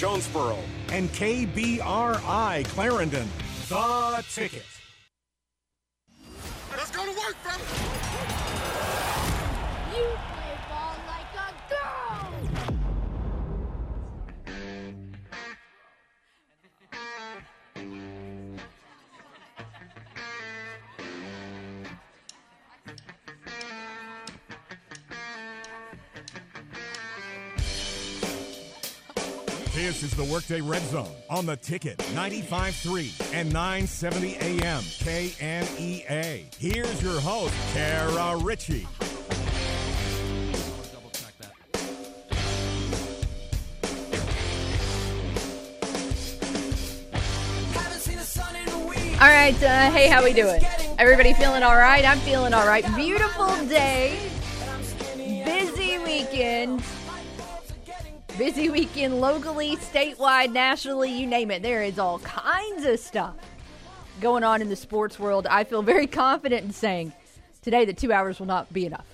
Jonesboro, 0.00 0.56
and 0.92 1.08
KBRI 1.08 2.64
Clarendon. 2.66 3.28
The 3.68 4.24
Ticket. 4.32 4.64
Let's 6.70 6.92
go 6.92 7.04
to 7.04 7.10
work, 7.10 7.34
fella. 7.42 7.97
This 29.88 30.02
is 30.02 30.10
the 30.10 30.24
Workday 30.24 30.60
Red 30.60 30.82
Zone 30.82 31.08
on 31.30 31.46
the 31.46 31.56
ticket 31.56 31.96
95.3 32.12 33.32
and 33.32 33.50
970 33.50 34.36
AM 34.36 34.82
KNEA. 34.82 36.54
Here's 36.58 37.02
your 37.02 37.18
host, 37.18 37.54
Kara 37.72 38.36
Richey. 38.36 38.86
All 49.14 49.26
right, 49.26 49.56
uh, 49.62 49.90
hey, 49.90 50.08
how 50.08 50.22
we 50.22 50.34
doing? 50.34 50.62
Everybody 50.98 51.32
feeling 51.32 51.62
all 51.62 51.76
right? 51.76 52.04
I'm 52.04 52.18
feeling 52.18 52.52
all 52.52 52.66
right. 52.66 52.84
Beautiful 52.94 53.56
day. 53.64 54.20
Busy 55.16 55.96
weekend. 56.00 56.82
Busy 58.38 58.70
weekend 58.70 59.20
locally, 59.20 59.74
statewide, 59.78 60.52
nationally, 60.52 61.10
you 61.10 61.26
name 61.26 61.50
it. 61.50 61.60
There 61.60 61.82
is 61.82 61.98
all 61.98 62.20
kinds 62.20 62.84
of 62.84 63.00
stuff 63.00 63.34
going 64.20 64.44
on 64.44 64.62
in 64.62 64.68
the 64.68 64.76
sports 64.76 65.18
world. 65.18 65.48
I 65.48 65.64
feel 65.64 65.82
very 65.82 66.06
confident 66.06 66.64
in 66.64 66.72
saying 66.72 67.12
today 67.62 67.84
that 67.86 67.98
two 67.98 68.12
hours 68.12 68.38
will 68.38 68.46
not 68.46 68.72
be 68.72 68.86
enough. 68.86 69.06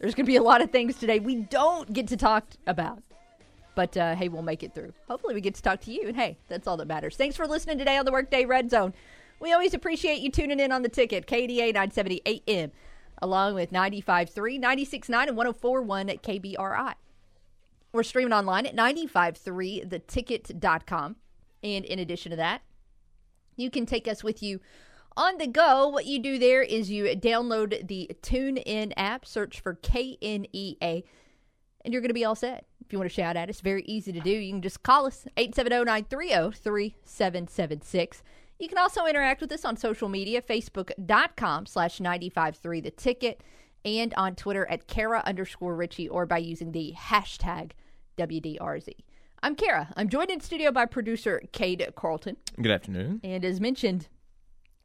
There's 0.00 0.14
going 0.14 0.26
to 0.26 0.30
be 0.30 0.36
a 0.36 0.42
lot 0.42 0.60
of 0.60 0.70
things 0.70 0.98
today 0.98 1.18
we 1.18 1.36
don't 1.36 1.90
get 1.94 2.08
to 2.08 2.18
talk 2.18 2.44
about. 2.66 3.02
But 3.74 3.96
uh, 3.96 4.14
hey, 4.14 4.28
we'll 4.28 4.42
make 4.42 4.62
it 4.62 4.74
through. 4.74 4.92
Hopefully, 5.08 5.32
we 5.32 5.40
get 5.40 5.54
to 5.54 5.62
talk 5.62 5.80
to 5.82 5.90
you. 5.90 6.06
And 6.06 6.14
hey, 6.14 6.36
that's 6.48 6.68
all 6.68 6.76
that 6.76 6.88
matters. 6.88 7.16
Thanks 7.16 7.36
for 7.36 7.46
listening 7.46 7.78
today 7.78 7.96
on 7.96 8.04
the 8.04 8.12
Workday 8.12 8.44
Red 8.44 8.70
Zone. 8.70 8.92
We 9.40 9.54
always 9.54 9.72
appreciate 9.72 10.20
you 10.20 10.30
tuning 10.30 10.60
in 10.60 10.72
on 10.72 10.82
the 10.82 10.90
ticket, 10.90 11.26
KNEA 11.26 11.72
970 11.72 12.20
AM, 12.46 12.72
along 13.22 13.54
with 13.54 13.72
95.3, 13.72 14.62
96.9, 14.62 15.28
and 15.28 15.38
104.1 15.38 16.10
at 16.10 16.22
KBRI. 16.22 16.94
We're 17.98 18.04
streaming 18.04 18.32
online 18.32 18.64
at 18.64 18.74
953theticket.com. 18.76 21.16
And 21.64 21.84
in 21.84 21.98
addition 21.98 22.30
to 22.30 22.36
that, 22.36 22.62
you 23.56 23.72
can 23.72 23.86
take 23.86 24.06
us 24.06 24.22
with 24.22 24.40
you 24.40 24.60
on 25.16 25.38
the 25.38 25.48
go. 25.48 25.88
What 25.88 26.06
you 26.06 26.20
do 26.20 26.38
there 26.38 26.62
is 26.62 26.92
you 26.92 27.06
download 27.16 27.88
the 27.88 28.08
TuneIn 28.22 28.92
app, 28.96 29.26
search 29.26 29.58
for 29.58 29.74
KNEA, 29.74 31.02
and 31.80 31.92
you're 31.92 32.00
going 32.00 32.10
to 32.10 32.14
be 32.14 32.24
all 32.24 32.36
set. 32.36 32.66
If 32.86 32.92
you 32.92 33.00
want 33.00 33.10
to 33.10 33.16
shout 33.16 33.36
at 33.36 33.48
us, 33.48 33.60
very 33.60 33.82
easy 33.82 34.12
to 34.12 34.20
do. 34.20 34.30
You 34.30 34.52
can 34.52 34.62
just 34.62 34.84
call 34.84 35.06
us 35.06 35.26
870-930-3776. 35.36 38.22
You 38.60 38.68
can 38.68 38.78
also 38.78 39.06
interact 39.06 39.40
with 39.40 39.50
us 39.50 39.64
on 39.64 39.76
social 39.76 40.08
media, 40.08 40.40
facebook.com 40.40 41.66
slash 41.66 41.98
953 41.98 42.80
the 42.80 42.92
ticket, 42.92 43.42
and 43.84 44.14
on 44.14 44.36
Twitter 44.36 44.66
at 44.66 44.86
Kara 44.86 45.20
underscore 45.26 45.74
Richey, 45.74 46.08
or 46.08 46.26
by 46.26 46.38
using 46.38 46.70
the 46.70 46.94
hashtag 46.96 47.72
WDRZ. 48.18 48.90
I'm 49.42 49.54
Kara. 49.54 49.88
I'm 49.96 50.08
joined 50.08 50.30
in 50.30 50.40
studio 50.40 50.72
by 50.72 50.84
producer 50.84 51.40
Cade 51.52 51.86
Carlton. 51.94 52.36
Good 52.60 52.72
afternoon. 52.72 53.20
And 53.22 53.44
as 53.44 53.60
mentioned, 53.60 54.08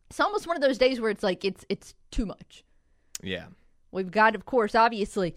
it's 0.09 0.19
almost 0.19 0.45
one 0.45 0.55
of 0.55 0.61
those 0.61 0.77
days 0.77 1.01
where 1.01 1.09
it's 1.09 1.23
like 1.23 1.43
it's 1.43 1.65
it's 1.69 1.95
too 2.11 2.25
much. 2.25 2.63
Yeah. 3.23 3.45
We've 3.91 4.11
got, 4.11 4.35
of 4.35 4.45
course, 4.45 4.75
obviously, 4.75 5.35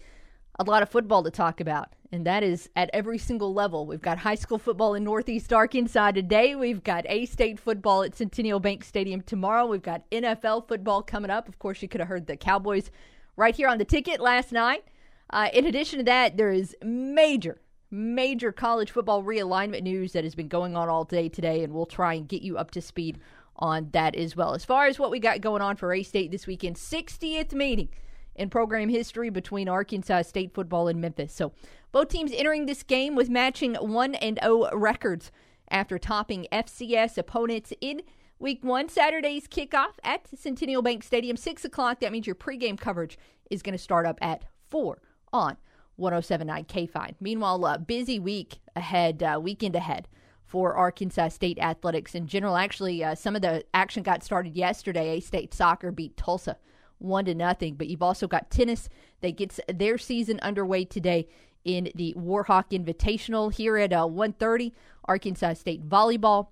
a 0.59 0.63
lot 0.63 0.81
of 0.83 0.89
football 0.89 1.23
to 1.23 1.31
talk 1.31 1.59
about, 1.59 1.89
and 2.11 2.25
that 2.25 2.43
is 2.43 2.69
at 2.75 2.89
every 2.93 3.17
single 3.17 3.53
level. 3.53 3.85
We've 3.85 4.01
got 4.01 4.17
high 4.17 4.35
school 4.35 4.57
football 4.57 4.95
in 4.95 5.03
Northeast 5.03 5.53
Arkansas 5.53 6.11
today. 6.11 6.55
We've 6.55 6.83
got 6.83 7.05
A 7.07 7.25
State 7.25 7.59
football 7.59 8.03
at 8.03 8.15
Centennial 8.15 8.59
Bank 8.59 8.83
Stadium 8.83 9.21
tomorrow. 9.21 9.65
We've 9.67 9.81
got 9.81 10.09
NFL 10.11 10.67
football 10.67 11.03
coming 11.03 11.29
up. 11.31 11.47
Of 11.47 11.59
course, 11.59 11.81
you 11.81 11.87
could 11.87 12.01
have 12.01 12.07
heard 12.07 12.25
the 12.27 12.37
Cowboys 12.37 12.89
right 13.35 13.55
here 13.55 13.67
on 13.67 13.77
the 13.77 13.85
ticket 13.85 14.19
last 14.19 14.51
night. 14.51 14.83
Uh, 15.29 15.49
in 15.53 15.65
addition 15.65 15.99
to 15.99 16.05
that, 16.05 16.37
there 16.37 16.51
is 16.51 16.75
major, 16.83 17.59
major 17.89 18.51
college 18.51 18.91
football 18.91 19.23
realignment 19.23 19.83
news 19.83 20.13
that 20.13 20.23
has 20.23 20.35
been 20.35 20.47
going 20.47 20.75
on 20.75 20.89
all 20.89 21.03
day 21.03 21.29
today, 21.29 21.63
and 21.63 21.73
we'll 21.73 21.85
try 21.85 22.13
and 22.13 22.27
get 22.27 22.41
you 22.41 22.57
up 22.57 22.71
to 22.71 22.81
speed 22.81 23.19
on 23.55 23.89
that 23.91 24.15
as 24.15 24.35
well. 24.35 24.53
As 24.53 24.65
far 24.65 24.87
as 24.87 24.99
what 24.99 25.11
we 25.11 25.19
got 25.19 25.41
going 25.41 25.61
on 25.61 25.75
for 25.75 25.93
A 25.93 26.03
State 26.03 26.31
this 26.31 26.47
weekend, 26.47 26.75
60th 26.75 27.53
meeting 27.53 27.89
in 28.35 28.49
program 28.49 28.89
history 28.89 29.29
between 29.29 29.67
Arkansas 29.67 30.23
State 30.23 30.53
football 30.53 30.87
and 30.87 31.01
Memphis. 31.01 31.33
So 31.33 31.53
both 31.91 32.09
teams 32.09 32.31
entering 32.33 32.65
this 32.65 32.83
game 32.83 33.15
with 33.15 33.29
matching 33.29 33.75
1 33.75 34.15
and 34.15 34.39
0 34.43 34.69
records 34.73 35.31
after 35.69 35.97
topping 35.97 36.47
FCS 36.51 37.17
opponents 37.17 37.73
in 37.81 38.01
week 38.39 38.63
one. 38.63 38.89
Saturday's 38.89 39.47
kickoff 39.47 39.95
at 40.03 40.27
Centennial 40.37 40.81
Bank 40.81 41.03
Stadium, 41.03 41.35
6 41.35 41.65
o'clock. 41.65 41.99
That 41.99 42.11
means 42.11 42.27
your 42.27 42.35
pregame 42.35 42.77
coverage 42.77 43.17
is 43.49 43.61
going 43.61 43.73
to 43.73 43.83
start 43.83 44.05
up 44.05 44.19
at 44.21 44.45
4 44.69 45.01
on 45.33 45.57
1079 45.97 46.65
KFIN. 46.65 47.15
Meanwhile, 47.19 47.65
a 47.65 47.77
busy 47.77 48.19
week 48.19 48.59
ahead, 48.75 49.21
uh, 49.21 49.39
weekend 49.41 49.75
ahead 49.75 50.07
for 50.45 50.75
Arkansas 50.75 51.29
State 51.29 51.59
athletics 51.59 52.15
in 52.15 52.27
general. 52.27 52.55
Actually, 52.55 53.03
uh, 53.03 53.15
some 53.15 53.35
of 53.35 53.41
the 53.41 53.65
action 53.73 54.01
got 54.01 54.23
started 54.23 54.55
yesterday. 54.55 55.17
A 55.17 55.19
State 55.19 55.53
soccer 55.53 55.91
beat 55.91 56.15
Tulsa 56.15 56.57
one 56.99 57.25
to 57.25 57.35
nothing. 57.35 57.75
But 57.75 57.87
you've 57.87 58.03
also 58.03 58.27
got 58.27 58.49
tennis 58.49 58.89
that 59.21 59.37
gets 59.37 59.59
their 59.67 59.97
season 59.97 60.39
underway 60.41 60.85
today 60.85 61.27
in 61.63 61.91
the 61.95 62.13
Warhawk 62.17 62.69
Invitational 62.71 63.53
here 63.53 63.77
at 63.77 63.93
uh, 63.93 64.05
1:30. 64.07 64.71
Arkansas 65.05 65.53
State 65.53 65.87
volleyball 65.87 66.47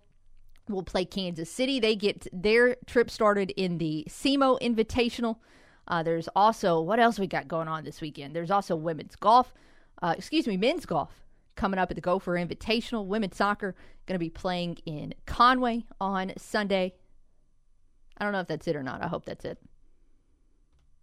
will 0.68 0.84
play 0.84 1.06
Kansas 1.06 1.50
City. 1.50 1.80
They 1.80 1.96
get 1.96 2.28
their 2.34 2.76
trip 2.86 3.10
started 3.10 3.52
in 3.56 3.78
the 3.78 4.06
SEMO 4.10 4.60
Invitational. 4.62 5.38
Uh, 5.88 6.04
there's 6.04 6.28
also 6.36 6.82
what 6.82 7.00
else 7.00 7.20
we 7.20 7.28
got 7.28 7.48
going 7.48 7.68
on 7.68 7.84
this 7.84 8.02
weekend. 8.02 8.36
There's 8.36 8.52
also 8.52 8.76
women's 8.76 9.16
golf. 9.16 9.54
Uh, 10.02 10.16
excuse 10.18 10.48
me, 10.48 10.58
men's 10.58 10.86
golf 10.86 11.12
coming 11.56 11.80
up 11.80 11.90
at 11.92 11.96
the 11.96 12.02
Gopher 12.02 12.34
Invitational. 12.34 13.06
Women's 13.06 13.38
soccer 13.38 13.76
going 14.08 14.16
to 14.16 14.20
be 14.20 14.30
playing 14.30 14.78
in 14.86 15.14
Conway 15.26 15.86
on 16.00 16.34
Sunday. 16.38 16.94
I 18.18 18.24
don't 18.24 18.34
know 18.34 18.40
if 18.40 18.48
that's 18.48 18.68
it 18.68 18.76
or 18.76 18.84
not. 18.84 19.04
I 19.04 19.08
hope 19.08 19.26
that's 19.26 19.46
it. 19.46 19.58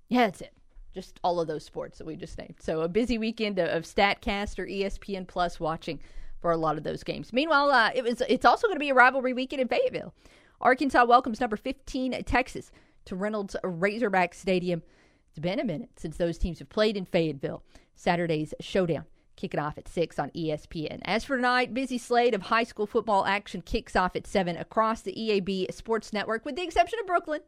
Yeah, 0.08 0.26
that's 0.26 0.40
it. 0.40 0.52
Just 0.94 1.18
all 1.24 1.40
of 1.40 1.48
those 1.48 1.64
sports 1.64 1.98
that 1.98 2.06
we 2.06 2.16
just 2.16 2.36
named. 2.36 2.56
So 2.60 2.82
a 2.82 2.88
busy 2.88 3.16
weekend 3.16 3.58
of, 3.58 3.84
Statcast 3.84 4.58
or 4.58 4.66
ESPN 4.66 5.26
Plus 5.26 5.58
watching 5.58 6.00
for 6.40 6.50
a 6.50 6.56
lot 6.56 6.76
of 6.76 6.84
those 6.84 7.02
games. 7.02 7.32
Meanwhile, 7.32 7.70
uh, 7.70 7.90
it 7.94 8.04
was 8.04 8.20
it's 8.28 8.44
also 8.44 8.66
going 8.66 8.76
to 8.76 8.80
be 8.80 8.90
a 8.90 8.94
rivalry 8.94 9.32
weekend 9.32 9.62
in 9.62 9.68
Fayetteville. 9.68 10.12
Arkansas 10.60 11.04
welcomes 11.04 11.40
number 11.40 11.56
15 11.56 12.22
Texas 12.24 12.70
to 13.06 13.16
Reynolds 13.16 13.56
Razorback 13.62 14.34
Stadium. 14.34 14.82
It's 15.30 15.38
been 15.38 15.60
a 15.60 15.64
minute 15.64 15.90
since 15.96 16.16
those 16.16 16.38
teams 16.38 16.58
have 16.58 16.68
played 16.68 16.96
in 16.96 17.04
Fayetteville. 17.04 17.62
Saturday's 17.94 18.54
showdown 18.60 19.04
kicking 19.36 19.60
off 19.60 19.78
at 19.78 19.88
6 19.88 20.18
on 20.18 20.30
ESPN. 20.30 21.00
As 21.04 21.24
for 21.24 21.36
tonight, 21.36 21.74
busy 21.74 21.98
slate 21.98 22.34
of 22.34 22.42
high 22.42 22.64
school 22.64 22.86
football 22.86 23.24
action 23.24 23.62
kicks 23.62 23.96
off 23.96 24.14
at 24.14 24.26
7 24.26 24.56
across 24.56 25.02
the 25.02 25.12
EAB 25.12 25.72
Sports 25.72 26.12
Network, 26.12 26.44
with 26.44 26.56
the 26.56 26.62
exception 26.62 26.98
of 27.00 27.06
Brookland. 27.06 27.40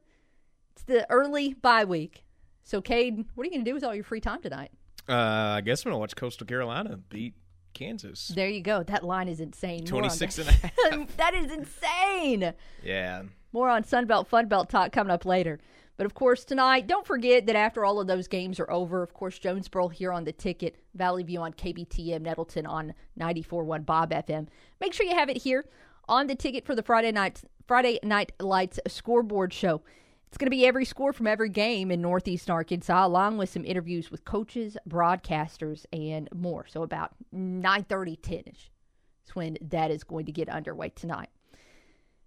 It's 0.73 0.85
the 0.85 1.09
early 1.11 1.55
bye 1.55 1.85
week. 1.85 2.25
So, 2.65 2.81
Cade, 2.81 3.25
what 3.35 3.43
are 3.43 3.45
you 3.45 3.51
going 3.51 3.65
to 3.65 3.71
do 3.71 3.75
with 3.75 3.85
all 3.85 3.95
your 3.95 4.05
free 4.05 4.21
time 4.21 4.41
tonight? 4.41 4.71
Uh, 5.09 5.13
I 5.13 5.61
guess 5.61 5.85
I'm 5.85 5.91
going 5.91 5.97
to 5.97 6.01
watch 6.01 6.17
Coastal 6.17 6.47
Carolina 6.47 6.99
beat 7.11 7.35
Kansas. 7.75 8.29
There 8.29 8.49
you 8.49 8.63
go. 8.63 8.83
That 8.83 9.05
line 9.05 9.29
is 9.29 9.41
insane. 9.41 9.85
26 9.85 10.39
and 10.39 10.49
a 10.49 10.53
half. 10.53 11.17
that 11.19 11.35
is 11.35 11.53
insane. 11.53 12.55
Yeah. 12.83 13.25
More 13.55 13.71
on 13.71 13.85
Sunbelt 13.85 14.29
Funbelt 14.29 14.69
talk 14.69 14.91
coming 14.91 15.13
up 15.13 15.25
later. 15.25 15.61
But 15.97 16.07
of 16.07 16.15
course, 16.15 16.45
tonight, 16.45 16.89
don't 16.89 17.07
forget 17.07 17.47
that 17.47 17.55
after 17.55 17.85
all 17.85 18.01
of 18.01 18.09
those 18.09 18.27
games 18.27 18.59
are 18.59 18.69
over, 18.69 19.01
of 19.01 19.15
course, 19.15 19.39
Jonesboro 19.39 19.87
here 19.87 20.11
on 20.11 20.25
the 20.25 20.33
ticket, 20.33 20.75
Valley 20.97 21.23
View 21.23 21.41
on 21.41 21.53
KBTM, 21.53 22.23
Nettleton 22.23 22.67
on 22.67 22.95
94.1 23.17 23.87
Bob 23.87 24.11
FM. 24.11 24.49
Make 24.81 24.93
sure 24.93 25.07
you 25.07 25.15
have 25.15 25.29
it 25.29 25.37
here 25.37 25.65
on 26.09 26.27
the 26.27 26.35
ticket 26.35 26.67
for 26.67 26.75
the 26.75 26.83
Friday 26.83 27.13
night 27.13 27.43
Friday 27.69 28.01
Night 28.03 28.33
Lights 28.41 28.81
scoreboard 28.89 29.53
show. 29.53 29.83
It's 30.27 30.37
going 30.37 30.47
to 30.47 30.51
be 30.51 30.67
every 30.67 30.85
score 30.85 31.13
from 31.13 31.29
every 31.29 31.49
game 31.49 31.93
in 31.93 32.03
Northeast 32.03 32.51
Arkansas, 32.51 33.07
along 33.07 33.39
with 33.39 33.51
some 33.51 33.65
interviews 33.65 34.11
with 34.11 34.25
coaches, 34.25 34.77
broadcasters, 34.89 35.87
and 35.93 36.29
more. 36.35 36.67
So 36.67 36.83
about 36.83 37.13
9.30, 37.33 38.19
10ish 38.19 38.49
is 38.49 39.35
when 39.35 39.59
that 39.61 39.93
is 39.93 40.03
going 40.03 40.27
to 40.27 40.33
get 40.33 40.49
underway 40.49 40.89
tonight. 40.89 41.29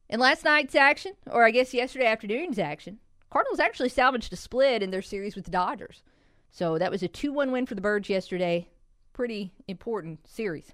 In 0.10 0.20
last 0.22 0.46
night's 0.46 0.76
action, 0.76 1.14
or 1.30 1.46
I 1.46 1.52
guess 1.52 1.74
yesterday 1.74 2.06
afternoon's 2.06 2.58
action, 2.58 3.00
Cardinals 3.30 3.60
actually 3.60 3.90
salvaged 3.90 4.32
a 4.32 4.38
split 4.38 4.82
in 4.82 4.90
their 4.90 5.02
series 5.02 5.36
with 5.36 5.46
the 5.46 5.52
Dodgers. 5.52 6.02
So 6.50 6.78
that 6.78 6.92
was 6.92 7.04
a 7.04 7.10
2 7.10 7.34
1 7.34 7.52
win 7.52 7.66
for 7.66 7.76
the 7.76 7.82
Birds 7.82 8.10
yesterday. 8.10 8.70
Pretty 9.12 9.52
important 9.68 10.26
series 10.26 10.72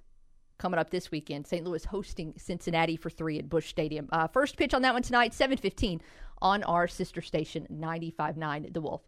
coming 0.59 0.80
up 0.80 0.91
this 0.91 1.09
weekend. 1.09 1.47
St. 1.47 1.65
Louis 1.65 1.83
hosting 1.83 2.33
Cincinnati 2.38 2.95
for 2.95 3.09
three 3.09 3.39
at 3.39 3.50
Busch 3.50 3.68
Stadium. 3.68 4.07
Uh, 4.12 4.27
first 4.27 4.56
pitch 4.56 4.74
on 4.74 4.83
that 4.83 4.94
one 4.94 5.01
tonight, 5.01 5.33
7:15 5.33 6.00
on 6.41 6.62
our 6.63 6.88
sister 6.88 7.21
station 7.21 7.65
95.9 7.71 8.71
The 8.71 8.81
Wolf. 8.81 9.01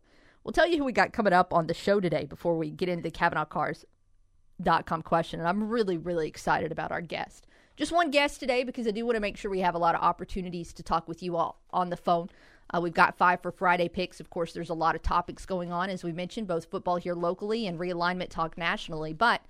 We'll 0.44 0.54
tell 0.54 0.68
you 0.68 0.78
who 0.78 0.86
we 0.86 0.92
got 0.92 1.13
coming 1.13 1.33
up 1.33 1.54
on 1.54 1.68
the 1.68 1.74
show 1.74 2.00
today 2.00 2.25
before 2.25 2.57
we 2.57 2.71
get 2.71 2.89
into 2.89 3.04
the 3.04 3.12
CavenaughCars.com 3.12 5.01
question. 5.04 5.39
And 5.39 5.48
I'm 5.48 5.69
really, 5.69 5.98
really 5.98 6.28
excited 6.28 6.71
about 6.71 6.92
our 6.92 7.01
guest. 7.01 7.45
Just 7.75 7.92
one 7.92 8.10
guest 8.10 8.39
today 8.39 8.63
because 8.63 8.88
I 8.88 8.92
do 8.92 9.06
want 9.06 9.16
to 9.16 9.22
make 9.22 9.36
sure 9.36 9.51
we 9.51 9.60
have 9.60 9.75
a 9.75 9.80
lot 9.80 9.95
of 9.95 10.01
opportunities 10.01 10.72
to 10.74 10.83
talk 10.83 11.07
with 11.07 11.22
you 11.22 11.36
all 11.36 11.60
on 11.72 11.89
the 11.89 11.98
phone. 11.98 12.30
Uh, 12.74 12.80
we've 12.81 12.94
got 12.94 13.18
five 13.18 13.42
for 13.42 13.51
Friday 13.51 13.89
picks. 13.89 14.19
Of 14.19 14.30
course, 14.30 14.54
there's 14.54 14.69
a 14.69 14.74
lot 14.74 14.95
of 14.95 15.01
topics 15.01 15.45
going 15.45 15.72
on, 15.72 15.89
as 15.89 16.04
we 16.04 16.13
mentioned, 16.13 16.48
both 16.48 16.66
football 16.66 16.95
here 16.95 17.13
locally 17.13 17.68
and 17.68 17.77
realignment 17.77 18.30
talk 18.30 18.57
nationally. 18.57 19.13
But 19.13 19.42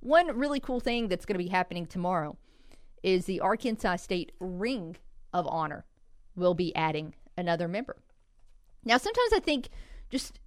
one 0.00 0.36
really 0.36 0.60
cool 0.60 0.80
thing 0.80 1.08
that's 1.08 1.24
going 1.24 1.38
to 1.38 1.44
be 1.44 1.50
happening 1.50 1.86
tomorrow 1.86 2.36
is 3.02 3.24
the 3.24 3.40
Arkansas 3.40 3.96
State 3.96 4.32
Ring 4.40 4.96
of 5.32 5.46
Honor 5.48 5.86
will 6.36 6.54
be 6.54 6.74
adding 6.76 7.14
another 7.36 7.66
member. 7.66 7.96
Now, 8.84 8.98
sometimes 8.98 9.32
I 9.32 9.40
think 9.40 9.70
just 10.10 10.38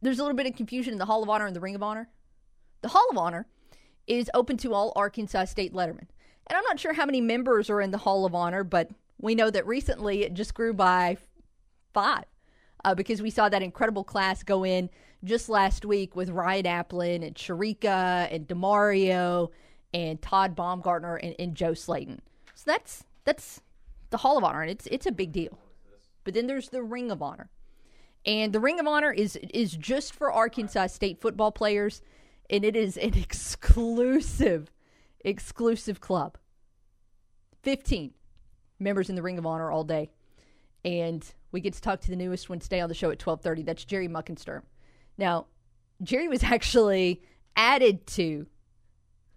there's 0.00 0.18
a 0.18 0.22
little 0.22 0.36
bit 0.36 0.46
of 0.46 0.56
confusion 0.56 0.92
in 0.92 0.98
the 0.98 1.06
Hall 1.06 1.22
of 1.22 1.28
Honor 1.28 1.46
and 1.46 1.54
the 1.54 1.60
Ring 1.60 1.74
of 1.74 1.82
Honor. 1.82 2.08
The 2.80 2.88
Hall 2.88 3.06
of 3.10 3.18
Honor 3.18 3.46
is 4.06 4.30
open 4.32 4.56
to 4.58 4.72
all 4.72 4.92
Arkansas 4.96 5.44
State 5.46 5.74
lettermen. 5.74 6.06
And 6.46 6.56
I'm 6.56 6.64
not 6.64 6.78
sure 6.78 6.92
how 6.92 7.06
many 7.06 7.20
members 7.20 7.70
are 7.70 7.80
in 7.80 7.90
the 7.90 7.98
Hall 7.98 8.24
of 8.24 8.34
Honor, 8.34 8.62
but 8.64 8.90
we 9.20 9.34
know 9.34 9.50
that 9.50 9.66
recently 9.66 10.22
it 10.22 10.34
just 10.34 10.54
grew 10.54 10.72
by 10.72 11.16
five 11.92 12.24
uh, 12.84 12.94
because 12.94 13.20
we 13.20 13.30
saw 13.30 13.48
that 13.48 13.62
incredible 13.62 14.04
class 14.04 14.42
go 14.42 14.64
in 14.64 14.88
just 15.24 15.48
last 15.48 15.84
week 15.84 16.14
with 16.14 16.30
Ryan 16.30 16.64
Applin 16.64 17.26
and 17.26 17.34
Sharika 17.34 18.32
and 18.32 18.46
Demario 18.46 19.50
and 19.92 20.20
Todd 20.20 20.54
Baumgartner 20.54 21.16
and, 21.16 21.34
and 21.38 21.54
Joe 21.54 21.74
Slayton. 21.74 22.20
So 22.54 22.64
that's 22.66 23.04
that's 23.24 23.60
the 24.10 24.18
Hall 24.18 24.38
of 24.38 24.44
Honor, 24.44 24.62
and 24.62 24.70
it's 24.70 24.86
it's 24.86 25.06
a 25.06 25.12
big 25.12 25.32
deal. 25.32 25.58
But 26.22 26.34
then 26.34 26.46
there's 26.46 26.68
the 26.68 26.82
Ring 26.82 27.10
of 27.10 27.22
Honor, 27.22 27.50
and 28.24 28.52
the 28.52 28.60
Ring 28.60 28.78
of 28.78 28.86
Honor 28.86 29.12
is 29.12 29.36
is 29.36 29.72
just 29.72 30.14
for 30.14 30.32
Arkansas 30.32 30.88
State 30.88 31.20
football 31.20 31.50
players, 31.50 32.02
and 32.48 32.64
it 32.64 32.76
is 32.76 32.96
an 32.96 33.14
exclusive 33.18 34.70
exclusive 35.26 36.00
club. 36.00 36.38
Fifteen 37.62 38.14
members 38.78 39.10
in 39.10 39.16
the 39.16 39.22
Ring 39.22 39.38
of 39.38 39.44
Honor 39.44 39.70
all 39.70 39.84
day, 39.84 40.10
and 40.84 41.24
we 41.52 41.60
get 41.60 41.74
to 41.74 41.80
talk 41.80 42.00
to 42.02 42.10
the 42.10 42.16
newest 42.16 42.48
one 42.48 42.60
today 42.60 42.80
on 42.80 42.88
the 42.88 42.94
show 42.94 43.10
at 43.10 43.18
twelve 43.18 43.42
thirty. 43.42 43.62
That's 43.62 43.84
Jerry 43.84 44.08
Muckensturm. 44.08 44.62
Now, 45.18 45.46
Jerry 46.02 46.28
was 46.28 46.42
actually 46.44 47.22
added 47.56 48.06
to 48.06 48.46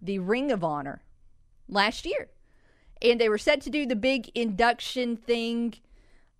the 0.01 0.19
Ring 0.19 0.51
of 0.51 0.63
Honor 0.63 1.01
last 1.68 2.06
year. 2.06 2.30
And 3.01 3.19
they 3.19 3.30
were 3.30 3.38
set 3.38 3.62
to 3.62 3.69
do 3.69 3.86
the 3.86 3.95
big 3.95 4.30
induction 4.36 5.15
thing 5.15 5.75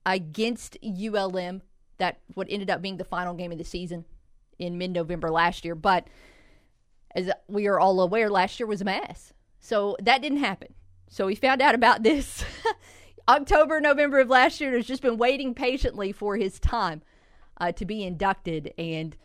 against 0.06 0.78
ULM, 0.84 1.62
that 1.98 2.20
what 2.34 2.48
ended 2.50 2.70
up 2.70 2.82
being 2.82 2.98
the 2.98 3.04
final 3.04 3.34
game 3.34 3.52
of 3.52 3.58
the 3.58 3.64
season 3.64 4.06
in 4.58 4.78
mid 4.78 4.92
November 4.92 5.30
last 5.30 5.64
year. 5.64 5.76
But 5.76 6.08
as 7.16 7.30
we 7.48 7.68
are 7.68 7.80
all 7.80 8.02
aware, 8.02 8.30
last 8.30 8.60
year 8.60 8.68
was 8.68 8.82
a 8.82 8.86
mess. 8.86 9.34
So 9.60 9.98
that 10.02 10.22
didn't 10.22 10.40
happen. 10.40 10.74
So 11.10 11.26
we 11.26 11.36
found 11.36 11.62
out 11.62 11.76
about 11.76 12.04
this 12.04 12.44
October, 13.28 13.80
November 13.82 14.20
of 14.20 14.30
last 14.30 14.62
year, 14.62 14.76
has 14.76 14.86
just 14.86 15.02
been 15.02 15.18
waiting 15.18 15.54
patiently 15.54 16.12
for 16.12 16.38
his 16.38 16.60
time 16.60 17.02
uh, 17.58 17.72
to 17.74 17.86
be 17.86 18.04
inducted. 18.04 18.74
And 18.78 19.16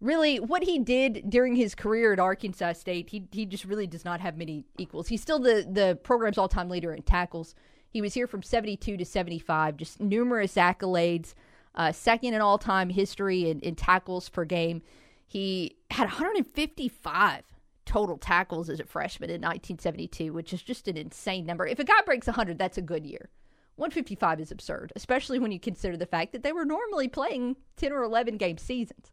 really 0.00 0.38
what 0.38 0.64
he 0.64 0.78
did 0.78 1.30
during 1.30 1.56
his 1.56 1.74
career 1.74 2.12
at 2.12 2.18
Arkansas 2.18 2.74
State, 2.74 3.10
he 3.10 3.26
he 3.32 3.46
just 3.46 3.64
really 3.64 3.86
does 3.86 4.04
not 4.04 4.20
have 4.20 4.36
many 4.36 4.64
equals. 4.78 5.08
He's 5.08 5.22
still 5.22 5.38
the 5.38 5.66
the 5.70 5.98
program's 6.02 6.38
all 6.38 6.48
time 6.48 6.68
leader 6.68 6.92
in 6.92 7.02
tackles. 7.02 7.54
He 7.88 8.00
was 8.00 8.14
here 8.14 8.26
from 8.26 8.42
72 8.42 8.96
to 8.96 9.04
75, 9.04 9.76
just 9.76 10.00
numerous 10.00 10.56
accolades, 10.56 11.34
uh, 11.76 11.92
second 11.92 12.34
in 12.34 12.40
all 12.40 12.58
time 12.58 12.90
history 12.90 13.48
in, 13.48 13.60
in 13.60 13.76
tackles 13.76 14.28
per 14.28 14.44
game. 14.44 14.82
He 15.26 15.76
had 15.90 16.04
155 16.04 17.44
total 17.86 18.16
tackles 18.16 18.70
as 18.70 18.80
a 18.80 18.84
freshman 18.84 19.30
in 19.30 19.40
1972, 19.40 20.32
which 20.32 20.52
is 20.52 20.62
just 20.62 20.88
an 20.88 20.96
insane 20.96 21.46
number. 21.46 21.66
If 21.66 21.78
a 21.78 21.84
guy 21.84 22.00
breaks 22.04 22.26
100, 22.26 22.58
that's 22.58 22.78
a 22.78 22.82
good 22.82 23.06
year. 23.06 23.30
155 23.76 24.40
is 24.40 24.50
absurd, 24.52 24.92
especially 24.94 25.38
when 25.38 25.50
you 25.50 25.58
consider 25.58 25.96
the 25.96 26.06
fact 26.06 26.32
that 26.32 26.42
they 26.42 26.52
were 26.52 26.64
normally 26.64 27.08
playing 27.08 27.56
10 27.76 27.92
or 27.92 28.02
11 28.02 28.36
game 28.36 28.58
seasons. 28.58 29.10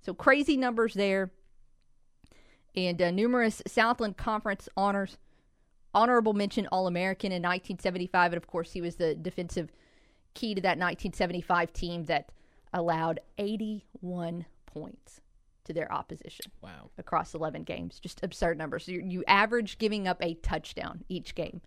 So 0.00 0.14
crazy 0.14 0.56
numbers 0.56 0.94
there. 0.94 1.30
And 2.74 3.00
uh, 3.02 3.10
numerous 3.10 3.62
Southland 3.66 4.16
Conference 4.16 4.68
honors. 4.76 5.18
Honorable 5.94 6.32
mention 6.32 6.66
All 6.72 6.86
American 6.86 7.32
in 7.32 7.42
1975. 7.42 8.32
And 8.32 8.42
of 8.42 8.46
course, 8.46 8.72
he 8.72 8.80
was 8.80 8.96
the 8.96 9.14
defensive 9.14 9.70
key 10.32 10.54
to 10.54 10.62
that 10.62 10.78
1975 10.78 11.72
team 11.74 12.04
that 12.04 12.30
allowed 12.72 13.20
81 13.36 14.46
points 14.64 15.20
to 15.64 15.72
their 15.72 15.92
opposition. 15.92 16.50
Wow. 16.60 16.90
Across 16.98 17.34
11 17.34 17.64
games. 17.64 17.98
Just 18.00 18.22
absurd 18.22 18.58
numbers. 18.58 18.86
So 18.86 18.92
you, 18.92 19.02
you 19.02 19.24
average 19.26 19.78
giving 19.78 20.08
up 20.08 20.18
a 20.20 20.34
touchdown 20.34 21.04
each 21.08 21.34
game. 21.34 21.60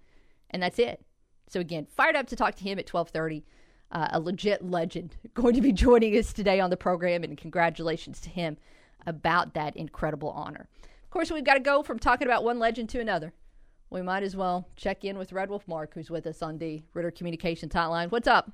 And 0.49 0.61
that's 0.61 0.79
it. 0.79 1.01
So 1.47 1.59
again, 1.59 1.87
fired 1.89 2.15
up 2.15 2.27
to 2.27 2.35
talk 2.35 2.55
to 2.55 2.63
him 2.63 2.79
at 2.79 2.89
1230 2.89 3.45
uh, 3.91 4.09
a 4.11 4.19
legit 4.19 4.63
legend, 4.63 5.15
going 5.33 5.55
to 5.55 5.61
be 5.61 5.71
joining 5.71 6.17
us 6.17 6.33
today 6.33 6.59
on 6.59 6.69
the 6.69 6.77
program, 6.77 7.23
and 7.23 7.37
congratulations 7.37 8.19
to 8.21 8.29
him 8.29 8.57
about 9.05 9.53
that 9.53 9.75
incredible 9.75 10.29
honor. 10.29 10.67
Of 11.03 11.09
course, 11.09 11.31
we've 11.31 11.43
got 11.43 11.53
to 11.53 11.59
go 11.59 11.83
from 11.83 11.99
talking 11.99 12.27
about 12.27 12.43
one 12.43 12.59
legend 12.59 12.89
to 12.89 12.99
another. 12.99 13.33
We 13.89 14.01
might 14.01 14.23
as 14.23 14.35
well 14.35 14.67
check 14.75 15.05
in 15.05 15.17
with 15.17 15.31
Red 15.31 15.49
Wolf 15.49 15.67
Mark, 15.67 15.93
who's 15.93 16.09
with 16.09 16.25
us 16.27 16.41
on 16.41 16.57
the 16.57 16.83
Ritter 16.93 17.11
Communications 17.11 17.73
hotline. 17.73 18.11
What's 18.11 18.27
up? 18.27 18.51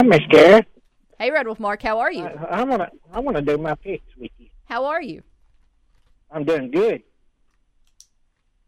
Hi, 0.00 0.06
Miss 0.06 0.20
Kara. 0.30 0.64
Hey, 1.20 1.30
Red 1.30 1.44
Wolf 1.44 1.60
Mark, 1.60 1.82
how 1.82 1.98
are 2.00 2.10
you? 2.10 2.24
I, 2.24 2.60
I 2.60 2.64
want 2.64 2.80
to 2.80 2.90
I 3.12 3.20
want 3.20 3.36
to 3.36 3.42
do 3.42 3.58
my 3.58 3.74
picks 3.74 4.16
with 4.16 4.30
you. 4.38 4.48
How 4.64 4.86
are 4.86 5.02
you? 5.02 5.22
I'm 6.30 6.44
doing 6.44 6.70
good. 6.70 7.02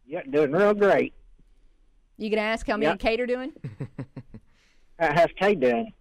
Yeah, 0.04 0.20
doing 0.28 0.52
real 0.52 0.74
great. 0.74 1.14
You 2.18 2.28
gonna 2.28 2.42
ask 2.42 2.66
how 2.66 2.76
me 2.76 2.84
Yep. 2.84 2.90
and 2.92 3.00
Kate 3.00 3.20
are 3.20 3.26
doing? 3.26 3.52
How, 4.98 5.14
how's 5.14 5.30
Kay 5.40 5.54
doing? 5.54 5.94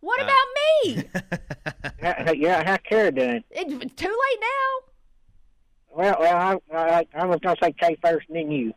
What 0.00 0.20
Uh, 0.20 0.24
about 0.24 0.46
me? 0.56 1.04
How, 2.00 2.14
how- 2.24 2.32
yeah, 2.32 2.62
how's 2.64 2.78
Kara 2.88 3.12
doing? 3.12 3.44
It's 3.50 3.94
too 3.94 4.08
late 4.08 4.40
now. 4.40 4.90
Well, 5.90 6.16
well, 6.18 6.36
I, 6.72 6.76
I, 6.76 7.06
I 7.14 7.26
was 7.26 7.40
gonna 7.42 7.56
say 7.62 7.72
Kay 7.72 7.94
first, 8.02 8.26
and 8.28 8.36
then 8.38 8.50
you. 8.50 8.72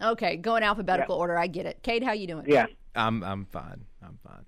Okay, 0.00 0.36
go 0.36 0.54
in 0.54 0.62
alphabetical 0.62 1.16
order. 1.16 1.36
I 1.36 1.48
get 1.48 1.66
it. 1.66 1.80
Kate, 1.82 2.04
how 2.04 2.12
you 2.12 2.28
doing? 2.28 2.44
Yeah. 2.46 2.66
I'm 2.94 3.24
I'm 3.24 3.46
fine. 3.46 3.84
I'm 4.00 4.18
fine. 4.24 4.44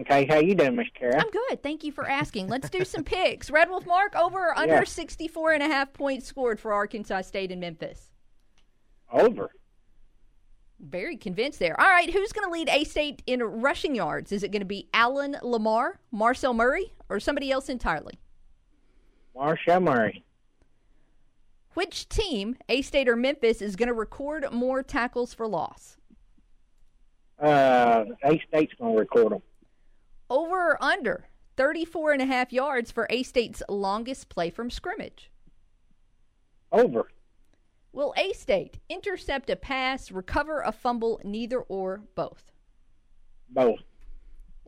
Okay, 0.00 0.24
how 0.26 0.38
you 0.38 0.54
doing, 0.54 0.76
Miss 0.76 0.86
Kara? 0.94 1.20
I'm 1.20 1.30
good. 1.30 1.62
Thank 1.62 1.82
you 1.82 1.90
for 1.90 2.08
asking. 2.08 2.46
Let's 2.48 2.70
do 2.70 2.84
some 2.84 3.02
picks. 3.02 3.50
Red 3.50 3.68
Wolf 3.70 3.86
Mark 3.86 4.14
over 4.14 4.48
or 4.50 4.58
under 4.58 4.74
Yeah. 4.76 4.84
64 4.84 5.52
and 5.52 5.62
a 5.62 5.66
half 5.66 5.92
points 5.92 6.26
scored 6.26 6.60
for 6.60 6.72
Arkansas 6.72 7.22
State 7.22 7.50
and 7.50 7.60
Memphis. 7.60 8.12
Over. 9.12 9.50
Very 10.78 11.16
convinced 11.16 11.58
there. 11.58 11.78
All 11.78 11.88
right, 11.88 12.08
who's 12.10 12.32
going 12.32 12.46
to 12.46 12.52
lead 12.52 12.68
A 12.68 12.84
State 12.84 13.22
in 13.26 13.42
rushing 13.42 13.94
yards? 13.96 14.30
Is 14.32 14.42
it 14.44 14.52
going 14.52 14.60
to 14.62 14.66
be 14.66 14.88
Alan 14.94 15.36
Lamar, 15.42 15.98
Marcel 16.12 16.54
Murray, 16.54 16.92
or 17.08 17.18
somebody 17.18 17.50
else 17.50 17.68
entirely? 17.68 18.20
Marcel 19.34 19.80
Murray. 19.80 20.24
Which 21.74 22.08
team, 22.08 22.56
A 22.68 22.82
State 22.82 23.08
or 23.08 23.16
Memphis, 23.16 23.60
is 23.60 23.74
going 23.76 23.88
to 23.88 23.94
record 23.94 24.50
more 24.52 24.82
tackles 24.82 25.34
for 25.34 25.46
loss? 25.48 25.96
Uh, 27.42 28.04
A 28.22 28.40
State's 28.48 28.72
gonna 28.78 28.94
record 28.98 29.32
them. 29.32 29.42
Over 30.30 30.70
or 30.70 30.82
under 30.82 31.26
34 31.56 32.12
and 32.12 32.22
a 32.22 32.26
half 32.26 32.52
yards 32.52 32.92
for 32.92 33.08
A 33.10 33.24
State's 33.24 33.62
longest 33.68 34.28
play 34.28 34.48
from 34.48 34.70
scrimmage? 34.70 35.30
Over. 36.70 37.10
Will 37.92 38.14
A 38.16 38.32
State 38.32 38.78
intercept 38.88 39.50
a 39.50 39.56
pass, 39.56 40.12
recover 40.12 40.60
a 40.60 40.70
fumble, 40.70 41.20
neither 41.24 41.60
or 41.60 42.02
both? 42.14 42.52
Both. 43.50 43.80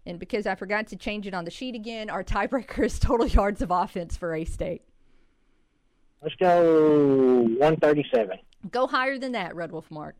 And 0.04 0.18
because 0.18 0.48
I 0.48 0.56
forgot 0.56 0.88
to 0.88 0.96
change 0.96 1.28
it 1.28 1.34
on 1.34 1.44
the 1.44 1.50
sheet 1.52 1.76
again, 1.76 2.10
our 2.10 2.24
tiebreaker 2.24 2.84
is 2.84 2.98
total 2.98 3.28
yards 3.28 3.62
of 3.62 3.70
offense 3.70 4.16
for 4.16 4.34
A 4.34 4.44
State. 4.44 4.82
Let's 6.20 6.34
go 6.36 7.42
137. 7.42 8.38
Go 8.70 8.88
higher 8.88 9.18
than 9.18 9.32
that, 9.32 9.54
Red 9.54 9.70
Wolf 9.70 9.90
Mark. 9.90 10.16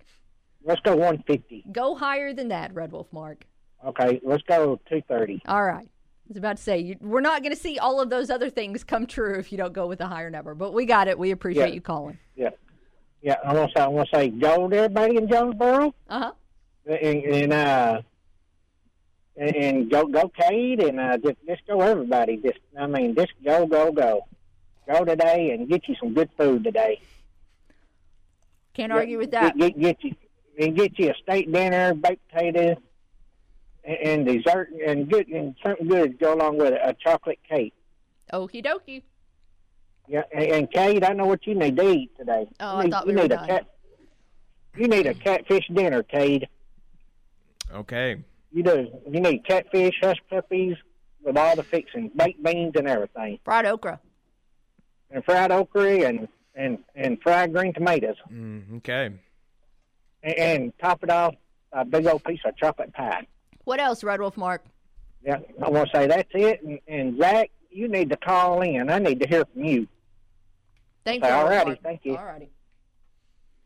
Let's 0.65 0.81
go 0.83 0.93
150. 0.93 1.65
Go 1.73 1.97
higher 1.97 2.33
than 2.33 2.49
that, 2.49 2.73
Red 2.73 2.93
Wolf 2.93 3.13
Mark. 3.13 3.45
Okay, 3.85 4.21
let's 4.23 4.43
go 4.45 4.77
230. 4.89 5.43
All 5.47 5.65
right. 5.65 5.87
I 5.87 6.29
was 6.29 6.37
about 6.37 6.57
to 6.57 6.62
say, 6.62 6.79
you, 6.79 6.97
we're 7.01 7.21
not 7.21 7.43
going 7.43 7.55
to 7.55 7.61
see 7.61 7.79
all 7.79 8.01
of 8.01 8.09
those 8.09 8.31
other 8.31 8.49
things 8.49 8.85
come 8.85 9.07
true 9.07 9.35
if 9.39 9.51
you 9.53 9.59
don't 9.59 9.73
go 9.73 9.87
with 9.87 10.01
a 10.01 10.07
higher 10.07 10.31
number, 10.31 10.55
but 10.55 10.73
we 10.73 10.87
got 10.87 11.09
it. 11.09 11.19
We 11.19 11.31
appreciate 11.33 11.69
Yeah. 11.69 11.75
you 11.75 11.81
calling. 11.81 12.19
Yeah. 12.37 12.51
Yeah, 13.23 13.37
I 13.45 13.55
want 13.55 13.71
to 13.73 13.79
say, 13.79 13.85
I 13.85 13.89
want 13.89 14.09
to 14.11 14.17
say 14.17 14.29
go 14.31 14.69
to 14.69 14.77
everybody 14.77 15.17
in 15.17 15.29
Jonesboro. 15.29 15.95
Uh 16.09 16.19
huh. 16.19 16.33
and, 16.87 17.25
and 17.25 17.53
uh 17.53 18.03
and, 19.37 19.57
and 19.57 19.91
go 19.91 20.07
go 20.07 20.29
Cade 20.29 20.81
and 20.81 20.99
uh 20.99 21.17
just 21.19 21.37
just 21.47 21.67
go 21.69 21.81
everybody 21.83 22.37
just 22.39 22.59
I 22.79 22.87
mean 22.89 23.15
just 23.15 23.33
go 23.45 23.65
go 23.67 23.93
go 23.93 24.27
go 24.89 25.05
today 25.05 25.53
and 25.53 25.69
get 25.69 25.89
you 25.89 25.95
some 26.01 26.15
good 26.15 26.31
food 26.37 26.65
today. 26.65 27.01
Can't 28.75 28.91
argue 28.93 29.19
with 29.19 29.31
that. 29.33 29.57
Get, 29.57 29.79
get, 29.79 30.01
get 30.03 30.05
you 30.05 30.15
and 30.59 30.77
get 30.77 30.99
you 30.99 31.11
a 31.11 31.15
steak 31.23 31.53
dinner, 31.53 31.95
baked 31.95 32.27
potatoes, 32.33 32.77
and, 33.85 33.97
and 33.99 34.27
dessert, 34.27 34.71
and 34.87 35.11
good 35.11 35.29
and 35.29 35.55
something 35.62 35.89
good 35.89 36.19
to 36.19 36.25
go 36.25 36.35
along 36.35 36.59
with 36.59 36.73
it. 36.73 36.81
A 36.83 36.95
chocolate 36.95 37.39
cake. 37.49 37.75
Okie 38.33 38.65
dokie. 38.65 39.03
Yeah, 40.09 40.23
and, 40.33 40.45
and 40.45 40.71
Kate, 40.71 41.05
I 41.05 41.12
know 41.12 41.27
what 41.27 41.47
you 41.47 41.55
need 41.55 41.77
to 41.77 41.89
eat 41.91 42.17
today. 42.19 42.49
Oh, 42.61 42.75
you 42.75 42.79
I 42.81 42.85
need, 42.85 42.91
thought 42.91 43.07
you 43.07 43.12
we 43.12 43.17
were 43.17 43.23
need 43.23 43.29
done. 43.29 43.45
a 43.45 43.47
cat. 43.47 43.67
You 44.77 44.89
need 44.89 45.07
a 45.07 45.15
catfish 45.15 45.69
dinner, 45.73 46.03
Kate. 46.03 46.45
Okay. 47.73 48.17
You 48.53 48.62
do. 48.62 48.89
You 49.11 49.21
need 49.21 49.45
catfish, 49.47 49.95
hush 50.03 50.19
puppies, 50.29 50.77
with 51.25 51.37
all 51.37 51.57
the 51.57 51.62
fixings, 51.62 52.11
baked 52.17 52.43
beans 52.43 52.73
and 52.75 52.89
everything, 52.89 53.39
Fried 53.45 53.65
okra. 53.67 54.01
and 55.11 55.25
fried 55.25 55.53
okra 55.53 56.01
and 56.09 56.29
and 56.55 56.79
and 56.95 57.21
fried 57.23 57.53
green 57.53 57.73
tomatoes, 57.73 58.17
Mm, 58.31 58.79
okay. 58.79 59.11
and, 60.23 60.35
and 60.39 60.73
top 60.81 61.03
it 61.05 61.11
off 61.11 61.35
a 61.73 61.85
big 61.85 62.07
old 62.07 62.25
piece 62.25 62.41
of 62.45 62.57
chocolate 62.57 62.93
pie. 62.93 63.27
What 63.64 63.81
else, 63.81 64.02
Red 64.02 64.21
Wolf 64.21 64.37
Mark? 64.37 64.64
Yeah, 65.25 65.38
I 65.64 65.69
want 65.69 65.90
to 65.90 65.97
say 65.97 66.07
that's 66.07 66.31
it. 66.35 66.62
And, 66.62 66.78
and 66.88 67.19
Zach, 67.19 67.50
you 67.71 67.88
need 67.88 68.11
to 68.11 68.16
call 68.16 68.61
in. 68.62 68.90
I 68.90 68.99
need 68.99 69.21
to 69.21 69.26
hear 69.26 69.45
from 69.45 69.64
you. 69.64 69.88
Thank 71.04 71.25
you. 71.25 71.31
All 71.31 71.45
righty, 71.47 71.78
thank 71.83 72.04
you. 72.04 72.16
All 72.16 72.25
righty. 72.25 72.50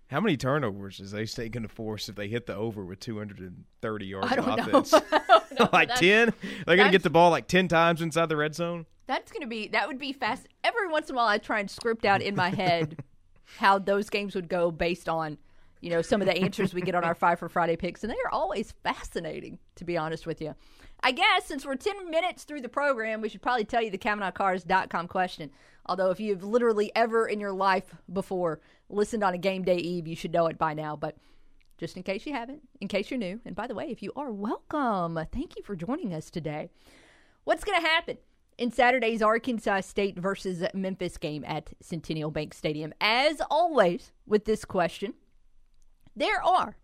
How 0.08 0.20
many 0.20 0.36
turnovers 0.36 1.00
is 1.00 1.10
they 1.10 1.26
State 1.26 1.50
going 1.52 1.64
to 1.64 1.68
force 1.68 2.08
if 2.08 2.14
they 2.14 2.28
hit 2.28 2.46
the 2.46 2.54
over 2.54 2.84
with 2.84 3.00
230 3.00 4.06
yards 4.06 4.28
I 4.30 4.36
don't 4.36 4.46
know. 4.46 4.78
offense? 4.78 4.94
I 4.94 5.00
don't 5.28 5.58
know. 5.58 5.68
like 5.72 5.94
10? 5.96 6.32
They're 6.64 6.76
going 6.76 6.86
to 6.86 6.92
get 6.92 7.02
the 7.02 7.10
ball 7.10 7.30
like 7.30 7.48
10 7.48 7.66
times 7.68 8.00
inside 8.02 8.28
the 8.28 8.36
red 8.36 8.54
zone? 8.54 8.86
That's 9.06 9.30
gonna 9.30 9.46
be 9.46 9.68
that 9.68 9.86
would 9.86 9.98
be 9.98 10.12
fast. 10.12 10.48
Every 10.64 10.88
once 10.88 11.08
in 11.08 11.14
a 11.14 11.18
while, 11.18 11.28
I 11.28 11.38
try 11.38 11.60
and 11.60 11.70
script 11.70 12.04
out 12.04 12.22
in 12.22 12.34
my 12.34 12.50
head 12.50 13.04
how 13.58 13.78
those 13.78 14.10
games 14.10 14.34
would 14.34 14.48
go 14.48 14.72
based 14.72 15.08
on 15.08 15.38
you 15.86 15.92
know 15.92 16.02
some 16.02 16.20
of 16.20 16.26
the 16.26 16.36
answers 16.36 16.74
we 16.74 16.80
get 16.80 16.96
on 16.96 17.04
our 17.04 17.14
Five 17.26 17.38
for 17.38 17.48
Friday 17.48 17.76
picks, 17.76 18.02
and 18.02 18.10
they 18.12 18.16
are 18.24 18.32
always 18.32 18.74
fascinating. 18.82 19.60
To 19.76 19.84
be 19.84 19.96
honest 19.96 20.26
with 20.26 20.40
you, 20.40 20.56
I 21.00 21.12
guess 21.12 21.44
since 21.44 21.64
we're 21.64 21.76
ten 21.76 22.10
minutes 22.10 22.42
through 22.42 22.62
the 22.62 22.68
program, 22.68 23.20
we 23.20 23.28
should 23.28 23.40
probably 23.40 23.64
tell 23.64 23.80
you 23.80 23.92
the 23.92 23.96
CavenaughCars.com 23.96 25.06
question. 25.06 25.52
Although 25.86 26.10
if 26.10 26.18
you've 26.18 26.42
literally 26.42 26.90
ever 26.96 27.28
in 27.28 27.38
your 27.38 27.52
life 27.52 27.94
before 28.12 28.60
listened 28.88 29.22
on 29.22 29.34
a 29.34 29.38
game 29.38 29.62
day 29.62 29.76
eve, 29.76 30.08
you 30.08 30.16
should 30.16 30.32
know 30.32 30.48
it 30.48 30.58
by 30.58 30.74
now. 30.74 30.96
But 30.96 31.18
just 31.78 31.96
in 31.96 32.02
case 32.02 32.26
you 32.26 32.32
haven't, 32.32 32.62
in 32.80 32.88
case 32.88 33.08
you're 33.08 33.18
new, 33.18 33.40
and 33.44 33.54
by 33.54 33.68
the 33.68 33.74
way, 33.76 33.86
if 33.88 34.02
you 34.02 34.10
are 34.16 34.32
welcome, 34.32 35.14
thank 35.32 35.56
you 35.56 35.62
for 35.62 35.76
joining 35.76 36.12
us 36.12 36.30
today. 36.30 36.68
What's 37.44 37.62
going 37.62 37.80
to 37.80 37.86
happen 37.86 38.18
in 38.58 38.72
Saturday's 38.72 39.22
Arkansas 39.22 39.82
State 39.82 40.18
versus 40.18 40.64
Memphis 40.74 41.16
game 41.16 41.44
at 41.46 41.70
Centennial 41.80 42.32
Bank 42.32 42.54
Stadium? 42.54 42.92
As 43.00 43.40
always, 43.48 44.10
with 44.26 44.46
this 44.46 44.64
question, 44.64 45.14
there 46.16 46.42
are 46.42 46.76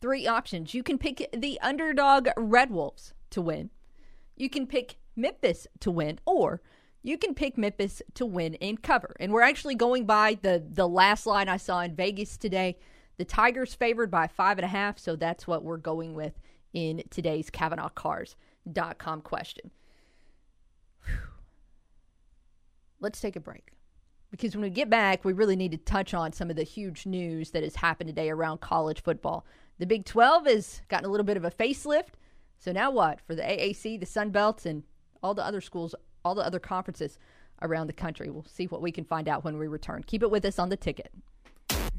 three 0.00 0.26
options. 0.26 0.74
You 0.74 0.82
can 0.82 0.98
pick 0.98 1.28
the 1.32 1.58
underdog 1.60 2.28
Red 2.36 2.70
Wolves 2.70 3.14
to 3.30 3.42
win, 3.42 3.70
you 4.36 4.48
can 4.48 4.66
pick 4.66 4.98
Memphis 5.16 5.66
to 5.80 5.90
win, 5.90 6.20
or 6.24 6.62
you 7.02 7.18
can 7.18 7.34
pick 7.34 7.58
Memphis 7.58 8.02
to 8.14 8.26
win 8.26 8.54
and 8.56 8.82
cover. 8.82 9.16
And 9.18 9.32
we're 9.32 9.42
actually 9.42 9.74
going 9.74 10.04
by 10.04 10.38
the 10.40 10.64
the 10.70 10.88
last 10.88 11.26
line 11.26 11.48
I 11.48 11.56
saw 11.56 11.80
in 11.80 11.94
Vegas 11.94 12.36
today. 12.36 12.78
The 13.16 13.24
Tigers 13.24 13.74
favored 13.74 14.10
by 14.10 14.28
five 14.28 14.58
and 14.58 14.64
a 14.64 14.68
half, 14.68 14.98
so 14.98 15.16
that's 15.16 15.46
what 15.46 15.64
we're 15.64 15.76
going 15.76 16.14
with 16.14 16.38
in 16.72 17.02
today's 17.10 17.50
CavenaughCars.com 17.50 19.22
question. 19.22 19.70
let's 23.00 23.20
take 23.20 23.36
a 23.36 23.40
break. 23.40 23.72
Because 24.30 24.54
when 24.54 24.62
we 24.62 24.70
get 24.70 24.90
back, 24.90 25.24
we 25.24 25.32
really 25.32 25.56
need 25.56 25.72
to 25.72 25.78
touch 25.78 26.12
on 26.12 26.32
some 26.32 26.50
of 26.50 26.56
the 26.56 26.62
huge 26.62 27.06
news 27.06 27.50
that 27.52 27.62
has 27.62 27.76
happened 27.76 28.08
today 28.08 28.28
around 28.28 28.60
college 28.60 29.02
football. 29.02 29.46
The 29.78 29.86
Big 29.86 30.04
12 30.04 30.46
has 30.46 30.82
gotten 30.88 31.06
a 31.06 31.08
little 31.08 31.24
bit 31.24 31.36
of 31.36 31.44
a 31.44 31.50
facelift. 31.50 32.14
So 32.58 32.72
now 32.72 32.90
what? 32.90 33.20
For 33.20 33.34
the 33.34 33.42
AAC, 33.42 34.00
the 34.00 34.06
Sun 34.06 34.30
Belt, 34.30 34.66
and 34.66 34.82
all 35.22 35.34
the 35.34 35.44
other 35.44 35.60
schools, 35.60 35.94
all 36.24 36.34
the 36.34 36.44
other 36.44 36.58
conferences 36.58 37.18
around 37.62 37.86
the 37.86 37.92
country. 37.92 38.28
We'll 38.28 38.44
see 38.44 38.66
what 38.66 38.82
we 38.82 38.92
can 38.92 39.04
find 39.04 39.28
out 39.28 39.44
when 39.44 39.58
we 39.58 39.66
return. 39.66 40.04
Keep 40.06 40.22
it 40.22 40.30
with 40.30 40.44
us 40.44 40.58
on 40.58 40.68
the 40.68 40.76
ticket. 40.76 41.12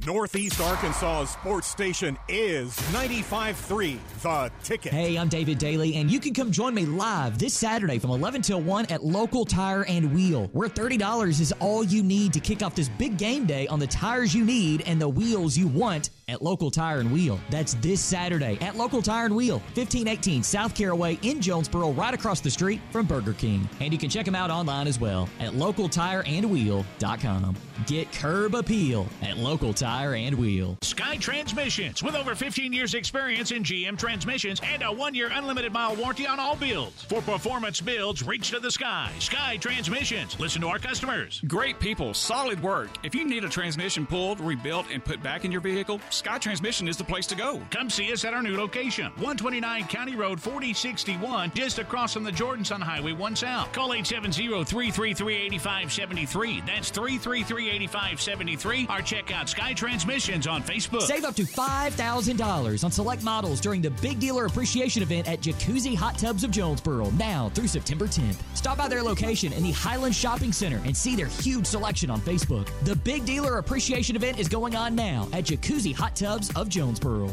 Northeast 0.06 0.62
Arkansas 0.62 1.26
sports 1.26 1.68
station 1.68 2.18
is 2.30 2.74
95.3 2.94 4.00
The 4.22 4.50
Ticket. 4.64 4.94
Hey, 4.94 5.18
I'm 5.18 5.28
David 5.28 5.58
Daly, 5.58 5.96
and 5.96 6.10
you 6.10 6.22
can 6.22 6.34
come 6.34 6.54
join 6.54 6.74
me 6.74 6.86
live 6.86 7.38
this 7.38 7.54
Saturday 7.54 8.00
from 8.00 8.12
11 8.12 8.42
till 8.42 8.62
1 8.62 8.86
at 8.86 9.04
Local 9.04 9.44
Tire 9.44 9.84
and 9.84 10.16
Wheel, 10.16 10.48
where 10.54 10.70
$30 10.70 11.42
is 11.42 11.54
all 11.60 11.84
you 11.84 12.02
need 12.02 12.32
to 12.32 12.40
kick 12.40 12.64
off 12.64 12.76
this 12.76 12.88
big 12.88 13.18
game 13.18 13.46
day 13.46 13.68
on 13.68 13.78
the 13.78 13.88
tires 13.88 14.34
you 14.34 14.46
need 14.46 14.84
and 14.84 15.02
the 15.02 15.10
wheels 15.10 15.58
you 15.58 15.68
want 15.68 16.12
at 16.30 16.42
Local 16.42 16.72
Tire 16.72 17.00
and 17.00 17.12
Wheel. 17.12 17.40
That's 17.50 17.74
this 17.76 18.00
Saturday 18.00 18.58
at 18.62 18.76
Local 18.76 19.02
Tire 19.02 19.26
and 19.26 19.36
Wheel, 19.36 19.58
1518 19.76 20.44
South 20.44 20.76
Caraway 20.76 21.20
in 21.24 21.42
Jonesboro, 21.42 21.92
right 21.92 22.14
across 22.14 22.40
the 22.40 22.52
street 22.52 22.80
from 22.92 23.06
Burger 23.06 23.34
King. 23.34 23.68
And 23.80 23.92
you 23.92 24.00
can 24.00 24.10
check 24.10 24.26
them 24.26 24.36
out 24.36 24.52
online 24.52 24.88
as 24.88 25.00
well 25.00 25.28
at 25.40 25.54
localtireandwheel.com. 25.54 27.56
Get 27.88 28.12
curb 28.14 28.56
appeal 28.56 29.08
at 29.22 29.38
Local 29.38 29.74
Tire 29.74 30.16
and 30.16 30.36
Wheel. 30.36 30.78
Sky 30.82 31.18
Transmissions, 31.18 32.04
with 32.04 32.16
over 32.16 32.36
15 32.36 32.74
years' 32.74 32.94
experience 32.94 33.52
in 33.52 33.64
GM 33.64 33.98
transmissions 33.98 34.62
and 34.64 34.84
a 34.84 34.92
one 34.92 35.16
year 35.16 35.30
unlimited 35.32 35.74
mile 35.74 35.96
warranty 35.96 36.28
on 36.28 36.40
all 36.40 36.56
builds. 36.56 37.04
For 37.06 37.22
performance 37.22 37.82
builds, 37.82 38.24
reach 38.24 38.52
to 38.52 38.60
the 38.60 38.72
sky. 38.72 39.12
Sky 39.20 39.58
Transmissions. 39.58 40.40
Listen 40.40 40.62
to 40.62 40.68
our 40.68 40.80
customers. 40.80 41.42
Great 41.48 41.80
people, 41.80 42.14
solid 42.14 42.62
work. 42.62 42.90
If 43.04 43.16
you 43.16 43.26
need 43.26 43.44
a 43.44 43.50
transmission 43.50 44.06
pulled, 44.06 44.40
rebuilt, 44.40 44.86
and 44.92 45.04
put 45.04 45.24
back 45.24 45.46
in 45.46 45.52
your 45.52 45.62
vehicle, 45.62 46.00
Sky 46.20 46.38
Transmission 46.38 46.90
is 46.90 46.98
the 46.98 47.04
place 47.06 47.26
to 47.28 47.36
go. 47.36 47.62
Come 47.72 47.90
see 47.90 48.12
us 48.12 48.26
at 48.26 48.34
our 48.34 48.44
new 48.44 48.58
location, 48.58 49.06
129 49.16 49.88
County 49.88 50.18
Road 50.18 50.38
4061, 50.38 51.54
just 51.56 51.80
across 51.80 52.14
from 52.14 52.26
the 52.26 52.32
Jordans 52.32 52.76
on 52.76 52.82
Highway 52.82 53.14
1 53.14 53.38
South. 53.38 53.72
Call 53.72 53.94
870 53.94 54.66
333 54.66 55.36
8573. 55.46 56.64
That's 56.68 56.90
333 56.90 57.70
8573. 57.70 58.88
Or 58.90 59.02
check 59.02 59.32
out 59.34 59.48
Sky 59.48 59.74
Transmissions 59.74 60.46
on 60.46 60.62
Facebook. 60.62 61.04
Save 61.04 61.24
up 61.24 61.36
to 61.36 61.44
$5,000 61.44 62.84
on 62.84 62.92
select 62.92 63.24
models 63.24 63.62
during 63.62 63.82
the 63.82 63.92
Big 63.92 64.20
Dealer 64.20 64.46
Appreciation 64.46 65.02
Event 65.02 65.26
at 65.26 65.40
Jacuzzi 65.40 65.96
Hot 65.96 66.18
Tubs 66.18 66.44
of 66.44 66.52
Jonesboro 66.52 67.12
now 67.12 67.48
through 67.56 67.68
September 67.68 68.08
10th. 68.08 68.36
Stop 68.56 68.78
by 68.78 68.90
their 68.90 69.04
location 69.04 69.54
in 69.54 69.64
the 69.64 69.72
Highland 69.72 70.14
Shopping 70.14 70.52
Center 70.52 70.82
and 70.84 70.98
see 70.98 71.16
their 71.16 71.28
huge 71.28 71.66
selection 71.66 72.10
on 72.10 72.20
Facebook. 72.20 72.68
The 72.84 72.98
Big 72.98 73.24
Dealer 73.24 73.60
Appreciation 73.60 74.18
Event 74.18 74.38
is 74.38 74.50
going 74.50 74.76
on 74.76 74.96
now 74.96 75.26
at 75.32 75.46
Jacuzzi 75.46 75.96
Hot 75.96 76.09
Tubs 76.16 76.52
of 76.56 76.70
Jonesboro. 76.70 77.28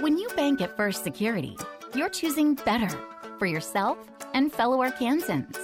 When 0.00 0.16
you 0.16 0.28
bank 0.36 0.60
at 0.60 0.76
First 0.76 1.02
Security, 1.04 1.56
you're 1.94 2.08
choosing 2.08 2.54
better 2.54 2.88
for 3.38 3.46
yourself 3.46 3.98
and 4.34 4.52
fellow 4.52 4.78
Arkansans. 4.78 5.56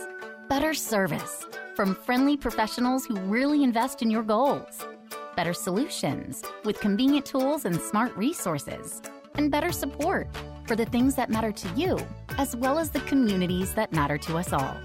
Better 0.48 0.74
service 0.74 1.44
from 1.76 1.94
friendly 1.94 2.36
professionals 2.36 3.04
who 3.04 3.16
really 3.20 3.62
invest 3.62 4.02
in 4.02 4.10
your 4.10 4.22
goals. 4.22 4.84
Better 5.36 5.52
solutions 5.52 6.42
with 6.64 6.80
convenient 6.80 7.26
tools 7.26 7.64
and 7.64 7.80
smart 7.80 8.16
resources. 8.16 9.02
And 9.34 9.50
better 9.50 9.72
support 9.72 10.28
for 10.66 10.76
the 10.76 10.86
things 10.86 11.14
that 11.16 11.30
matter 11.30 11.52
to 11.52 11.68
you, 11.76 11.98
as 12.38 12.54
well 12.56 12.78
as 12.78 12.90
the 12.90 13.00
communities 13.00 13.74
that 13.74 13.92
matter 13.92 14.18
to 14.18 14.36
us 14.36 14.52
all. 14.52 14.76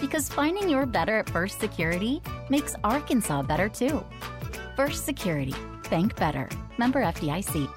Because 0.00 0.28
finding 0.28 0.68
your 0.68 0.86
better 0.86 1.18
at 1.18 1.30
First 1.30 1.58
Security 1.60 2.22
makes 2.50 2.76
Arkansas 2.84 3.42
better 3.42 3.68
too. 3.68 4.04
First 4.76 5.04
Security. 5.04 5.54
Bank 5.90 6.16
better. 6.16 6.48
Member 6.78 7.02
FDIC. 7.02 7.68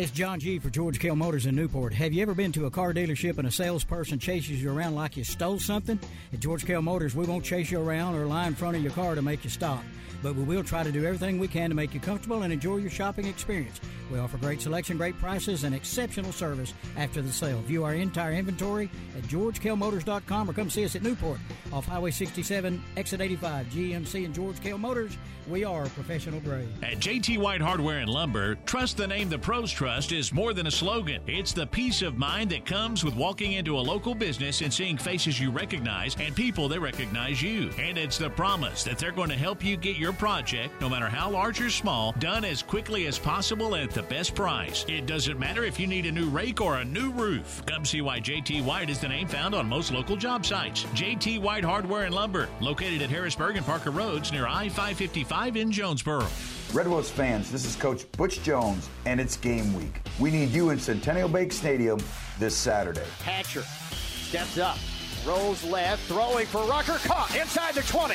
It's 0.00 0.10
John 0.10 0.40
G 0.40 0.58
for 0.58 0.70
George 0.70 0.98
Kell 0.98 1.14
Motors 1.14 1.44
in 1.44 1.54
Newport. 1.54 1.92
Have 1.92 2.14
you 2.14 2.22
ever 2.22 2.32
been 2.32 2.52
to 2.52 2.64
a 2.64 2.70
car 2.70 2.94
dealership 2.94 3.36
and 3.36 3.46
a 3.46 3.50
salesperson 3.50 4.18
chases 4.18 4.62
you 4.62 4.72
around 4.72 4.94
like 4.94 5.14
you 5.14 5.24
stole 5.24 5.58
something? 5.58 6.00
At 6.32 6.40
George 6.40 6.64
Kell 6.64 6.80
Motors, 6.80 7.14
we 7.14 7.26
won't 7.26 7.44
chase 7.44 7.70
you 7.70 7.82
around 7.82 8.14
or 8.14 8.24
lie 8.24 8.46
in 8.46 8.54
front 8.54 8.76
of 8.76 8.82
your 8.82 8.92
car 8.92 9.14
to 9.14 9.20
make 9.20 9.44
you 9.44 9.50
stop. 9.50 9.84
But 10.22 10.36
we 10.36 10.44
will 10.44 10.64
try 10.64 10.82
to 10.84 10.90
do 10.90 11.04
everything 11.04 11.38
we 11.38 11.48
can 11.48 11.68
to 11.68 11.76
make 11.76 11.92
you 11.92 12.00
comfortable 12.00 12.42
and 12.44 12.52
enjoy 12.52 12.76
your 12.76 12.90
shopping 12.90 13.26
experience. 13.26 13.78
We 14.10 14.18
offer 14.18 14.38
great 14.38 14.62
selection, 14.62 14.96
great 14.96 15.18
prices, 15.18 15.64
and 15.64 15.74
exceptional 15.74 16.32
service 16.32 16.72
after 16.96 17.20
the 17.20 17.32
sale. 17.32 17.60
View 17.62 17.84
our 17.84 17.94
entire 17.94 18.32
inventory 18.32 18.90
at 19.16 19.24
georgekellmotors.com 19.24 20.48
or 20.48 20.52
come 20.54 20.70
see 20.70 20.84
us 20.84 20.96
at 20.96 21.02
Newport 21.02 21.38
off 21.72 21.86
Highway 21.86 22.10
67, 22.10 22.82
exit 22.96 23.20
85. 23.20 23.66
GMC 23.66 24.24
and 24.24 24.34
George 24.34 24.60
Kell 24.62 24.78
Motors, 24.78 25.16
we 25.48 25.64
are 25.64 25.86
professional 25.88 26.40
grade. 26.40 26.68
At 26.82 26.98
JT 26.98 27.38
White 27.38 27.60
Hardware 27.60 27.98
and 27.98 28.10
Lumber, 28.10 28.56
trust 28.66 28.96
the 28.96 29.06
name 29.06 29.28
the 29.28 29.38
pros 29.38 29.70
trust 29.70 29.89
is 29.90 30.32
more 30.32 30.54
than 30.54 30.68
a 30.68 30.70
slogan. 30.70 31.20
It's 31.26 31.52
the 31.52 31.66
peace 31.66 32.00
of 32.00 32.16
mind 32.16 32.50
that 32.50 32.64
comes 32.64 33.04
with 33.04 33.16
walking 33.16 33.54
into 33.54 33.76
a 33.76 33.80
local 33.80 34.14
business 34.14 34.60
and 34.60 34.72
seeing 34.72 34.96
faces 34.96 35.40
you 35.40 35.50
recognize 35.50 36.16
and 36.20 36.34
people 36.34 36.68
that 36.68 36.80
recognize 36.80 37.42
you. 37.42 37.70
And 37.78 37.98
it's 37.98 38.16
the 38.16 38.30
promise 38.30 38.84
that 38.84 38.98
they're 38.98 39.10
going 39.10 39.30
to 39.30 39.36
help 39.36 39.64
you 39.64 39.76
get 39.76 39.96
your 39.96 40.12
project, 40.12 40.80
no 40.80 40.88
matter 40.88 41.08
how 41.08 41.30
large 41.30 41.60
or 41.60 41.70
small, 41.70 42.12
done 42.20 42.44
as 42.44 42.62
quickly 42.62 43.06
as 43.08 43.18
possible 43.18 43.74
at 43.74 43.90
the 43.90 44.04
best 44.04 44.34
price. 44.34 44.84
It 44.88 45.06
doesn't 45.06 45.38
matter 45.38 45.64
if 45.64 45.80
you 45.80 45.88
need 45.88 46.06
a 46.06 46.12
new 46.12 46.28
rake 46.28 46.60
or 46.60 46.76
a 46.76 46.84
new 46.84 47.10
roof. 47.10 47.62
Come 47.66 47.84
see 47.84 48.00
why 48.00 48.20
JT 48.20 48.64
White 48.64 48.90
is 48.90 49.00
the 49.00 49.08
name 49.08 49.26
found 49.26 49.54
on 49.56 49.68
most 49.68 49.92
local 49.92 50.16
job 50.16 50.46
sites. 50.46 50.84
JT 50.94 51.40
White 51.40 51.64
Hardware 51.64 52.04
and 52.04 52.14
Lumber, 52.14 52.48
located 52.60 53.02
at 53.02 53.10
Harrisburg 53.10 53.56
and 53.56 53.66
Parker 53.66 53.90
Roads 53.90 54.30
near 54.30 54.46
I 54.46 54.68
555 54.68 55.56
in 55.56 55.72
Jonesboro. 55.72 56.26
Red 56.72 56.86
Wolves 56.86 57.10
fans, 57.10 57.50
this 57.50 57.64
is 57.64 57.74
Coach 57.74 58.04
Butch 58.12 58.44
Jones, 58.44 58.88
and 59.04 59.20
it's 59.20 59.36
game 59.36 59.74
week. 59.74 60.00
We 60.20 60.30
need 60.30 60.50
you 60.50 60.70
in 60.70 60.78
Centennial 60.78 61.28
Bank 61.28 61.50
Stadium 61.52 61.98
this 62.38 62.54
Saturday. 62.54 63.02
Hatcher 63.24 63.62
steps 63.62 64.56
up, 64.56 64.78
rolls 65.26 65.64
left, 65.64 66.00
throwing 66.04 66.46
for 66.46 66.62
Rucker, 66.66 66.98
caught 66.98 67.34
inside 67.34 67.74
the 67.74 67.82
20. 67.82 68.14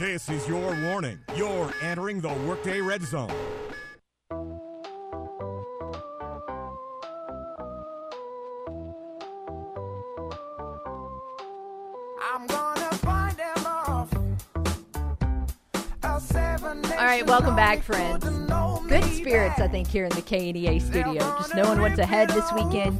This 0.00 0.30
is 0.30 0.48
your 0.48 0.74
warning. 0.86 1.18
You're 1.36 1.74
entering 1.82 2.22
the 2.22 2.32
Workday 2.48 2.80
Red 2.80 3.02
Zone. 3.02 3.30
All 16.98 17.06
right, 17.06 17.26
welcome 17.26 17.54
back, 17.54 17.82
friends. 17.82 18.24
Good 18.88 19.04
spirits, 19.04 19.60
I 19.60 19.68
think, 19.68 19.86
here 19.86 20.04
in 20.04 20.10
the 20.12 20.22
KNEA 20.22 20.80
studio. 20.80 21.18
Just 21.38 21.54
knowing 21.54 21.78
what's 21.78 21.98
ahead 21.98 22.30
this 22.30 22.50
weekend, 22.54 22.98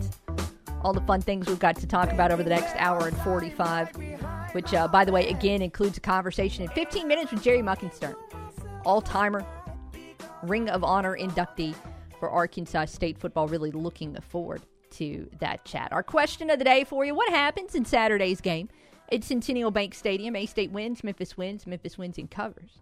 all 0.82 0.92
the 0.92 1.00
fun 1.02 1.20
things 1.20 1.46
we've 1.46 1.58
got 1.58 1.76
to 1.76 1.86
talk 1.86 2.12
about 2.12 2.30
over 2.30 2.42
the 2.42 2.50
next 2.50 2.74
hour 2.76 3.08
and 3.08 3.16
45, 3.18 3.90
which, 4.52 4.72
uh, 4.72 4.88
by 4.88 5.04
the 5.04 5.12
way, 5.12 5.28
again 5.28 5.62
includes 5.62 5.98
a 5.98 6.00
conversation 6.00 6.64
in 6.64 6.70
15 6.70 7.06
minutes 7.06 7.32
with 7.32 7.42
Jerry 7.42 7.60
Muckensturm, 7.60 8.16
all 8.84 9.00
timer, 9.00 9.44
Ring 10.42 10.70
of 10.70 10.82
Honor 10.82 11.16
inductee 11.16 11.74
for 12.18 12.30
Arkansas 12.30 12.86
State 12.86 13.18
football. 13.18 13.46
Really 13.46 13.70
looking 13.70 14.16
forward 14.28 14.62
to 14.92 15.28
that 15.38 15.64
chat. 15.64 15.92
Our 15.92 16.02
question 16.02 16.50
of 16.50 16.58
the 16.58 16.64
day 16.64 16.84
for 16.84 17.04
you 17.04 17.14
What 17.14 17.30
happens 17.30 17.74
in 17.74 17.84
Saturday's 17.84 18.40
game? 18.40 18.68
It's 19.10 19.26
Centennial 19.26 19.70
Bank 19.70 19.94
Stadium. 19.94 20.36
A 20.36 20.46
State 20.46 20.70
wins, 20.70 21.04
Memphis 21.04 21.36
wins, 21.36 21.66
Memphis 21.66 21.98
wins 21.98 22.16
and 22.16 22.30
covers. 22.30 22.78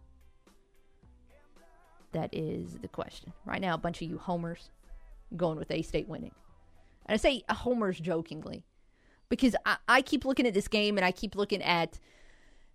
That 2.13 2.31
is 2.33 2.79
the 2.81 2.89
question. 2.89 3.33
Right 3.45 3.61
now, 3.61 3.75
a 3.75 3.79
bunch 3.79 4.03
of 4.03 4.09
you 4.09 4.19
homers 4.19 4.71
going 5.37 5.59
with 5.59 5.71
A 5.71 5.83
State 5.83 6.09
winning. 6.09 6.33
And 7.09 7.15
I 7.15 7.17
say 7.17 7.43
homers 7.49 7.99
jokingly 7.99 8.65
because 9.29 9.57
I, 9.65 9.77
I 9.89 10.03
keep 10.03 10.25
looking 10.25 10.47
at 10.47 10.55
this 10.55 10.69
game 10.69 10.97
and 10.97 11.05
I 11.05 11.13
keep 11.13 11.35
looking 11.35 11.63
at 11.63 11.99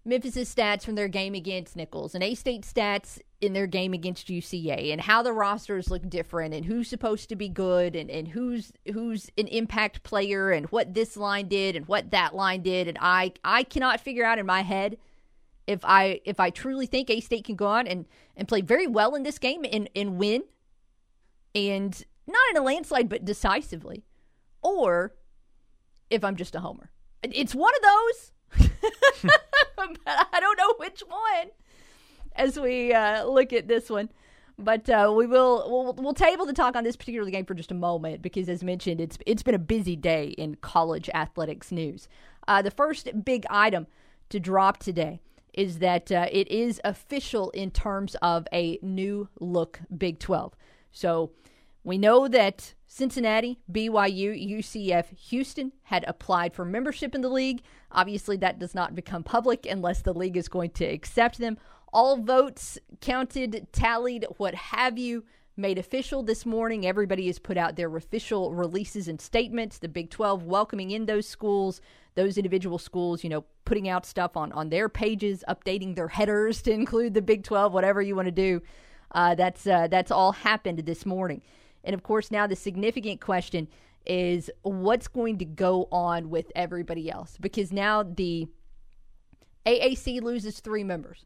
Memphis' 0.06 0.54
stats 0.54 0.84
from 0.84 0.96
their 0.96 1.08
game 1.08 1.34
against 1.34 1.78
Nicholls 1.78 2.14
and 2.14 2.24
A 2.24 2.36
State 2.36 2.64
stats 2.64 3.22
in 3.40 3.54
their 3.54 3.68
game 3.68 3.94
against 3.94 4.28
UCA 4.28 4.92
and 4.92 5.02
how 5.02 5.22
the 5.22 5.32
rosters 5.32 5.90
look 5.90 6.10
different 6.10 6.54
and 6.54 6.66
who's 6.66 6.90
supposed 6.90 7.30
to 7.30 7.36
be 7.36 7.48
good 7.48 7.96
and, 7.96 8.10
and 8.10 8.30
who's 8.30 8.74
who's 8.92 9.30
an 9.38 9.48
impact 9.48 10.04
player 10.04 10.52
and 10.52 10.66
what 10.68 10.94
this 10.94 11.16
line 11.16 11.48
did 11.48 11.76
and 11.76 11.88
what 11.88 12.12
that 12.12 12.36
line 12.36 12.62
did. 12.62 12.88
And 12.88 12.98
I 13.00 13.32
I 13.46 13.64
cannot 13.64 14.02
figure 14.02 14.26
out 14.26 14.40
in 14.40 14.46
my 14.46 14.62
head 14.62 14.98
if 15.68 15.80
I 15.86 16.20
if 16.26 16.40
I 16.40 16.50
truly 16.50 16.86
think 16.86 17.10
A 17.10 17.22
State 17.22 17.46
can 17.46 17.56
go 17.56 17.68
on 17.68 17.88
and, 17.88 18.06
and 18.36 18.48
play 18.48 18.62
very 18.62 18.88
well 18.88 19.16
in 19.16 19.24
this 19.24 19.40
game 19.40 19.66
and, 19.72 19.90
and 19.96 20.18
win 20.18 20.44
and 21.56 22.04
not 22.28 22.42
in 22.52 22.58
a 22.58 22.62
landslide 22.62 23.08
but 23.08 23.24
decisively 23.24 24.04
or 24.64 25.16
if 26.10 26.24
I'm 26.24 26.36
just 26.36 26.56
a 26.56 26.60
homer. 26.60 26.90
It's 27.24 27.56
one 27.56 27.74
of 27.76 27.82
those. 27.82 28.32
but 29.76 29.98
I 30.06 30.40
don't 30.40 30.58
know 30.58 30.76
which 30.78 31.02
one 31.08 31.50
as 32.36 32.60
we 32.60 32.94
uh, 32.94 33.26
look 33.26 33.54
at 33.54 33.68
this 33.68 33.90
one. 33.90 34.10
But 34.60 34.88
uh, 34.88 35.12
we 35.16 35.26
will 35.26 35.66
we'll, 35.68 35.94
we'll 35.94 36.14
table 36.14 36.46
the 36.46 36.54
talk 36.54 36.76
on 36.76 36.84
this 36.84 36.96
particular 36.96 37.30
game 37.32 37.46
for 37.46 37.56
just 37.56 37.72
a 37.72 37.76
moment 37.76 38.22
because, 38.22 38.48
as 38.48 38.64
mentioned, 38.64 39.02
it's 39.02 39.18
it's 39.26 39.42
been 39.42 39.56
a 39.56 39.60
busy 39.60 39.96
day 39.96 40.28
in 40.28 40.56
college 40.56 41.10
athletics 41.14 41.72
news. 41.72 42.08
Uh, 42.48 42.62
the 42.62 42.70
first 42.70 43.10
big 43.26 43.46
item 43.50 43.88
to 44.30 44.40
drop 44.40 44.78
today 44.78 45.22
is 45.54 45.80
that 45.80 46.12
uh, 46.12 46.28
it 46.32 46.48
is 46.50 46.80
official 46.84 47.50
in 47.52 47.72
terms 47.72 48.16
of 48.22 48.48
a 48.54 48.78
new 48.82 49.28
look 49.40 49.80
Big 49.96 50.20
12. 50.20 50.56
So 50.92 51.32
we 51.84 51.98
know 51.98 52.28
that 52.28 52.74
Cincinnati, 52.88 53.60
BYU, 53.72 54.60
UCF, 54.60 55.18
Houston 55.30 55.72
had 55.84 56.06
applied 56.08 56.54
for 56.54 56.64
membership 56.64 57.16
in 57.16 57.22
the 57.22 57.30
league. 57.30 57.62
Obviously, 57.92 58.38
that 58.38 58.60
does 58.60 58.76
not 58.76 58.96
become 58.96 59.24
public 59.24 59.66
unless 59.66 60.02
the 60.02 60.14
league 60.14 60.38
is 60.38 60.48
going 60.48 60.70
to 60.72 60.86
accept 60.86 61.40
them. 61.40 61.58
All 61.92 62.18
votes 62.18 62.78
counted, 63.02 63.68
tallied, 63.72 64.26
what 64.38 64.56
have 64.56 64.98
you, 64.98 65.26
made 65.56 65.78
official 65.78 66.24
this 66.24 66.46
morning. 66.46 66.86
Everybody 66.86 67.28
has 67.28 67.40
put 67.40 67.58
out 67.58 67.76
their 67.76 67.96
official 67.96 68.54
releases 68.54 69.08
and 69.08 69.22
statements. 69.22 69.78
The 69.78 69.88
Big 69.88 70.10
12 70.10 70.44
welcoming 70.44 70.92
in 70.92 71.06
those 71.06 71.28
schools, 71.28 71.82
those 72.16 72.38
individual 72.38 72.78
schools, 72.78 73.24
you 73.24 73.30
know, 73.30 73.46
putting 73.66 73.88
out 73.88 74.06
stuff 74.06 74.36
on, 74.36 74.52
on 74.52 74.70
their 74.70 74.90
pages, 74.90 75.44
updating 75.48 75.96
their 75.96 76.08
headers 76.08 76.62
to 76.64 76.72
include 76.72 77.14
the 77.14 77.22
Big 77.22 77.44
12, 77.44 77.74
whatever 77.74 78.02
you 78.02 78.16
want 78.16 78.28
to 78.28 78.32
do. 78.32 78.62
Uh, 79.12 79.36
that's 79.36 79.68
uh, 79.68 79.88
that's 79.88 80.10
all 80.10 80.32
happened 80.32 80.80
this 80.80 81.06
morning. 81.06 81.44
And 81.84 81.94
of 81.94 82.04
course, 82.04 82.32
now 82.32 82.48
the 82.48 82.56
significant 82.56 83.22
question 83.22 83.68
is 84.06 84.52
what's 84.64 85.08
going 85.08 85.38
to 85.38 85.46
go 85.46 85.88
on 85.92 86.30
with 86.30 86.52
everybody 86.56 87.10
else 87.10 87.38
because 87.40 87.72
now 87.72 88.04
the 88.04 88.48
AAC 89.66 90.22
loses 90.22 90.60
three 90.60 90.84
members. 90.84 91.26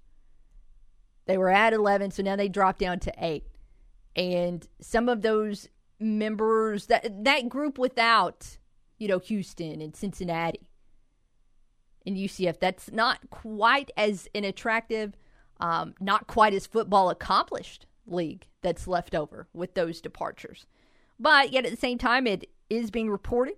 They 1.26 1.38
were 1.38 1.50
at 1.50 1.74
11, 1.74 2.12
so 2.12 2.24
now 2.24 2.36
they 2.36 2.48
drop 2.48 2.78
down 2.78 3.00
to 3.00 3.14
eight. 3.20 3.48
And 4.16 4.66
some 4.80 5.10
of 5.10 5.22
those 5.22 5.68
members, 6.00 6.86
that, 6.86 7.24
that 7.26 7.50
group 7.50 7.78
without, 7.78 8.58
you 8.98 9.08
know, 9.08 9.20
Houston 9.20 9.82
and 9.82 9.96
Cincinnati 9.96 10.70
and 12.06 12.16
UCF, 12.16 12.60
that's 12.60 12.92
not 12.92 13.30
quite 13.30 13.92
as 13.98 14.30
an 14.34 14.44
attractive, 14.44 15.18
um, 15.60 15.96
not 16.00 16.28
quite 16.28 16.54
as 16.54 16.66
football 16.66 17.10
accomplished 17.10 17.87
league 18.08 18.48
that's 18.62 18.88
left 18.88 19.16
over 19.16 19.48
with 19.54 19.74
those 19.74 20.02
departures. 20.02 20.66
But 21.20 21.52
yet 21.52 21.66
at 21.66 21.72
the 21.72 21.78
same 21.78 21.98
time, 21.98 22.28
it 22.28 22.50
is 22.70 22.92
being 22.92 23.10
reported 23.10 23.56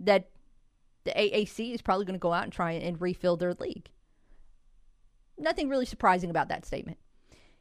that 0.00 0.28
the 1.04 1.12
AAC 1.12 1.72
is 1.72 1.82
probably 1.82 2.04
going 2.04 2.18
to 2.18 2.22
go 2.22 2.32
out 2.32 2.44
and 2.44 2.52
try 2.52 2.72
and 2.72 3.00
refill 3.00 3.36
their 3.36 3.54
league. 3.54 3.88
Nothing 5.38 5.68
really 5.68 5.86
surprising 5.86 6.30
about 6.30 6.48
that 6.48 6.66
statement. 6.66 6.98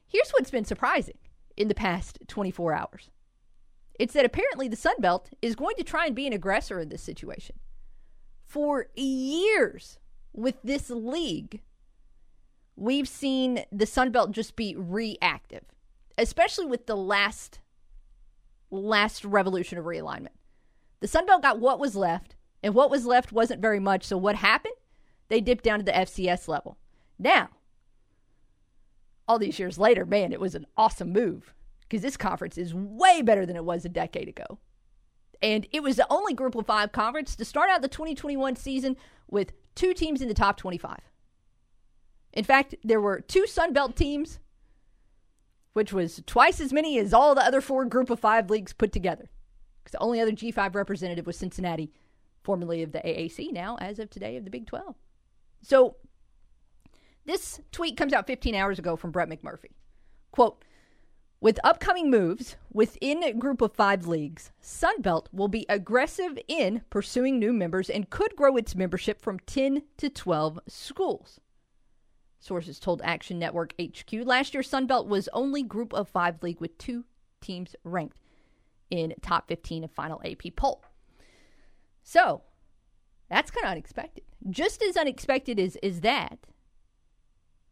Here's 0.07 0.31
what's 0.31 0.51
been 0.51 0.65
surprising 0.65 1.17
in 1.57 1.67
the 1.67 1.75
past 1.75 2.19
24 2.27 2.73
hours 2.73 3.09
it's 3.99 4.13
that 4.13 4.25
apparently 4.25 4.67
the 4.67 4.75
Sun 4.75 4.95
Belt 4.99 5.29
is 5.41 5.55
going 5.55 5.75
to 5.77 5.83
try 5.83 6.05
and 6.05 6.15
be 6.15 6.27
an 6.27 6.33
aggressor 6.33 6.79
in 6.79 6.89
this 6.89 7.01
situation. 7.01 7.55
For 8.45 8.87
years 8.95 9.99
with 10.33 10.55
this 10.63 10.89
league, 10.89 11.61
we've 12.75 13.07
seen 13.07 13.63
the 13.71 13.85
Sun 13.85 14.11
Belt 14.11 14.31
just 14.31 14.55
be 14.55 14.75
reactive, 14.77 15.63
especially 16.17 16.65
with 16.65 16.85
the 16.85 16.95
last 16.95 17.59
last 18.71 19.23
revolution 19.23 19.77
of 19.77 19.85
realignment. 19.85 20.29
The 20.99 21.07
Sun 21.07 21.25
Belt 21.25 21.41
got 21.41 21.59
what 21.59 21.79
was 21.79 21.95
left, 21.95 22.35
and 22.63 22.73
what 22.73 22.89
was 22.89 23.05
left 23.05 23.31
wasn't 23.31 23.61
very 23.61 23.79
much. 23.79 24.03
So 24.03 24.17
what 24.17 24.35
happened? 24.35 24.73
They 25.27 25.41
dipped 25.41 25.63
down 25.63 25.79
to 25.79 25.85
the 25.85 25.91
FCS 25.91 26.47
level. 26.47 26.77
Now, 27.17 27.49
all 29.27 29.39
these 29.39 29.59
years 29.59 29.77
later, 29.77 30.05
man, 30.05 30.33
it 30.33 30.39
was 30.39 30.55
an 30.55 30.65
awesome 30.77 31.11
move 31.11 31.53
because 31.81 32.01
this 32.01 32.17
conference 32.17 32.57
is 32.57 32.73
way 32.73 33.21
better 33.21 33.45
than 33.45 33.55
it 33.55 33.65
was 33.65 33.85
a 33.85 33.89
decade 33.89 34.27
ago. 34.27 34.59
And 35.41 35.67
it 35.71 35.83
was 35.83 35.95
the 35.95 36.07
only 36.09 36.33
group 36.33 36.55
of 36.55 36.65
five 36.65 36.91
conference 36.91 37.35
to 37.35 37.45
start 37.45 37.69
out 37.69 37.81
the 37.81 37.87
2021 37.87 38.55
season 38.55 38.95
with 39.29 39.51
two 39.75 39.93
teams 39.93 40.21
in 40.21 40.27
the 40.27 40.33
top 40.33 40.57
25. 40.57 40.99
In 42.33 42.43
fact, 42.43 42.75
there 42.83 43.01
were 43.01 43.21
two 43.21 43.47
Sun 43.47 43.73
Belt 43.73 43.95
teams, 43.95 44.39
which 45.75 45.91
was 45.91 46.23
twice 46.25 46.61
as 46.61 46.71
many 46.71 46.97
as 46.97 47.13
all 47.13 47.35
the 47.35 47.45
other 47.45 47.59
four 47.59 47.83
group 47.83 48.09
of 48.09 48.17
five 48.17 48.49
leagues 48.49 48.71
put 48.71 48.93
together. 48.93 49.29
Because 49.83 49.91
the 49.91 49.99
only 49.99 50.21
other 50.21 50.31
G5 50.31 50.73
representative 50.73 51.27
was 51.27 51.37
Cincinnati, 51.37 51.91
formerly 52.43 52.81
of 52.81 52.93
the 52.93 52.99
AAC, 52.99 53.51
now 53.51 53.75
as 53.81 53.99
of 53.99 54.09
today 54.09 54.37
of 54.37 54.45
the 54.45 54.49
Big 54.49 54.67
12. 54.67 54.95
So 55.61 55.97
this 57.25 57.59
tweet 57.73 57.97
comes 57.97 58.13
out 58.13 58.25
15 58.25 58.55
hours 58.55 58.79
ago 58.79 58.95
from 58.95 59.11
Brett 59.11 59.27
McMurphy. 59.27 59.73
Quote, 60.31 60.63
with 61.41 61.59
upcoming 61.61 62.09
moves 62.09 62.55
within 62.71 63.21
a 63.21 63.33
group 63.33 63.59
of 63.59 63.73
five 63.73 64.07
leagues, 64.07 64.53
Sunbelt 64.63 65.25
will 65.33 65.49
be 65.49 65.65
aggressive 65.67 66.39
in 66.47 66.83
pursuing 66.89 67.37
new 67.37 67.51
members 67.51 67.89
and 67.89 68.09
could 68.09 68.37
grow 68.37 68.55
its 68.55 68.75
membership 68.75 69.21
from 69.21 69.39
10 69.39 69.81
to 69.97 70.09
12 70.09 70.57
schools. 70.69 71.41
Sources 72.45 72.79
told 72.79 73.01
Action 73.03 73.39
Network 73.39 73.73
HQ 73.81 74.13
last 74.23 74.53
year 74.53 74.61
Sunbelt 74.61 75.07
was 75.07 75.27
only 75.33 75.63
group 75.63 75.93
of 75.93 76.07
five 76.07 76.43
league 76.43 76.61
with 76.61 76.77
two 76.77 77.03
teams 77.41 77.75
ranked 77.83 78.19
in 78.91 79.15
top 79.23 79.47
15 79.47 79.83
of 79.83 79.91
final 79.91 80.21
AP 80.23 80.55
poll. 80.55 80.83
So 82.03 82.43
that's 83.31 83.49
kind 83.49 83.65
of 83.65 83.71
unexpected. 83.71 84.23
Just 84.47 84.83
as 84.83 84.95
unexpected 84.95 85.59
as, 85.59 85.75
is 85.81 86.01
that 86.01 86.37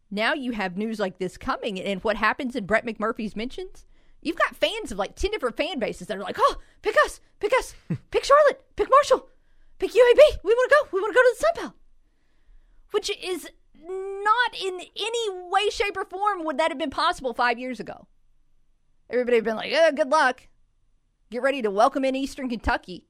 now 0.09 0.33
you 0.33 0.53
have 0.53 0.75
news 0.75 0.99
like 0.99 1.19
this 1.19 1.37
coming, 1.37 1.79
and 1.79 2.03
what 2.03 2.17
happens 2.17 2.55
in 2.55 2.65
Brett 2.65 2.85
McMurphy's 2.85 3.35
mentions? 3.35 3.85
You've 4.23 4.37
got 4.37 4.55
fans 4.55 4.91
of 4.91 4.97
like 4.97 5.15
10 5.15 5.29
different 5.29 5.55
fan 5.55 5.77
bases 5.77 6.07
that 6.07 6.17
are 6.17 6.21
like, 6.21 6.37
oh, 6.39 6.55
pick 6.81 6.95
us, 7.05 7.19
pick 7.39 7.53
us, 7.59 7.75
pick 8.11 8.23
Charlotte, 8.23 8.63
pick 8.75 8.89
Marshall, 8.89 9.29
pick 9.77 9.91
UAB. 9.91 10.39
We 10.43 10.53
want 10.53 10.71
to 10.71 10.75
go. 10.75 10.89
We 10.93 10.99
want 10.99 11.13
to 11.13 11.15
go 11.15 11.21
to 11.21 11.35
the 11.35 11.45
Sun 11.45 11.63
Belt. 11.63 11.73
Which 12.91 13.11
is 13.23 13.49
not 13.83 14.55
in 14.59 14.79
any 14.79 15.29
way, 15.49 15.69
shape, 15.69 15.97
or 15.97 16.05
form 16.05 16.43
would 16.43 16.57
that 16.57 16.71
have 16.71 16.77
been 16.77 16.89
possible 16.89 17.33
five 17.33 17.59
years 17.59 17.79
ago. 17.79 18.07
Everybody 19.09 19.37
had 19.37 19.43
been 19.43 19.55
like, 19.55 19.71
yeah, 19.71 19.91
good 19.91 20.09
luck. 20.09 20.47
Get 21.29 21.41
ready 21.41 21.61
to 21.61 21.71
welcome 21.71 22.05
in 22.05 22.15
Eastern 22.15 22.49
Kentucky. 22.49 23.05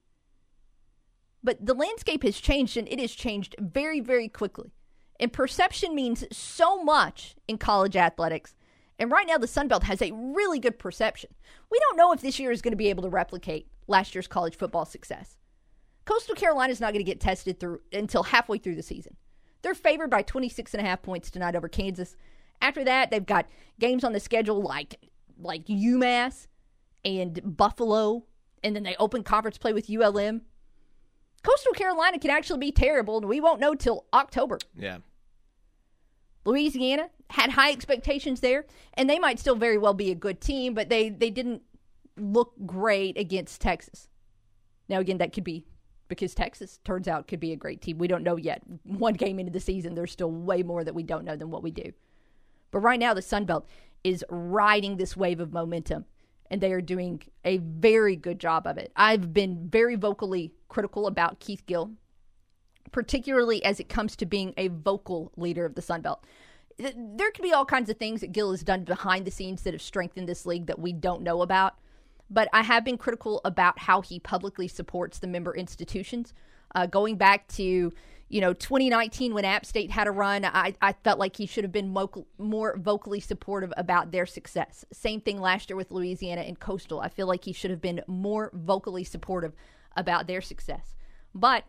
But 1.43 1.65
the 1.65 1.73
landscape 1.73 2.23
has 2.23 2.39
changed, 2.39 2.77
and 2.77 2.87
it 2.87 2.99
has 2.99 3.11
changed 3.11 3.55
very, 3.59 3.99
very 3.99 4.29
quickly. 4.29 4.73
And 5.19 5.31
perception 5.31 5.93
means 5.93 6.23
so 6.31 6.83
much 6.83 7.35
in 7.47 7.57
college 7.57 7.95
athletics. 7.95 8.55
And 8.97 9.11
right 9.11 9.27
now, 9.27 9.37
the 9.37 9.47
Sun 9.47 9.67
Belt 9.67 9.83
has 9.83 10.01
a 10.01 10.11
really 10.11 10.59
good 10.59 10.79
perception. 10.79 11.31
We 11.71 11.79
don't 11.79 11.97
know 11.97 12.11
if 12.13 12.21
this 12.21 12.39
year 12.39 12.51
is 12.51 12.61
going 12.61 12.71
to 12.71 12.77
be 12.77 12.89
able 12.89 13.03
to 13.03 13.09
replicate 13.09 13.67
last 13.87 14.15
year's 14.15 14.27
college 14.27 14.57
football 14.57 14.85
success. 14.85 15.37
Coastal 16.05 16.35
Carolina 16.35 16.71
is 16.71 16.81
not 16.81 16.93
going 16.93 17.03
to 17.03 17.11
get 17.11 17.19
tested 17.19 17.59
through 17.59 17.81
until 17.91 18.23
halfway 18.23 18.57
through 18.57 18.75
the 18.75 18.83
season. 18.83 19.15
They're 19.63 19.73
favored 19.73 20.09
by 20.09 20.21
26 20.21 20.73
and 20.73 20.85
a 20.85 20.87
half 20.87 21.01
points 21.01 21.31
tonight 21.31 21.55
over 21.55 21.67
Kansas. 21.67 22.15
After 22.61 22.83
that, 22.83 23.09
they've 23.09 23.25
got 23.25 23.47
games 23.79 24.03
on 24.03 24.13
the 24.13 24.19
schedule 24.19 24.61
like 24.61 24.99
like 25.39 25.65
UMass 25.65 26.47
and 27.03 27.41
Buffalo, 27.43 28.25
and 28.63 28.75
then 28.75 28.83
they 28.83 28.95
open 28.97 29.23
conference 29.23 29.57
play 29.57 29.73
with 29.73 29.89
ULM. 29.89 30.41
Coastal 31.43 31.73
Carolina 31.73 32.19
can 32.19 32.31
actually 32.31 32.59
be 32.59 32.71
terrible, 32.71 33.17
and 33.17 33.27
we 33.27 33.41
won't 33.41 33.59
know 33.59 33.73
till 33.73 34.05
October. 34.13 34.59
Yeah. 34.77 34.99
Louisiana 36.45 37.09
had 37.29 37.51
high 37.51 37.71
expectations 37.71 38.39
there, 38.41 38.65
and 38.93 39.09
they 39.09 39.19
might 39.19 39.39
still 39.39 39.55
very 39.55 39.77
well 39.77 39.93
be 39.93 40.11
a 40.11 40.15
good 40.15 40.39
team, 40.39 40.73
but 40.73 40.89
they, 40.89 41.09
they 41.09 41.29
didn't 41.29 41.61
look 42.17 42.53
great 42.65 43.17
against 43.17 43.59
Texas. 43.61 44.07
Now, 44.87 44.99
again, 44.99 45.17
that 45.17 45.33
could 45.33 45.43
be 45.43 45.65
because 46.15 46.35
Texas 46.35 46.79
turns 46.83 47.07
out 47.07 47.27
could 47.27 47.39
be 47.39 47.51
a 47.51 47.57
great 47.57 47.81
team. 47.81 47.97
We 47.97 48.07
don't 48.07 48.23
know 48.23 48.37
yet. 48.37 48.61
One 48.83 49.13
game 49.13 49.39
into 49.39 49.51
the 49.51 49.59
season, 49.59 49.95
there's 49.95 50.11
still 50.11 50.31
way 50.31 50.63
more 50.63 50.83
that 50.83 50.95
we 50.95 51.03
don't 51.03 51.25
know 51.25 51.35
than 51.35 51.49
what 51.49 51.63
we 51.63 51.71
do. 51.71 51.93
But 52.71 52.79
right 52.79 52.99
now, 52.99 53.13
the 53.13 53.21
Sun 53.21 53.45
Belt 53.45 53.67
is 54.03 54.25
riding 54.29 54.97
this 54.97 55.15
wave 55.15 55.39
of 55.39 55.53
momentum, 55.53 56.05
and 56.49 56.59
they 56.59 56.73
are 56.73 56.81
doing 56.81 57.21
a 57.45 57.57
very 57.57 58.15
good 58.15 58.39
job 58.39 58.67
of 58.67 58.77
it. 58.77 58.91
I've 58.95 59.33
been 59.33 59.69
very 59.69 59.95
vocally 59.95 60.53
critical 60.67 61.07
about 61.07 61.39
Keith 61.39 61.65
Gill, 61.65 61.91
particularly 62.91 63.63
as 63.63 63.79
it 63.79 63.89
comes 63.89 64.15
to 64.17 64.25
being 64.25 64.53
a 64.57 64.67
vocal 64.67 65.31
leader 65.37 65.65
of 65.65 65.75
the 65.75 65.81
Sun 65.81 66.01
Belt. 66.01 66.23
There 66.77 67.31
could 67.31 67.43
be 67.43 67.53
all 67.53 67.65
kinds 67.65 67.89
of 67.89 67.97
things 67.97 68.21
that 68.21 68.31
Gill 68.31 68.51
has 68.51 68.63
done 68.63 68.83
behind 68.83 69.25
the 69.25 69.31
scenes 69.31 69.61
that 69.61 69.73
have 69.73 69.81
strengthened 69.81 70.27
this 70.27 70.45
league 70.45 70.65
that 70.65 70.79
we 70.79 70.91
don't 70.91 71.21
know 71.21 71.41
about. 71.43 71.75
But 72.33 72.49
I 72.51 72.63
have 72.63 72.83
been 72.83 72.97
critical 72.97 73.41
about 73.45 73.77
how 73.77 74.01
he 74.01 74.19
publicly 74.19 74.67
supports 74.67 75.19
the 75.19 75.27
member 75.27 75.55
institutions. 75.55 76.33
Uh, 76.73 76.87
going 76.87 77.15
back 77.15 77.47
to 77.49 77.93
you 78.29 78.41
know 78.41 78.53
2019 78.53 79.35
when 79.35 79.45
App 79.45 79.65
State 79.65 79.91
had 79.91 80.07
a 80.07 80.11
run, 80.11 80.43
I, 80.43 80.73
I 80.81 80.93
felt 80.93 81.19
like 81.19 81.35
he 81.35 81.45
should 81.45 81.63
have 81.63 81.71
been 81.71 81.93
vocal, 81.93 82.27
more 82.39 82.75
vocally 82.77 83.19
supportive 83.19 83.71
about 83.77 84.11
their 84.11 84.25
success. 84.25 84.83
Same 84.91 85.21
thing 85.21 85.39
last 85.39 85.69
year 85.69 85.77
with 85.77 85.91
Louisiana 85.91 86.41
and 86.41 86.59
Coastal. 86.59 86.99
I 86.99 87.09
feel 87.09 87.27
like 87.27 87.45
he 87.45 87.53
should 87.53 87.69
have 87.69 87.81
been 87.81 88.01
more 88.07 88.49
vocally 88.53 89.03
supportive 89.03 89.53
about 89.95 90.25
their 90.25 90.41
success. 90.41 90.95
But 91.35 91.65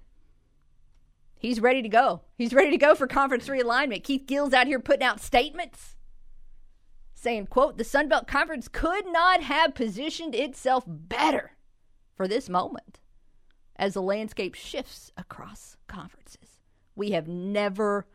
he's 1.39 1.61
ready 1.61 1.83
to 1.83 1.91
go. 1.91 2.23
He's 2.39 2.55
ready 2.55 2.71
to 2.71 2.79
go 2.79 2.95
for 2.95 3.07
conference 3.07 3.49
realignment. 3.49 4.03
Keith 4.03 4.27
Gill's 4.27 4.55
out 4.55 4.67
here 4.67 4.81
putting 4.81 5.05
out 5.05 5.21
statements 5.21 5.95
saying, 7.25 7.47
quote, 7.47 7.79
the 7.79 7.85
Sun 7.85 8.09
Belt 8.09 8.29
Conference 8.29 8.69
could 8.69 9.07
not 9.07 9.43
have 9.43 9.75
positioned 9.75 10.35
itself 10.35 10.85
better 10.87 11.53
for 12.15 12.29
this 12.29 12.49
moment 12.49 13.01
as 13.77 13.95
the 13.95 14.03
landscape 14.03 14.55
shifts 14.55 15.11
across 15.17 15.77
conferences. 15.89 16.61
We 16.95 17.11
have 17.13 17.27
never 17.27 18.07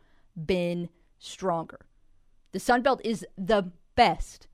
been 0.46 0.88
stronger. 1.18 1.80
The 2.52 2.60
Sun 2.60 2.82
Belt 2.82 3.00
is 3.04 3.26
the 3.36 3.72
best 3.96 4.46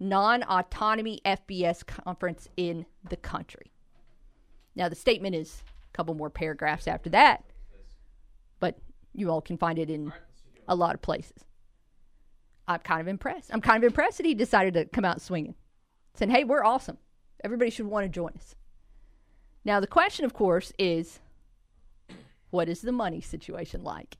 non 0.00 0.42
autonomy 0.44 1.20
FBS 1.24 1.86
conference 1.86 2.48
in 2.56 2.86
the 3.08 3.16
country. 3.16 3.72
Now, 4.74 4.88
the 4.88 4.96
statement 4.96 5.34
is 5.34 5.62
a 5.92 5.96
couple 5.96 6.14
more 6.14 6.30
paragraphs 6.30 6.88
after 6.88 7.10
that, 7.10 7.44
but 8.58 8.78
you 9.12 9.30
all 9.30 9.42
can 9.42 9.58
find 9.58 9.78
it 9.78 9.90
in 9.90 10.12
a 10.66 10.74
lot 10.74 10.94
of 10.94 11.02
places. 11.02 11.44
I'm 12.68 12.80
kind 12.80 13.00
of 13.00 13.08
impressed. 13.08 13.50
I'm 13.52 13.62
kind 13.62 13.82
of 13.82 13.88
impressed 13.88 14.18
that 14.18 14.26
he 14.26 14.34
decided 14.34 14.74
to 14.74 14.84
come 14.84 15.04
out 15.04 15.20
swinging, 15.20 15.54
saying, 16.14 16.30
"Hey, 16.30 16.44
we're 16.44 16.64
awesome. 16.64 16.98
Everybody 17.42 17.70
should 17.70 17.86
want 17.86 18.04
to 18.04 18.08
join 18.08 18.32
us." 18.36 18.54
Now, 19.64 19.80
the 19.80 19.86
question, 19.86 20.24
of 20.24 20.34
course, 20.34 20.72
is, 20.78 21.18
what 22.50 22.68
is 22.68 22.82
the 22.82 22.92
money 22.92 23.20
situation 23.20 23.82
like? 23.82 24.18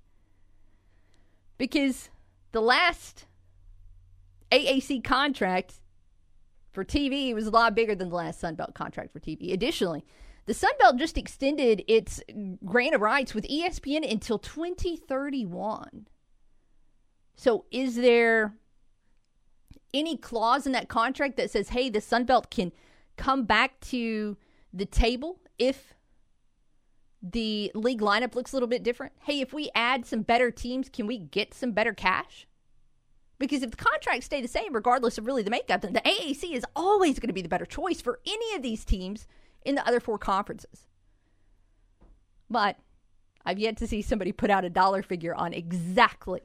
Because 1.58 2.10
the 2.52 2.60
last 2.60 3.26
AAC 4.50 5.00
contract 5.04 5.80
for 6.70 6.84
TV 6.84 7.34
was 7.34 7.46
a 7.46 7.50
lot 7.50 7.74
bigger 7.74 7.94
than 7.94 8.08
the 8.08 8.16
last 8.16 8.40
Sunbelt 8.40 8.74
contract 8.74 9.12
for 9.12 9.20
TV. 9.20 9.52
Additionally, 9.52 10.04
the 10.46 10.54
Sunbelt 10.54 10.96
just 10.96 11.18
extended 11.18 11.84
its 11.88 12.22
grant 12.64 12.94
of 12.94 13.00
rights 13.02 13.34
with 13.34 13.46
ESPN 13.48 14.10
until 14.10 14.38
2031. 14.38 16.06
So, 17.38 17.66
is 17.70 17.94
there 17.94 18.52
any 19.94 20.16
clause 20.16 20.66
in 20.66 20.72
that 20.72 20.88
contract 20.88 21.36
that 21.36 21.52
says, 21.52 21.68
hey, 21.68 21.88
the 21.88 22.00
Sun 22.00 22.24
Belt 22.24 22.50
can 22.50 22.72
come 23.16 23.44
back 23.44 23.78
to 23.80 24.36
the 24.72 24.84
table 24.84 25.38
if 25.56 25.94
the 27.22 27.70
league 27.76 28.00
lineup 28.00 28.34
looks 28.34 28.52
a 28.52 28.56
little 28.56 28.68
bit 28.68 28.82
different? 28.82 29.12
Hey, 29.22 29.40
if 29.40 29.52
we 29.52 29.70
add 29.72 30.04
some 30.04 30.22
better 30.22 30.50
teams, 30.50 30.88
can 30.88 31.06
we 31.06 31.16
get 31.16 31.54
some 31.54 31.70
better 31.70 31.94
cash? 31.94 32.48
Because 33.38 33.62
if 33.62 33.70
the 33.70 33.76
contracts 33.76 34.26
stay 34.26 34.42
the 34.42 34.48
same, 34.48 34.74
regardless 34.74 35.16
of 35.16 35.24
really 35.24 35.44
the 35.44 35.50
makeup, 35.50 35.82
then 35.82 35.92
the 35.92 36.00
AAC 36.00 36.52
is 36.52 36.64
always 36.74 37.20
going 37.20 37.28
to 37.28 37.32
be 37.32 37.42
the 37.42 37.48
better 37.48 37.66
choice 37.66 38.00
for 38.00 38.18
any 38.26 38.56
of 38.56 38.62
these 38.62 38.84
teams 38.84 39.28
in 39.64 39.76
the 39.76 39.86
other 39.86 40.00
four 40.00 40.18
conferences. 40.18 40.88
But 42.50 42.78
I've 43.46 43.60
yet 43.60 43.76
to 43.76 43.86
see 43.86 44.02
somebody 44.02 44.32
put 44.32 44.50
out 44.50 44.64
a 44.64 44.70
dollar 44.70 45.04
figure 45.04 45.36
on 45.36 45.52
exactly 45.52 46.40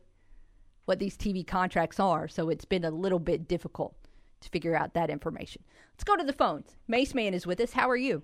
what 0.85 0.99
these 0.99 1.17
TV 1.17 1.45
contracts 1.45 1.99
are, 1.99 2.27
so 2.27 2.49
it's 2.49 2.65
been 2.65 2.83
a 2.83 2.91
little 2.91 3.19
bit 3.19 3.47
difficult 3.47 3.95
to 4.41 4.49
figure 4.49 4.75
out 4.75 4.93
that 4.93 5.09
information. 5.09 5.63
Let's 5.93 6.03
go 6.03 6.15
to 6.15 6.23
the 6.23 6.33
phones. 6.33 6.75
Mace 6.87 7.13
Man 7.13 7.33
is 7.33 7.47
with 7.47 7.59
us. 7.59 7.73
How 7.73 7.89
are 7.89 7.95
you? 7.95 8.23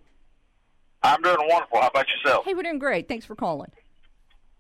I'm 1.02 1.22
doing 1.22 1.38
wonderful. 1.40 1.80
How 1.80 1.88
about 1.88 2.08
yourself? 2.10 2.46
Hey, 2.46 2.54
we're 2.54 2.64
doing 2.64 2.80
great. 2.80 3.08
Thanks 3.08 3.26
for 3.26 3.36
calling. 3.36 3.72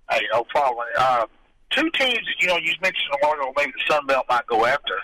Hey, 0.10 0.22
no 0.32 0.44
problem. 0.46 0.86
Uh, 0.98 1.26
two 1.72 1.90
teams, 1.92 2.18
that 2.18 2.36
you 2.40 2.48
know, 2.48 2.58
you 2.58 2.74
mentioned 2.82 3.12
a 3.14 3.18
while 3.26 3.34
ago, 3.36 3.54
maybe 3.58 3.72
the 3.72 3.94
Sun 3.94 4.06
Belt 4.08 4.26
might 4.30 4.46
go 4.48 4.66
after. 4.66 4.96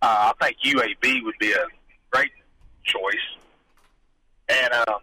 Uh, 0.00 0.32
I 0.40 0.44
think 0.44 0.58
UAB 0.64 1.22
would 1.24 1.38
be 1.38 1.52
a 1.52 1.66
great 2.10 2.32
choice. 2.84 3.14
And 4.48 4.72
uh, 4.72 4.98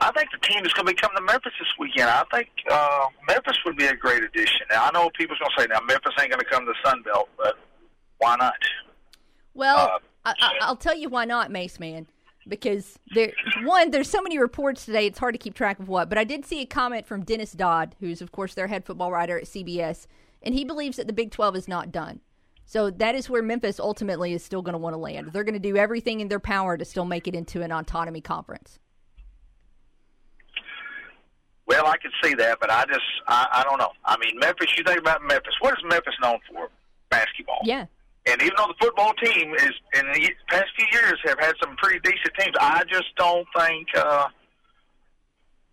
I 0.00 0.10
think 0.12 0.30
the 0.30 0.38
team 0.38 0.64
is 0.64 0.72
going 0.72 0.86
to 0.86 0.92
be 0.92 0.96
coming 0.96 1.16
to 1.16 1.22
Memphis 1.22 1.52
this 1.58 1.68
weekend. 1.78 2.08
I 2.08 2.24
think 2.32 2.48
uh, 2.70 3.06
Memphis 3.28 3.58
would 3.66 3.76
be 3.76 3.86
a 3.86 3.94
great 3.94 4.22
addition. 4.22 4.66
Now, 4.70 4.86
I 4.86 4.90
know 4.92 5.10
people's 5.10 5.38
going 5.38 5.50
to 5.54 5.62
say, 5.62 5.66
now, 5.70 5.80
Memphis 5.80 6.14
ain't 6.18 6.30
going 6.30 6.40
to 6.40 6.46
come 6.46 6.64
to 6.64 6.72
the 6.72 6.88
Sun 6.88 7.02
Belt, 7.02 7.28
but 7.36 7.56
why 8.18 8.36
not? 8.36 8.54
Well, 9.52 10.00
uh, 10.24 10.32
I, 10.40 10.58
I'll 10.62 10.76
tell 10.76 10.96
you 10.96 11.10
why 11.10 11.26
not, 11.26 11.50
Mace 11.50 11.78
Man. 11.78 12.06
Because 12.48 12.98
there, 13.14 13.32
one, 13.62 13.90
there's 13.90 14.08
so 14.08 14.22
many 14.22 14.38
reports 14.38 14.86
today, 14.86 15.06
it's 15.06 15.18
hard 15.18 15.34
to 15.34 15.38
keep 15.38 15.54
track 15.54 15.78
of 15.78 15.88
what. 15.88 16.08
But 16.08 16.16
I 16.16 16.24
did 16.24 16.46
see 16.46 16.62
a 16.62 16.66
comment 16.66 17.06
from 17.06 17.22
Dennis 17.22 17.52
Dodd, 17.52 17.94
who's 18.00 18.22
of 18.22 18.32
course 18.32 18.54
their 18.54 18.66
head 18.66 18.86
football 18.86 19.12
writer 19.12 19.38
at 19.38 19.44
CBS, 19.44 20.06
and 20.42 20.54
he 20.54 20.64
believes 20.64 20.96
that 20.96 21.06
the 21.06 21.12
Big 21.12 21.30
12 21.30 21.56
is 21.56 21.68
not 21.68 21.92
done. 21.92 22.20
So 22.64 22.88
that 22.88 23.14
is 23.14 23.28
where 23.28 23.42
Memphis 23.42 23.78
ultimately 23.78 24.32
is 24.32 24.42
still 24.42 24.62
going 24.62 24.72
to 24.72 24.78
want 24.78 24.94
to 24.94 24.98
land. 24.98 25.32
They're 25.32 25.44
going 25.44 25.54
to 25.54 25.60
do 25.60 25.76
everything 25.76 26.20
in 26.20 26.28
their 26.28 26.40
power 26.40 26.78
to 26.78 26.84
still 26.84 27.04
make 27.04 27.28
it 27.28 27.34
into 27.34 27.60
an 27.62 27.72
autonomy 27.72 28.22
conference. 28.22 28.78
Well, 31.70 31.86
I 31.86 31.98
can 31.98 32.10
see 32.20 32.34
that, 32.34 32.58
but 32.60 32.68
I 32.68 32.84
just 32.86 33.00
I, 33.28 33.46
I 33.52 33.62
don't 33.62 33.78
know. 33.78 33.92
I 34.04 34.16
mean, 34.18 34.40
Memphis. 34.40 34.66
You 34.76 34.82
think 34.82 34.98
about 34.98 35.22
Memphis. 35.22 35.54
What 35.60 35.72
is 35.74 35.84
Memphis 35.88 36.14
known 36.20 36.40
for? 36.52 36.68
Basketball. 37.10 37.60
Yeah. 37.62 37.86
And 38.26 38.42
even 38.42 38.54
though 38.56 38.66
the 38.66 38.74
football 38.80 39.12
team 39.22 39.54
is 39.54 39.70
in 39.94 40.04
the 40.12 40.30
past 40.48 40.66
few 40.76 40.86
years 40.90 41.14
have 41.26 41.38
had 41.38 41.54
some 41.62 41.76
pretty 41.76 42.00
decent 42.00 42.34
teams, 42.40 42.56
I 42.60 42.82
just 42.88 43.14
don't 43.16 43.46
think. 43.56 43.86
Uh, 43.94 44.26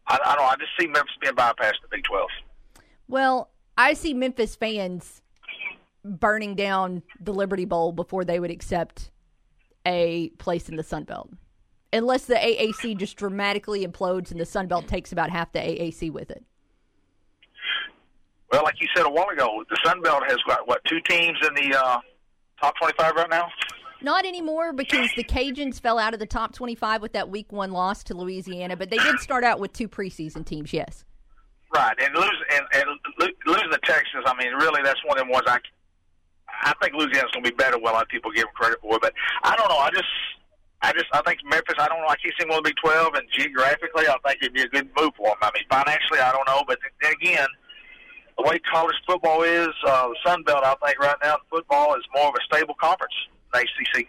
I, 0.06 0.20
I 0.24 0.36
don't. 0.36 0.46
I 0.46 0.56
just 0.60 0.72
see 0.80 0.86
Memphis 0.86 1.16
being 1.20 1.34
bypassed 1.34 1.82
in 1.82 1.90
the 1.90 1.90
Big 1.90 2.04
Twelve. 2.04 2.30
Well, 3.08 3.50
I 3.76 3.96
see 3.96 4.14
Memphis 4.14 4.56
fans 4.56 5.24
burning 6.06 6.54
down 6.54 7.02
the 7.20 7.34
Liberty 7.34 7.66
Bowl 7.66 7.92
before 7.92 8.24
they 8.24 8.40
would 8.40 8.52
accept 8.52 9.10
a 9.84 10.30
place 10.38 10.70
in 10.70 10.76
the 10.76 10.84
Sun 10.84 11.06
Belt 11.06 11.32
unless 11.94 12.26
the 12.26 12.36
AAC 12.36 12.98
just 12.98 13.18
dramatically 13.18 13.86
implodes 13.86 14.32
and 14.32 14.40
the 14.40 14.46
Sun 14.46 14.68
Belt 14.68 14.88
takes 14.88 15.12
about 15.12 15.30
half 15.30 15.52
the 15.52 15.60
AAC 15.60 16.12
with 16.12 16.32
it. 16.32 16.44
Well, 18.52 18.64
like 18.64 18.80
you 18.80 18.88
said 18.96 19.06
a 19.06 19.10
while 19.10 19.30
ago, 19.30 19.64
the 19.70 19.78
Sun 19.86 20.02
Belt 20.02 20.24
has 20.28 20.38
got 20.48 20.68
what 20.68 20.82
two 20.86 21.00
teams 21.02 21.38
in 21.46 21.54
the 21.56 21.78
uh, 21.78 22.00
top 22.62 22.76
twenty-five 22.78 23.14
right 23.16 23.30
now. 23.30 23.50
Not 24.02 24.26
anymore 24.26 24.74
because 24.74 25.10
the 25.16 25.24
Cajuns 25.24 25.82
fell 25.82 25.98
out 25.98 26.14
of 26.14 26.20
the 26.20 26.28
top 26.28 26.54
25 26.54 27.02
with 27.02 27.14
that 27.14 27.30
week 27.30 27.52
one 27.52 27.72
loss 27.72 28.04
to 28.04 28.14
Louisiana, 28.14 28.78
but 28.78 28.92
they 28.92 28.98
did 28.98 29.20
start 29.20 29.44
out 29.44 29.60
with 29.60 29.74
two 29.74 29.90
preseason 29.90 30.46
teams, 30.46 30.72
yes. 30.72 31.04
Right, 31.74 31.96
and 32.00 32.14
lose 32.14 32.44
and, 32.54 32.66
and 32.76 32.86
losing 33.46 33.70
the 33.72 33.80
Texas. 33.84 34.22
I 34.26 34.36
mean, 34.38 34.54
really, 34.54 34.82
that's 34.84 35.04
one 35.04 35.18
of 35.18 35.24
them 35.24 35.32
ones. 35.32 35.46
I 35.48 35.58
I 36.62 36.74
think 36.82 36.94
Louisiana's 36.94 37.32
going 37.32 37.44
to 37.44 37.52
be 37.52 37.56
better. 37.56 37.78
Well, 37.78 37.94
a 37.94 37.96
lot 37.96 38.04
of 38.04 38.10
people 38.10 38.32
give 38.32 38.46
them 38.46 38.54
credit 38.56 38.80
for, 38.82 38.98
but 39.00 39.14
I 39.44 39.56
don't 39.56 39.70
know. 39.70 39.78
I 39.78 39.90
just. 39.90 40.08
I 40.82 40.94
just, 40.94 41.06
I 41.12 41.22
think 41.24 41.40
Memphis. 41.44 41.76
I 41.80 41.88
don't 41.88 42.02
know. 42.02 42.08
I 42.08 42.16
keep 42.18 42.34
seeing 42.40 42.50
one 42.50 42.62
Big 42.64 42.76
Twelve, 42.84 43.14
and 43.16 43.24
geographically, 43.32 44.08
I 44.08 44.16
think 44.26 44.38
it'd 44.42 44.54
be 44.54 44.62
a 44.62 44.68
good 44.68 44.90
move 45.00 45.12
for 45.18 45.30
them. 45.30 45.38
I 45.42 45.52
mean, 45.54 45.64
financially, 45.70 46.20
I 46.20 46.32
don't 46.32 46.48
know, 46.48 46.64
but 46.68 46.78
then 47.02 47.14
again, 47.14 47.48
the 48.38 48.44
way 48.44 48.60
college 48.72 48.96
football 49.08 49.42
is, 49.42 49.70
uh, 49.86 50.08
the 50.10 50.16
Sun 50.26 50.44
Belt, 50.44 50.64
I 50.64 50.76
think 50.86 51.00
right 51.00 51.16
now, 51.24 51.38
football 51.50 51.96
is 51.96 52.04
more 52.14 52.28
of 52.28 52.36
a 52.36 52.56
stable 52.56 52.76
conference 52.80 53.14
than 53.54 53.64
ACC. 53.64 54.08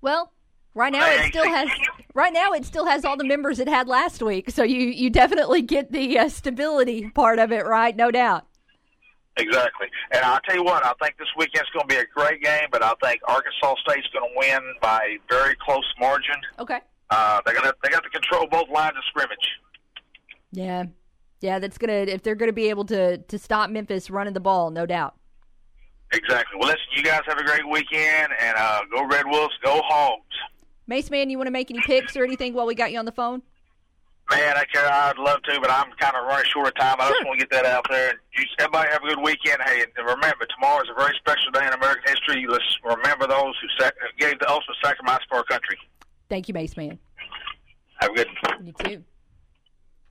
Well, 0.00 0.32
right 0.74 0.92
now 0.92 1.04
it 1.04 1.30
still 1.30 1.44
has 1.44 1.68
right 2.14 2.32
now 2.32 2.52
it 2.52 2.64
still 2.64 2.86
has 2.86 3.04
all 3.04 3.16
the 3.16 3.24
members 3.24 3.58
it 3.58 3.68
had 3.68 3.88
last 3.88 4.22
week, 4.22 4.50
so 4.50 4.62
you 4.62 4.78
you 4.78 5.10
definitely 5.10 5.62
get 5.62 5.90
the 5.90 6.18
uh, 6.18 6.28
stability 6.28 7.10
part 7.10 7.38
of 7.40 7.50
it, 7.50 7.66
right? 7.66 7.96
No 7.96 8.10
doubt. 8.10 8.46
Exactly. 9.38 9.86
And 10.10 10.24
I'll 10.24 10.40
tell 10.40 10.56
you 10.56 10.64
what, 10.64 10.84
I 10.84 10.92
think 11.00 11.16
this 11.16 11.28
weekend's 11.36 11.70
going 11.70 11.88
to 11.88 11.94
be 11.94 12.00
a 12.00 12.06
great 12.12 12.42
game, 12.42 12.68
but 12.72 12.82
I 12.82 12.92
think 13.02 13.20
Arkansas 13.26 13.74
State's 13.86 14.08
going 14.12 14.28
to 14.28 14.36
win 14.36 14.74
by 14.82 14.98
a 14.98 15.32
very 15.32 15.54
close 15.64 15.86
margin. 16.00 16.34
Okay. 16.58 16.80
Uh, 17.10 17.40
they 17.46 17.54
got 17.54 17.74
they 17.82 17.88
got 17.88 18.02
to 18.02 18.10
control 18.10 18.46
both 18.50 18.68
lines 18.68 18.94
of 18.96 19.04
scrimmage. 19.08 19.38
Yeah, 20.52 20.84
yeah. 21.40 21.58
That's 21.58 21.78
gonna 21.78 21.92
if 21.92 22.22
they're 22.22 22.34
gonna 22.34 22.52
be 22.52 22.68
able 22.68 22.84
to 22.86 23.16
to 23.16 23.38
stop 23.38 23.70
Memphis 23.70 24.10
running 24.10 24.34
the 24.34 24.40
ball, 24.40 24.70
no 24.70 24.84
doubt. 24.84 25.14
Exactly. 26.12 26.58
Well, 26.58 26.68
listen, 26.68 26.82
you 26.94 27.02
guys 27.02 27.20
have 27.26 27.38
a 27.38 27.44
great 27.44 27.66
weekend, 27.66 28.32
and 28.38 28.56
uh, 28.58 28.80
go 28.90 29.06
Red 29.06 29.26
Wolves, 29.26 29.54
go 29.64 29.80
Hogs. 29.84 30.22
Mace 30.86 31.10
man, 31.10 31.30
you 31.30 31.38
want 31.38 31.46
to 31.46 31.50
make 31.52 31.70
any 31.70 31.80
picks 31.80 32.14
or 32.16 32.24
anything 32.24 32.52
while 32.52 32.66
we 32.66 32.74
got 32.74 32.92
you 32.92 32.98
on 32.98 33.04
the 33.06 33.12
phone? 33.12 33.42
Man, 34.30 34.56
I 34.58 34.64
can, 34.72 34.84
I'd 34.84 35.16
love 35.16 35.42
to, 35.44 35.58
but 35.60 35.70
I'm 35.70 35.90
kind 35.98 36.14
of 36.14 36.26
running 36.26 36.44
short 36.52 36.68
of 36.68 36.74
time. 36.74 36.96
I 36.98 37.08
just 37.08 37.24
want 37.24 37.40
to 37.40 37.46
get 37.46 37.50
that 37.50 37.64
out 37.64 37.86
there. 37.88 38.10
And 38.10 38.18
you, 38.36 38.44
everybody 38.58 38.90
have 38.90 39.02
a 39.02 39.08
good 39.08 39.22
weekend. 39.22 39.58
Hey, 39.64 39.82
and 39.82 40.06
remember, 40.06 40.46
tomorrow 40.54 40.82
is 40.82 40.88
a 40.90 41.00
very 41.00 41.16
special 41.16 41.50
day 41.52 41.66
in 41.66 41.72
American 41.72 42.02
history. 42.06 42.46
Let's 42.46 42.64
remember 42.84 43.26
those 43.26 43.54
who 43.60 43.68
sac- 43.82 43.94
gave 44.18 44.38
the 44.38 44.48
ultimate 44.50 44.76
sacrifice 44.84 45.20
for 45.28 45.38
our 45.38 45.44
country. 45.44 45.78
Thank 46.28 46.46
you, 46.48 46.54
Mace 46.54 46.76
man. 46.76 46.98
Have 48.00 48.10
a 48.10 48.14
good 48.14 48.28
one. 48.42 48.66
You 48.66 48.72
too. 48.72 49.04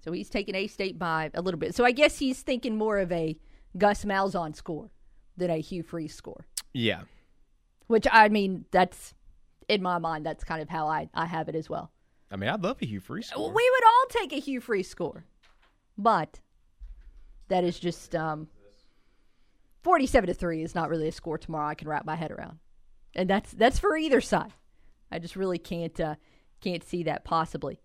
So 0.04 0.12
he's 0.12 0.30
taking 0.30 0.56
A 0.56 0.68
State 0.68 0.98
by 0.98 1.30
a 1.34 1.42
little 1.42 1.60
bit. 1.60 1.76
So 1.76 1.86
I 1.86 1.92
guess 1.92 2.18
he's 2.18 2.42
thinking 2.42 2.76
more 2.76 2.98
of 2.98 3.12
a 3.12 3.38
Gus 3.78 4.04
Malzahn 4.04 4.56
score 4.56 4.90
than 5.36 5.52
a 5.52 5.58
Hugh 5.58 5.84
Freeze 5.84 6.16
score. 6.16 6.48
Yeah. 6.74 7.02
Which 7.86 8.08
I 8.12 8.30
mean, 8.30 8.66
that's 8.72 9.14
in 9.68 9.84
my 9.84 10.00
mind. 10.00 10.26
That's 10.26 10.44
kind 10.44 10.62
of 10.62 10.70
how 10.70 10.88
I 10.88 11.10
I 11.14 11.26
have 11.28 11.50
it 11.50 11.56
as 11.56 11.70
well. 11.70 11.92
I 12.30 12.36
mean, 12.36 12.50
I'd 12.50 12.64
love 12.64 12.78
a 12.82 12.86
Hugh 12.86 13.00
Freeze 13.00 13.28
score. 13.28 13.48
We 13.48 13.72
would 13.74 13.84
all 13.86 14.06
take 14.10 14.34
a 14.34 14.40
Hugh 14.40 14.60
Freeze 14.60 14.90
score, 14.90 15.24
but 15.98 16.40
that 17.48 17.64
is 17.64 17.80
just 17.80 18.16
um, 18.16 18.48
forty-seven 19.84 20.28
to 20.28 20.34
three 20.34 20.62
is 20.62 20.76
not 20.76 20.90
really 20.90 21.08
a 21.08 21.12
score 21.12 21.38
tomorrow. 21.38 21.70
I 21.70 21.76
can 21.76 21.88
wrap 21.88 22.06
my 22.06 22.16
head 22.16 22.32
around, 22.32 22.60
and 23.16 23.30
that's 23.30 23.52
that's 23.52 23.80
for 23.80 23.96
either 23.96 24.20
side. 24.20 24.52
I 25.10 25.20
just 25.20 25.38
really 25.38 25.58
can't 25.58 25.98
uh, 26.00 26.16
can't 26.60 26.84
see 26.84 27.04
that 27.04 27.24
possibly 27.24 27.80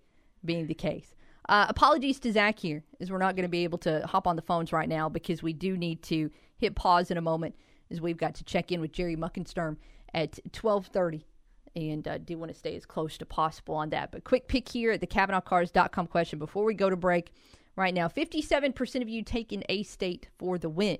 being 0.44 0.66
the 0.66 0.74
case. 0.74 1.14
Uh, 1.48 1.66
apologies 1.68 2.18
to 2.20 2.32
Zach 2.32 2.58
here, 2.58 2.82
as 3.00 3.10
we're 3.10 3.18
not 3.18 3.36
going 3.36 3.44
to 3.44 3.48
be 3.48 3.64
able 3.64 3.78
to 3.78 4.06
hop 4.06 4.26
on 4.26 4.36
the 4.36 4.42
phones 4.42 4.72
right 4.72 4.88
now 4.88 5.08
because 5.08 5.42
we 5.42 5.52
do 5.52 5.76
need 5.76 6.02
to 6.02 6.30
hit 6.56 6.74
pause 6.74 7.10
in 7.10 7.16
a 7.16 7.22
moment, 7.22 7.54
as 7.90 8.00
we've 8.00 8.16
got 8.16 8.34
to 8.36 8.44
check 8.44 8.72
in 8.72 8.80
with 8.80 8.92
Jerry 8.92 9.16
Muckensturm 9.16 9.76
at 10.12 10.40
twelve 10.52 10.86
thirty 10.86 11.26
and 11.74 12.06
uh, 12.06 12.18
do 12.18 12.36
want 12.38 12.52
to 12.52 12.58
stay 12.58 12.76
as 12.76 12.84
close 12.84 13.16
to 13.18 13.26
possible 13.26 13.74
on 13.74 13.90
that. 13.90 14.12
But 14.12 14.24
quick 14.24 14.48
pick 14.48 14.68
here 14.68 14.92
at 14.92 15.00
the 15.00 15.06
CavenaughCars.com 15.06 16.06
question 16.06 16.38
before 16.38 16.64
we 16.64 16.74
go 16.74 16.90
to 16.90 16.96
break. 16.96 17.32
Right 17.74 17.94
now, 17.94 18.08
57% 18.08 19.00
of 19.00 19.08
you 19.08 19.22
taking 19.22 19.62
A 19.68 19.82
State 19.82 20.28
for 20.38 20.58
the 20.58 20.68
win. 20.68 20.98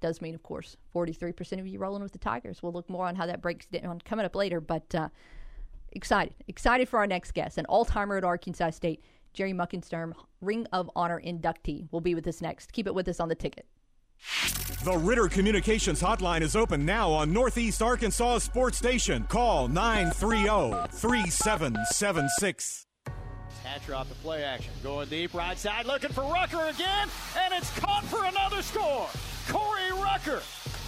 Does 0.00 0.20
mean, 0.20 0.34
of 0.34 0.42
course, 0.42 0.76
43% 0.94 1.60
of 1.60 1.66
you 1.66 1.78
rolling 1.78 2.02
with 2.02 2.12
the 2.12 2.18
Tigers. 2.18 2.62
We'll 2.62 2.72
look 2.72 2.90
more 2.90 3.06
on 3.06 3.14
how 3.14 3.26
that 3.26 3.40
breaks 3.40 3.66
down 3.66 4.00
coming 4.04 4.26
up 4.26 4.34
later, 4.34 4.60
but 4.60 4.92
uh, 4.94 5.08
excited. 5.92 6.34
Excited 6.48 6.88
for 6.88 6.98
our 6.98 7.06
next 7.06 7.32
guest, 7.32 7.56
an 7.56 7.66
all 7.66 7.84
timer 7.84 8.16
at 8.16 8.24
Arkansas 8.24 8.70
State, 8.70 9.02
Jerry 9.32 9.52
Muckensturm, 9.52 10.12
Ring 10.40 10.66
of 10.72 10.90
Honor 10.96 11.20
inductee, 11.24 11.90
will 11.92 12.00
be 12.00 12.14
with 12.14 12.26
us 12.26 12.40
next. 12.40 12.72
Keep 12.72 12.88
it 12.88 12.94
with 12.94 13.08
us 13.08 13.20
on 13.20 13.28
the 13.28 13.34
ticket. 13.34 13.66
The 14.84 14.96
Ritter 14.96 15.28
Communications 15.28 16.00
Hotline 16.00 16.42
is 16.42 16.54
open 16.54 16.84
now 16.86 17.10
on 17.10 17.32
Northeast 17.32 17.82
Arkansas 17.82 18.38
Sports 18.38 18.78
Station. 18.78 19.24
Call 19.24 19.68
930 19.68 20.88
3776. 20.96 22.86
Hatcher 23.64 23.94
off 23.94 24.08
the 24.08 24.14
play 24.16 24.44
action. 24.44 24.72
Going 24.82 25.08
deep 25.08 25.34
right 25.34 25.58
side, 25.58 25.86
looking 25.86 26.10
for 26.10 26.22
Rucker 26.22 26.66
again, 26.66 27.08
and 27.36 27.52
it's 27.52 27.76
caught 27.80 28.04
for 28.04 28.24
another 28.24 28.62
score. 28.62 29.08
Corey 29.48 29.90
Rucker 29.92 30.42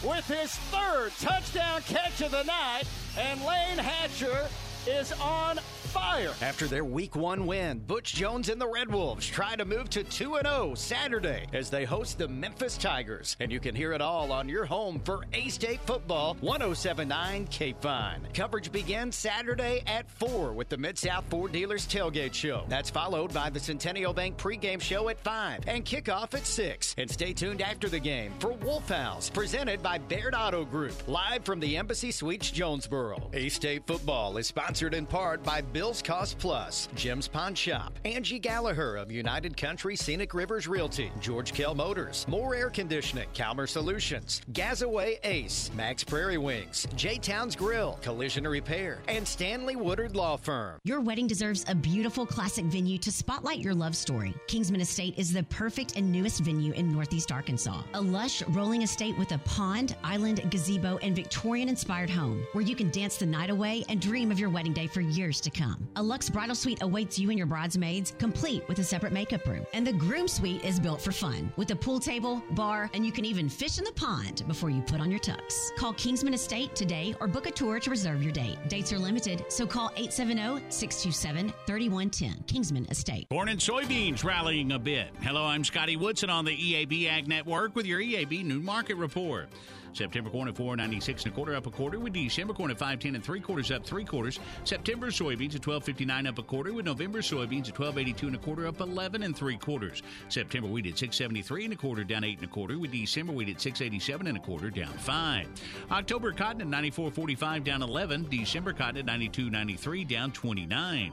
with 0.05 0.27
his 0.29 0.55
third 0.71 1.11
touchdown 1.21 1.81
catch 1.83 2.21
of 2.21 2.31
the 2.31 2.45
night, 2.45 2.85
and 3.19 3.41
Layne 3.41 3.79
Hatcher 3.79 4.49
is 4.87 5.13
on 5.21 5.59
fire. 5.89 6.33
After 6.41 6.67
their 6.67 6.85
week 6.85 7.17
one 7.17 7.47
win, 7.47 7.79
Butch 7.81 8.15
Jones 8.15 8.49
and 8.49 8.61
the 8.61 8.69
Red 8.69 8.93
Wolves 8.93 9.27
try 9.27 9.57
to 9.57 9.65
move 9.65 9.91
to 9.91 10.05
2 10.05 10.39
0 10.43 10.75
Saturday 10.75 11.47
as 11.53 11.71
they 11.71 11.85
host 11.85 12.19
the 12.19 12.29
Memphis 12.29 12.77
Tigers. 12.77 13.37
And 13.41 13.51
you 13.51 13.61
can 13.61 13.75
hear 13.75 13.93
it 13.93 14.01
all 14.01 14.33
on 14.33 14.49
your 14.49 14.65
home 14.65 15.01
for 15.05 15.25
A 15.33 15.49
State 15.49 15.81
football 15.87 16.37
1079 16.41 17.47
KFIN. 17.47 18.35
Coverage 18.35 18.71
begins 18.71 19.17
Saturday 19.17 19.83
at 19.87 20.11
4 20.11 20.53
with 20.53 20.69
the 20.69 20.77
Mid 20.77 20.99
South 20.99 21.25
Ford 21.31 21.53
Dealers 21.53 21.87
Tailgate 21.87 22.35
Show. 22.35 22.65
That's 22.69 22.91
followed 22.91 23.33
by 23.33 23.51
the 23.51 23.61
Centennial 23.61 24.13
Bank 24.13 24.37
pregame 24.37 24.81
show 24.81 25.09
at 25.09 25.19
5 25.21 25.65
and 25.67 25.85
kickoff 25.85 26.35
at 26.35 26.47
6. 26.47 26.95
And 26.99 27.11
stay 27.11 27.33
tuned 27.33 27.63
after 27.63 27.89
the 27.89 27.99
game 27.99 28.33
for 28.39 28.53
Wolf 28.53 28.89
House, 28.89 29.31
presented 29.31 29.83
by 29.83 29.99
Baird 29.99 30.35
Auto 30.35 30.65
Group, 30.65 30.95
live 31.07 31.45
from 31.45 31.61
the 31.61 31.77
Embassy 31.77 32.11
Suites 32.11 32.51
Jonesboro. 32.51 33.31
A 33.33 33.49
State 33.49 33.87
football 33.87 34.37
is 34.37 34.47
sponsored 34.47 34.95
in 34.95 35.07
part 35.07 35.43
by 35.43 35.63
Bill's 35.79 36.03
Cost 36.03 36.39
Plus, 36.41 36.89
Jim's 36.97 37.29
Pawn 37.29 37.55
Shop, 37.55 37.93
Angie 38.05 38.41
Gallagher 38.41 38.97
of 38.97 39.13
United 39.13 39.57
Country 39.57 39.95
Scenic 39.95 40.35
Rivers 40.35 40.67
Realty, 40.67 41.13
George 41.21 41.53
Kell 41.53 41.73
Motors, 41.73 42.27
More 42.27 42.57
Air 42.57 42.69
Conditioning, 42.69 43.29
Calmer 43.33 43.69
Solutions, 43.69 44.43
Gazaway 44.51 45.21
Ace, 45.23 45.71
Max 45.77 46.03
Prairie 46.03 46.37
Wings, 46.37 46.89
J 46.97 47.17
Towns 47.19 47.55
Grill, 47.55 47.97
Collision 48.03 48.43
Repair, 48.49 48.99
and 49.07 49.27
Stanley 49.27 49.77
Woodard 49.77 50.17
Law 50.17 50.37
Firm. 50.37 50.81
Your 50.83 51.01
wedding 51.01 51.29
deserves 51.29 51.65
a 51.69 51.77
beautiful 51.77 52.27
classic 52.27 52.65
venue 52.65 52.99
to 52.99 53.13
spotlight 53.13 53.61
your 53.61 53.73
love 53.73 53.95
story. 53.95 54.35
Kingsman 54.49 54.81
Estate 54.81 55.15
is 55.17 55.33
the 55.33 55.45
perfect 55.45 55.97
and 55.97 56.11
newest 56.11 56.41
venue 56.41 56.73
in 56.73 56.91
Northeast 56.91 57.31
Arkansas. 57.31 57.83
A 57.95 58.01
lush, 58.01 58.43
rolling 58.49 58.83
estate 58.83 59.17
with 59.17 59.31
a 59.31 59.39
pond, 59.39 59.95
island, 60.03 60.43
gazebo, 60.51 60.99
and 61.03 61.15
Victorian 61.15 61.69
inspired 61.69 62.11
home 62.11 62.45
where 62.51 62.65
you 62.65 62.75
can 62.75 62.91
dance 62.91 63.17
the 63.17 63.27
night 63.27 63.51
away 63.51 63.85
and 63.89 64.01
dream 64.01 64.33
of 64.33 64.41
your 64.41 64.51
wedding 64.51 64.73
day 64.73 64.89
for 64.89 65.03
years 65.03 65.41
to 65.41 65.51
come. 65.51 65.68
A 65.97 66.03
luxe 66.03 66.31
bridal 66.31 66.55
suite 66.55 66.79
awaits 66.83 67.19
you 67.19 67.31
and 67.31 67.39
your 67.39 67.47
bridesmaids, 67.47 68.15
complete 68.19 68.67
with 68.69 68.79
a 68.79 68.85
separate 68.85 69.13
makeup 69.13 69.47
room. 69.47 69.67
And 69.73 69.87
the 69.87 69.93
groom 69.93 70.29
suite 70.29 70.65
is 70.65 70.79
built 70.79 71.01
for 71.01 71.13
fun 71.13 71.53
with 71.57 71.71
a 71.71 71.77
pool 71.77 72.01
table, 72.01 72.43
bar, 72.53 72.91
and 72.95 73.05
you 73.05 73.13
can 73.13 73.25
even 73.25 73.49
fish 73.49 73.79
in 73.79 73.85
the 73.85 73.93
pond 73.93 74.45
before 74.47 74.71
you 74.71 74.83
put 74.83 75.01
on 75.01 75.11
your 75.11 75.21
tux. 75.21 75.75
Call 75.77 75.93
Kingsman 75.95 76.35
Estate 76.35 76.75
today 76.75 77.15
or 77.21 77.27
book 77.27 77.47
a 77.47 77.51
tour 77.51 77.81
to 77.81 77.91
reserve 77.91 78.23
your 78.23 78.33
date. 78.33 78.59
Dates 78.69 78.93
are 78.93 78.99
limited, 78.99 79.45
so 79.49 79.67
call 79.67 79.91
870 79.97 80.65
627 80.69 81.53
3110. 81.67 82.45
Kingsman 82.47 82.87
Estate. 82.91 83.27
Corn 83.31 83.49
and 83.49 83.61
soybeans 83.61 84.25
rallying 84.25 84.73
a 84.73 84.79
bit. 84.79 85.11
Hello, 85.23 85.45
I'm 85.45 85.65
Scotty 85.65 85.97
Woodson 85.97 86.31
on 86.31 86.45
the 86.45 86.57
EAB 86.57 87.09
Ag 87.09 87.29
Network 87.29 87.75
with 87.75 87.87
your 87.87 88.01
EAB 88.01 88.45
New 88.45 88.61
Market 88.61 88.97
Report. 88.97 89.49
September 89.93 90.31
corn 90.31 90.49
at 90.49 90.57
496 90.57 91.25
and 91.25 91.33
a 91.33 91.35
quarter 91.35 91.55
up 91.55 91.67
a 91.67 91.71
quarter 91.71 91.99
with 91.99 92.13
December 92.13 92.55
corn 92.55 92.71
at 92.71 92.79
510 92.79 93.15
and 93.15 93.25
three 93.25 93.41
quarters 93.41 93.71
up 93.71 93.85
three 93.85 94.05
quarters. 94.05 94.39
September 94.65 95.09
soybeans 95.09 95.55
at 95.55 95.67
1259 95.67 96.27
up 96.27 96.39
a 96.39 96.43
quarter 96.43 96.73
with 96.73 96.85
November 96.85 97.21
soybeans 97.21 97.69
at 97.69 97.79
1282 97.79 98.27
and 98.27 98.37
a 98.37 98.39
quarter 98.39 98.67
up 98.67 98.81
11 98.81 99.23
and 99.23 99.37
three 99.37 99.57
quarters. 99.57 100.03
September 100.29 100.69
wheat 100.69 100.87
at 100.87 100.99
673 100.99 101.65
and 101.65 101.73
a 101.73 101.77
quarter 101.77 102.05
down 102.05 102.25
eight 102.25 102.39
and 102.39 102.49
a 102.49 102.51
quarter 102.51 102.79
with 102.79 102.93
December 102.93 103.33
wheat 103.33 103.49
at 103.49 103.61
687 103.61 104.27
and 104.27 104.37
a 104.37 104.41
quarter 104.41 104.71
down 104.71 104.93
five. 104.99 105.47
October 105.91 106.33
cotton 106.33 106.61
at 106.61 106.83
94.45 106.83 107.65
down 107.65 107.83
11. 107.83 108.27
December 108.31 108.73
cotton 108.73 108.99
at 108.99 109.07
92.93 109.07 110.09
down 110.09 110.33
29. 110.33 111.13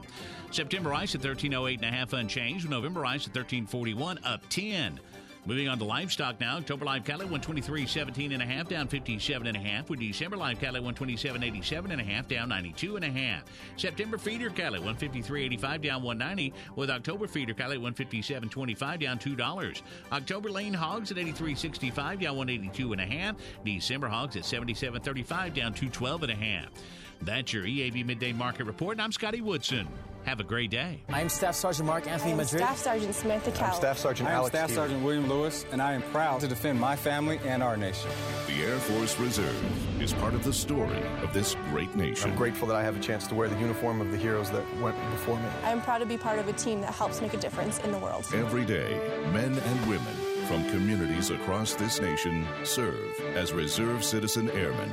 September 0.50 0.90
rice 0.90 1.14
at 1.14 1.22
1308 1.24 1.80
and 1.80 1.94
a 1.94 1.96
half 1.96 2.12
unchanged. 2.12 2.68
November 2.68 3.00
rice 3.00 3.26
at 3.26 3.34
1341 3.34 4.20
up 4.24 4.48
10. 4.48 5.00
Moving 5.46 5.68
on 5.68 5.78
to 5.78 5.84
livestock 5.84 6.40
now. 6.40 6.56
October 6.56 6.84
live 6.84 7.04
cattle 7.04 7.28
123.17 7.28 8.34
and 8.34 8.42
a 8.42 8.44
half, 8.44 8.68
down 8.68 8.88
57 8.88 9.46
and 9.46 9.56
a 9.56 9.60
half. 9.60 9.88
With 9.88 10.00
December 10.00 10.36
live 10.36 10.58
cattle 10.58 10.82
127.87 10.82 11.92
and 11.92 12.00
a 12.00 12.04
half, 12.04 12.26
down 12.26 12.48
92 12.48 12.96
and 12.96 13.04
a 13.04 13.10
half. 13.10 13.44
September 13.76 14.18
feeder 14.18 14.50
cattle 14.50 14.82
153.85, 14.82 15.82
down 15.82 16.02
190. 16.02 16.52
With 16.74 16.90
October 16.90 17.28
feeder 17.28 17.54
cattle 17.54 17.76
157.25, 17.76 19.00
down 19.00 19.18
two 19.20 19.36
dollars. 19.36 19.84
October 20.10 20.50
lean 20.50 20.74
hogs 20.74 21.12
at 21.12 21.16
83.65, 21.16 21.94
down 21.94 22.36
182 22.36 22.92
and 22.92 23.00
a 23.00 23.06
half. 23.06 23.36
December 23.64 24.08
hogs 24.08 24.34
at 24.34 24.42
77.35, 24.42 25.54
down 25.54 25.72
212 25.72 26.22
and 26.24 26.32
a 26.32 26.34
half. 26.34 26.70
That's 27.22 27.52
your 27.52 27.64
EAB 27.64 28.04
midday 28.04 28.32
market 28.32 28.64
report. 28.64 28.94
And 28.94 29.02
I'm 29.02 29.12
Scotty 29.12 29.40
Woodson. 29.40 29.88
Have 30.24 30.40
a 30.40 30.44
great 30.44 30.72
day. 30.72 31.02
I'm 31.08 31.28
Staff 31.28 31.54
Sergeant 31.54 31.86
Mark 31.86 32.08
Anthony 32.08 32.32
I'm 32.32 32.38
Madrid. 32.38 32.60
Staff 32.60 32.78
Sergeant 32.78 33.14
Samantha 33.14 33.52
Cowell. 33.52 33.70
I'm 33.70 33.76
Staff 33.76 33.98
Sergeant 33.98 34.28
I 34.28 34.32
am 34.32 34.38
Alex 34.38 34.56
Staff 34.56 34.70
Stevens. 34.70 34.88
Sergeant 34.88 35.04
William 35.04 35.28
Lewis, 35.28 35.64
and 35.70 35.80
I 35.80 35.92
am 35.92 36.02
proud 36.02 36.40
to 36.40 36.48
defend 36.48 36.80
my 36.80 36.96
family 36.96 37.38
and 37.44 37.62
our 37.62 37.76
nation. 37.76 38.10
The 38.48 38.64
Air 38.64 38.76
Force 38.80 39.16
Reserve 39.20 40.02
is 40.02 40.12
part 40.14 40.34
of 40.34 40.42
the 40.42 40.52
story 40.52 41.00
of 41.22 41.32
this 41.32 41.54
great 41.70 41.94
nation. 41.94 42.30
I'm 42.30 42.36
grateful 42.36 42.66
that 42.66 42.76
I 42.76 42.82
have 42.82 42.96
a 42.96 43.00
chance 43.00 43.28
to 43.28 43.36
wear 43.36 43.48
the 43.48 43.58
uniform 43.60 44.00
of 44.00 44.10
the 44.10 44.16
heroes 44.16 44.50
that 44.50 44.64
went 44.80 44.96
before 45.12 45.36
me. 45.36 45.46
I'm 45.62 45.80
proud 45.80 45.98
to 45.98 46.06
be 46.06 46.18
part 46.18 46.40
of 46.40 46.48
a 46.48 46.52
team 46.54 46.80
that 46.80 46.92
helps 46.92 47.20
make 47.20 47.32
a 47.32 47.38
difference 47.38 47.78
in 47.78 47.92
the 47.92 47.98
world. 47.98 48.26
Every 48.34 48.64
day, 48.64 49.00
men 49.32 49.56
and 49.56 49.88
women 49.88 50.35
from 50.46 50.68
communities 50.70 51.30
across 51.30 51.74
this 51.74 52.00
nation 52.00 52.46
serve 52.62 53.20
as 53.34 53.52
reserve 53.52 54.04
citizen 54.04 54.48
airmen. 54.50 54.92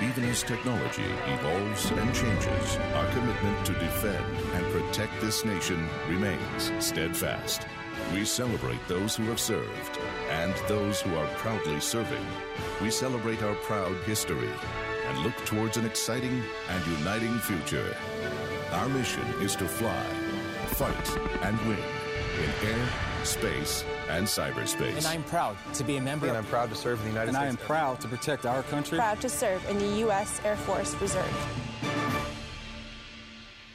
Even 0.00 0.24
as 0.24 0.44
technology 0.44 1.10
evolves 1.26 1.90
and 1.90 2.14
changes, 2.14 2.76
our 2.94 3.10
commitment 3.10 3.66
to 3.66 3.72
defend 3.72 4.24
and 4.54 4.72
protect 4.72 5.20
this 5.20 5.44
nation 5.44 5.88
remains 6.08 6.70
steadfast. 6.78 7.66
We 8.12 8.24
celebrate 8.24 8.86
those 8.86 9.16
who 9.16 9.24
have 9.24 9.40
served 9.40 9.98
and 10.30 10.54
those 10.68 11.00
who 11.00 11.16
are 11.16 11.26
proudly 11.38 11.80
serving. 11.80 12.24
We 12.80 12.90
celebrate 12.90 13.42
our 13.42 13.54
proud 13.56 13.96
history 14.04 14.50
and 15.08 15.18
look 15.24 15.36
towards 15.44 15.76
an 15.76 15.86
exciting 15.86 16.42
and 16.68 16.86
uniting 16.98 17.36
future. 17.40 17.96
Our 18.70 18.88
mission 18.88 19.26
is 19.40 19.56
to 19.56 19.66
fly, 19.66 20.04
fight, 20.68 21.18
and 21.42 21.58
win 21.66 21.82
in 22.42 22.68
air, 22.68 22.88
space, 23.24 23.84
and 24.08 24.26
cyberspace. 24.26 24.96
And 24.96 25.06
I'm 25.06 25.24
proud 25.24 25.56
to 25.74 25.84
be 25.84 25.96
a 25.96 26.00
member. 26.00 26.26
And 26.26 26.36
I'm 26.36 26.44
proud 26.44 26.70
to 26.70 26.76
serve 26.76 26.98
in 27.00 27.04
the 27.04 27.10
United 27.10 27.28
And 27.28 27.36
States. 27.36 27.52
And 27.52 27.58
I 27.58 27.62
am 27.62 27.66
proud 27.66 28.00
to 28.00 28.08
protect 28.08 28.46
our 28.46 28.62
country. 28.64 28.98
Proud 28.98 29.20
to 29.20 29.28
serve 29.28 29.68
in 29.68 29.78
the 29.78 29.98
U.S. 30.00 30.40
Air 30.44 30.56
Force 30.56 30.94
Reserve. 31.00 31.60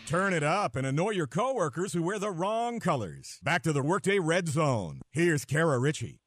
Turn 0.06 0.34
it 0.34 0.42
up 0.42 0.76
and 0.76 0.88
annoy 0.88 1.12
your 1.12 1.28
coworkers 1.28 1.94
who 1.94 2.02
wear 2.02 2.18
the 2.18 2.32
wrong 2.32 2.80
colors. 2.80 3.40
Back 3.44 3.62
to 3.62 3.72
the 3.72 3.84
Workday 3.84 4.18
Red 4.18 4.48
Zone. 4.48 5.02
Here's 5.12 5.46
Kara 5.46 5.78
Richey. 5.78 6.20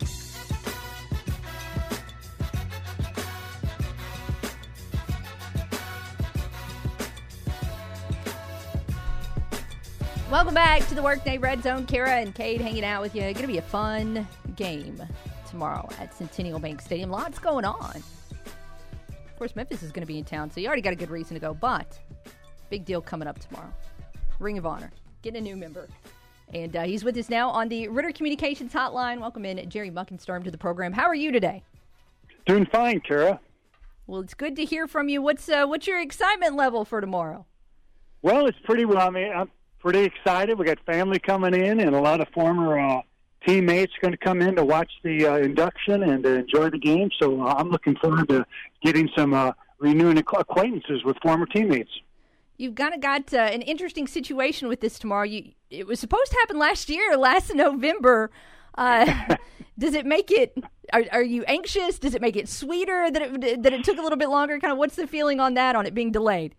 Welcome 10.32 10.54
back 10.54 10.86
to 10.86 10.94
the 10.94 11.02
Workday 11.02 11.36
Red 11.36 11.62
Zone. 11.62 11.84
Kara 11.84 12.12
and 12.12 12.34
Cade 12.34 12.62
hanging 12.62 12.86
out 12.86 13.02
with 13.02 13.14
you. 13.14 13.20
It's 13.20 13.38
going 13.38 13.46
to 13.46 13.52
be 13.52 13.58
a 13.58 13.62
fun 13.62 14.26
game 14.56 14.98
tomorrow 15.46 15.86
at 16.00 16.14
Centennial 16.14 16.58
Bank 16.58 16.80
Stadium. 16.80 17.10
Lots 17.10 17.38
going 17.38 17.66
on. 17.66 17.96
Of 17.96 19.36
course, 19.36 19.54
Memphis 19.54 19.82
is 19.82 19.92
going 19.92 20.00
to 20.00 20.06
be 20.06 20.16
in 20.16 20.24
town, 20.24 20.50
so 20.50 20.58
you 20.58 20.68
already 20.68 20.80
got 20.80 20.94
a 20.94 20.96
good 20.96 21.10
reason 21.10 21.34
to 21.34 21.38
go. 21.38 21.52
But 21.52 22.00
big 22.70 22.86
deal 22.86 23.02
coming 23.02 23.28
up 23.28 23.40
tomorrow. 23.40 23.70
Ring 24.38 24.56
of 24.56 24.64
Honor, 24.64 24.90
getting 25.20 25.36
a 25.36 25.42
new 25.42 25.54
member. 25.54 25.86
And 26.54 26.74
uh, 26.76 26.84
he's 26.84 27.04
with 27.04 27.18
us 27.18 27.28
now 27.28 27.50
on 27.50 27.68
the 27.68 27.88
Ritter 27.88 28.10
Communications 28.10 28.72
Hotline. 28.72 29.20
Welcome 29.20 29.44
in 29.44 29.68
Jerry 29.68 29.90
Muckensturm 29.90 30.44
to 30.44 30.50
the 30.50 30.56
program. 30.56 30.94
How 30.94 31.04
are 31.04 31.14
you 31.14 31.30
today? 31.30 31.62
Doing 32.46 32.64
fine, 32.64 33.00
Kara. 33.00 33.38
Well, 34.06 34.22
it's 34.22 34.32
good 34.32 34.56
to 34.56 34.64
hear 34.64 34.88
from 34.88 35.10
you. 35.10 35.20
What's 35.20 35.46
uh, 35.50 35.66
what's 35.66 35.86
your 35.86 36.00
excitement 36.00 36.56
level 36.56 36.86
for 36.86 37.02
tomorrow? 37.02 37.44
Well, 38.22 38.46
it's 38.46 38.58
pretty 38.64 38.86
well. 38.86 39.06
I 39.08 39.10
mean, 39.10 39.30
I'm 39.30 39.50
pretty 39.82 40.04
excited. 40.04 40.58
We 40.58 40.64
got 40.64 40.78
family 40.86 41.18
coming 41.18 41.54
in, 41.54 41.80
and 41.80 41.94
a 41.94 42.00
lot 42.00 42.20
of 42.20 42.28
former 42.28 42.78
uh, 42.78 43.02
teammates 43.46 43.92
going 44.00 44.12
to 44.12 44.18
come 44.18 44.40
in 44.40 44.56
to 44.56 44.64
watch 44.64 44.90
the 45.02 45.26
uh, 45.26 45.36
induction 45.36 46.02
and 46.04 46.24
uh, 46.24 46.30
enjoy 46.30 46.70
the 46.70 46.78
game. 46.78 47.10
So 47.20 47.42
uh, 47.42 47.54
I'm 47.56 47.70
looking 47.70 47.96
forward 47.96 48.28
to 48.28 48.46
getting 48.82 49.08
some 49.16 49.34
uh, 49.34 49.52
renewing 49.78 50.18
acquaintances 50.18 51.04
with 51.04 51.16
former 51.22 51.46
teammates. 51.46 51.90
You've 52.56 52.76
kind 52.76 52.94
of 52.94 53.00
got 53.00 53.34
uh, 53.34 53.38
an 53.38 53.62
interesting 53.62 54.06
situation 54.06 54.68
with 54.68 54.80
this 54.80 54.98
tomorrow. 54.98 55.24
You, 55.24 55.50
it 55.68 55.86
was 55.86 55.98
supposed 55.98 56.30
to 56.30 56.36
happen 56.38 56.58
last 56.58 56.88
year, 56.88 57.16
last 57.18 57.54
November. 57.54 58.30
Uh, 58.76 59.36
does 59.78 59.94
it 59.94 60.06
make 60.06 60.30
it? 60.30 60.56
Are, 60.92 61.04
are 61.10 61.22
you 61.22 61.42
anxious? 61.44 61.98
Does 61.98 62.14
it 62.14 62.22
make 62.22 62.36
it 62.36 62.48
sweeter 62.48 63.10
that 63.10 63.22
it 63.22 63.62
that 63.62 63.72
it 63.72 63.84
took 63.84 63.98
a 63.98 64.02
little 64.02 64.18
bit 64.18 64.28
longer? 64.28 64.60
Kind 64.60 64.72
of, 64.72 64.78
what's 64.78 64.94
the 64.94 65.06
feeling 65.06 65.40
on 65.40 65.54
that? 65.54 65.74
On 65.74 65.86
it 65.86 65.94
being 65.94 66.12
delayed? 66.12 66.54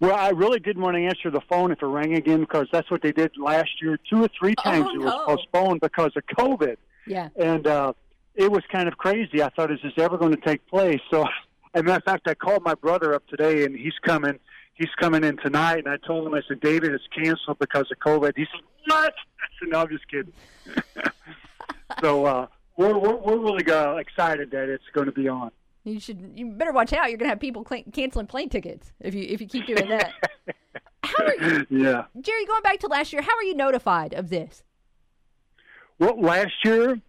Well, 0.00 0.14
I 0.16 0.30
really 0.30 0.58
didn't 0.60 0.82
want 0.82 0.96
to 0.96 1.02
answer 1.04 1.30
the 1.30 1.42
phone 1.48 1.70
if 1.72 1.82
it 1.82 1.86
rang 1.86 2.14
again 2.14 2.40
because 2.40 2.66
that's 2.72 2.90
what 2.90 3.02
they 3.02 3.12
did 3.12 3.32
last 3.36 3.70
year. 3.82 3.98
Two 4.08 4.24
or 4.24 4.28
three 4.38 4.54
times 4.54 4.86
Oh, 4.90 4.94
it 4.94 4.98
was 4.98 5.12
no. 5.14 5.24
postponed 5.26 5.80
because 5.82 6.12
of 6.16 6.22
COVID. 6.38 6.76
Yeah. 7.06 7.28
and 7.36 7.66
uh, 7.66 7.92
it 8.34 8.50
was 8.50 8.62
kind 8.72 8.88
of 8.88 8.96
crazy. 8.96 9.42
I 9.42 9.50
thought, 9.50 9.70
is 9.70 9.78
this 9.82 9.92
ever 9.98 10.16
going 10.16 10.34
to 10.34 10.40
take 10.40 10.66
place? 10.68 11.00
So, 11.10 11.22
as 11.74 11.80
a 11.80 11.82
matter 11.82 11.98
of 11.98 12.04
fact, 12.04 12.28
I 12.28 12.34
called 12.34 12.62
my 12.64 12.74
brother 12.74 13.14
up 13.14 13.26
today, 13.28 13.64
and 13.64 13.76
he's 13.76 13.92
coming. 14.04 14.38
He's 14.74 14.88
coming 14.98 15.22
in 15.24 15.36
tonight, 15.38 15.84
and 15.84 15.88
I 15.88 15.98
told 16.06 16.26
him, 16.26 16.32
I 16.34 16.40
said, 16.48 16.60
David, 16.60 16.92
it's 16.92 17.04
canceled 17.14 17.58
because 17.58 17.86
of 17.92 17.98
COVID. 17.98 18.32
He 18.36 18.44
said, 18.44 18.60
what? 18.86 19.12
I 19.42 19.46
said, 19.58 19.68
no, 19.68 19.80
I'm 19.82 19.88
just 19.88 20.08
kidding. 20.08 20.32
so 22.00 22.24
uh, 22.24 22.46
we're, 22.76 22.96
we're 22.96 23.16
we're 23.16 23.38
really 23.38 23.70
uh, 23.70 23.96
excited 23.96 24.50
that 24.52 24.68
it's 24.70 24.84
going 24.94 25.06
to 25.06 25.12
be 25.12 25.28
on. 25.28 25.50
You 25.84 25.98
should. 25.98 26.32
You 26.36 26.52
better 26.52 26.72
watch 26.72 26.92
out. 26.92 27.08
You're 27.08 27.16
going 27.18 27.26
to 27.28 27.30
have 27.30 27.40
people 27.40 27.64
cl- 27.68 27.84
canceling 27.92 28.26
plane 28.26 28.48
tickets 28.50 28.92
if 29.00 29.14
you 29.14 29.22
if 29.22 29.40
you 29.40 29.46
keep 29.46 29.66
doing 29.66 29.88
that. 29.88 30.12
how 31.02 31.24
are 31.24 31.34
you, 31.34 31.66
Yeah. 31.70 32.04
Jerry? 32.20 32.44
Going 32.46 32.62
back 32.62 32.78
to 32.80 32.86
last 32.88 33.12
year, 33.12 33.22
how 33.22 33.34
are 33.36 33.42
you 33.42 33.54
notified 33.54 34.12
of 34.12 34.28
this? 34.28 34.62
Well, 35.98 36.20
last 36.20 36.52
year, 36.64 37.00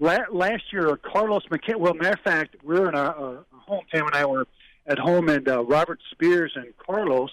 la- 0.00 0.24
last 0.32 0.64
year, 0.72 0.96
Carlos 0.96 1.42
McKay. 1.50 1.76
Well, 1.76 1.94
matter 1.94 2.14
of 2.14 2.20
fact, 2.20 2.56
we 2.62 2.78
were 2.78 2.88
in 2.88 2.94
our, 2.94 3.14
our 3.14 3.44
home. 3.52 3.84
Tam 3.94 4.06
and 4.06 4.14
I 4.14 4.24
were 4.24 4.46
at 4.86 4.98
home, 4.98 5.28
and 5.28 5.46
uh, 5.48 5.62
Robert 5.64 6.00
Spears 6.10 6.52
and 6.56 6.66
Carlos, 6.78 7.30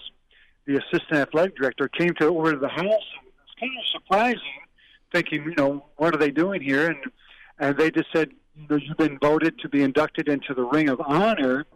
the 0.66 0.76
assistant 0.76 1.12
athletic 1.20 1.56
director, 1.56 1.88
came 1.88 2.14
to 2.20 2.26
over 2.26 2.52
to 2.52 2.58
the 2.58 2.68
house. 2.68 2.82
It 2.82 2.88
was 3.24 3.54
kind 3.60 3.72
of 3.78 3.86
surprising, 3.90 4.40
thinking, 5.12 5.44
you 5.44 5.54
know, 5.56 5.86
what 5.96 6.14
are 6.14 6.18
they 6.18 6.30
doing 6.30 6.60
here? 6.62 6.88
And 6.88 6.96
and 7.58 7.76
they 7.76 7.90
just 7.90 8.08
said, 8.12 8.30
you've 8.56 8.96
been 8.96 9.18
voted 9.18 9.58
to 9.60 9.68
be 9.68 9.82
inducted 9.82 10.28
into 10.28 10.54
the 10.54 10.62
Ring 10.62 10.88
of 10.88 11.00
Honor. 11.00 11.66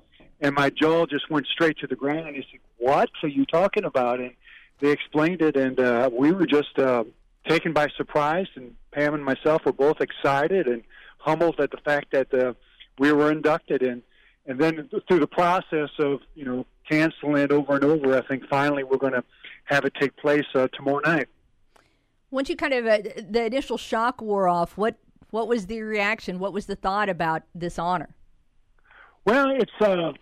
And 0.41 0.55
my 0.55 0.71
jaw 0.71 1.07
just 1.07 1.31
went 1.31 1.47
straight 1.47 1.79
to 1.79 1.87
the 1.87 1.97
ground. 1.97 2.27
And 2.27 2.37
he 2.37 2.43
said, 2.51 2.61
"What 2.79 3.11
are 3.23 3.29
you 3.29 3.47
talking 3.47 3.85
about?" 3.85 4.21
And 4.21 4.33
they 4.81 4.91
explained 4.91 5.41
it, 5.41 5.57
and 5.57 5.81
uh, 5.81 6.11
we 6.13 6.33
were 6.33 6.47
just 6.47 6.79
uh, 6.79 7.05
taken 7.49 7.73
by 7.73 7.89
surprise. 7.97 8.47
And 8.55 8.75
Pam 8.93 9.15
and 9.15 9.25
myself 9.25 9.65
were 9.65 9.73
both 9.73 10.01
excited 10.01 10.67
and 10.67 10.83
humbled 11.19 11.59
at 11.61 11.71
the 11.71 11.79
fact 11.79 12.13
that 12.13 12.33
uh, 12.35 12.53
we 12.99 13.13
were 13.13 13.33
inducted. 13.33 13.83
And 13.83 14.03
and 14.47 14.61
then 14.61 14.89
through 15.09 15.21
the 15.21 15.27
process 15.27 15.91
of 15.99 16.21
you 16.35 16.45
know 16.45 16.67
canceling 16.89 17.39
it 17.39 17.51
over 17.51 17.75
and 17.75 17.85
over, 17.85 18.17
I 18.17 18.27
think 18.27 18.47
finally 18.49 18.85
we're 18.85 18.99
going 18.99 19.15
to 19.15 19.25
have 19.65 19.85
it 19.85 19.95
take 19.99 20.17
place 20.17 20.45
uh, 20.55 20.69
tomorrow 20.69 21.01
night. 21.01 21.29
Once 22.31 22.51
you 22.51 22.57
kind 22.57 22.75
of 22.75 22.87
uh, 22.87 22.99
the 23.31 23.47
initial 23.47 23.79
shock 23.79 24.21
wore 24.21 24.49
off, 24.49 24.77
what 24.77 24.97
what 25.37 25.49
was 25.49 25.67
the 25.67 25.83
reaction? 25.83 26.39
What 26.39 26.55
was 26.55 26.65
the 26.65 26.77
thought 26.77 27.11
about 27.11 27.43
this 27.55 27.79
honor? 27.79 28.09
Well, 29.27 29.51
it's 29.51 29.79
uh, 29.83 30.13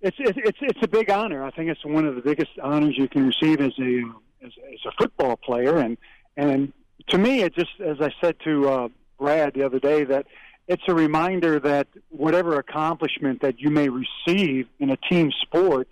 it's 0.00 0.16
it's 0.18 0.58
it's 0.62 0.78
a 0.82 0.88
big 0.88 1.10
honor. 1.10 1.44
I 1.44 1.50
think 1.50 1.68
it's 1.68 1.84
one 1.84 2.06
of 2.06 2.14
the 2.14 2.22
biggest 2.22 2.52
honors 2.62 2.94
you 2.96 3.06
can 3.06 3.26
receive 3.26 3.60
as 3.60 3.72
a 3.78 4.02
as, 4.42 4.52
as 4.72 4.80
a 4.86 4.92
football 4.98 5.36
player, 5.36 5.76
and 5.76 5.98
and 6.38 6.72
to 7.08 7.18
me, 7.18 7.42
it 7.42 7.54
just 7.54 7.78
as 7.84 7.98
I 8.00 8.10
said 8.22 8.36
to 8.44 8.68
uh, 8.70 8.88
Brad 9.18 9.52
the 9.52 9.62
other 9.62 9.78
day 9.78 10.04
that 10.04 10.24
it's 10.68 10.84
a 10.88 10.94
reminder 10.94 11.60
that 11.60 11.88
whatever 12.08 12.58
accomplishment 12.58 13.42
that 13.42 13.60
you 13.60 13.68
may 13.68 13.90
receive 13.90 14.68
in 14.78 14.88
a 14.88 14.96
team 14.96 15.32
sport, 15.42 15.88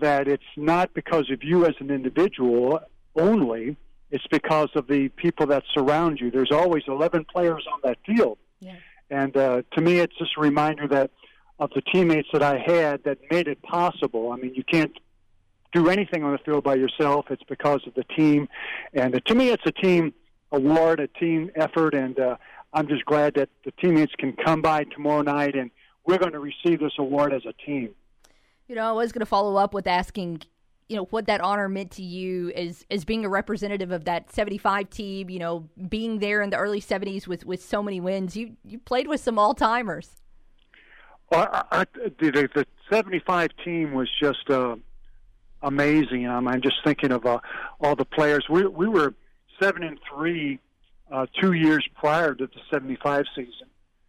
that 0.00 0.26
it's 0.26 0.42
not 0.56 0.92
because 0.92 1.30
of 1.30 1.44
you 1.44 1.66
as 1.66 1.74
an 1.78 1.92
individual 1.92 2.80
only. 3.14 3.76
It's 4.10 4.26
because 4.30 4.68
of 4.74 4.86
the 4.86 5.08
people 5.08 5.46
that 5.46 5.64
surround 5.72 6.20
you. 6.20 6.30
There's 6.30 6.52
always 6.52 6.84
11 6.86 7.26
players 7.32 7.64
on 7.72 7.80
that 7.84 7.98
field. 8.06 8.38
And 9.10 9.36
uh, 9.36 9.62
to 9.72 9.80
me, 9.80 9.98
it's 9.98 10.16
just 10.16 10.32
a 10.36 10.40
reminder 10.40 10.86
that 10.88 11.10
of 11.58 11.70
the 11.74 11.82
teammates 11.82 12.28
that 12.32 12.42
I 12.42 12.58
had 12.58 13.04
that 13.04 13.18
made 13.30 13.48
it 13.48 13.62
possible. 13.62 14.32
I 14.32 14.36
mean, 14.36 14.54
you 14.54 14.64
can't 14.64 14.92
do 15.72 15.88
anything 15.88 16.24
on 16.24 16.32
the 16.32 16.38
field 16.38 16.64
by 16.64 16.74
yourself. 16.74 17.26
It's 17.30 17.42
because 17.44 17.80
of 17.86 17.94
the 17.94 18.04
team. 18.04 18.48
And 18.92 19.14
uh, 19.14 19.20
to 19.26 19.34
me, 19.34 19.50
it's 19.50 19.62
a 19.66 19.72
team 19.72 20.14
award, 20.52 21.00
a 21.00 21.06
team 21.06 21.50
effort. 21.54 21.94
And 21.94 22.18
uh, 22.18 22.36
I'm 22.72 22.88
just 22.88 23.04
glad 23.04 23.34
that 23.34 23.50
the 23.64 23.72
teammates 23.72 24.14
can 24.18 24.32
come 24.32 24.62
by 24.62 24.84
tomorrow 24.84 25.22
night 25.22 25.54
and 25.54 25.70
we're 26.06 26.18
going 26.18 26.32
to 26.32 26.40
receive 26.40 26.80
this 26.80 26.92
award 26.98 27.32
as 27.32 27.42
a 27.46 27.52
team. 27.64 27.94
You 28.68 28.74
know, 28.74 28.88
I 28.88 28.92
was 28.92 29.12
going 29.12 29.20
to 29.20 29.26
follow 29.26 29.56
up 29.56 29.74
with 29.74 29.86
asking 29.86 30.42
you 30.88 30.96
know 30.96 31.04
what 31.04 31.26
that 31.26 31.40
honor 31.40 31.68
meant 31.68 31.90
to 31.92 32.02
you 32.02 32.50
as 32.50 32.84
as 32.90 33.04
being 33.04 33.24
a 33.24 33.28
representative 33.28 33.90
of 33.90 34.04
that 34.04 34.32
75 34.32 34.90
team 34.90 35.30
you 35.30 35.38
know 35.38 35.68
being 35.88 36.18
there 36.18 36.42
in 36.42 36.50
the 36.50 36.56
early 36.56 36.80
70s 36.80 37.26
with 37.26 37.44
with 37.46 37.62
so 37.62 37.82
many 37.82 38.00
wins. 38.00 38.36
You 38.36 38.56
you 38.64 38.78
played 38.78 39.08
with 39.08 39.20
some 39.20 39.38
all-timers. 39.38 40.10
Well, 41.30 41.48
I, 41.52 41.64
I, 41.80 41.84
the, 41.94 42.48
the 42.54 42.66
75 42.90 43.50
team 43.64 43.92
was 43.92 44.10
just 44.20 44.50
uh, 44.50 44.76
amazing. 45.62 46.28
I'm 46.28 46.60
just 46.60 46.76
thinking 46.84 47.12
of 47.12 47.24
uh, 47.24 47.38
all 47.80 47.96
the 47.96 48.04
players. 48.04 48.44
We 48.50 48.66
we 48.66 48.88
were 48.88 49.14
7 49.60 49.82
and 49.82 49.98
3 50.14 50.58
uh, 51.10 51.26
2 51.40 51.52
years 51.52 51.86
prior 51.94 52.34
to 52.34 52.46
the 52.46 52.60
75 52.70 53.24
season. 53.34 53.68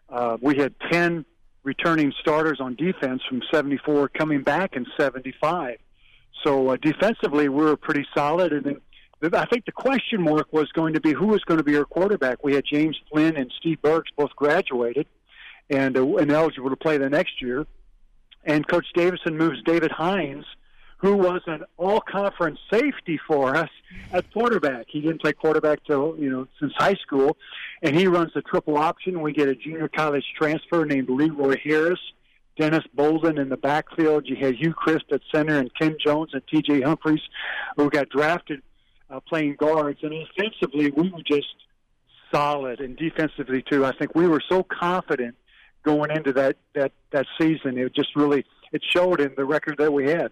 Uh, 0.10 0.38
we 0.42 0.58
had 0.58 0.74
10 0.92 1.26
returning 1.64 2.14
starters 2.20 2.60
on 2.60 2.76
defense 2.76 3.22
from 3.28 3.42
74 3.52 4.10
coming 4.10 4.44
back 4.44 4.76
in 4.76 4.86
75 4.98 5.78
so 6.44 6.70
uh, 6.70 6.78
defensively, 6.82 7.50
we 7.50 7.64
were 7.64 7.78
pretty 7.78 8.06
solid. 8.16 8.54
And 8.54 8.66
then 9.22 9.34
I 9.34 9.46
think 9.46 9.66
the 9.66 9.72
question 9.72 10.22
mark 10.22 10.52
was 10.52 10.72
going 10.72 10.94
to 10.94 11.02
be 11.02 11.14
who 11.14 11.28
was 11.28 11.44
going 11.44 11.58
to 11.58 11.64
be 11.64 11.78
our 11.78 11.86
quarterback. 11.86 12.44
We 12.44 12.54
had 12.56 12.66
James 12.66 12.98
Flynn 13.10 13.36
and 13.36 13.52
Steve 13.58 13.82
Burks 13.82 14.12
both 14.16 14.36
graduated 14.36 15.08
and 15.70 15.98
uh, 15.98 16.16
and 16.18 16.32
eligible 16.32 16.70
to 16.70 16.76
play 16.76 16.98
the 16.98 17.10
next 17.10 17.42
year. 17.42 17.66
And 18.44 18.68
Coach 18.68 18.86
Davidson 18.94 19.38
moves 19.38 19.62
David 19.64 19.92
Hines, 19.92 20.46
who 20.98 21.16
was 21.16 21.42
an 21.48 21.64
all-conference 21.78 22.60
safety 22.72 23.20
for 23.28 23.56
us 23.56 23.70
at 24.14 24.32
quarterback. 24.32 24.86
He 24.88 25.02
didn't 25.02 25.22
play 25.22 25.34
quarterback 25.34 25.84
till 25.86 26.16
you 26.20 26.30
know 26.30 26.48
since 26.60 26.74
high 26.78 26.96
school, 26.96 27.38
and 27.82 27.96
he 27.96 28.08
runs 28.08 28.34
the 28.36 28.42
triple 28.44 28.78
option. 28.78 29.22
We 29.22 29.34
get 29.34 29.48
a 29.48 29.56
junior 29.56 29.88
college 29.88 30.26
transfer 30.38 30.86
named 30.86 31.10
Leroy 31.10 31.58
Harris 31.64 32.00
Dennis 32.58 32.84
Bolden 32.94 33.38
in 33.38 33.50
the 33.50 33.58
backfield. 33.58 34.28
You 34.28 34.36
had 34.36 34.56
Hugh 34.56 34.74
Crisp 34.74 35.12
at 35.12 35.22
center 35.34 35.60
and 35.60 35.70
Ken 35.76 35.98
Jones 36.04 36.32
and 36.34 36.42
T.J. 36.48 36.82
Humphreys, 36.82 37.22
who 37.76 37.90
got 37.90 38.10
drafted 38.10 38.62
uh, 39.10 39.20
playing 39.20 39.56
guards. 39.58 40.00
And 40.04 40.14
offensively, 40.14 40.92
we 40.92 41.10
were 41.10 41.24
just 41.26 41.54
solid, 42.34 42.80
and 42.80 42.96
defensively 42.98 43.64
too. 43.70 43.86
I 43.86 43.92
think 43.98 44.16
we 44.16 44.28
were 44.28 44.42
so 44.48 44.64
confident 44.64 45.36
going 45.84 46.12
into 46.12 46.34
that 46.34 46.58
that 46.74 46.92
that 47.12 47.26
season. 47.40 47.78
It 47.78 47.94
just 47.94 48.16
really 48.16 48.46
it 48.72 48.82
showed 48.90 49.22
in 49.22 49.34
the 49.36 49.46
record 49.46 49.78
that 49.78 49.94
we 49.94 50.10
had 50.10 50.32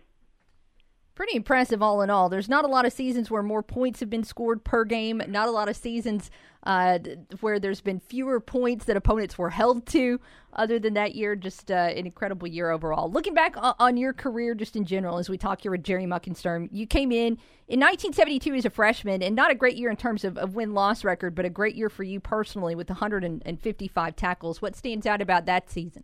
pretty 1.16 1.36
impressive 1.36 1.82
all 1.82 2.02
in 2.02 2.10
all. 2.10 2.30
There's 2.30 2.50
not 2.50 2.66
a 2.66 2.68
lot 2.68 2.86
of 2.86 2.94
seasons 2.94 3.30
where 3.30 3.44
more 3.44 3.64
points 3.64 4.00
have 4.00 4.10
been 4.10 4.24
scored 4.24 4.64
per 4.64 4.84
game, 4.86 5.22
not 5.28 5.48
a 5.48 5.52
lot 5.52 5.70
of 5.70 5.76
seasons 5.76 6.32
uh, 6.64 7.00
where 7.42 7.60
there's 7.60 7.82
been 7.82 8.00
fewer 8.00 8.40
points 8.40 8.86
that 8.86 8.98
opponents 8.98 9.38
were 9.38 9.50
held 9.50 9.86
to. 9.88 10.20
Other 10.54 10.78
than 10.80 10.94
that 10.94 11.16
year, 11.16 11.36
just 11.36 11.72
uh, 11.72 11.74
an 11.74 12.06
incredible 12.06 12.48
year 12.48 12.70
overall. 12.70 13.12
Looking 13.12 13.34
back 13.34 13.56
on 13.58 13.98
your 13.98 14.14
career, 14.14 14.54
just 14.54 14.76
in 14.76 14.86
general, 14.86 15.18
as 15.18 15.28
we 15.28 15.38
talk 15.38 15.62
here 15.62 15.72
with 15.72 15.84
Jerry 15.84 16.06
Muckensturm, 16.06 16.70
you 16.72 16.86
came 16.86 17.12
in 17.12 17.40
in 17.68 17.80
1972 17.80 18.54
as 18.54 18.66
a 18.66 18.70
freshman, 18.70 19.24
and 19.24 19.36
not 19.36 19.50
a 19.50 19.56
great 19.56 19.78
year 19.78 19.90
in 19.90 19.96
terms 19.96 20.24
of, 20.24 20.38
of 20.38 20.54
win 20.54 20.74
loss 20.74 21.04
record, 21.04 21.34
but 21.34 21.44
a 21.44 21.50
great 21.50 21.76
year 21.76 21.90
for 21.90 22.04
you 22.04 22.20
personally 22.20 22.76
with 22.76 22.90
155 22.90 24.16
tackles. 24.16 24.62
What 24.62 24.76
stands 24.76 25.08
out 25.08 25.22
about 25.22 25.48
that 25.48 25.72
season? 25.72 26.04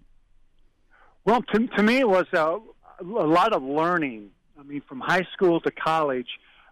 Well, 1.26 1.44
to, 1.54 1.68
to 1.68 1.84
me, 1.84 2.00
it 2.00 2.10
was 2.10 2.26
a, 2.34 2.58
a 3.00 3.04
lot 3.04 3.54
of 3.54 3.62
learning 3.62 4.32
I 4.60 4.64
mean, 4.64 4.82
from 4.88 5.00
high 5.00 5.26
school 5.34 5.62
to 5.62 5.72
college 5.72 6.28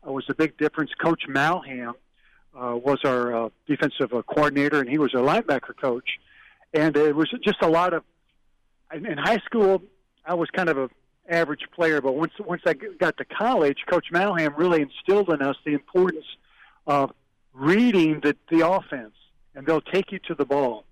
uh, 0.05 0.11
was 0.11 0.25
a 0.29 0.35
big 0.35 0.57
difference. 0.57 0.91
Coach 1.01 1.23
Malham 1.29 1.93
uh, 2.55 2.75
was 2.75 2.99
our 3.05 3.45
uh, 3.45 3.49
defensive 3.65 4.13
uh, 4.13 4.21
coordinator, 4.23 4.81
and 4.81 4.89
he 4.89 4.97
was 4.97 5.13
our 5.15 5.21
linebacker 5.21 5.75
coach. 5.79 6.19
And 6.73 6.97
it 6.97 7.15
was 7.15 7.33
just 7.43 7.61
a 7.61 7.67
lot 7.67 7.93
of. 7.93 8.03
In 8.93 9.17
high 9.17 9.39
school, 9.45 9.81
I 10.25 10.33
was 10.33 10.49
kind 10.49 10.69
of 10.69 10.77
a 10.77 10.89
average 11.29 11.65
player, 11.73 12.01
but 12.01 12.13
once 12.13 12.31
once 12.39 12.61
I 12.65 12.73
got 12.73 13.17
to 13.17 13.25
college, 13.25 13.79
Coach 13.89 14.07
Malham 14.13 14.57
really 14.57 14.81
instilled 14.81 15.29
in 15.29 15.41
us 15.41 15.57
the 15.65 15.73
importance 15.73 16.25
of 16.85 17.11
reading 17.53 18.21
the 18.21 18.35
the 18.49 18.67
offense, 18.67 19.13
and 19.55 19.65
they'll 19.65 19.81
take 19.81 20.11
you 20.11 20.19
to 20.27 20.35
the 20.35 20.45
ball. 20.45 20.83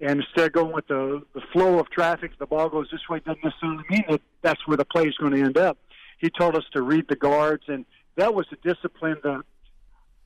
And 0.00 0.20
instead 0.20 0.46
of 0.46 0.52
going 0.52 0.72
with 0.72 0.86
the 0.88 1.22
the 1.34 1.42
flow 1.52 1.78
of 1.78 1.90
traffic, 1.90 2.32
the 2.38 2.46
ball 2.46 2.68
goes 2.68 2.88
this 2.90 3.08
way 3.08 3.20
doesn't 3.20 3.42
necessarily 3.44 3.84
mean 3.90 4.04
that 4.08 4.20
that's 4.42 4.66
where 4.66 4.76
the 4.76 4.84
play 4.84 5.04
is 5.04 5.16
going 5.16 5.32
to 5.32 5.42
end 5.42 5.58
up 5.58 5.76
he 6.20 6.30
told 6.30 6.54
us 6.54 6.64
to 6.72 6.82
read 6.82 7.06
the 7.08 7.16
guards, 7.16 7.64
and 7.68 7.84
that 8.16 8.34
was 8.34 8.46
a 8.52 8.56
discipline 8.56 9.16
that 9.24 9.42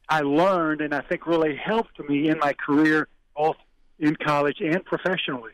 I 0.08 0.20
learned, 0.20 0.80
and 0.80 0.94
I 0.94 1.00
think 1.02 1.26
really 1.26 1.56
helped 1.56 1.98
me 2.08 2.28
in 2.28 2.38
my 2.38 2.52
career, 2.52 3.08
both 3.36 3.56
in 3.98 4.16
college 4.16 4.60
and 4.60 4.84
professionally. 4.84 5.52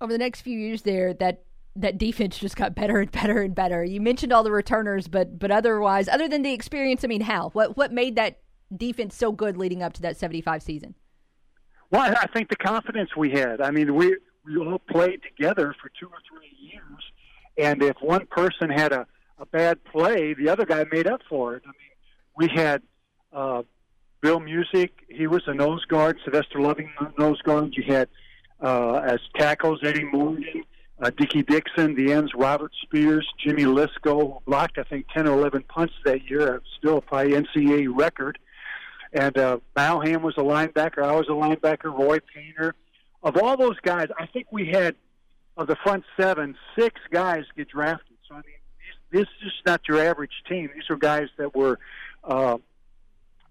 Over 0.00 0.12
the 0.12 0.18
next 0.18 0.42
few 0.42 0.58
years, 0.58 0.82
there 0.82 1.12
that 1.14 1.44
that 1.76 1.98
defense 1.98 2.38
just 2.38 2.56
got 2.56 2.76
better 2.76 3.00
and 3.00 3.10
better 3.10 3.42
and 3.42 3.54
better. 3.54 3.82
You 3.82 4.00
mentioned 4.00 4.32
all 4.32 4.44
the 4.44 4.52
returners, 4.52 5.08
but 5.08 5.38
but 5.38 5.50
otherwise, 5.50 6.08
other 6.08 6.28
than 6.28 6.42
the 6.42 6.52
experience, 6.52 7.04
I 7.04 7.08
mean, 7.08 7.22
how 7.22 7.50
what 7.50 7.76
what 7.76 7.92
made 7.92 8.16
that 8.16 8.38
defense 8.74 9.16
so 9.16 9.32
good 9.32 9.56
leading 9.56 9.82
up 9.82 9.92
to 9.94 10.02
that 10.02 10.16
seventy 10.16 10.40
five 10.40 10.62
season? 10.62 10.94
Well, 11.90 12.14
I 12.16 12.26
think 12.28 12.48
the 12.48 12.56
confidence 12.56 13.10
we 13.16 13.30
had. 13.30 13.60
I 13.60 13.70
mean, 13.70 13.94
we 13.94 14.16
we 14.44 14.56
all 14.58 14.78
played 14.78 15.20
together 15.22 15.74
for 15.80 15.90
two 15.98 16.06
or 16.06 16.18
three 16.28 16.56
years, 16.60 17.02
and 17.58 17.82
if 17.82 17.96
one 18.00 18.26
person 18.26 18.70
had 18.70 18.92
a 18.92 19.06
a 19.38 19.46
bad 19.46 19.82
play, 19.84 20.34
the 20.34 20.48
other 20.48 20.64
guy 20.64 20.84
made 20.90 21.06
up 21.06 21.20
for 21.28 21.56
it. 21.56 21.62
I 21.64 21.68
mean, 21.68 21.76
we 22.36 22.48
had 22.54 22.82
uh, 23.32 23.62
Bill 24.20 24.40
Music; 24.40 24.92
he 25.08 25.26
was 25.26 25.42
a 25.46 25.54
nose 25.54 25.84
guard. 25.86 26.18
Sylvester 26.24 26.60
Loving 26.60 26.90
nose 27.18 27.40
guard. 27.42 27.74
You 27.76 27.84
had 27.86 28.08
uh, 28.60 29.00
as 29.04 29.20
tackles 29.36 29.80
Eddie 29.82 30.04
Morgan, 30.04 30.64
uh, 31.00 31.10
Dickie 31.10 31.42
Dixon, 31.42 31.94
the 31.94 32.12
ends 32.12 32.32
Robert 32.34 32.72
Spears, 32.82 33.28
Jimmy 33.38 33.64
Lisco 33.64 34.42
blocked 34.44 34.78
I 34.78 34.84
think 34.84 35.06
ten 35.12 35.26
or 35.26 35.38
eleven 35.38 35.64
punts 35.68 35.94
that 36.04 36.28
year. 36.28 36.62
Still 36.78 37.00
probably 37.00 37.32
NCAA 37.32 37.88
record. 37.94 38.38
And 39.12 39.38
uh, 39.38 39.58
Malham 39.76 40.22
was 40.22 40.34
a 40.36 40.42
linebacker. 40.42 41.04
I 41.04 41.14
was 41.14 41.28
a 41.28 41.32
linebacker. 41.32 41.84
Roy 41.96 42.18
Painter. 42.34 42.74
Of 43.22 43.36
all 43.36 43.56
those 43.56 43.78
guys, 43.80 44.08
I 44.18 44.26
think 44.26 44.48
we 44.50 44.66
had 44.66 44.96
of 45.56 45.68
the 45.68 45.76
front 45.76 46.04
seven, 46.18 46.56
six 46.76 47.00
guys 47.10 47.44
get 47.56 47.68
drafted. 47.68 48.13
This 49.14 49.28
is 49.28 49.52
just 49.52 49.64
not 49.64 49.80
your 49.88 50.00
average 50.00 50.32
team. 50.48 50.68
These 50.74 50.90
are 50.90 50.96
guys 50.96 51.28
that 51.38 51.54
were 51.54 51.78
uh, 52.24 52.58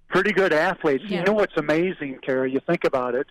pretty 0.10 0.34
good 0.34 0.52
athletes. 0.52 1.06
Yeah. 1.08 1.20
You 1.20 1.26
know 1.26 1.32
what's 1.32 1.56
amazing, 1.56 2.20
Kara? 2.22 2.50
You 2.50 2.60
think 2.60 2.84
about 2.84 3.16
it. 3.16 3.28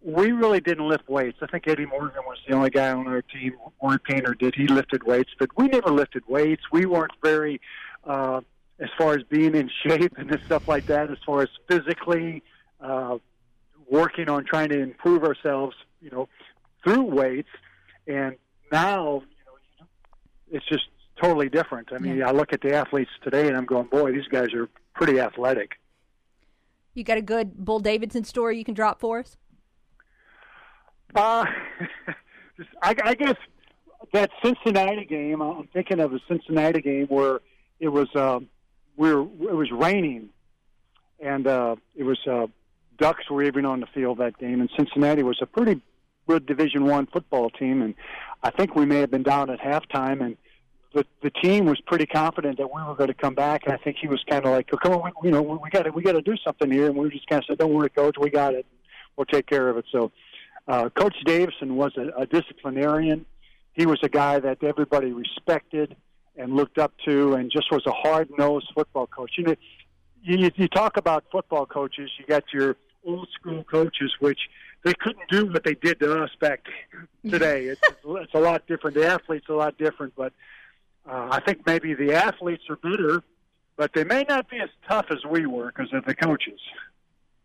We 0.00 0.32
really 0.32 0.60
didn't 0.60 0.88
lift 0.88 1.10
weights. 1.10 1.36
I 1.42 1.46
think 1.46 1.68
Eddie 1.68 1.84
Morgan 1.84 2.22
was 2.26 2.38
the 2.48 2.54
only 2.54 2.70
guy 2.70 2.90
on 2.90 3.06
our 3.06 3.20
team. 3.20 3.52
Warren 3.82 3.98
Painter 3.98 4.32
did. 4.32 4.54
He 4.54 4.66
lifted 4.66 5.02
weights, 5.02 5.28
but 5.38 5.50
we 5.58 5.68
never 5.68 5.90
lifted 5.90 6.22
weights. 6.26 6.62
We 6.72 6.86
weren't 6.86 7.12
very, 7.22 7.60
uh, 8.04 8.40
as 8.80 8.88
far 8.96 9.12
as 9.12 9.22
being 9.24 9.54
in 9.54 9.68
shape 9.82 10.14
and 10.16 10.40
stuff 10.46 10.68
like 10.68 10.86
that. 10.86 11.10
As 11.10 11.18
far 11.26 11.42
as 11.42 11.50
physically 11.68 12.42
uh, 12.80 13.18
working 13.90 14.30
on 14.30 14.46
trying 14.46 14.70
to 14.70 14.78
improve 14.80 15.22
ourselves, 15.22 15.76
you 16.00 16.08
know, 16.08 16.30
through 16.82 17.02
weights. 17.02 17.50
And 18.06 18.36
now, 18.72 19.22
you 19.38 19.44
know, 19.44 19.86
it's 20.50 20.66
just 20.66 20.84
totally 21.20 21.48
different. 21.48 21.92
I 21.92 21.98
mean, 21.98 22.18
yeah. 22.18 22.28
I 22.28 22.32
look 22.32 22.52
at 22.52 22.60
the 22.60 22.74
athletes 22.74 23.10
today 23.22 23.48
and 23.48 23.56
I'm 23.56 23.66
going, 23.66 23.86
boy, 23.86 24.12
these 24.12 24.28
guys 24.28 24.52
are 24.54 24.68
pretty 24.94 25.20
athletic. 25.20 25.78
You 26.94 27.04
got 27.04 27.18
a 27.18 27.22
good 27.22 27.64
Bull 27.64 27.80
Davidson 27.80 28.24
story 28.24 28.58
you 28.58 28.64
can 28.64 28.74
drop 28.74 29.00
for 29.00 29.20
us? 29.20 29.36
Uh, 31.14 31.44
I, 32.82 32.94
I 33.04 33.14
guess 33.14 33.36
that 34.12 34.30
Cincinnati 34.42 35.04
game. 35.04 35.40
I'm 35.40 35.68
thinking 35.68 36.00
of 36.00 36.12
a 36.12 36.20
Cincinnati 36.28 36.80
game 36.80 37.06
where 37.06 37.40
it 37.80 37.88
was 37.88 38.08
um, 38.14 38.48
we 38.96 39.12
were 39.12 39.22
it 39.22 39.54
was 39.54 39.70
raining, 39.70 40.30
and 41.20 41.46
uh, 41.46 41.76
it 41.96 42.04
was 42.04 42.18
uh, 42.26 42.46
Ducks 42.98 43.30
were 43.30 43.42
even 43.42 43.64
on 43.64 43.80
the 43.80 43.86
field 43.86 44.18
that 44.18 44.38
game, 44.38 44.60
and 44.60 44.70
Cincinnati 44.76 45.22
was 45.22 45.38
a 45.40 45.46
pretty 45.46 45.80
good 46.26 46.46
Division 46.46 46.84
One 46.84 47.06
football 47.06 47.50
team, 47.50 47.82
and 47.82 47.94
I 48.42 48.50
think 48.50 48.74
we 48.74 48.86
may 48.86 49.00
have 49.00 49.10
been 49.10 49.22
down 49.22 49.50
at 49.50 49.60
halftime, 49.60 50.22
and 50.22 50.36
the 50.94 51.04
the 51.22 51.30
team 51.30 51.66
was 51.66 51.80
pretty 51.86 52.06
confident 52.06 52.58
that 52.58 52.72
we 52.72 52.82
were 52.82 52.94
going 52.94 53.08
to 53.08 53.14
come 53.14 53.34
back, 53.34 53.64
and 53.64 53.74
I 53.74 53.76
think 53.76 53.96
he 54.00 54.08
was 54.08 54.22
kind 54.28 54.44
of 54.44 54.52
like, 54.52 54.68
oh, 54.72 54.76
"Come 54.76 54.92
on, 54.92 55.12
we, 55.22 55.28
you 55.28 55.32
know, 55.32 55.42
we 55.42 55.70
got 55.70 55.82
to 55.82 55.90
we 55.90 56.02
got 56.02 56.12
to 56.12 56.22
do 56.22 56.36
something 56.44 56.70
here," 56.70 56.86
and 56.86 56.96
we 56.96 57.10
just 57.10 57.26
kind 57.26 57.42
of 57.42 57.46
said, 57.46 57.58
"Don't 57.58 57.72
worry, 57.72 57.90
coach, 57.90 58.16
we 58.18 58.30
got 58.30 58.54
it. 58.54 58.66
We'll 59.16 59.26
take 59.26 59.46
care 59.46 59.68
of 59.68 59.76
it." 59.76 59.84
So, 59.92 60.12
uh, 60.66 60.88
Coach 60.90 61.16
Davidson 61.24 61.76
was 61.76 61.92
a, 61.96 62.22
a 62.22 62.26
disciplinarian. 62.26 63.26
He 63.74 63.86
was 63.86 64.00
a 64.02 64.08
guy 64.08 64.38
that 64.40 64.62
everybody 64.62 65.12
respected 65.12 65.94
and 66.36 66.54
looked 66.54 66.78
up 66.78 66.92
to, 67.06 67.34
and 67.34 67.50
just 67.50 67.70
was 67.70 67.84
a 67.86 67.92
hard 67.92 68.30
nosed 68.38 68.70
football 68.74 69.06
coach. 69.06 69.32
You 69.36 69.44
know, 69.44 69.54
you, 70.22 70.50
you 70.56 70.68
talk 70.68 70.96
about 70.96 71.24
football 71.30 71.66
coaches. 71.66 72.10
You 72.18 72.26
got 72.26 72.44
your 72.52 72.76
old 73.04 73.28
school 73.38 73.64
coaches, 73.64 74.12
which 74.20 74.40
they 74.84 74.94
couldn't 74.94 75.28
do 75.28 75.46
what 75.46 75.64
they 75.64 75.74
did 75.74 76.00
to 76.00 76.22
us 76.22 76.30
back 76.40 76.64
today. 77.28 77.66
It's, 77.66 77.80
it's 78.04 78.34
a 78.34 78.40
lot 78.40 78.66
different. 78.66 78.96
The 78.96 79.06
athletes 79.06 79.46
a 79.48 79.54
lot 79.54 79.76
different, 79.76 80.14
but 80.16 80.32
uh, 81.08 81.28
I 81.30 81.40
think 81.40 81.66
maybe 81.66 81.94
the 81.94 82.14
athletes 82.14 82.64
are 82.68 82.76
better, 82.76 83.22
but 83.76 83.92
they 83.94 84.04
may 84.04 84.24
not 84.28 84.50
be 84.50 84.58
as 84.60 84.68
tough 84.88 85.06
as 85.10 85.24
we 85.28 85.46
were 85.46 85.72
because 85.74 85.92
of 85.92 86.04
the 86.04 86.14
coaches. 86.14 86.60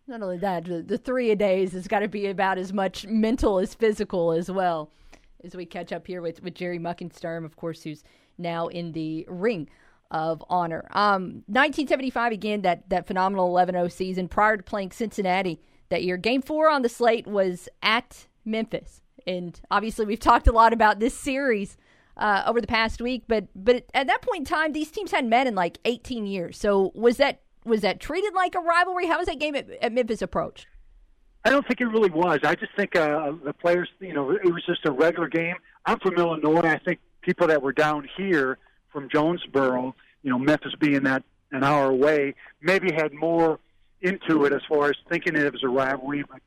Not 0.07 0.21
only 0.21 0.37
that, 0.39 0.65
the, 0.65 0.81
the 0.81 0.97
three 0.97 1.31
a 1.31 1.35
days 1.35 1.71
has 1.71 1.87
got 1.87 1.99
to 1.99 2.09
be 2.09 2.27
about 2.27 2.57
as 2.57 2.73
much 2.73 3.05
mental 3.07 3.59
as 3.59 3.73
physical 3.73 4.33
as 4.33 4.51
well. 4.51 4.89
As 5.43 5.55
we 5.55 5.65
catch 5.65 5.93
up 5.93 6.07
here 6.07 6.21
with, 6.21 6.43
with 6.43 6.55
Jerry 6.55 6.79
Muckensturm, 6.79 7.45
of 7.45 7.55
course, 7.55 7.83
who's 7.83 8.03
now 8.37 8.67
in 8.67 8.91
the 8.91 9.25
ring 9.29 9.69
of 10.11 10.43
honor. 10.49 10.85
Um, 10.91 11.43
1975 11.47 12.31
again, 12.31 12.61
that 12.61 12.89
that 12.89 13.07
phenomenal 13.07 13.53
11-0 13.53 13.91
season. 13.91 14.27
Prior 14.27 14.57
to 14.57 14.63
playing 14.63 14.91
Cincinnati 14.91 15.59
that 15.89 16.03
year, 16.03 16.17
Game 16.17 16.41
Four 16.41 16.69
on 16.69 16.81
the 16.81 16.89
slate 16.89 17.27
was 17.27 17.67
at 17.81 18.27
Memphis, 18.45 19.01
and 19.25 19.59
obviously 19.71 20.05
we've 20.05 20.19
talked 20.19 20.47
a 20.47 20.51
lot 20.51 20.71
about 20.71 20.99
this 20.99 21.17
series 21.17 21.77
uh, 22.17 22.43
over 22.45 22.61
the 22.61 22.67
past 22.67 23.01
week. 23.01 23.23
But 23.27 23.47
but 23.55 23.85
at 23.93 24.07
that 24.07 24.21
point 24.21 24.39
in 24.39 24.45
time, 24.45 24.73
these 24.73 24.91
teams 24.91 25.11
hadn't 25.11 25.29
met 25.29 25.47
in 25.47 25.55
like 25.55 25.79
18 25.85 26.25
years. 26.25 26.57
So 26.57 26.91
was 26.95 27.17
that 27.17 27.41
was 27.65 27.81
that 27.81 27.99
treated 27.99 28.33
like 28.33 28.55
a 28.55 28.59
rivalry? 28.59 29.07
How 29.07 29.19
was 29.19 29.27
that 29.27 29.39
game 29.39 29.55
at, 29.55 29.69
at 29.81 29.93
Memphis 29.93 30.21
approached? 30.21 30.67
I 31.45 31.49
don't 31.49 31.67
think 31.67 31.81
it 31.81 31.87
really 31.87 32.09
was. 32.09 32.39
I 32.43 32.55
just 32.55 32.73
think 32.75 32.95
uh, 32.95 33.33
the 33.43 33.53
players, 33.53 33.89
you 33.99 34.13
know, 34.13 34.31
it 34.31 34.45
was 34.45 34.63
just 34.65 34.85
a 34.85 34.91
regular 34.91 35.27
game. 35.27 35.55
I'm 35.85 35.99
from 35.99 36.15
Illinois. 36.15 36.61
I 36.61 36.77
think 36.77 36.99
people 37.21 37.47
that 37.47 37.61
were 37.61 37.73
down 37.73 38.07
here 38.15 38.57
from 38.93 39.09
Jonesboro, 39.09 39.93
you 40.21 40.29
know, 40.29 40.39
Memphis 40.39 40.73
being 40.79 41.03
that 41.03 41.23
an 41.51 41.63
hour 41.63 41.89
away, 41.89 42.35
maybe 42.61 42.93
had 42.93 43.13
more 43.13 43.59
into 44.01 44.45
it 44.45 44.53
as 44.53 44.61
far 44.69 44.89
as 44.89 44.95
thinking 45.09 45.35
it 45.35 45.51
was 45.51 45.63
a 45.63 45.69
rivalry. 45.69 46.23
But 46.29 46.41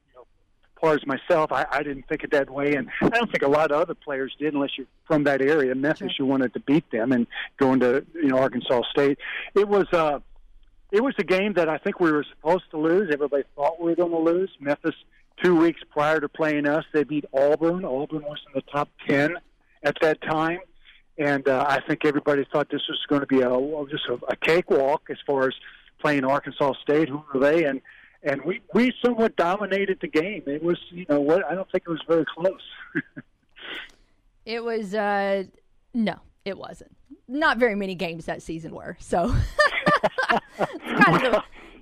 far 0.81 0.95
as 0.95 1.07
myself, 1.07 1.53
I, 1.53 1.67
I 1.71 1.83
didn't 1.83 2.07
think 2.09 2.25
it 2.25 2.31
that 2.33 2.51
way, 2.51 2.75
and 2.75 2.89
I 3.01 3.09
don't 3.09 3.31
think 3.31 3.43
a 3.43 3.49
lot 3.49 3.71
of 3.71 3.81
other 3.81 3.95
players 3.95 4.35
did, 4.39 4.55
unless 4.55 4.71
you're 4.77 4.87
from 5.07 5.25
that 5.25 5.41
area. 5.41 5.75
Memphis, 5.75 6.13
you 6.19 6.27
wanted 6.27 6.53
to 6.55 6.61
beat 6.61 6.91
them, 6.91 7.13
and 7.13 7.27
going 7.57 7.81
to 7.81 8.05
you 8.15 8.29
know 8.29 8.39
Arkansas 8.39 8.83
State, 8.91 9.19
it 9.55 9.69
was. 9.69 9.87
uh 9.93 10.21
it 10.93 11.03
was 11.03 11.15
a 11.19 11.25
game 11.25 11.55
that 11.55 11.69
I 11.69 11.79
think 11.79 11.99
we 11.99 12.13
were 12.13 12.25
supposed 12.37 12.71
to 12.71 12.79
lose. 12.79 13.11
Everybody 13.13 13.43
thought 13.57 13.81
we 13.81 13.91
were 13.91 13.97
going 13.97 14.13
to 14.13 14.19
lose. 14.19 14.51
Memphis, 14.61 14.95
two 15.43 15.57
weeks 15.57 15.81
prior 15.91 16.21
to 16.21 16.29
playing 16.29 16.67
us, 16.67 16.85
they 16.93 17.03
beat 17.03 17.25
Auburn. 17.35 17.85
Auburn 17.85 18.23
was 18.23 18.39
in 18.47 18.53
the 18.55 18.63
top 18.73 18.89
ten 19.07 19.37
at 19.83 19.97
that 20.01 20.23
time, 20.23 20.61
and 21.19 21.47
uh, 21.49 21.65
I 21.69 21.81
think 21.81 22.05
everybody 22.05 22.47
thought 22.53 22.71
this 22.71 22.83
was 22.89 23.05
going 23.09 23.21
to 23.21 23.27
be 23.27 23.41
a 23.41 23.51
just 23.91 24.07
a, 24.09 24.15
a 24.29 24.37
cakewalk 24.37 25.09
as 25.11 25.19
far 25.27 25.49
as 25.49 25.55
playing 25.99 26.25
Arkansas 26.25 26.75
State. 26.83 27.09
Who 27.09 27.23
were 27.35 27.41
they? 27.41 27.65
And 27.65 27.81
and 28.27 28.43
we 28.43 28.61
we 28.75 28.93
somewhat 29.03 29.37
dominated 29.37 29.99
the 30.01 30.09
game. 30.09 30.43
It 30.47 30.63
was 30.63 30.79
you 30.91 31.07
know 31.09 31.21
what 31.21 31.47
I 31.47 31.55
don't 31.55 31.71
think 31.71 31.85
it 31.87 31.91
was 31.91 32.03
very 32.07 32.25
close. 32.27 32.61
it 34.45 34.63
was 34.63 34.95
uh 34.95 35.45
no, 35.95 36.17
it 36.45 36.59
wasn't. 36.59 36.95
Not 37.29 37.59
very 37.59 37.75
many 37.75 37.95
games 37.95 38.27
that 38.27 38.43
season 38.43 38.75
were. 38.75 38.97
So 39.01 39.27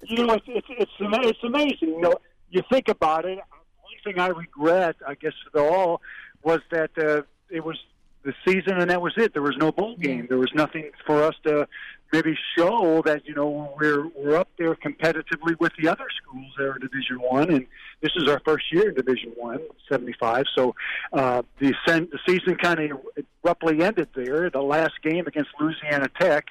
you 0.06 0.24
know, 0.26 0.34
it's, 0.34 0.44
it's 0.46 0.66
it's 0.68 0.92
it's 1.00 1.44
amazing. 1.44 1.88
You 1.88 2.00
know, 2.00 2.14
you 2.50 2.62
think 2.70 2.88
about 2.88 3.24
it. 3.24 3.38
One 3.38 3.94
thing 4.04 4.18
I 4.18 4.28
regret, 4.28 4.96
I 5.06 5.14
guess, 5.14 5.32
for 5.50 5.66
all, 5.66 6.02
was 6.42 6.60
that 6.70 6.90
uh, 6.98 7.22
it 7.50 7.64
was 7.64 7.78
the 8.22 8.34
season 8.46 8.80
and 8.80 8.90
that 8.90 9.00
was 9.00 9.14
it. 9.16 9.32
There 9.32 9.42
was 9.42 9.56
no 9.58 9.72
bowl 9.72 9.96
game. 9.96 10.26
There 10.28 10.38
was 10.38 10.50
nothing 10.54 10.90
for 11.06 11.22
us 11.22 11.34
to 11.44 11.68
maybe 12.14 12.36
show 12.56 13.02
that 13.04 13.26
you 13.26 13.34
know 13.34 13.74
we're 13.78 14.06
we're 14.08 14.36
up 14.36 14.48
there 14.58 14.74
competitively 14.74 15.58
with 15.58 15.72
the 15.80 15.88
other 15.88 16.06
schools 16.22 16.52
there 16.56 16.74
in 16.74 16.80
Division 16.80 17.20
One, 17.20 17.50
and 17.50 17.66
this 18.00 18.12
is 18.16 18.28
our 18.28 18.40
first 18.44 18.64
year 18.72 18.88
in 18.90 18.94
Division 18.94 19.32
One, 19.36 19.60
seventy 19.88 20.14
five. 20.18 20.44
So 20.54 20.74
uh, 21.12 21.42
the 21.58 21.74
sen- 21.86 22.08
the 22.10 22.18
season 22.26 22.56
kind 22.56 22.80
of 22.80 22.98
abruptly 23.42 23.82
ended 23.82 24.08
there. 24.14 24.50
The 24.50 24.62
last 24.62 24.94
game 25.02 25.26
against 25.26 25.50
Louisiana 25.60 26.08
Tech 26.18 26.46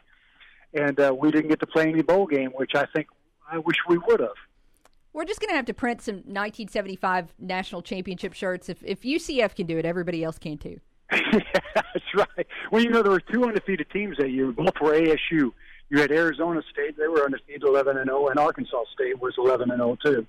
and 0.74 0.99
uh, 0.99 1.16
we 1.18 1.32
didn't 1.32 1.49
get 1.49 1.59
to 1.59 1.68
play 1.68 1.88
any 1.88 2.01
bowl 2.01 2.26
game, 2.26 2.51
which 2.51 2.72
I 2.76 2.86
think 2.93 3.07
I 3.49 3.59
wish 3.59 3.78
we 3.88 3.97
would 3.97 4.20
have. 4.20 4.30
We're 5.14 5.26
just 5.26 5.39
going 5.39 5.49
to 5.49 5.55
have 5.55 5.66
to 5.66 5.74
print 5.74 6.01
some 6.01 6.16
1975 6.16 7.34
national 7.38 7.84
championship 7.84 8.34
shirts. 8.34 8.70
If 8.70 8.84
if 8.84 9.01
UCF 9.01 9.55
can 9.55 9.68
do 9.68 9.78
it, 9.78 9.86
everybody 9.86 10.24
else 10.24 10.39
can 10.39 10.57
too. 10.57 10.80
Yeah, 11.14 11.41
that's 11.76 12.14
right. 12.16 12.47
Well, 12.72 12.82
you 12.82 12.89
know 12.89 13.01
there 13.01 13.11
were 13.11 13.20
two 13.20 13.43
undefeated 13.43 13.89
teams 13.91 14.18
that 14.18 14.32
year. 14.32 14.51
Both 14.51 14.80
were 14.82 14.93
ASU. 14.93 15.51
You 15.89 15.99
had 15.99 16.11
Arizona 16.11 16.61
State; 16.72 16.97
they 16.97 17.07
were 17.07 17.24
undefeated, 17.24 17.64
11 17.64 17.97
and 17.97 18.07
0, 18.07 18.28
and 18.30 18.39
Arkansas 18.39 18.84
State 18.93 19.22
was 19.22 19.36
11 19.38 19.72
and 19.72 19.80
0 19.80 19.97
too. 20.03 20.28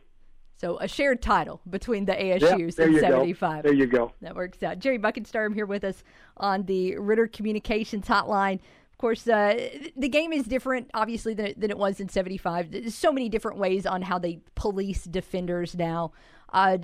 So 0.56 0.78
a 0.78 0.88
shared 0.88 1.20
title 1.20 1.60
between 1.68 2.04
the 2.04 2.12
ASUs 2.12 2.78
yeah, 2.78 2.84
in 2.84 3.00
75. 3.00 3.62
Go. 3.62 3.68
There 3.68 3.76
you 3.76 3.86
go. 3.86 4.12
That 4.22 4.36
works 4.36 4.62
out. 4.62 4.78
Jerry 4.78 4.98
Muckensturm 4.98 5.54
here 5.54 5.66
with 5.66 5.84
us 5.84 6.04
on 6.36 6.64
the 6.64 6.96
Ritter 6.96 7.26
Communications 7.26 8.06
Hotline. 8.06 8.60
Of 8.92 8.98
course, 8.98 9.26
uh, 9.26 9.68
the 9.96 10.08
game 10.08 10.32
is 10.32 10.44
different, 10.44 10.90
obviously, 10.94 11.34
than 11.34 11.46
it, 11.46 11.60
than 11.60 11.70
it 11.70 11.78
was 11.78 11.98
in 11.98 12.08
'75. 12.08 12.70
There's 12.70 12.94
so 12.94 13.12
many 13.12 13.28
different 13.28 13.58
ways 13.58 13.86
on 13.86 14.02
how 14.02 14.18
they 14.18 14.40
police 14.54 15.04
defenders 15.04 15.74
now. 15.74 16.12
Uh, 16.54 16.78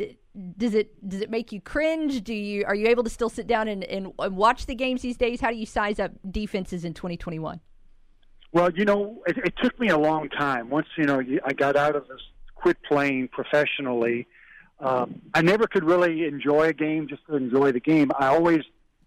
does 0.58 0.74
it 0.74 1.08
does 1.08 1.20
it 1.20 1.30
make 1.30 1.52
you 1.52 1.60
cringe? 1.60 2.22
Do 2.22 2.34
you 2.34 2.64
are 2.66 2.74
you 2.74 2.88
able 2.88 3.04
to 3.04 3.10
still 3.10 3.30
sit 3.30 3.46
down 3.46 3.68
and, 3.68 3.84
and, 3.84 4.12
and 4.18 4.36
watch 4.36 4.66
the 4.66 4.74
games 4.74 5.00
these 5.00 5.16
days? 5.16 5.40
How 5.40 5.50
do 5.50 5.56
you 5.56 5.64
size 5.64 5.98
up 5.98 6.12
defenses 6.30 6.84
in 6.84 6.92
2021? 6.92 7.60
Well, 8.52 8.70
you 8.74 8.84
know, 8.84 9.22
it, 9.26 9.38
it 9.38 9.54
took 9.62 9.78
me 9.78 9.88
a 9.88 9.98
long 9.98 10.28
time. 10.28 10.70
Once 10.70 10.88
you 10.98 11.04
know, 11.04 11.22
I 11.44 11.52
got 11.52 11.76
out 11.76 11.94
of 11.94 12.08
this, 12.08 12.20
quit 12.56 12.76
playing 12.82 13.28
professionally. 13.28 14.26
Um, 14.80 15.22
I 15.34 15.42
never 15.42 15.66
could 15.66 15.84
really 15.84 16.24
enjoy 16.24 16.68
a 16.68 16.72
game 16.72 17.06
just 17.06 17.24
to 17.26 17.36
enjoy 17.36 17.70
the 17.70 17.80
game. 17.80 18.10
I 18.18 18.26
always 18.26 18.62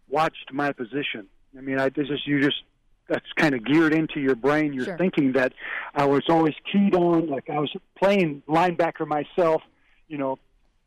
watched 0.08 0.54
my 0.54 0.72
position. 0.72 1.28
I 1.58 1.62
mean, 1.62 1.80
I 1.80 1.90
just 1.90 2.26
you 2.26 2.42
just 2.42 2.64
that's 3.10 3.26
kind 3.36 3.54
of 3.54 3.66
geared 3.66 3.94
into 3.94 4.22
your 4.22 4.36
brain. 4.36 4.72
You're 4.72 4.86
sure. 4.86 4.98
thinking 4.98 5.34
that 5.34 5.52
I 5.94 6.06
was 6.06 6.24
always 6.30 6.54
keyed 6.72 6.96
on, 6.96 7.30
like 7.30 7.50
I 7.50 7.60
was 7.60 7.76
playing 8.02 8.44
linebacker 8.48 9.06
myself. 9.06 9.62
You 10.08 10.18
know, 10.18 10.38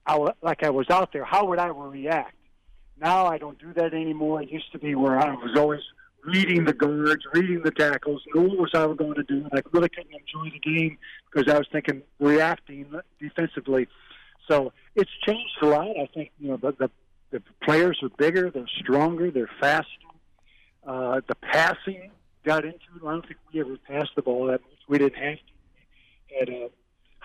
I, 0.07 0.18
like 0.42 0.62
I 0.62 0.70
was 0.70 0.88
out 0.90 1.12
there. 1.12 1.24
How 1.24 1.46
would 1.46 1.59
I 1.59 1.66
react? 1.68 2.34
Now 3.00 3.26
I 3.26 3.38
don't 3.38 3.59
do 3.59 3.72
that 3.74 3.92
anymore. 3.92 4.42
It 4.42 4.50
used 4.50 4.72
to 4.72 4.78
be 4.78 4.94
where 4.94 5.18
I 5.18 5.34
was 5.34 5.57
always 5.57 5.82
reading 6.24 6.64
the 6.64 6.72
guards, 6.72 7.24
reading 7.32 7.62
the 7.62 7.70
tackles, 7.70 8.22
knew 8.34 8.42
what 8.42 8.59
was 8.59 8.70
I 8.74 8.84
was 8.86 8.96
going 8.96 9.14
to 9.14 9.22
do, 9.22 9.36
and 9.36 9.50
I 9.52 9.62
really 9.72 9.88
couldn't 9.88 10.12
enjoy 10.12 10.50
the 10.50 10.59
game 10.59 10.98
because 11.30 11.52
I 11.52 11.59
was 11.59 11.68
thinking 11.70 12.02
reacting 12.18 12.86
defensively. 13.20 13.88
So 14.48 14.72
it's 14.94 15.11
changed 15.24 15.57
a 15.62 15.66
lot. 15.66 15.90
I 15.90 16.09
think 16.12 16.30
you 16.40 16.48
know 16.48 16.57
the 16.57 16.72
the, 16.72 16.90
the 17.30 17.42
players 17.62 18.00
are 18.02 18.09
bigger, 18.16 18.50
they're 18.50 18.68
stronger, 18.80 19.30
they're 19.30 19.50
faster. 19.61 19.90
Uh, 20.86 21.20
the 21.26 21.34
passing 21.34 22.11
got 22.44 22.64
into 22.64 22.76
it. 22.76 23.04
I 23.04 23.11
don't 23.11 23.22
think 23.26 23.38
we 23.52 23.61
ever 23.61 23.76
passed 23.88 24.12
the 24.14 24.22
ball 24.22 24.46
that 24.46 24.61
much. 24.62 24.80
We 24.88 24.98
didn't 24.98 25.16
have 25.16 25.38
to. 25.38 26.38
Had 26.38 26.48
uh, 26.48 26.68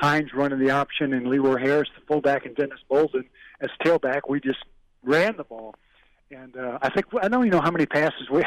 Hines 0.02 0.34
running 0.34 0.60
the 0.60 0.72
option 0.72 1.14
and 1.14 1.28
Leroy 1.28 1.58
Harris, 1.58 1.90
the 1.96 2.06
fullback, 2.08 2.46
and 2.46 2.56
Dennis 2.56 2.80
Bolden 2.90 3.26
as 3.62 3.70
tailback. 3.86 4.22
We 4.28 4.40
just 4.40 4.60
ran 5.04 5.38
the 5.38 5.44
ball. 5.44 5.76
And 6.32 6.58
uh, 6.58 6.80
I 6.82 6.90
think 6.90 7.06
I 7.22 7.28
don't 7.28 7.46
even 7.46 7.58
know 7.58 7.62
how 7.62 7.72
many 7.72 7.86
passes 7.86 8.30
we. 8.32 8.44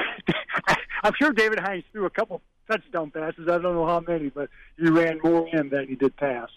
I'm 1.04 1.12
sure 1.18 1.32
David 1.32 1.60
Hines 1.60 1.84
threw 1.92 2.06
a 2.06 2.10
couple 2.10 2.42
touchdown 2.68 3.10
passes. 3.10 3.46
I 3.48 3.58
don't 3.58 3.74
know 3.74 3.86
how 3.86 4.00
many, 4.00 4.30
but 4.30 4.50
he 4.78 4.88
ran 4.88 5.20
more 5.22 5.46
in 5.52 5.68
than 5.68 5.86
he 5.86 5.94
did 5.94 6.16
pass 6.16 6.48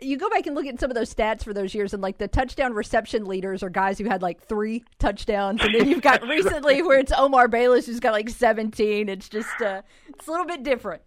you 0.00 0.16
go 0.16 0.28
back 0.30 0.46
and 0.46 0.54
look 0.54 0.66
at 0.66 0.78
some 0.78 0.90
of 0.90 0.94
those 0.94 1.12
stats 1.12 1.42
for 1.42 1.52
those 1.52 1.74
years, 1.74 1.92
and 1.92 2.02
like 2.02 2.18
the 2.18 2.28
touchdown 2.28 2.72
reception 2.72 3.24
leaders 3.24 3.62
are 3.62 3.70
guys 3.70 3.98
who 3.98 4.04
had 4.04 4.22
like 4.22 4.40
three 4.40 4.84
touchdowns, 4.98 5.62
and 5.62 5.74
then 5.74 5.88
you've 5.88 6.02
got 6.02 6.22
recently 6.28 6.82
where 6.82 6.98
it's 6.98 7.12
Omar 7.12 7.48
Bayless 7.48 7.86
who's 7.86 8.00
got 8.00 8.12
like 8.12 8.28
seventeen. 8.28 9.08
It's 9.08 9.28
just 9.28 9.60
uh, 9.60 9.82
it's 10.08 10.26
a 10.26 10.30
little 10.30 10.46
bit 10.46 10.62
different. 10.62 11.02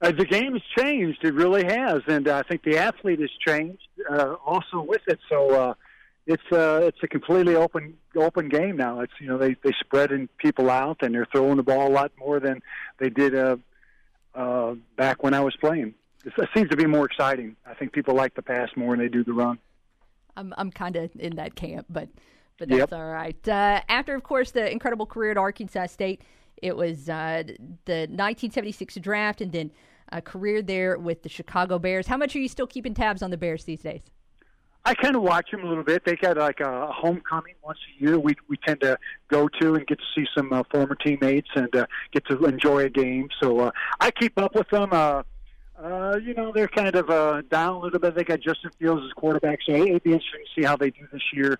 Uh, 0.00 0.12
the 0.12 0.24
game 0.24 0.52
has 0.52 0.62
changed; 0.76 1.24
it 1.24 1.34
really 1.34 1.64
has, 1.64 2.02
and 2.06 2.28
uh, 2.28 2.36
I 2.36 2.42
think 2.48 2.62
the 2.62 2.78
athlete 2.78 3.20
has 3.20 3.30
changed 3.46 3.82
uh, 4.08 4.34
also 4.46 4.80
with 4.80 5.02
it. 5.08 5.18
So 5.28 5.50
uh, 5.50 5.74
it's 6.26 6.42
uh, 6.52 6.80
it's 6.84 6.98
a 7.02 7.08
completely 7.08 7.56
open 7.56 7.96
open 8.16 8.48
game 8.48 8.76
now. 8.76 9.00
It's 9.00 9.12
you 9.20 9.26
know 9.26 9.38
they 9.38 9.56
they 9.64 9.72
spreading 9.80 10.28
people 10.38 10.70
out, 10.70 10.98
and 11.02 11.14
they're 11.14 11.26
throwing 11.32 11.56
the 11.56 11.62
ball 11.62 11.88
a 11.88 11.92
lot 11.92 12.12
more 12.18 12.38
than 12.38 12.62
they 12.98 13.10
did 13.10 13.34
uh, 13.34 13.56
uh, 14.34 14.74
back 14.96 15.22
when 15.22 15.34
I 15.34 15.40
was 15.40 15.56
playing 15.56 15.94
it 16.24 16.48
seems 16.54 16.68
to 16.70 16.76
be 16.76 16.86
more 16.86 17.06
exciting. 17.06 17.56
I 17.66 17.74
think 17.74 17.92
people 17.92 18.14
like 18.14 18.34
the 18.34 18.42
pass 18.42 18.68
more 18.76 18.96
than 18.96 19.04
they 19.04 19.08
do 19.08 19.24
the 19.24 19.32
run. 19.32 19.58
I'm 20.36 20.54
I'm 20.56 20.70
kind 20.70 20.96
of 20.96 21.10
in 21.18 21.36
that 21.36 21.54
camp, 21.54 21.86
but 21.88 22.08
but 22.58 22.68
that's 22.68 22.78
Yep. 22.78 22.92
all 22.92 23.06
right. 23.06 23.48
Uh, 23.48 23.80
after, 23.88 24.14
of 24.14 24.22
course, 24.24 24.50
the 24.50 24.70
incredible 24.70 25.06
career 25.06 25.30
at 25.30 25.36
Arkansas 25.36 25.86
State, 25.86 26.22
it 26.62 26.76
was 26.76 27.08
uh, 27.08 27.42
the 27.84 28.06
1976 28.08 28.96
draft, 28.96 29.40
and 29.40 29.52
then 29.52 29.70
a 30.10 30.22
career 30.22 30.62
there 30.62 30.98
with 30.98 31.22
the 31.22 31.28
Chicago 31.28 31.78
Bears. 31.78 32.06
How 32.06 32.16
much 32.16 32.34
are 32.34 32.38
you 32.38 32.48
still 32.48 32.66
keeping 32.66 32.94
tabs 32.94 33.22
on 33.22 33.30
the 33.30 33.36
Bears 33.36 33.64
these 33.64 33.82
days? 33.82 34.02
I 34.84 34.94
kind 34.94 35.16
of 35.16 35.22
watch 35.22 35.50
them 35.50 35.64
a 35.64 35.68
little 35.68 35.84
bit. 35.84 36.04
They 36.04 36.16
got 36.16 36.38
like 36.38 36.60
a 36.60 36.86
homecoming 36.86 37.54
once 37.62 37.78
a 37.98 38.02
year. 38.02 38.18
We 38.18 38.36
we 38.48 38.56
tend 38.66 38.80
to 38.80 38.98
go 39.28 39.48
to 39.60 39.74
and 39.74 39.86
get 39.86 39.98
to 39.98 40.04
see 40.14 40.26
some 40.34 40.52
uh, 40.52 40.62
former 40.70 40.94
teammates 40.94 41.50
and 41.54 41.74
uh, 41.76 41.86
get 42.12 42.26
to 42.28 42.42
enjoy 42.46 42.84
a 42.84 42.88
game. 42.88 43.28
So 43.40 43.60
uh, 43.60 43.70
I 44.00 44.10
keep 44.10 44.38
up 44.38 44.54
with 44.54 44.68
them. 44.70 44.88
Uh, 44.92 45.24
uh, 45.82 46.18
you 46.22 46.34
know, 46.34 46.52
they're 46.52 46.68
kind 46.68 46.94
of 46.94 47.10
uh, 47.10 47.42
down 47.50 47.76
a 47.76 47.78
little 47.78 47.98
bit. 47.98 48.14
They 48.14 48.24
got 48.24 48.40
Justin 48.40 48.70
Fields 48.78 49.02
as 49.04 49.12
quarterback, 49.12 49.58
so 49.64 49.74
it'd 49.74 50.02
be 50.02 50.12
interesting 50.12 50.44
to 50.54 50.60
see 50.60 50.66
how 50.66 50.76
they 50.76 50.90
do 50.90 51.06
this 51.12 51.22
year. 51.32 51.58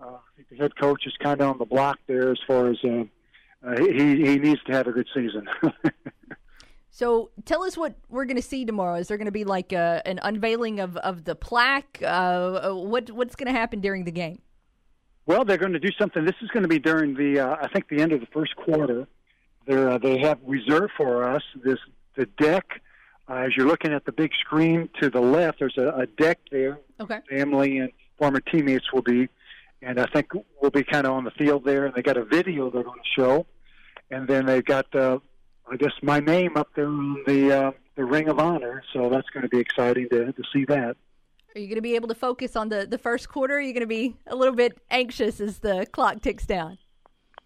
Uh, 0.00 0.06
I 0.06 0.36
think 0.36 0.48
the 0.50 0.56
head 0.56 0.76
coach 0.76 1.02
is 1.06 1.14
kind 1.22 1.40
of 1.40 1.50
on 1.50 1.58
the 1.58 1.66
block 1.66 1.98
there 2.06 2.30
as 2.30 2.38
far 2.46 2.70
as 2.70 2.78
uh, 2.84 3.04
uh, 3.66 3.76
he 3.76 4.16
he 4.24 4.38
needs 4.38 4.62
to 4.64 4.72
have 4.72 4.86
a 4.86 4.92
good 4.92 5.08
season. 5.14 5.48
So 6.98 7.30
tell 7.44 7.62
us 7.62 7.76
what 7.76 7.94
we're 8.08 8.24
going 8.24 8.38
to 8.38 8.42
see 8.42 8.64
tomorrow. 8.64 8.96
Is 8.96 9.06
there 9.06 9.18
going 9.18 9.26
to 9.26 9.30
be 9.30 9.44
like 9.44 9.72
a, 9.72 10.02
an 10.04 10.18
unveiling 10.20 10.80
of, 10.80 10.96
of 10.96 11.22
the 11.22 11.36
plaque? 11.36 12.02
Uh, 12.04 12.72
what 12.72 13.12
what's 13.12 13.36
going 13.36 13.46
to 13.46 13.56
happen 13.56 13.80
during 13.80 14.02
the 14.02 14.10
game? 14.10 14.40
Well, 15.24 15.44
they're 15.44 15.58
going 15.58 15.74
to 15.74 15.78
do 15.78 15.92
something. 15.96 16.24
This 16.24 16.34
is 16.42 16.48
going 16.48 16.64
to 16.64 16.68
be 16.68 16.80
during 16.80 17.14
the, 17.14 17.38
uh, 17.38 17.56
I 17.62 17.68
think, 17.68 17.88
the 17.88 18.00
end 18.00 18.10
of 18.10 18.18
the 18.18 18.26
first 18.26 18.56
quarter. 18.56 19.06
there 19.64 19.90
uh, 19.90 19.98
they 19.98 20.18
have 20.18 20.40
reserved 20.44 20.90
for 20.96 21.22
us 21.22 21.42
this 21.64 21.78
the 22.16 22.26
deck. 22.36 22.66
Uh, 23.28 23.44
as 23.46 23.56
you're 23.56 23.68
looking 23.68 23.92
at 23.92 24.04
the 24.04 24.10
big 24.10 24.32
screen 24.40 24.88
to 25.00 25.08
the 25.08 25.20
left, 25.20 25.60
there's 25.60 25.78
a, 25.78 25.90
a 25.90 26.06
deck 26.06 26.40
there. 26.50 26.80
Okay. 26.98 27.20
Family 27.30 27.78
and 27.78 27.92
former 28.18 28.40
teammates 28.40 28.92
will 28.92 29.02
be, 29.02 29.28
and 29.82 30.00
I 30.00 30.06
think 30.06 30.32
we'll 30.60 30.70
be 30.70 30.84
kind 30.84 31.06
of 31.06 31.12
on 31.12 31.24
the 31.24 31.30
field 31.32 31.64
there. 31.64 31.86
And 31.86 31.94
they 31.94 32.02
got 32.02 32.16
a 32.16 32.24
video 32.24 32.70
they're 32.70 32.82
going 32.82 33.00
to 33.00 33.20
show, 33.20 33.46
and 34.10 34.26
then 34.26 34.46
they've 34.46 34.64
got 34.64 34.94
uh, 34.94 35.18
I 35.70 35.76
guess 35.76 35.92
my 36.02 36.20
name 36.20 36.56
up 36.56 36.68
there 36.74 36.86
on 36.86 37.22
the 37.26 37.56
uh, 37.56 37.70
the 37.96 38.04
Ring 38.04 38.28
of 38.28 38.38
Honor. 38.38 38.82
So 38.92 39.08
that's 39.08 39.28
going 39.30 39.42
to 39.42 39.48
be 39.48 39.58
exciting 39.58 40.08
to 40.10 40.32
to 40.32 40.42
see 40.52 40.64
that. 40.66 40.96
Are 41.54 41.60
you 41.60 41.66
going 41.66 41.76
to 41.76 41.82
be 41.82 41.94
able 41.94 42.08
to 42.08 42.14
focus 42.14 42.56
on 42.56 42.68
the, 42.68 42.86
the 42.86 42.98
first 42.98 43.28
quarter? 43.28 43.56
Are 43.56 43.60
you 43.60 43.72
going 43.72 43.80
to 43.80 43.86
be 43.86 44.14
a 44.26 44.36
little 44.36 44.54
bit 44.54 44.78
anxious 44.90 45.40
as 45.40 45.58
the 45.58 45.86
clock 45.90 46.20
ticks 46.20 46.44
down? 46.44 46.78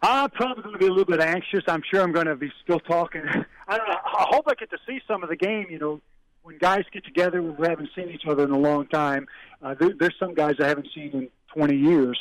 I'm 0.03 0.31
probably 0.31 0.65
going 0.65 0.75
to 0.75 0.79
be 0.79 0.87
a 0.87 0.91
little 0.91 1.05
bit 1.05 1.21
anxious. 1.21 1.63
I'm 1.69 1.83
sure 1.89 2.03
I'm 2.03 2.13
going 2.13 2.27
to 2.27 2.35
be 2.35 2.53
still 2.65 2.81
talking. 2.81 3.23
I 3.69 3.79
don't 3.79 3.89
know. 3.89 3.95
I 4.05 4.27
hope 4.31 4.47
I 4.49 4.55
get 4.55 4.71
to 4.71 4.79
see 4.87 5.01
some 5.07 5.23
of 5.23 5.29
the 5.29 5.37
game. 5.37 5.67
You 5.71 5.79
know, 5.79 6.01
when 6.43 6.59
guys 6.59 6.83
get 6.93 7.05
together, 7.05 7.41
we 7.41 7.67
haven't 7.67 7.91
seen 7.95 8.11
each 8.11 8.27
other 8.27 8.43
in 8.45 8.51
a 8.51 8.59
long 8.59 8.89
time. 8.89 9.29
Uh, 9.63 9.75
there, 9.79 9.91
there's 9.99 10.17
some 10.19 10.35
guys 10.35 10.57
I 10.61 10.67
haven't 10.67 10.89
seen 10.93 11.11
in 11.13 11.29
20 11.55 11.77
years 11.77 12.19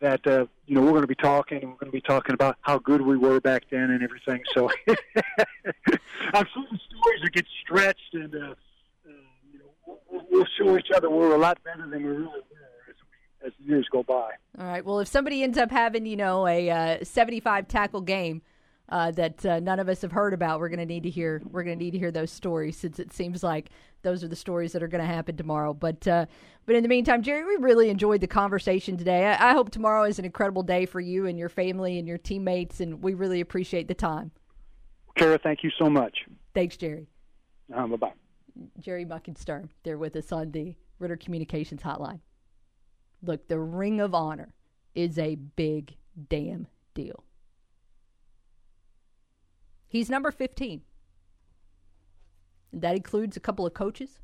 that 0.00 0.26
uh, 0.26 0.46
you 0.66 0.74
know 0.74 0.82
we're 0.82 0.90
going 0.90 1.02
to 1.02 1.06
be 1.06 1.14
talking, 1.14 1.58
and 1.58 1.70
we're 1.70 1.78
going 1.78 1.90
to 1.90 1.96
be 1.96 2.00
talking 2.00 2.34
about 2.34 2.56
how 2.60 2.78
good 2.78 3.00
we 3.00 3.16
were 3.16 3.40
back 3.40 3.64
then 3.70 3.90
and 3.90 4.02
everything. 4.02 4.42
So 4.54 4.70
I'm 4.88 6.46
sure 6.52 6.64
the 6.70 6.78
stories 6.88 7.22
will 7.22 7.30
get 7.32 7.46
stretched, 7.62 8.14
and 8.14 8.34
uh, 8.34 8.38
uh, 8.38 9.12
you 9.52 9.58
know, 9.58 9.98
we'll, 10.10 10.26
we'll 10.30 10.46
show 10.58 10.76
each 10.76 10.90
other 10.94 11.08
we're 11.08 11.34
a 11.34 11.38
lot 11.38 11.62
better 11.64 11.88
than 11.88 12.02
we 12.02 12.08
really 12.08 12.24
were 12.24 12.34
as, 12.88 13.46
as 13.46 13.52
the 13.58 13.66
years 13.66 13.86
go 13.90 14.02
by. 14.02 14.30
All 14.58 14.66
right. 14.66 14.84
Well, 14.84 15.00
if 15.00 15.08
somebody 15.08 15.42
ends 15.42 15.56
up 15.56 15.70
having, 15.70 16.04
you 16.04 16.16
know, 16.16 16.46
a 16.46 16.70
uh, 16.70 17.04
75 17.04 17.68
tackle 17.68 18.02
game 18.02 18.42
uh, 18.90 19.12
that 19.12 19.44
uh, 19.46 19.60
none 19.60 19.80
of 19.80 19.88
us 19.88 20.02
have 20.02 20.12
heard 20.12 20.34
about, 20.34 20.60
we're 20.60 20.68
going 20.68 20.78
to 20.78 20.86
need 20.86 21.04
to 21.04 21.10
hear. 21.10 21.40
We're 21.50 21.64
going 21.64 21.78
to 21.78 21.84
need 21.84 21.92
to 21.92 21.98
hear 21.98 22.12
those 22.12 22.30
stories 22.30 22.76
since 22.76 22.98
it 22.98 23.12
seems 23.12 23.42
like 23.42 23.70
those 24.06 24.22
are 24.22 24.28
the 24.28 24.36
stories 24.36 24.70
that 24.70 24.84
are 24.84 24.88
going 24.88 25.04
to 25.04 25.12
happen 25.12 25.36
tomorrow. 25.36 25.74
But 25.74 26.06
uh, 26.06 26.26
but 26.64 26.76
in 26.76 26.84
the 26.84 26.88
meantime, 26.88 27.22
Jerry, 27.22 27.44
we 27.44 27.56
really 27.62 27.90
enjoyed 27.90 28.20
the 28.20 28.28
conversation 28.28 28.96
today. 28.96 29.26
I, 29.26 29.50
I 29.50 29.52
hope 29.52 29.70
tomorrow 29.70 30.04
is 30.04 30.20
an 30.20 30.24
incredible 30.24 30.62
day 30.62 30.86
for 30.86 31.00
you 31.00 31.26
and 31.26 31.36
your 31.36 31.48
family 31.48 31.98
and 31.98 32.06
your 32.06 32.16
teammates, 32.16 32.80
and 32.80 33.02
we 33.02 33.14
really 33.14 33.40
appreciate 33.40 33.88
the 33.88 33.94
time. 33.94 34.30
Kara, 35.18 35.38
thank 35.38 35.64
you 35.64 35.70
so 35.76 35.90
much. 35.90 36.18
Thanks, 36.54 36.76
Jerry. 36.76 37.08
Um, 37.74 37.90
bye 37.90 37.96
bye. 37.96 38.12
Jerry 38.78 39.04
Muckensturm 39.04 39.68
there 39.82 39.98
with 39.98 40.14
us 40.14 40.30
on 40.30 40.52
the 40.52 40.76
Ritter 41.00 41.16
Communications 41.16 41.82
Hotline. 41.82 42.20
Look, 43.22 43.48
the 43.48 43.58
Ring 43.58 44.00
of 44.00 44.14
Honor 44.14 44.54
is 44.94 45.18
a 45.18 45.34
big 45.34 45.96
damn 46.28 46.68
deal. 46.94 47.24
He's 49.88 50.08
number 50.08 50.30
15. 50.30 50.82
That 52.80 52.96
includes 52.96 53.36
a 53.36 53.40
couple 53.40 53.66
of 53.66 53.74
coaches. 53.74 54.20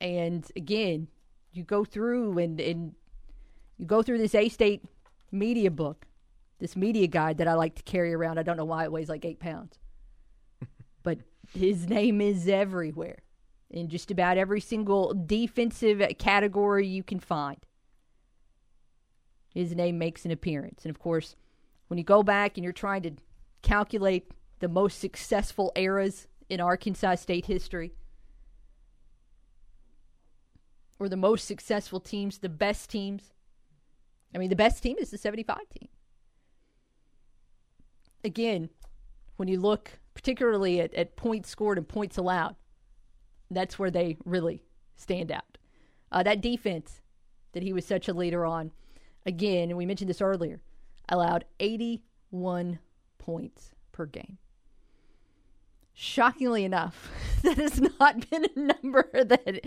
And 0.00 0.46
again, 0.56 1.08
you 1.52 1.62
go 1.62 1.84
through 1.84 2.38
and, 2.38 2.60
and 2.60 2.94
you 3.78 3.86
go 3.86 4.02
through 4.02 4.18
this 4.18 4.34
A 4.34 4.48
State 4.48 4.84
media 5.32 5.70
book, 5.70 6.06
this 6.58 6.76
media 6.76 7.06
guide 7.06 7.38
that 7.38 7.48
I 7.48 7.54
like 7.54 7.74
to 7.76 7.82
carry 7.82 8.12
around. 8.12 8.38
I 8.38 8.42
don't 8.42 8.56
know 8.56 8.64
why 8.64 8.84
it 8.84 8.92
weighs 8.92 9.08
like 9.08 9.24
eight 9.24 9.40
pounds. 9.40 9.78
but 11.02 11.18
his 11.54 11.88
name 11.88 12.20
is 12.20 12.48
everywhere 12.48 13.18
in 13.70 13.88
just 13.88 14.10
about 14.10 14.36
every 14.36 14.60
single 14.60 15.14
defensive 15.14 16.02
category 16.18 16.86
you 16.86 17.02
can 17.02 17.20
find. 17.20 17.58
His 19.54 19.74
name 19.74 19.98
makes 19.98 20.24
an 20.24 20.30
appearance. 20.30 20.84
And 20.84 20.90
of 20.90 20.98
course, 20.98 21.34
when 21.88 21.98
you 21.98 22.04
go 22.04 22.22
back 22.22 22.56
and 22.56 22.64
you're 22.64 22.72
trying 22.72 23.02
to 23.02 23.12
calculate 23.62 24.30
the 24.60 24.68
most 24.68 24.98
successful 24.98 25.72
eras 25.74 26.28
in 26.50 26.60
Arkansas 26.60 27.14
State 27.14 27.46
history, 27.46 27.94
or 30.98 31.08
the 31.08 31.16
most 31.16 31.46
successful 31.46 32.00
teams, 32.00 32.38
the 32.38 32.48
best 32.48 32.90
teams. 32.90 33.32
I 34.34 34.38
mean, 34.38 34.50
the 34.50 34.56
best 34.56 34.82
team 34.82 34.96
is 34.98 35.10
the 35.10 35.16
75 35.16 35.58
team. 35.70 35.88
Again, 38.22 38.68
when 39.36 39.48
you 39.48 39.58
look 39.58 39.98
particularly 40.12 40.80
at, 40.80 40.92
at 40.92 41.16
points 41.16 41.48
scored 41.48 41.78
and 41.78 41.88
points 41.88 42.18
allowed, 42.18 42.56
that's 43.50 43.78
where 43.78 43.90
they 43.90 44.18
really 44.24 44.62
stand 44.96 45.32
out. 45.32 45.56
Uh, 46.12 46.22
that 46.22 46.42
defense 46.42 47.00
that 47.52 47.62
he 47.62 47.72
was 47.72 47.86
such 47.86 48.08
a 48.08 48.12
leader 48.12 48.44
on, 48.44 48.72
again, 49.24 49.70
and 49.70 49.78
we 49.78 49.86
mentioned 49.86 50.10
this 50.10 50.20
earlier, 50.20 50.60
allowed 51.08 51.44
81 51.58 52.78
points 53.18 53.70
per 53.92 54.06
game. 54.06 54.38
Shockingly 55.92 56.64
enough, 56.64 57.10
that 57.42 57.58
has 57.58 57.80
not 57.80 58.28
been 58.30 58.46
a 58.56 58.58
number 58.58 59.08
that 59.12 59.66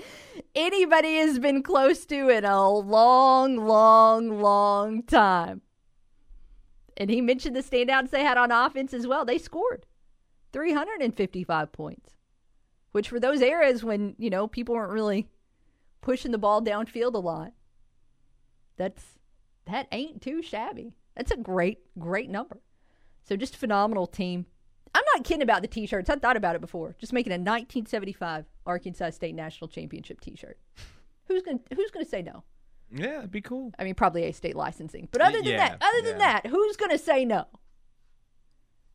anybody 0.56 1.18
has 1.18 1.40
been 1.40 1.62
close 1.62 2.06
to 2.08 2.30
in 2.30 2.46
a 2.46 2.70
long, 2.70 3.58
long, 3.58 4.42
long 4.42 5.04
time. 5.04 5.62
And 6.98 7.10
he 7.10 7.22
mentioned 7.22 7.56
the 7.56 7.62
standouts 7.62 8.12
they 8.12 8.24
had 8.24 8.38
on 8.38 8.52
offense 8.52 8.94
as 8.94 9.08
well. 9.08 9.26
They 9.26 9.38
scored 9.38 9.86
355 10.52 11.72
points 11.72 12.14
which 12.94 13.10
for 13.10 13.20
those 13.20 13.42
eras 13.42 13.84
when, 13.84 14.16
you 14.18 14.30
know, 14.30 14.48
people 14.48 14.76
weren't 14.76 14.94
really 14.94 15.28
pushing 16.02 16.32
the 16.32 16.38
ball 16.38 16.62
downfield 16.62 17.16
a 17.16 17.18
lot, 17.18 17.52
that's 18.78 19.04
that 19.66 19.88
ain't 19.92 20.22
too 20.22 20.42
shabby. 20.42 20.94
That's 21.16 21.32
a 21.32 21.38
great, 21.38 21.80
great 21.98 22.30
number. 22.30 22.62
So 23.24 23.36
just 23.36 23.58
phenomenal 23.58 24.08
team. 24.08 24.46
I'm 24.96 25.04
not 25.16 25.24
kidding 25.24 25.42
about 25.42 25.62
the 25.62 25.68
t-shirts. 25.68 26.10
I 26.10 26.16
thought 26.16 26.38
about 26.38 26.56
it 26.56 26.62
before. 26.62 26.96
Just 27.00 27.14
making 27.14 27.32
a 27.32 27.36
1975 27.38 28.46
Arkansas 28.66 29.12
State 29.12 29.36
National 29.36 29.68
Championship 29.68 30.22
t-shirt. 30.22 30.58
Who's 31.28 31.44
to 31.44 31.60
who's 31.76 31.92
going 31.92 32.06
to 32.06 32.10
say 32.10 32.22
no? 32.22 32.44
Yeah, 32.92 33.20
it'd 33.20 33.32
be 33.32 33.42
cool. 33.42 33.72
I 33.80 33.84
mean, 33.84 33.96
probably 33.96 34.26
a 34.26 34.34
state 34.34 34.56
licensing. 34.56 35.08
But 35.12 35.22
other 35.22 35.42
than 35.42 35.46
Yeah, 35.52 35.70
that, 35.70 35.82
other 35.82 36.02
than 36.02 36.20
yeah. 36.20 36.42
that, 36.42 36.48
who's 36.48 36.76
going 36.78 36.92
to 36.92 36.98
say 37.00 37.26
no? 37.26 37.46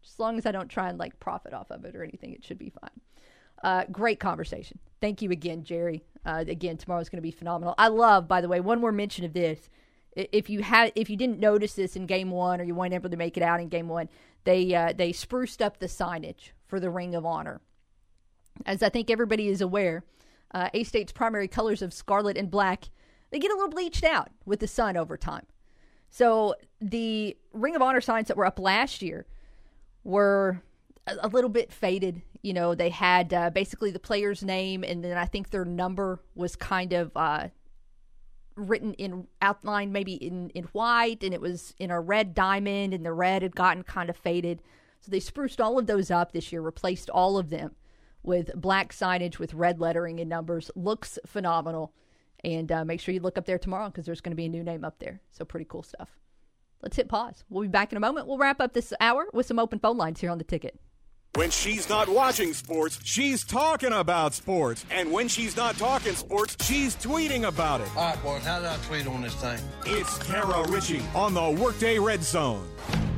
Just 0.02 0.14
as 0.14 0.20
long 0.20 0.38
as 0.38 0.46
I 0.46 0.52
don't 0.52 0.68
try 0.68 0.88
and 0.88 0.98
like 0.98 1.18
profit 1.18 1.52
off 1.52 1.70
of 1.70 1.84
it 1.84 1.96
or 1.96 2.04
anything, 2.04 2.32
it 2.32 2.44
should 2.44 2.58
be 2.58 2.70
fine. 2.70 3.00
Uh, 3.62 3.84
great 3.90 4.20
conversation. 4.20 4.78
Thank 5.00 5.20
you 5.20 5.30
again, 5.32 5.64
Jerry. 5.64 6.04
Uh, 6.24 6.44
again, 6.46 6.76
tomorrow's 6.76 7.08
going 7.08 7.18
to 7.18 7.22
be 7.22 7.32
phenomenal. 7.32 7.74
I 7.76 7.88
love, 7.88 8.28
by 8.28 8.40
the 8.40 8.48
way, 8.48 8.60
one 8.60 8.80
more 8.80 8.92
mention 8.92 9.24
of 9.24 9.32
this. 9.32 9.68
If 10.12 10.50
you 10.50 10.62
had, 10.62 10.92
if 10.94 11.08
you 11.10 11.16
didn't 11.16 11.38
notice 11.38 11.74
this 11.74 11.96
in 11.96 12.06
game 12.06 12.30
one, 12.30 12.60
or 12.60 12.64
you 12.64 12.74
weren't 12.74 12.94
able 12.94 13.10
to 13.10 13.16
make 13.16 13.36
it 13.36 13.42
out 13.42 13.60
in 13.60 13.68
game 13.68 13.88
one, 13.88 14.08
they 14.44 14.74
uh, 14.74 14.92
they 14.96 15.12
spruced 15.12 15.62
up 15.62 15.78
the 15.78 15.86
signage 15.86 16.50
for 16.66 16.80
the 16.80 16.90
Ring 16.90 17.14
of 17.14 17.24
Honor. 17.24 17.60
As 18.66 18.82
I 18.82 18.88
think 18.88 19.10
everybody 19.10 19.48
is 19.48 19.60
aware, 19.60 20.04
uh, 20.52 20.70
A 20.74 20.82
State's 20.82 21.12
primary 21.12 21.46
colors 21.46 21.82
of 21.82 21.92
scarlet 21.92 22.36
and 22.36 22.50
black 22.50 22.88
they 23.30 23.38
get 23.38 23.50
a 23.50 23.54
little 23.54 23.70
bleached 23.70 24.04
out 24.04 24.30
with 24.44 24.60
the 24.60 24.66
sun 24.66 24.96
over 24.96 25.16
time. 25.16 25.46
So 26.10 26.54
the 26.80 27.36
Ring 27.52 27.76
of 27.76 27.82
Honor 27.82 28.00
signs 28.00 28.28
that 28.28 28.36
were 28.36 28.46
up 28.46 28.58
last 28.58 29.02
year 29.02 29.26
were 30.04 30.62
a, 31.06 31.16
a 31.22 31.28
little 31.28 31.50
bit 31.50 31.72
faded. 31.72 32.22
You 32.42 32.54
know, 32.54 32.74
they 32.74 32.88
had 32.88 33.34
uh, 33.34 33.50
basically 33.50 33.90
the 33.90 33.98
player's 33.98 34.42
name, 34.42 34.84
and 34.84 35.04
then 35.04 35.16
I 35.18 35.26
think 35.26 35.50
their 35.50 35.64
number 35.64 36.20
was 36.34 36.56
kind 36.56 36.92
of 36.92 37.12
uh, 37.14 37.48
written 38.58 38.94
in 38.94 39.26
outline, 39.40 39.92
maybe 39.92 40.14
in 40.14 40.50
in 40.50 40.64
white, 40.64 41.22
and 41.22 41.32
it 41.32 41.40
was 41.40 41.74
in 41.78 41.90
a 41.90 42.00
red 42.00 42.34
diamond, 42.34 42.94
and 42.94 43.04
the 43.04 43.12
red 43.12 43.42
had 43.42 43.54
gotten 43.54 43.82
kind 43.82 44.10
of 44.10 44.16
faded. 44.16 44.62
So 45.00 45.10
they 45.10 45.20
spruced 45.20 45.60
all 45.60 45.78
of 45.78 45.86
those 45.86 46.10
up 46.10 46.32
this 46.32 46.50
year, 46.52 46.60
replaced 46.60 47.08
all 47.10 47.38
of 47.38 47.50
them 47.50 47.76
with 48.22 48.50
black 48.54 48.92
signage 48.92 49.38
with 49.38 49.54
red 49.54 49.80
lettering 49.80 50.20
and 50.20 50.28
numbers. 50.28 50.70
Looks 50.74 51.18
phenomenal. 51.26 51.92
And 52.44 52.70
uh, 52.70 52.84
make 52.84 53.00
sure 53.00 53.12
you 53.12 53.20
look 53.20 53.38
up 53.38 53.46
there 53.46 53.58
tomorrow 53.58 53.86
because 53.86 54.06
there's 54.06 54.20
going 54.20 54.32
to 54.32 54.36
be 54.36 54.46
a 54.46 54.48
new 54.48 54.62
name 54.62 54.84
up 54.84 54.98
there. 54.98 55.20
So 55.32 55.44
pretty 55.44 55.66
cool 55.68 55.82
stuff. 55.82 56.18
Let's 56.82 56.96
hit 56.96 57.08
pause. 57.08 57.42
We'll 57.48 57.62
be 57.62 57.68
back 57.68 57.90
in 57.90 57.96
a 57.96 58.00
moment. 58.00 58.28
We'll 58.28 58.38
wrap 58.38 58.60
up 58.60 58.72
this 58.72 58.92
hour 59.00 59.26
with 59.32 59.46
some 59.46 59.58
open 59.58 59.80
phone 59.80 59.96
lines 59.96 60.20
here 60.20 60.30
on 60.30 60.38
the 60.38 60.44
ticket. 60.44 60.78
When 61.34 61.50
she's 61.50 61.88
not 61.88 62.08
watching 62.08 62.52
sports, 62.52 62.98
she's 63.04 63.44
talking 63.44 63.92
about 63.92 64.34
sports. 64.34 64.84
And 64.90 65.12
when 65.12 65.28
she's 65.28 65.56
not 65.56 65.76
talking 65.76 66.14
sports, 66.14 66.56
she's 66.66 66.96
tweeting 66.96 67.46
about 67.46 67.80
it. 67.80 67.88
All 67.96 68.06
right, 68.10 68.22
boys, 68.24 68.42
how 68.44 68.58
do 68.58 68.66
I 68.66 68.76
tweet 68.88 69.06
on 69.06 69.22
this 69.22 69.34
thing? 69.34 69.58
It's 69.86 70.18
Kara 70.18 70.66
Richey 70.68 71.00
on 71.14 71.34
the 71.34 71.50
Workday 71.50 71.98
Red 71.98 72.24
Zone. 72.24 72.68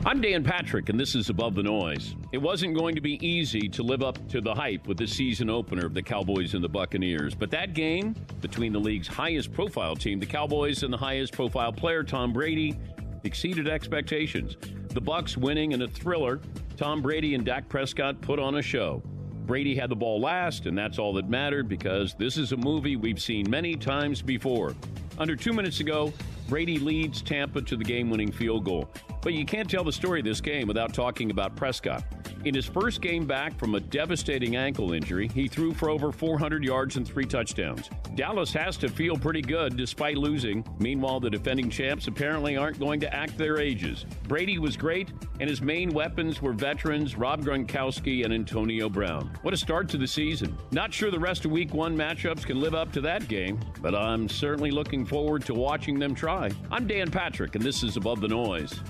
I'm 0.04 0.20
Dan 0.20 0.44
Patrick, 0.44 0.88
and 0.90 1.00
this 1.00 1.14
is 1.14 1.30
Above 1.30 1.54
the 1.54 1.62
Noise. 1.62 2.14
It 2.32 2.38
wasn't 2.38 2.76
going 2.76 2.94
to 2.94 3.00
be 3.00 3.24
easy 3.26 3.68
to 3.70 3.82
live 3.82 4.02
up 4.02 4.18
to 4.30 4.40
the 4.42 4.54
hype 4.54 4.86
with 4.86 4.98
the 4.98 5.06
season 5.06 5.48
opener 5.48 5.86
of 5.86 5.94
the 5.94 6.02
Cowboys 6.02 6.52
and 6.52 6.62
the 6.64 6.68
Buccaneers. 6.68 7.34
But 7.34 7.50
that 7.52 7.72
game 7.74 8.14
between 8.42 8.72
the 8.72 8.80
league's 8.80 9.08
highest 9.08 9.52
profile 9.52 9.96
team, 9.96 10.18
the 10.18 10.26
Cowboys, 10.26 10.82
and 10.82 10.92
the 10.92 10.98
highest 10.98 11.32
profile 11.32 11.72
player, 11.72 12.02
Tom 12.02 12.32
Brady, 12.34 12.76
exceeded 13.24 13.66
expectations. 13.68 14.56
The 14.92 15.00
Bucs 15.00 15.36
winning 15.36 15.70
in 15.70 15.82
a 15.82 15.88
thriller. 15.88 16.40
Tom 16.76 17.00
Brady 17.00 17.36
and 17.36 17.44
Dak 17.44 17.68
Prescott 17.68 18.20
put 18.20 18.40
on 18.40 18.56
a 18.56 18.62
show. 18.62 19.00
Brady 19.46 19.76
had 19.76 19.88
the 19.88 19.94
ball 19.94 20.20
last, 20.20 20.66
and 20.66 20.76
that's 20.76 20.98
all 20.98 21.12
that 21.12 21.28
mattered 21.28 21.68
because 21.68 22.14
this 22.14 22.36
is 22.36 22.50
a 22.50 22.56
movie 22.56 22.96
we've 22.96 23.22
seen 23.22 23.48
many 23.48 23.76
times 23.76 24.20
before. 24.20 24.74
Under 25.16 25.36
two 25.36 25.52
minutes 25.52 25.78
ago, 25.78 26.12
Brady 26.48 26.80
leads 26.80 27.22
Tampa 27.22 27.62
to 27.62 27.76
the 27.76 27.84
game 27.84 28.10
winning 28.10 28.32
field 28.32 28.64
goal. 28.64 28.90
But 29.22 29.34
you 29.34 29.44
can't 29.44 29.68
tell 29.68 29.84
the 29.84 29.92
story 29.92 30.20
of 30.20 30.24
this 30.24 30.40
game 30.40 30.66
without 30.66 30.94
talking 30.94 31.30
about 31.30 31.56
Prescott. 31.56 32.04
In 32.42 32.54
his 32.54 32.64
first 32.64 33.02
game 33.02 33.26
back 33.26 33.58
from 33.58 33.74
a 33.74 33.80
devastating 33.80 34.56
ankle 34.56 34.94
injury, 34.94 35.28
he 35.34 35.46
threw 35.46 35.74
for 35.74 35.90
over 35.90 36.10
400 36.10 36.64
yards 36.64 36.96
and 36.96 37.06
three 37.06 37.26
touchdowns. 37.26 37.90
Dallas 38.14 38.50
has 38.54 38.78
to 38.78 38.88
feel 38.88 39.18
pretty 39.18 39.42
good 39.42 39.76
despite 39.76 40.16
losing. 40.16 40.64
Meanwhile, 40.78 41.20
the 41.20 41.28
defending 41.28 41.68
champs 41.68 42.06
apparently 42.06 42.56
aren't 42.56 42.78
going 42.78 42.98
to 43.00 43.14
act 43.14 43.36
their 43.36 43.58
ages. 43.58 44.06
Brady 44.26 44.58
was 44.58 44.74
great, 44.74 45.10
and 45.38 45.50
his 45.50 45.60
main 45.60 45.90
weapons 45.90 46.40
were 46.40 46.54
veterans 46.54 47.14
Rob 47.14 47.44
Gronkowski 47.44 48.24
and 48.24 48.32
Antonio 48.32 48.88
Brown. 48.88 49.30
What 49.42 49.52
a 49.52 49.58
start 49.58 49.90
to 49.90 49.98
the 49.98 50.08
season. 50.08 50.56
Not 50.70 50.94
sure 50.94 51.10
the 51.10 51.18
rest 51.18 51.44
of 51.44 51.50
week 51.50 51.74
one 51.74 51.94
matchups 51.94 52.46
can 52.46 52.58
live 52.58 52.74
up 52.74 52.90
to 52.92 53.02
that 53.02 53.28
game, 53.28 53.60
but 53.82 53.94
I'm 53.94 54.30
certainly 54.30 54.70
looking 54.70 55.04
forward 55.04 55.44
to 55.44 55.52
watching 55.52 55.98
them 55.98 56.14
try. 56.14 56.50
I'm 56.70 56.86
Dan 56.86 57.10
Patrick, 57.10 57.54
and 57.54 57.62
this 57.62 57.82
is 57.82 57.98
Above 57.98 58.22
the 58.22 58.28
Noise. 58.28 58.80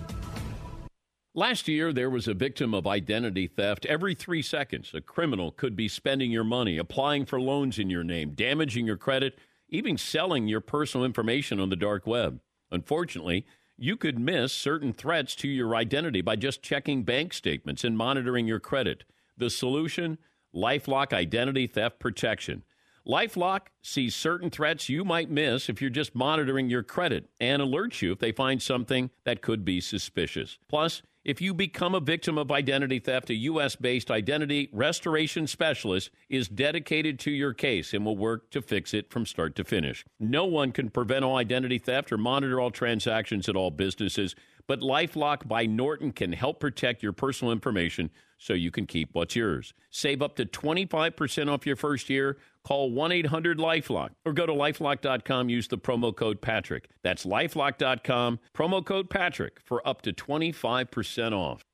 Last 1.33 1.69
year, 1.69 1.93
there 1.93 2.11
was 2.11 2.27
a 2.27 2.35
victim 2.35 2.75
of 2.75 2.89
identity 2.89 3.47
theft. 3.47 3.87
Every 3.87 4.17
three 4.17 4.43
seconds, 4.43 4.91
a 4.93 5.01
criminal 5.01 5.53
could 5.53 5.77
be 5.77 5.87
spending 5.87 6.33
your 6.33 6.43
money, 6.43 6.77
applying 6.77 7.25
for 7.25 7.41
loans 7.41 7.79
in 7.79 7.89
your 7.89 8.03
name, 8.03 8.33
damaging 8.33 8.85
your 8.85 8.97
credit, 8.97 9.39
even 9.69 9.97
selling 9.97 10.49
your 10.49 10.61
personal 10.61 11.07
information 11.07 11.61
on 11.61 11.69
the 11.69 11.77
dark 11.77 12.05
web. 12.05 12.41
Unfortunately, 12.73 13.47
you 13.79 13.97
could 13.97 14.19
miss 14.19 14.53
certain 14.53 14.93
threats 14.93 15.37
to 15.37 15.49
your 15.49 15.77
identity 15.77 16.21
by 16.21 16.35
just 16.35 16.63
checking 16.63 17.05
bank 17.05 17.33
statements 17.33 17.85
and 17.85 17.97
monitoring 17.97 18.49
your 18.49 18.59
credit. 18.59 19.05
The 19.37 19.51
solution? 19.51 20.19
Lifelock 20.53 21.13
Identity 21.13 21.69
Theft 21.69 22.01
Protection. 22.01 22.65
Lifelock 23.07 23.69
sees 23.83 24.17
certain 24.17 24.51
threats 24.51 24.89
you 24.89 25.05
might 25.05 25.31
miss 25.31 25.69
if 25.69 25.81
you're 25.81 25.91
just 25.91 26.13
monitoring 26.15 26.69
your 26.69 26.83
credit 26.83 27.31
and 27.41 27.63
alerts 27.63 28.03
you 28.03 28.11
if 28.11 28.19
they 28.19 28.33
find 28.33 28.61
something 28.61 29.11
that 29.23 29.43
could 29.43 29.65
be 29.65 29.81
suspicious. 29.81 30.59
Plus, 30.69 31.03
if 31.25 31.41
you 31.41 31.53
become 31.53 31.95
a 31.95 32.01
victim 32.01 32.39
of 32.39 32.51
identity 32.51 32.99
theft, 32.99 33.31
a 33.31 33.35
U.S. 33.35 33.77
based 33.77 34.11
identity 34.11 34.71
restoration 34.73 35.47
specialist 35.47 36.11
is 36.29 36.49
dedicated 36.49 37.19
to 37.21 37.31
your 37.31 37.53
case 37.53 37.93
and 37.93 38.05
will 38.05 38.17
work 38.17 38.51
to 38.53 38.63
fix 38.63 38.95
it 38.95 39.11
from 39.11 39.27
start 39.27 39.55
to 39.57 39.65
finish. 39.65 40.05
No 40.19 40.47
one 40.47 40.73
can 40.73 40.89
prevent 40.89 41.25
all 41.25 41.37
identity 41.37 41.79
theft 41.79 42.11
or 42.11 42.19
monitor 42.19 42.59
all 42.59 42.71
transactions 42.71 43.49
at 43.49 43.57
all 43.57 43.71
businesses, 43.71 44.35
but 44.71 44.83
Lifelock 44.83 45.49
by 45.49 45.67
Norton 45.67 46.13
can 46.13 46.33
help 46.33 46.61
protect 46.61 47.03
your 47.03 47.13
personal 47.13 47.51
information 47.51 48.09
so 48.39 48.53
you 48.53 48.71
can 48.71 48.87
keep 48.87 49.09
what's 49.15 49.35
yours. 49.35 49.75
Save 49.91 50.23
up 50.23 50.37
to 50.37 50.47
25% 50.47 51.53
off 51.53 51.67
your 51.67 51.75
first 51.75 52.09
year. 52.09 52.39
Call 52.63 52.93
1 52.93 53.11
800 53.11 53.59
Lifelock 53.59 54.11
or 54.25 54.33
go 54.33 54.47
to 54.47 54.53
lifelock.com. 54.53 55.49
Use 55.49 55.67
the 55.67 55.77
promo 55.77 56.15
code 56.15 56.41
Patrick. 56.41 56.89
That's 57.03 57.27
lifelock.com, 57.27 58.39
promo 58.55 58.87
code 58.87 59.11
Patrick 59.11 59.59
for 59.65 59.85
up 59.85 60.03
to 60.03 60.13
25% 60.13 61.33
off. 61.33 61.65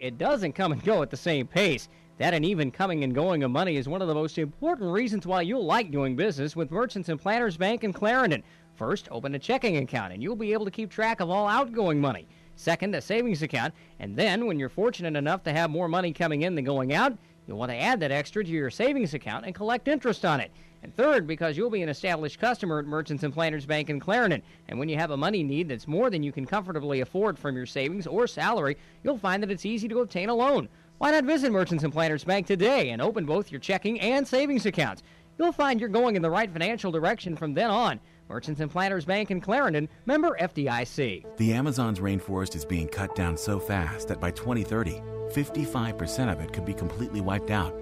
It 0.00 0.16
doesn't 0.16 0.54
come 0.54 0.72
and 0.72 0.82
go 0.82 1.02
at 1.02 1.10
the 1.10 1.18
same 1.18 1.46
pace. 1.46 1.90
That 2.16 2.32
uneven 2.32 2.70
coming 2.70 3.04
and 3.04 3.14
going 3.14 3.44
of 3.44 3.50
money 3.50 3.76
is 3.76 3.90
one 3.90 4.00
of 4.00 4.08
the 4.08 4.14
most 4.14 4.38
important 4.38 4.90
reasons 4.90 5.26
why 5.26 5.42
you'll 5.42 5.66
like 5.66 5.90
doing 5.90 6.16
business 6.16 6.56
with 6.56 6.70
Merchants 6.70 7.10
and 7.10 7.20
Planters 7.20 7.58
Bank 7.58 7.84
in 7.84 7.92
Clarendon. 7.92 8.42
First, 8.78 9.08
open 9.10 9.34
a 9.34 9.40
checking 9.40 9.78
account 9.78 10.12
and 10.12 10.22
you'll 10.22 10.36
be 10.36 10.52
able 10.52 10.64
to 10.64 10.70
keep 10.70 10.88
track 10.88 11.18
of 11.18 11.28
all 11.28 11.48
outgoing 11.48 12.00
money. 12.00 12.28
Second, 12.54 12.94
a 12.94 13.00
savings 13.00 13.42
account. 13.42 13.74
And 13.98 14.14
then, 14.14 14.46
when 14.46 14.56
you're 14.56 14.68
fortunate 14.68 15.16
enough 15.16 15.42
to 15.44 15.52
have 15.52 15.68
more 15.68 15.88
money 15.88 16.12
coming 16.12 16.42
in 16.42 16.54
than 16.54 16.64
going 16.64 16.92
out, 16.92 17.18
you'll 17.48 17.58
want 17.58 17.72
to 17.72 17.76
add 17.76 17.98
that 17.98 18.12
extra 18.12 18.44
to 18.44 18.50
your 18.50 18.70
savings 18.70 19.14
account 19.14 19.46
and 19.46 19.54
collect 19.54 19.88
interest 19.88 20.24
on 20.24 20.38
it. 20.38 20.52
And 20.84 20.94
third, 20.94 21.26
because 21.26 21.56
you'll 21.56 21.70
be 21.70 21.82
an 21.82 21.88
established 21.88 22.38
customer 22.38 22.78
at 22.78 22.86
Merchants 22.86 23.24
and 23.24 23.34
Planters 23.34 23.66
Bank 23.66 23.90
in 23.90 23.98
Clarendon. 23.98 24.44
And 24.68 24.78
when 24.78 24.88
you 24.88 24.96
have 24.96 25.10
a 25.10 25.16
money 25.16 25.42
need 25.42 25.68
that's 25.68 25.88
more 25.88 26.08
than 26.08 26.22
you 26.22 26.30
can 26.30 26.46
comfortably 26.46 27.00
afford 27.00 27.36
from 27.36 27.56
your 27.56 27.66
savings 27.66 28.06
or 28.06 28.28
salary, 28.28 28.76
you'll 29.02 29.18
find 29.18 29.42
that 29.42 29.50
it's 29.50 29.66
easy 29.66 29.88
to 29.88 30.02
obtain 30.02 30.28
a 30.28 30.34
loan. 30.34 30.68
Why 30.98 31.10
not 31.10 31.24
visit 31.24 31.50
Merchants 31.50 31.82
and 31.82 31.92
Planters 31.92 32.22
Bank 32.22 32.46
today 32.46 32.90
and 32.90 33.02
open 33.02 33.26
both 33.26 33.50
your 33.50 33.60
checking 33.60 33.98
and 34.00 34.26
savings 34.26 34.66
accounts? 34.66 35.02
You'll 35.36 35.52
find 35.52 35.78
you're 35.80 35.88
going 35.88 36.16
in 36.16 36.22
the 36.22 36.30
right 36.30 36.50
financial 36.50 36.90
direction 36.90 37.36
from 37.36 37.54
then 37.54 37.70
on. 37.70 38.00
Merchants 38.28 38.60
and 38.60 38.70
Planters 38.70 39.04
Bank 39.04 39.30
in 39.30 39.40
Clarendon, 39.40 39.88
member 40.06 40.36
FDIC. 40.40 41.36
The 41.36 41.52
Amazon's 41.52 42.00
rainforest 42.00 42.54
is 42.56 42.64
being 42.64 42.88
cut 42.88 43.14
down 43.14 43.36
so 43.36 43.58
fast 43.58 44.08
that 44.08 44.20
by 44.20 44.30
2030, 44.30 45.00
55% 45.30 46.32
of 46.32 46.40
it 46.40 46.52
could 46.52 46.64
be 46.64 46.74
completely 46.74 47.20
wiped 47.20 47.50
out. 47.50 47.74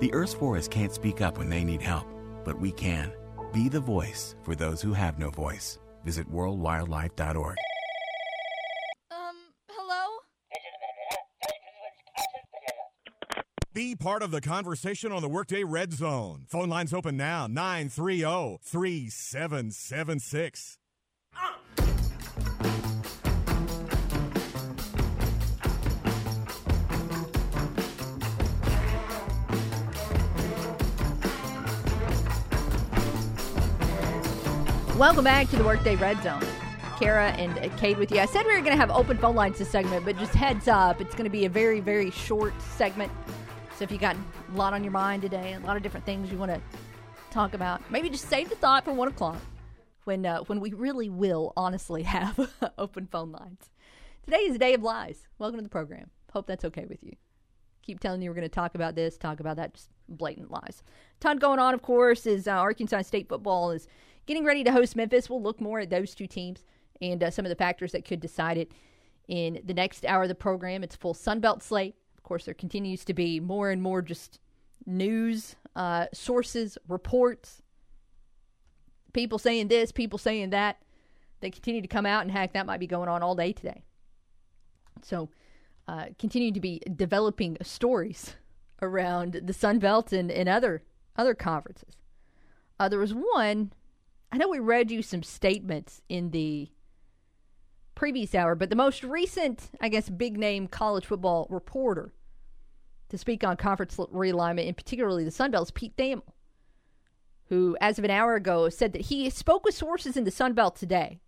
The 0.00 0.12
Earth's 0.12 0.34
forests 0.34 0.68
can't 0.68 0.92
speak 0.92 1.20
up 1.20 1.38
when 1.38 1.48
they 1.48 1.64
need 1.64 1.82
help, 1.82 2.06
but 2.44 2.58
we 2.58 2.72
can. 2.72 3.12
Be 3.52 3.68
the 3.68 3.80
voice 3.80 4.34
for 4.42 4.54
those 4.54 4.80
who 4.80 4.94
have 4.94 5.18
no 5.18 5.30
voice. 5.30 5.78
Visit 6.04 6.30
worldwildlife.org. 6.30 7.56
Be 13.74 13.94
part 13.94 14.22
of 14.22 14.30
the 14.30 14.42
conversation 14.42 15.12
on 15.12 15.22
the 15.22 15.30
Workday 15.30 15.64
Red 15.64 15.94
Zone. 15.94 16.44
Phone 16.46 16.68
lines 16.68 16.92
open 16.92 17.16
now 17.16 17.46
930 17.46 18.58
3776. 18.62 20.76
Welcome 34.98 35.24
back 35.24 35.48
to 35.48 35.56
the 35.56 35.64
Workday 35.64 35.96
Red 35.96 36.22
Zone. 36.22 36.44
Kara 36.98 37.30
and 37.30 37.74
Cade 37.78 37.96
with 37.96 38.12
you. 38.12 38.18
I 38.18 38.26
said 38.26 38.44
we 38.44 38.52
were 38.52 38.60
going 38.60 38.72
to 38.72 38.76
have 38.76 38.90
open 38.90 39.16
phone 39.16 39.34
lines 39.34 39.58
this 39.58 39.70
segment, 39.70 40.04
but 40.04 40.18
just 40.18 40.34
heads 40.34 40.68
up, 40.68 41.00
it's 41.00 41.14
going 41.14 41.24
to 41.24 41.30
be 41.30 41.46
a 41.46 41.48
very, 41.48 41.80
very 41.80 42.10
short 42.10 42.52
segment. 42.76 43.10
So 43.82 43.84
if 43.84 43.90
you 43.90 43.98
got 43.98 44.14
a 44.14 44.56
lot 44.56 44.74
on 44.74 44.84
your 44.84 44.92
mind 44.92 45.22
today, 45.22 45.54
a 45.54 45.58
lot 45.58 45.76
of 45.76 45.82
different 45.82 46.06
things 46.06 46.30
you 46.30 46.38
want 46.38 46.52
to 46.52 46.60
talk 47.32 47.52
about, 47.52 47.82
maybe 47.90 48.08
just 48.08 48.28
save 48.28 48.48
the 48.48 48.54
thought 48.54 48.84
for 48.84 48.92
one 48.92 49.08
o'clock 49.08 49.40
when 50.04 50.24
uh, 50.24 50.38
when 50.42 50.60
we 50.60 50.72
really 50.72 51.10
will 51.10 51.52
honestly 51.56 52.02
have 52.04 52.48
open 52.78 53.08
phone 53.10 53.32
lines. 53.32 53.72
Today 54.22 54.36
is 54.36 54.54
a 54.54 54.58
day 54.60 54.74
of 54.74 54.84
lies. 54.84 55.26
Welcome 55.40 55.58
to 55.58 55.64
the 55.64 55.68
program. 55.68 56.10
Hope 56.32 56.46
that's 56.46 56.64
okay 56.66 56.86
with 56.88 57.02
you. 57.02 57.16
Keep 57.82 57.98
telling 57.98 58.22
you 58.22 58.30
we're 58.30 58.36
going 58.36 58.44
to 58.44 58.48
talk 58.48 58.76
about 58.76 58.94
this, 58.94 59.18
talk 59.18 59.40
about 59.40 59.56
that, 59.56 59.74
just 59.74 59.88
blatant 60.08 60.52
lies. 60.52 60.84
Ton 61.18 61.38
going 61.38 61.58
on, 61.58 61.74
of 61.74 61.82
course, 61.82 62.24
is 62.24 62.46
uh, 62.46 62.52
Arkansas 62.52 63.02
State 63.02 63.28
football 63.28 63.72
is 63.72 63.88
getting 64.26 64.44
ready 64.44 64.62
to 64.62 64.70
host 64.70 64.94
Memphis. 64.94 65.28
We'll 65.28 65.42
look 65.42 65.60
more 65.60 65.80
at 65.80 65.90
those 65.90 66.14
two 66.14 66.28
teams 66.28 66.64
and 67.00 67.20
uh, 67.20 67.32
some 67.32 67.44
of 67.44 67.50
the 67.50 67.56
factors 67.56 67.90
that 67.90 68.04
could 68.04 68.20
decide 68.20 68.58
it 68.58 68.70
in 69.26 69.60
the 69.64 69.74
next 69.74 70.06
hour 70.06 70.22
of 70.22 70.28
the 70.28 70.36
program. 70.36 70.84
It's 70.84 70.94
full 70.94 71.14
Sunbelt 71.14 71.64
slate. 71.64 71.96
Of 72.22 72.28
course, 72.28 72.44
there 72.44 72.54
continues 72.54 73.04
to 73.06 73.14
be 73.14 73.40
more 73.40 73.70
and 73.70 73.82
more 73.82 74.00
just 74.00 74.38
news 74.86 75.56
uh, 75.74 76.06
sources, 76.14 76.78
reports, 76.86 77.62
people 79.12 79.40
saying 79.40 79.66
this, 79.66 79.90
people 79.90 80.20
saying 80.20 80.50
that. 80.50 80.76
They 81.40 81.50
continue 81.50 81.82
to 81.82 81.88
come 81.88 82.06
out, 82.06 82.22
and 82.22 82.30
heck, 82.30 82.52
that 82.52 82.64
might 82.64 82.78
be 82.78 82.86
going 82.86 83.08
on 83.08 83.24
all 83.24 83.34
day 83.34 83.52
today. 83.52 83.82
So, 85.02 85.30
uh, 85.88 86.06
continue 86.16 86.52
to 86.52 86.60
be 86.60 86.80
developing 86.94 87.56
stories 87.60 88.36
around 88.80 89.40
the 89.42 89.52
Sun 89.52 89.80
Belt 89.80 90.12
and, 90.12 90.30
and 90.30 90.48
other 90.48 90.84
other 91.16 91.34
conferences. 91.34 91.96
Uh, 92.78 92.88
there 92.88 93.00
was 93.00 93.12
one. 93.12 93.72
I 94.30 94.36
know 94.36 94.48
we 94.48 94.60
read 94.60 94.92
you 94.92 95.02
some 95.02 95.24
statements 95.24 96.02
in 96.08 96.30
the 96.30 96.70
previous 98.02 98.34
hour, 98.34 98.56
but 98.56 98.68
the 98.68 98.74
most 98.74 99.04
recent, 99.04 99.70
I 99.80 99.88
guess, 99.88 100.10
big 100.10 100.36
name 100.36 100.66
college 100.66 101.06
football 101.06 101.46
reporter 101.48 102.12
to 103.10 103.16
speak 103.16 103.44
on 103.44 103.56
conference 103.56 103.94
realignment, 103.94 104.66
and 104.66 104.76
particularly 104.76 105.22
the 105.22 105.30
Sun 105.30 105.52
Belt, 105.52 105.68
is 105.68 105.70
Pete 105.70 105.96
Thamel, 105.96 106.24
who, 107.44 107.76
as 107.80 108.00
of 108.00 108.04
an 108.04 108.10
hour 108.10 108.34
ago, 108.34 108.68
said 108.68 108.92
that 108.92 109.02
he 109.02 109.30
spoke 109.30 109.64
with 109.64 109.76
sources 109.76 110.16
in 110.16 110.24
the 110.24 110.32
Sun 110.32 110.54
Belt 110.54 110.74
today. 110.74 111.20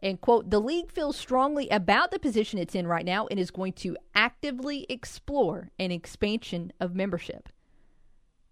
And, 0.00 0.20
quote, 0.20 0.50
the 0.50 0.60
league 0.60 0.92
feels 0.92 1.16
strongly 1.16 1.68
about 1.68 2.12
the 2.12 2.20
position 2.20 2.60
it's 2.60 2.76
in 2.76 2.86
right 2.86 3.04
now 3.04 3.26
and 3.26 3.40
is 3.40 3.50
going 3.50 3.72
to 3.72 3.96
actively 4.14 4.86
explore 4.88 5.72
an 5.80 5.90
expansion 5.90 6.72
of 6.78 6.94
membership. 6.94 7.48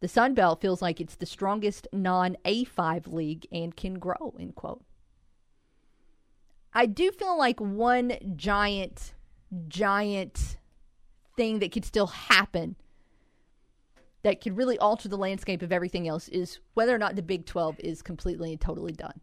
The 0.00 0.08
Sun 0.08 0.34
Belt 0.34 0.60
feels 0.60 0.82
like 0.82 1.00
it's 1.00 1.14
the 1.14 1.26
strongest 1.26 1.86
non 1.92 2.36
A5 2.44 3.06
league 3.12 3.46
and 3.52 3.76
can 3.76 4.00
grow, 4.00 4.34
end 4.36 4.56
quote. 4.56 4.82
I 6.72 6.86
do 6.86 7.10
feel 7.10 7.36
like 7.36 7.60
one 7.60 8.12
giant, 8.36 9.14
giant 9.68 10.58
thing 11.36 11.58
that 11.58 11.72
could 11.72 11.84
still 11.84 12.06
happen 12.06 12.76
that 14.22 14.40
could 14.40 14.56
really 14.56 14.78
alter 14.78 15.08
the 15.08 15.16
landscape 15.16 15.62
of 15.62 15.72
everything 15.72 16.06
else 16.06 16.28
is 16.28 16.58
whether 16.74 16.94
or 16.94 16.98
not 16.98 17.16
the 17.16 17.22
Big 17.22 17.46
12 17.46 17.80
is 17.80 18.02
completely 18.02 18.52
and 18.52 18.60
totally 18.60 18.92
done. 18.92 19.20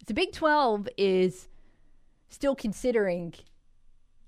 If 0.00 0.06
the 0.06 0.14
Big 0.14 0.32
12 0.32 0.88
is 0.96 1.48
still 2.28 2.54
considering 2.54 3.34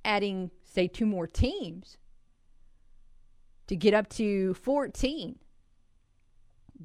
adding, 0.05 0.51
say, 0.65 0.87
two 0.87 1.07
more 1.07 1.27
teams 1.27 1.97
to 3.67 3.77
get 3.77 3.95
up 3.95 4.09
to 4.11 4.55
14, 4.55 5.39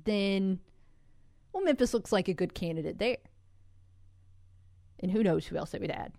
then 0.05 0.59
Well, 1.51 1.64
Memphis 1.64 1.93
looks 1.93 2.11
like 2.11 2.28
a 2.28 2.34
good 2.34 2.53
candidate 2.53 2.97
there. 2.97 3.18
And 5.04 5.12
who 5.12 5.22
knows 5.22 5.45
who 5.45 5.58
else 5.58 5.72
they 5.72 5.80
would 5.80 5.91
add. 5.91 6.14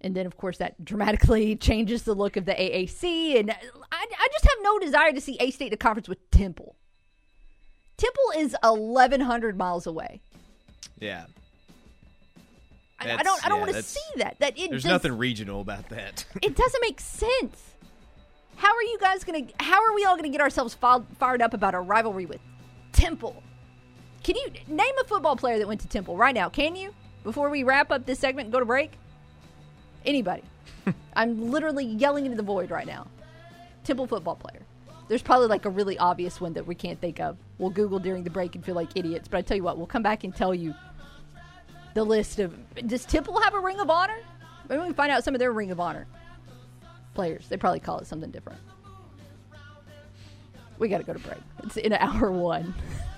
And 0.00 0.16
then, 0.16 0.24
of 0.24 0.38
course, 0.38 0.56
that 0.58 0.82
dramatically 0.82 1.56
changes 1.60 2.04
the 2.04 2.14
look 2.14 2.38
of 2.38 2.46
the 2.46 2.54
AAC. 2.54 3.38
And 3.38 3.50
I, 3.50 3.54
I 3.92 4.28
just 4.32 4.44
have 4.44 4.56
no 4.62 4.78
desire 4.78 5.12
to 5.12 5.20
see 5.20 5.36
A 5.38 5.50
State 5.50 5.66
in 5.68 5.74
a 5.74 5.76
conference 5.76 6.08
with 6.08 6.30
Temple. 6.30 6.74
Temple 7.98 8.24
is 8.38 8.56
1,100 8.62 9.58
miles 9.58 9.86
away. 9.86 10.22
Yeah. 10.98 11.26
I, 12.98 13.12
I 13.12 13.22
don't. 13.22 13.44
I 13.44 13.48
don't 13.50 13.58
yeah, 13.58 13.64
want 13.64 13.76
to 13.76 13.82
see 13.82 14.00
that. 14.16 14.36
That 14.40 14.58
it 14.58 14.70
There's 14.70 14.82
does- 14.82 14.90
nothing 14.90 15.16
regional 15.18 15.60
about 15.60 15.88
that. 15.90 16.24
It 16.42 16.56
doesn't 16.56 16.80
make 16.80 17.00
sense. 17.00 17.74
How 18.56 18.74
are 18.74 18.82
you 18.82 18.98
guys 19.00 19.24
gonna? 19.24 19.46
How 19.58 19.82
are 19.82 19.94
we 19.94 20.04
all 20.04 20.16
gonna 20.16 20.28
get 20.28 20.42
ourselves 20.42 20.74
fi- 20.74 21.00
fired 21.18 21.40
up 21.40 21.54
about 21.54 21.74
a 21.74 21.80
rivalry 21.80 22.26
with 22.26 22.40
Temple? 22.92 23.42
Can 24.22 24.36
you 24.36 24.50
name 24.66 24.92
a 25.00 25.04
football 25.04 25.36
player 25.36 25.58
that 25.58 25.66
went 25.66 25.80
to 25.80 25.88
Temple 25.88 26.16
right 26.16 26.34
now? 26.34 26.50
Can 26.50 26.76
you? 26.76 26.92
Before 27.22 27.50
we 27.50 27.62
wrap 27.62 27.90
up 27.90 28.06
this 28.06 28.18
segment 28.18 28.46
and 28.46 28.52
go 28.52 28.60
to 28.60 28.64
break, 28.64 28.92
anybody? 30.04 30.42
I'm 31.14 31.50
literally 31.50 31.84
yelling 31.84 32.24
into 32.24 32.36
the 32.36 32.42
void 32.42 32.70
right 32.70 32.86
now. 32.86 33.06
Temple 33.84 34.06
football 34.06 34.36
player. 34.36 34.62
There's 35.08 35.22
probably 35.22 35.48
like 35.48 35.64
a 35.64 35.70
really 35.70 35.98
obvious 35.98 36.40
one 36.40 36.52
that 36.54 36.66
we 36.66 36.74
can't 36.74 37.00
think 37.00 37.18
of. 37.18 37.36
We'll 37.58 37.70
Google 37.70 37.98
during 37.98 38.22
the 38.22 38.30
break 38.30 38.54
and 38.54 38.64
feel 38.64 38.76
like 38.76 38.90
idiots. 38.94 39.28
But 39.28 39.38
I 39.38 39.42
tell 39.42 39.56
you 39.56 39.64
what, 39.64 39.76
we'll 39.76 39.86
come 39.86 40.02
back 40.02 40.24
and 40.24 40.34
tell 40.34 40.54
you 40.54 40.74
the 41.94 42.04
list 42.04 42.38
of. 42.38 42.54
Does 42.86 43.04
Temple 43.04 43.40
have 43.40 43.54
a 43.54 43.60
Ring 43.60 43.80
of 43.80 43.90
Honor? 43.90 44.18
Maybe 44.68 44.80
we 44.80 44.86
can 44.86 44.94
find 44.94 45.10
out 45.10 45.24
some 45.24 45.34
of 45.34 45.40
their 45.40 45.52
Ring 45.52 45.72
of 45.72 45.80
Honor 45.80 46.06
players. 47.14 47.48
They 47.48 47.56
probably 47.56 47.80
call 47.80 47.98
it 47.98 48.06
something 48.06 48.30
different. 48.30 48.60
We 50.78 50.88
got 50.88 50.98
to 50.98 51.04
go 51.04 51.12
to 51.12 51.18
break. 51.18 51.40
It's 51.64 51.76
in 51.76 51.92
hour 51.92 52.30
one. 52.30 52.74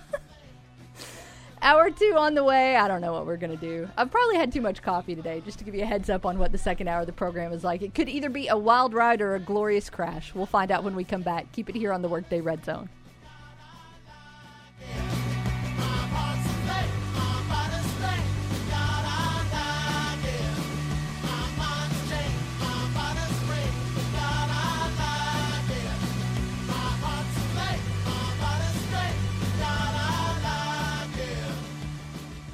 hour 1.62 1.90
two 1.90 2.14
on 2.18 2.34
the 2.34 2.44
way. 2.44 2.76
I 2.76 2.88
don't 2.88 3.00
know 3.00 3.12
what 3.12 3.24
we're 3.24 3.36
going 3.36 3.56
to 3.56 3.56
do. 3.56 3.88
I've 3.96 4.10
probably 4.10 4.36
had 4.36 4.52
too 4.52 4.60
much 4.60 4.82
coffee 4.82 5.14
today, 5.14 5.40
just 5.44 5.58
to 5.60 5.64
give 5.64 5.74
you 5.74 5.82
a 5.82 5.86
heads 5.86 6.10
up 6.10 6.26
on 6.26 6.38
what 6.38 6.52
the 6.52 6.58
second 6.58 6.88
hour 6.88 7.00
of 7.00 7.06
the 7.06 7.12
program 7.12 7.52
is 7.52 7.64
like. 7.64 7.82
It 7.82 7.94
could 7.94 8.08
either 8.08 8.28
be 8.28 8.48
a 8.48 8.56
wild 8.56 8.92
ride 8.92 9.20
or 9.20 9.34
a 9.34 9.40
glorious 9.40 9.88
crash. 9.88 10.34
We'll 10.34 10.46
find 10.46 10.70
out 10.70 10.84
when 10.84 10.96
we 10.96 11.04
come 11.04 11.22
back. 11.22 11.50
Keep 11.52 11.70
it 11.70 11.74
here 11.74 11.92
on 11.92 12.02
the 12.02 12.08
Workday 12.08 12.40
Red 12.40 12.64
Zone. 12.64 12.88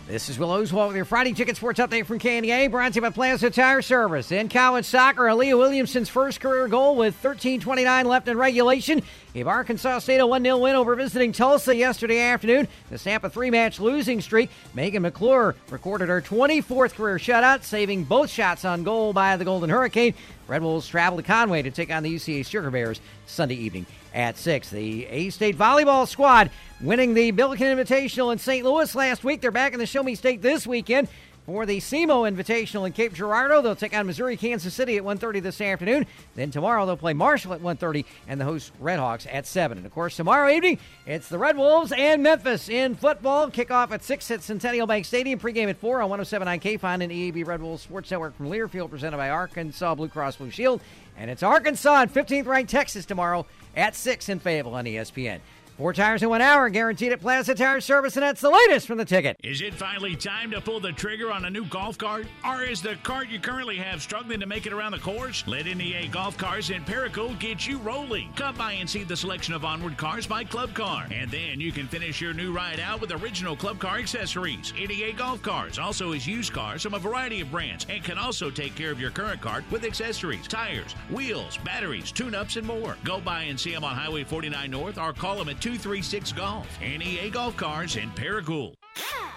This 0.09 0.31
is 0.31 0.39
Will 0.39 0.51
Oswald 0.51 0.89
with 0.89 0.97
your 0.97 1.05
Friday 1.05 1.35
Ticket 1.35 1.59
Sports 1.59 1.79
Update 1.79 2.07
from 2.07 2.19
KNEA, 2.19 2.71
brought 2.71 2.95
to 2.95 2.97
you 2.97 3.03
by 3.03 3.11
Plaza 3.11 3.51
Tire 3.51 3.83
Service. 3.83 4.33
In 4.33 4.49
college 4.49 4.87
soccer, 4.87 5.25
Aaliyah 5.25 5.59
Williamson's 5.59 6.09
first 6.09 6.41
career 6.41 6.67
goal 6.67 6.97
with 6.97 7.23
13.29 7.23 8.07
left 8.07 8.27
in 8.27 8.39
regulation 8.39 9.03
gave 9.35 9.47
Arkansas 9.47 9.99
State 9.99 10.21
a 10.21 10.25
1-0 10.27 10.63
win 10.63 10.77
over 10.77 10.97
visiting 10.97 11.31
Tulsa 11.33 11.77
yesterday 11.77 12.21
afternoon. 12.21 12.69
The 12.89 12.97
snap 12.97 13.31
three-match 13.31 13.81
losing 13.81 14.23
streak. 14.23 14.49
Megan 14.73 15.03
McClure 15.03 15.55
recorded 15.69 16.09
her 16.09 16.23
24th 16.23 16.95
career 16.95 17.19
shutout, 17.19 17.65
saving 17.65 18.05
both 18.05 18.31
shots 18.31 18.65
on 18.65 18.85
goal 18.85 19.13
by 19.13 19.37
the 19.37 19.45
Golden 19.45 19.69
Hurricane. 19.69 20.15
Red 20.47 20.63
Wolves 20.63 20.89
travel 20.89 21.19
to 21.19 21.23
Conway 21.23 21.61
to 21.61 21.71
take 21.71 21.93
on 21.93 22.03
the 22.03 22.15
UCA 22.15 22.47
Sugar 22.47 22.71
Bears 22.71 23.03
Sunday 23.27 23.57
evening 23.57 23.85
at 24.19 24.37
6. 24.37 24.71
The 24.71 25.07
A 25.07 25.31
State 25.31 25.57
volleyball 25.57 26.07
squad 26.07 26.51
winning 26.81 27.15
the 27.15 27.31
Billiken 27.31 27.67
Invitational 27.69 28.33
in 28.33 28.39
St. 28.39 28.67
Louis 28.67 28.93
last 28.95 29.23
week. 29.23 29.41
They're 29.41 29.53
back 29.53 29.73
in 29.73 29.79
the 29.79 29.87
Show 29.87 30.03
Me 30.03 30.17
State 30.17 30.43
this 30.43 30.67
weekend 30.67 31.09
for 31.47 31.65
the 31.65 31.79
SEMO 31.79 32.29
Invitational 32.29 32.85
in 32.85 32.93
Cape 32.93 33.15
Girardeau. 33.15 33.63
They'll 33.63 33.77
take 33.77 33.97
on 33.97 34.07
Missouri, 34.07 34.37
Kansas 34.37 34.75
City 34.75 34.97
at 34.97 35.05
1.30 35.05 35.41
this 35.41 35.61
afternoon. 35.61 36.05
Then 36.35 36.51
tomorrow 36.51 36.85
they'll 36.85 36.97
play 36.97 37.15
Marshall 37.15 37.55
at 37.55 37.63
1.30 37.63 38.05
and 38.27 38.41
the 38.41 38.45
host 38.45 38.73
Redhawks 38.83 39.27
at 39.33 39.47
7. 39.47 39.79
And 39.79 39.87
of 39.87 39.93
course, 39.95 40.17
tomorrow 40.17 40.51
evening, 40.51 40.79
it's 41.07 41.29
the 41.29 41.39
Red 41.39 41.57
Wolves 41.57 41.93
and 41.97 42.23
Memphis 42.23 42.69
in 42.69 42.97
football. 42.97 43.51
Kickoff 43.51 43.93
at 43.93 44.03
6 44.03 44.31
at 44.33 44.43
Centennial 44.43 44.89
Bank 44.89 45.07
Stadium. 45.07 45.39
Pregame 45.39 45.71
at 45.71 45.79
4 45.79 46.03
on 46.03 46.11
107.9 46.11 46.61
KFIN 46.61 47.05
and 47.05 47.13
EAB 47.13 47.47
Red 47.47 47.63
Wolves 47.63 47.85
Sports 47.85 48.11
Network 48.11 48.37
from 48.37 48.51
Learfield, 48.51 48.91
presented 48.91 49.17
by 49.17 49.31
Arkansas 49.31 49.95
Blue 49.95 50.09
Cross 50.09 50.37
Blue 50.37 50.51
Shield. 50.51 50.83
And 51.17 51.31
it's 51.31 51.43
Arkansas 51.43 52.03
and 52.03 52.13
15th 52.13 52.47
ranked 52.47 52.71
Texas 52.71 53.07
tomorrow 53.07 53.47
at 53.79 53.95
6 53.95 54.29
in 54.29 54.41
Fayetteville 54.41 54.75
on 54.75 54.85
ESPN. 54.85 55.41
Four 55.79 55.93
tires 55.93 56.25
in 56.25 56.29
one 56.29 56.41
hour, 56.43 56.69
guaranteed 56.71 57.13
at 57.13 57.21
Plaza 57.21 57.55
Tire 57.55 57.81
Service, 57.81 58.17
and 58.17 58.25
that's 58.25 58.41
the 58.41 58.51
latest 58.51 58.89
from 58.89 58.99
the 58.99 59.05
ticket. 59.05 59.37
Is 59.45 59.61
it 59.61 59.73
finally 59.73 60.17
time 60.17 60.51
to 60.51 60.61
pull 60.61 60.81
the 60.81 60.91
trigger 60.91 61.31
on 61.31 61.45
a 61.45 61.51
new 61.51 61.65
golf 61.67 61.97
cart? 61.97 62.27
Or 62.45 62.65
is 62.65 62.83
the 62.83 62.97
cart 63.05 63.29
you 63.29 63.39
currently 63.39 63.77
have 63.77 64.03
struggling 64.03 64.41
to 64.41 64.47
make 64.47 64.67
it 64.67 64.73
around 64.73 64.91
the 64.91 64.99
course? 64.99 65.45
Let 65.47 65.67
NEA 65.67 66.09
Golf 66.09 66.37
Cars 66.37 66.71
in 66.71 66.83
Paragould 66.83 67.39
get 67.39 67.65
you 67.65 67.79
rolling. 67.79 68.33
Come 68.35 68.57
by 68.57 68.73
and 68.73 68.91
see 68.91 69.05
the 69.05 69.17
selection 69.17 69.55
of 69.55 69.65
onward 69.65 69.97
cars 69.97 70.27
by 70.27 70.43
Club 70.43 70.75
Car. 70.75 71.07
And 71.13 71.31
then 71.31 71.61
you 71.61 71.71
can 71.71 71.87
finish 71.87 72.21
your 72.21 72.35
new 72.35 72.53
ride 72.53 72.81
out 72.81 73.01
with 73.01 73.13
original 73.13 73.55
Club 73.55 73.79
Car 73.79 73.99
accessories. 73.99 74.73
NEA 74.77 75.13
Golf 75.13 75.43
Cars 75.43 75.79
also 75.79 76.11
is 76.11 76.27
used 76.27 76.53
cars 76.53 76.83
from 76.83 76.95
a 76.95 76.99
variety 76.99 77.41
of 77.41 77.53
brands 77.53 77.87
and 77.89 78.03
can 78.03 78.19
also 78.19 78.51
take 78.51 78.75
care 78.75 78.91
of 78.91 79.01
your 79.01 79.13
current 79.13 79.41
cart 79.41 79.63
with 79.71 79.85
accessories, 79.85 80.49
tires, 80.49 80.95
wheels, 81.09 81.57
batteries, 81.59 82.11
tune 82.11 82.35
ups, 82.35 82.57
and 82.57 82.67
more. 82.67 82.97
Go 83.05 83.21
by 83.21 83.43
and 83.43 83.61
see 83.61 83.73
them 83.73 83.85
on 83.85 83.95
Highway 83.95 84.25
49 84.25 84.69
North 84.73 84.99
or 84.99 85.13
call 85.13 85.37
them 85.37 85.49
at 85.49 85.68
236 85.69 86.33
Golf. 86.33 86.81
NEA 86.81 87.29
Golf 87.29 87.55
Cars 87.59 87.97
in 87.97 88.09
Paragould. 88.13 88.73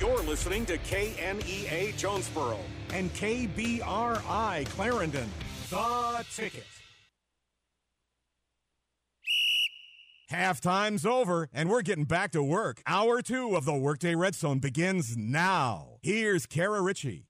You're 0.00 0.22
listening 0.22 0.66
to 0.66 0.76
KNEA 0.78 1.96
Jonesboro 1.98 2.58
and 2.94 3.12
KBRI 3.12 4.66
Clarendon. 4.70 5.28
The 5.68 6.24
Ticket. 6.34 6.64
Halftime's 10.30 11.04
over, 11.04 11.48
and 11.52 11.68
we're 11.68 11.82
getting 11.82 12.04
back 12.04 12.30
to 12.32 12.42
work. 12.42 12.82
Hour 12.86 13.20
two 13.20 13.56
of 13.56 13.64
the 13.64 13.74
Workday 13.74 14.14
Red 14.14 14.36
Zone 14.36 14.60
begins 14.60 15.16
now. 15.16 15.98
Here's 16.02 16.46
Kara 16.46 16.80
Richey. 16.80 17.26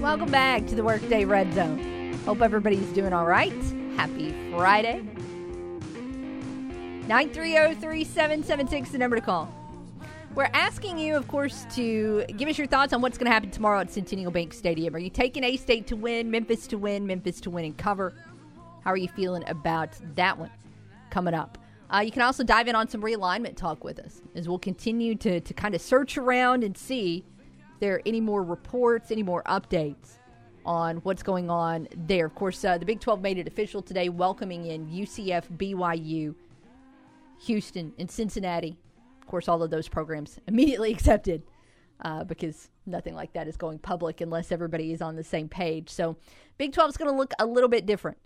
Welcome 0.00 0.30
back 0.30 0.66
to 0.68 0.74
the 0.74 0.82
Workday 0.82 1.26
Red 1.26 1.52
Zone. 1.52 2.14
Hope 2.24 2.40
everybody's 2.40 2.88
doing 2.94 3.12
all 3.12 3.26
right. 3.26 3.52
Happy 3.96 4.34
Friday. 4.52 5.04
930-3776, 7.08 8.92
the 8.92 8.98
number 8.98 9.16
to 9.16 9.22
call. 9.22 9.50
We're 10.34 10.50
asking 10.52 10.98
you, 10.98 11.16
of 11.16 11.26
course, 11.26 11.64
to 11.74 12.26
give 12.36 12.50
us 12.50 12.58
your 12.58 12.66
thoughts 12.66 12.92
on 12.92 13.00
what's 13.00 13.16
going 13.16 13.24
to 13.24 13.32
happen 13.32 13.50
tomorrow 13.50 13.80
at 13.80 13.90
Centennial 13.90 14.30
Bank 14.30 14.52
Stadium. 14.52 14.94
Are 14.94 14.98
you 14.98 15.08
taking 15.08 15.42
A-State 15.42 15.86
to 15.86 15.96
win, 15.96 16.30
Memphis 16.30 16.66
to 16.66 16.76
win, 16.76 17.06
Memphis 17.06 17.40
to 17.40 17.50
win 17.50 17.64
and 17.64 17.78
cover? 17.78 18.12
How 18.84 18.90
are 18.90 18.98
you 18.98 19.08
feeling 19.08 19.42
about 19.48 19.96
that 20.16 20.38
one 20.38 20.50
coming 21.08 21.32
up? 21.32 21.56
Uh, 21.90 22.00
you 22.00 22.10
can 22.10 22.20
also 22.20 22.44
dive 22.44 22.68
in 22.68 22.74
on 22.74 22.86
some 22.88 23.00
realignment 23.00 23.56
talk 23.56 23.82
with 23.82 23.98
us 24.00 24.20
as 24.34 24.46
we'll 24.46 24.58
continue 24.58 25.14
to, 25.14 25.40
to 25.40 25.54
kind 25.54 25.74
of 25.74 25.80
search 25.80 26.18
around 26.18 26.62
and 26.62 26.76
see 26.76 27.24
if 27.72 27.80
there 27.80 27.94
are 27.94 28.02
any 28.04 28.20
more 28.20 28.42
reports, 28.42 29.10
any 29.10 29.22
more 29.22 29.42
updates 29.44 30.18
on 30.66 30.98
what's 30.98 31.22
going 31.22 31.48
on 31.48 31.88
there. 32.06 32.26
Of 32.26 32.34
course, 32.34 32.62
uh, 32.66 32.76
the 32.76 32.84
Big 32.84 33.00
12 33.00 33.22
made 33.22 33.38
it 33.38 33.48
official 33.48 33.80
today, 33.80 34.10
welcoming 34.10 34.66
in 34.66 34.86
UCF, 34.88 35.44
BYU, 35.56 36.34
Houston, 37.40 37.92
and 37.98 38.10
Cincinnati. 38.10 38.78
Of 39.20 39.26
course, 39.26 39.48
all 39.48 39.62
of 39.62 39.70
those 39.70 39.88
programs 39.88 40.38
immediately 40.46 40.92
accepted 40.92 41.42
uh, 42.00 42.24
because 42.24 42.70
nothing 42.86 43.14
like 43.14 43.32
that 43.32 43.48
is 43.48 43.56
going 43.56 43.78
public 43.78 44.20
unless 44.20 44.52
everybody 44.52 44.92
is 44.92 45.02
on 45.02 45.16
the 45.16 45.24
same 45.24 45.48
page. 45.48 45.90
So, 45.90 46.16
Big 46.56 46.72
12 46.72 46.90
is 46.90 46.96
going 46.96 47.10
to 47.10 47.16
look 47.16 47.32
a 47.38 47.46
little 47.46 47.68
bit 47.68 47.86
different 47.86 48.18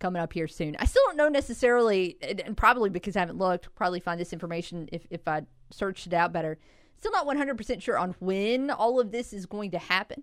coming 0.00 0.20
up 0.20 0.32
here 0.32 0.48
soon. 0.48 0.76
I 0.78 0.86
still 0.86 1.02
don't 1.06 1.16
know 1.16 1.28
necessarily, 1.28 2.16
and 2.22 2.56
probably 2.56 2.90
because 2.90 3.16
I 3.16 3.20
haven't 3.20 3.38
looked, 3.38 3.72
probably 3.74 4.00
find 4.00 4.20
this 4.20 4.32
information 4.32 4.88
if, 4.90 5.06
if 5.10 5.28
I 5.28 5.42
searched 5.70 6.06
it 6.06 6.14
out 6.14 6.32
better. 6.32 6.58
Still 6.98 7.12
not 7.12 7.26
100% 7.26 7.80
sure 7.80 7.98
on 7.98 8.14
when 8.18 8.70
all 8.70 8.98
of 9.00 9.12
this 9.12 9.32
is 9.32 9.46
going 9.46 9.70
to 9.70 9.78
happen. 9.78 10.22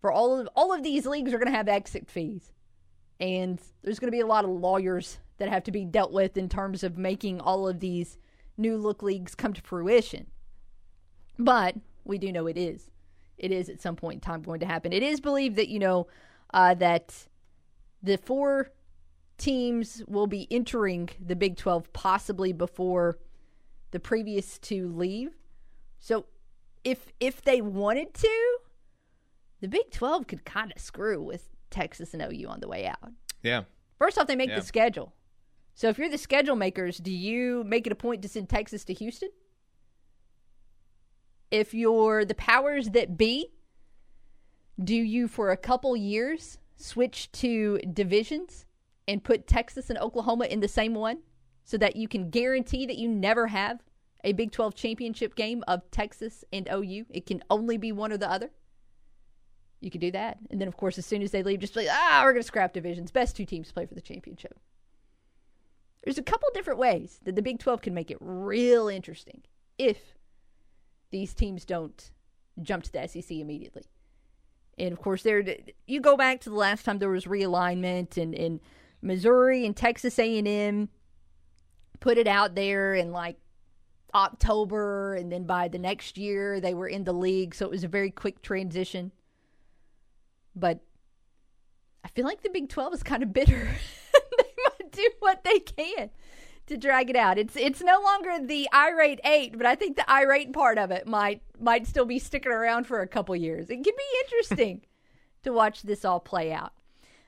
For 0.00 0.10
all 0.10 0.40
of 0.40 0.48
all 0.56 0.72
of 0.72 0.82
these 0.82 1.06
leagues 1.06 1.32
are 1.32 1.38
going 1.38 1.50
to 1.50 1.56
have 1.56 1.68
exit 1.68 2.10
fees. 2.10 2.52
And 3.20 3.60
there's 3.82 4.00
going 4.00 4.08
to 4.08 4.16
be 4.16 4.20
a 4.20 4.26
lot 4.26 4.44
of 4.44 4.50
lawyers 4.50 5.18
that 5.42 5.48
have 5.50 5.64
to 5.64 5.72
be 5.72 5.84
dealt 5.84 6.12
with 6.12 6.36
in 6.36 6.48
terms 6.48 6.84
of 6.84 6.96
making 6.96 7.40
all 7.40 7.66
of 7.66 7.80
these 7.80 8.16
new 8.56 8.76
look 8.78 9.02
leagues 9.02 9.34
come 9.34 9.52
to 9.52 9.60
fruition. 9.60 10.28
But 11.36 11.74
we 12.04 12.16
do 12.16 12.30
know 12.30 12.46
it 12.46 12.56
is. 12.56 12.92
It 13.36 13.50
is 13.50 13.68
at 13.68 13.80
some 13.80 13.96
point 13.96 14.14
in 14.16 14.20
time 14.20 14.42
going 14.42 14.60
to 14.60 14.66
happen. 14.66 14.92
It 14.92 15.02
is 15.02 15.20
believed 15.20 15.56
that, 15.56 15.68
you 15.68 15.80
know, 15.80 16.06
uh, 16.54 16.74
that 16.74 17.26
the 18.04 18.18
four 18.18 18.70
teams 19.36 20.04
will 20.06 20.28
be 20.28 20.46
entering 20.48 21.08
the 21.18 21.34
Big 21.34 21.56
12 21.56 21.92
possibly 21.92 22.52
before 22.52 23.18
the 23.90 23.98
previous 23.98 24.58
two 24.58 24.86
leave. 24.90 25.32
So 25.98 26.26
if 26.84 27.12
if 27.18 27.42
they 27.42 27.60
wanted 27.60 28.14
to, 28.14 28.58
the 29.60 29.66
Big 29.66 29.90
12 29.90 30.28
could 30.28 30.44
kind 30.44 30.72
of 30.74 30.80
screw 30.80 31.20
with 31.20 31.48
Texas 31.70 32.14
and 32.14 32.22
OU 32.22 32.46
on 32.48 32.60
the 32.60 32.68
way 32.68 32.86
out. 32.86 33.10
Yeah. 33.42 33.62
First 33.98 34.18
off, 34.18 34.26
they 34.26 34.36
make 34.36 34.50
Yeah. 34.50 34.60
the 34.60 34.66
schedule. 34.66 35.12
So 35.74 35.88
if 35.88 35.98
you're 35.98 36.08
the 36.08 36.18
schedule 36.18 36.56
makers, 36.56 36.98
do 36.98 37.10
you 37.10 37.64
make 37.64 37.86
it 37.86 37.92
a 37.92 37.96
point 37.96 38.22
to 38.22 38.28
send 38.28 38.48
Texas 38.48 38.84
to 38.84 38.92
Houston? 38.92 39.30
If 41.50 41.74
you're 41.74 42.24
the 42.24 42.34
powers 42.34 42.90
that 42.90 43.16
be, 43.16 43.48
do 44.82 44.94
you 44.94 45.28
for 45.28 45.50
a 45.50 45.56
couple 45.56 45.96
years 45.96 46.58
switch 46.76 47.30
to 47.32 47.78
divisions 47.78 48.66
and 49.06 49.22
put 49.22 49.46
Texas 49.46 49.90
and 49.90 49.98
Oklahoma 49.98 50.46
in 50.46 50.60
the 50.60 50.68
same 50.68 50.94
one 50.94 51.18
so 51.64 51.76
that 51.78 51.96
you 51.96 52.08
can 52.08 52.30
guarantee 52.30 52.86
that 52.86 52.96
you 52.96 53.08
never 53.08 53.48
have 53.48 53.82
a 54.24 54.32
Big 54.32 54.52
12 54.52 54.74
championship 54.74 55.34
game 55.34 55.62
of 55.68 55.90
Texas 55.90 56.44
and 56.52 56.68
OU? 56.72 57.06
It 57.10 57.26
can 57.26 57.42
only 57.50 57.76
be 57.76 57.92
one 57.92 58.12
or 58.12 58.16
the 58.16 58.30
other. 58.30 58.50
You 59.80 59.90
could 59.90 60.00
do 60.00 60.12
that. 60.12 60.38
And 60.50 60.60
then, 60.60 60.68
of 60.68 60.76
course, 60.76 60.96
as 60.96 61.04
soon 61.04 61.22
as 61.22 61.32
they 61.32 61.42
leave, 61.42 61.58
just 61.58 61.74
be 61.74 61.80
like, 61.80 61.88
ah, 61.90 62.22
we're 62.24 62.32
going 62.32 62.42
to 62.42 62.46
scrap 62.46 62.72
divisions. 62.72 63.10
Best 63.10 63.36
two 63.36 63.44
teams 63.44 63.72
play 63.72 63.84
for 63.84 63.94
the 63.94 64.00
championship. 64.00 64.56
There's 66.02 66.18
a 66.18 66.22
couple 66.22 66.48
different 66.52 66.78
ways 66.78 67.20
that 67.24 67.36
the 67.36 67.42
Big 67.42 67.58
12 67.58 67.82
can 67.82 67.94
make 67.94 68.10
it 68.10 68.18
real 68.20 68.88
interesting 68.88 69.42
if 69.78 69.98
these 71.10 71.34
teams 71.34 71.64
don't 71.64 72.10
jump 72.60 72.84
to 72.84 72.92
the 72.92 73.06
SEC 73.06 73.30
immediately. 73.30 73.84
And 74.78 74.92
of 74.92 75.00
course, 75.00 75.22
there 75.22 75.44
you 75.86 76.00
go 76.00 76.16
back 76.16 76.40
to 76.40 76.50
the 76.50 76.56
last 76.56 76.84
time 76.84 76.98
there 76.98 77.08
was 77.08 77.26
realignment, 77.26 78.16
and, 78.16 78.34
and 78.34 78.60
Missouri 79.00 79.64
and 79.64 79.76
Texas 79.76 80.18
A&M 80.18 80.88
put 82.00 82.18
it 82.18 82.26
out 82.26 82.54
there 82.54 82.94
in 82.94 83.12
like 83.12 83.36
October, 84.14 85.14
and 85.14 85.30
then 85.30 85.44
by 85.44 85.68
the 85.68 85.78
next 85.78 86.18
year 86.18 86.60
they 86.60 86.74
were 86.74 86.88
in 86.88 87.04
the 87.04 87.12
league, 87.12 87.54
so 87.54 87.66
it 87.66 87.70
was 87.70 87.84
a 87.84 87.88
very 87.88 88.10
quick 88.10 88.42
transition. 88.42 89.12
But 90.56 90.80
I 92.04 92.08
feel 92.08 92.24
like 92.24 92.42
the 92.42 92.50
Big 92.50 92.68
12 92.68 92.94
is 92.94 93.02
kind 93.02 93.22
of 93.22 93.32
bitter. 93.32 93.68
do 94.96 95.10
what 95.20 95.44
they 95.44 95.60
can 95.60 96.10
to 96.66 96.76
drag 96.76 97.10
it 97.10 97.16
out. 97.16 97.38
It's 97.38 97.56
it's 97.56 97.82
no 97.82 98.00
longer 98.00 98.38
the 98.44 98.68
irate 98.72 99.20
eight, 99.24 99.56
but 99.56 99.66
I 99.66 99.74
think 99.74 99.96
the 99.96 100.10
irate 100.10 100.52
part 100.52 100.78
of 100.78 100.90
it 100.90 101.06
might 101.06 101.42
might 101.60 101.86
still 101.86 102.04
be 102.04 102.18
sticking 102.18 102.52
around 102.52 102.86
for 102.86 103.00
a 103.00 103.08
couple 103.08 103.34
years. 103.36 103.68
It 103.70 103.76
could 103.76 103.84
be 103.84 104.18
interesting 104.24 104.82
to 105.42 105.52
watch 105.52 105.82
this 105.82 106.04
all 106.04 106.20
play 106.20 106.52
out. 106.52 106.72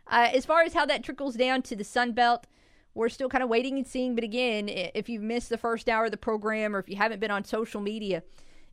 Uh, 0.07 0.29
as 0.33 0.45
far 0.45 0.62
as 0.62 0.75
how 0.75 0.87
that 0.87 1.03
trickles 1.03 1.35
down 1.35 1.62
to 1.62 1.75
the 1.75 1.85
Sun 1.85 2.12
Belt, 2.12 2.47
we're 2.95 3.09
still 3.09 3.29
kind 3.29 3.43
of 3.43 3.49
waiting 3.49 3.79
and 3.79 3.87
seeing. 3.87 4.15
But 4.15 4.25
again, 4.25 4.69
if 4.69 5.09
you've 5.09 5.23
missed 5.23 5.49
the 5.49 5.59
first 5.59 5.89
hour 5.89 6.07
of 6.07 6.11
the 6.11 6.17
program 6.17 6.77
or 6.77 6.79
if 6.79 6.89
you 6.89 6.97
haven't 6.97 7.21
been 7.21 7.31
on 7.31 7.45
social 7.45 7.81
media, 7.81 8.23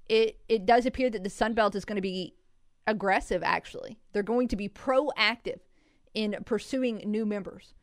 it 0.09 0.39
it 0.47 0.65
does 0.65 0.85
appear 0.85 1.09
that 1.09 1.23
the 1.23 1.29
Sun 1.29 1.53
Belt 1.53 1.75
is 1.75 1.85
going 1.85 1.95
to 1.95 2.01
be 2.01 2.35
aggressive. 2.85 3.41
Actually, 3.43 3.97
they're 4.13 4.23
going 4.23 4.47
to 4.49 4.55
be 4.55 4.69
proactive 4.69 5.59
in 6.13 6.35
pursuing 6.45 6.97
new 7.05 7.25
members 7.25 7.73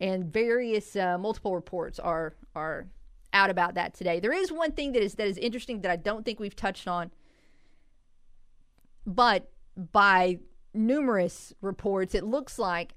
and 0.00 0.32
various 0.32 0.96
uh, 0.96 1.18
multiple 1.18 1.54
reports 1.54 1.98
are 1.98 2.34
are 2.54 2.86
out 3.32 3.50
about 3.50 3.74
that 3.74 3.94
today. 3.94 4.20
There 4.20 4.32
is 4.32 4.50
one 4.50 4.72
thing 4.72 4.92
that 4.92 5.02
is 5.02 5.14
that 5.14 5.26
is 5.26 5.38
interesting 5.38 5.82
that 5.82 5.90
I 5.90 5.96
don't 5.96 6.24
think 6.24 6.40
we've 6.40 6.56
touched 6.56 6.88
on, 6.88 7.10
but 9.06 9.50
by 9.76 10.38
numerous 10.74 11.52
reports, 11.60 12.14
it 12.14 12.24
looks 12.24 12.58
like 12.58 12.94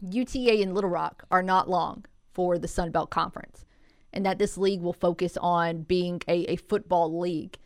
UTA 0.00 0.62
and 0.62 0.74
Little 0.74 0.90
Rock 0.90 1.24
are 1.30 1.42
not 1.42 1.68
long 1.68 2.04
for 2.32 2.58
the 2.58 2.68
Sun 2.68 2.90
Belt 2.90 3.10
Conference, 3.10 3.64
and 4.12 4.24
that 4.26 4.38
this 4.38 4.58
league 4.58 4.80
will 4.80 4.92
focus 4.92 5.36
on 5.40 5.82
being 5.82 6.20
a, 6.28 6.52
a 6.52 6.56
football 6.56 7.18
league. 7.18 7.58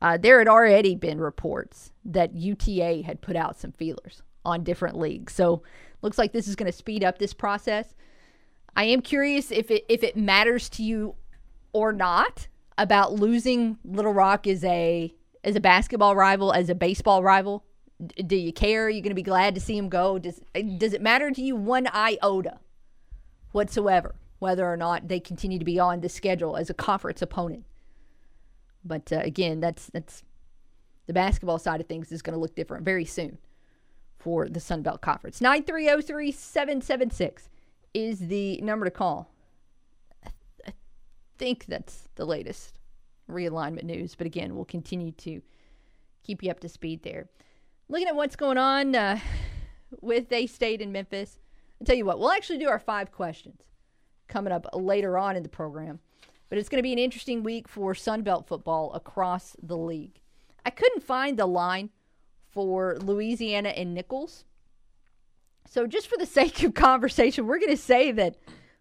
Uh, 0.00 0.16
there 0.16 0.38
had 0.38 0.48
already 0.48 0.94
been 0.94 1.20
reports 1.20 1.92
that 2.04 2.34
UTA 2.34 3.02
had 3.02 3.20
put 3.20 3.36
out 3.36 3.58
some 3.58 3.72
feelers 3.72 4.22
on 4.44 4.64
different 4.64 4.98
leagues. 4.98 5.32
So 5.32 5.62
looks 6.02 6.18
like 6.18 6.32
this 6.32 6.48
is 6.48 6.56
going 6.56 6.70
to 6.70 6.76
speed 6.76 7.02
up 7.02 7.18
this 7.18 7.32
process. 7.32 7.94
I 8.76 8.84
am 8.84 9.00
curious 9.00 9.50
if 9.50 9.70
it 9.70 9.84
if 9.88 10.02
it 10.02 10.16
matters 10.16 10.68
to 10.70 10.82
you 10.82 11.14
or 11.72 11.92
not 11.92 12.48
about 12.78 13.12
losing 13.12 13.78
Little 13.84 14.12
Rock 14.12 14.46
as 14.46 14.64
a 14.64 15.14
as 15.44 15.56
a 15.56 15.60
basketball 15.60 16.16
rival, 16.16 16.52
as 16.52 16.68
a 16.68 16.74
baseball 16.74 17.22
rival? 17.22 17.64
D- 18.04 18.22
do 18.22 18.36
you 18.36 18.52
care? 18.52 18.86
Are 18.86 18.90
you 18.90 19.02
going 19.02 19.10
to 19.10 19.14
be 19.14 19.22
glad 19.22 19.54
to 19.54 19.60
see 19.60 19.76
him 19.76 19.88
go? 19.88 20.18
Does 20.18 20.40
does 20.78 20.92
it 20.92 21.02
matter 21.02 21.30
to 21.30 21.42
you 21.42 21.56
one 21.56 21.86
iota 21.94 22.58
whatsoever 23.52 24.14
whether 24.38 24.66
or 24.66 24.76
not 24.76 25.06
they 25.06 25.20
continue 25.20 25.58
to 25.58 25.64
be 25.64 25.78
on 25.78 26.00
the 26.00 26.08
schedule 26.08 26.56
as 26.56 26.70
a 26.70 26.74
conference 26.74 27.22
opponent? 27.22 27.64
But 28.84 29.12
uh, 29.12 29.20
again, 29.22 29.60
that's 29.60 29.86
that's 29.86 30.22
the 31.06 31.12
basketball 31.12 31.58
side 31.58 31.80
of 31.80 31.86
things 31.86 32.10
is 32.10 32.22
going 32.22 32.34
to 32.34 32.40
look 32.40 32.54
different 32.54 32.84
very 32.84 33.04
soon 33.04 33.38
for 34.22 34.48
the 34.48 34.60
Sun 34.60 34.82
Belt 34.82 35.00
Conference. 35.00 35.40
9303776 35.40 37.48
is 37.92 38.28
the 38.28 38.60
number 38.60 38.84
to 38.84 38.90
call. 38.90 39.32
I 40.24 40.72
think 41.38 41.66
that's 41.66 42.08
the 42.14 42.24
latest 42.24 42.78
realignment 43.28 43.82
news, 43.82 44.14
but 44.14 44.26
again, 44.26 44.54
we'll 44.54 44.64
continue 44.64 45.10
to 45.12 45.42
keep 46.22 46.42
you 46.42 46.50
up 46.50 46.60
to 46.60 46.68
speed 46.68 47.02
there. 47.02 47.28
Looking 47.88 48.08
at 48.08 48.14
what's 48.14 48.36
going 48.36 48.58
on 48.58 48.94
uh, 48.94 49.18
with 50.00 50.32
A 50.32 50.46
State 50.46 50.80
in 50.80 50.92
Memphis, 50.92 51.38
I'll 51.80 51.86
tell 51.86 51.96
you 51.96 52.04
what, 52.04 52.20
we'll 52.20 52.30
actually 52.30 52.58
do 52.58 52.68
our 52.68 52.78
five 52.78 53.10
questions 53.10 53.62
coming 54.28 54.52
up 54.52 54.66
later 54.72 55.18
on 55.18 55.36
in 55.36 55.42
the 55.42 55.48
program. 55.48 55.98
But 56.48 56.58
it's 56.58 56.68
going 56.68 56.78
to 56.78 56.82
be 56.82 56.92
an 56.92 56.98
interesting 56.98 57.42
week 57.42 57.66
for 57.66 57.94
Sun 57.94 58.22
Belt 58.22 58.46
football 58.46 58.92
across 58.92 59.56
the 59.60 59.76
league. 59.76 60.20
I 60.64 60.70
couldn't 60.70 61.02
find 61.02 61.36
the 61.36 61.46
line 61.46 61.90
for 62.52 62.96
Louisiana 62.98 63.70
and 63.70 63.94
Nicholls. 63.94 64.44
So, 65.68 65.86
just 65.86 66.08
for 66.08 66.16
the 66.16 66.26
sake 66.40 66.62
of 66.62 66.74
conversation, 66.74 67.46
we're 67.46 67.58
going 67.58 67.70
to 67.70 67.76
say 67.76 68.12
that 68.12 68.36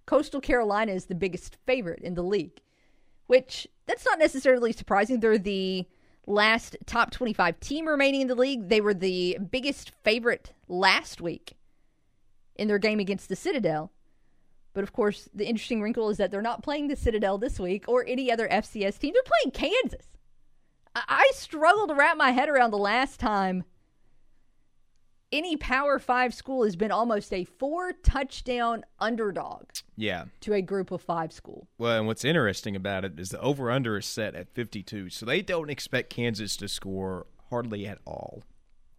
Coastal 0.06 0.42
Carolina 0.42 0.92
is 0.92 1.06
the 1.06 1.16
biggest 1.16 1.58
favorite 1.66 2.02
in 2.04 2.16
the 2.16 2.24
league, 2.24 2.62
which 3.28 3.68
that's 3.86 4.06
not 4.06 4.20
necessarily 4.20 4.72
surprising. 4.72 5.20
They're 5.20 5.38
the 5.38 5.86
last 6.28 6.78
top 6.86 7.12
25 7.12 7.60
team 7.60 7.88
remaining 7.88 8.22
in 8.22 8.28
the 8.28 8.36
league. 8.36 8.70
They 8.70 8.82
were 8.82 8.94
the 8.94 9.38
biggest 9.52 9.92
favorite 10.04 10.54
last 10.68 11.22
week 11.22 11.58
in 12.56 12.68
their 12.68 12.80
game 12.80 13.00
against 13.00 13.30
the 13.30 13.36
Citadel. 13.36 13.92
But 14.74 14.84
of 14.84 14.94
course, 14.94 15.28
the 15.34 15.48
interesting 15.48 15.82
wrinkle 15.82 16.10
is 16.10 16.18
that 16.18 16.32
they're 16.32 16.42
not 16.42 16.64
playing 16.64 16.88
the 16.88 16.96
Citadel 16.96 17.38
this 17.38 17.60
week 17.60 17.86
or 17.88 18.06
any 18.08 18.32
other 18.32 18.48
FCS 18.48 19.00
team. 19.00 19.14
They're 19.14 19.24
playing 19.24 19.52
Kansas. 19.52 20.08
I, 20.96 21.32
struggle 21.34 21.88
to 21.88 21.94
wrap 21.96 22.18
my 22.18 22.32
head 22.32 22.50
around 22.50 22.72
the 22.72 22.78
last 22.78 23.20
time 23.20 23.64
any 25.32 25.56
Power 25.56 25.98
Five 25.98 26.34
school 26.34 26.66
has 26.66 26.76
been 26.76 26.92
almost 26.92 27.32
a 27.32 27.46
four 27.46 27.94
touchdown 27.94 28.84
underdog 29.00 29.64
Yeah. 29.96 30.26
to 30.42 30.54
a 30.54 30.62
group 30.62 30.92
of 30.92 31.02
five 31.02 31.32
school. 31.32 31.70
Well, 31.78 31.98
and 32.00 32.06
what's 32.08 32.26
interesting 32.26 32.76
about 32.76 33.06
it 33.06 33.18
is 33.18 33.30
the 33.30 33.40
over 33.40 33.72
under 33.72 33.98
is 33.98 34.06
set 34.06 34.36
at 34.36 34.54
52. 34.54 35.10
So 35.10 35.26
they 35.26 35.42
don't 35.42 35.70
expect 35.70 36.10
Kansas 36.10 36.58
to 36.58 36.68
score 36.68 37.28
hardly 37.50 37.88
at 37.88 38.00
all 38.06 38.44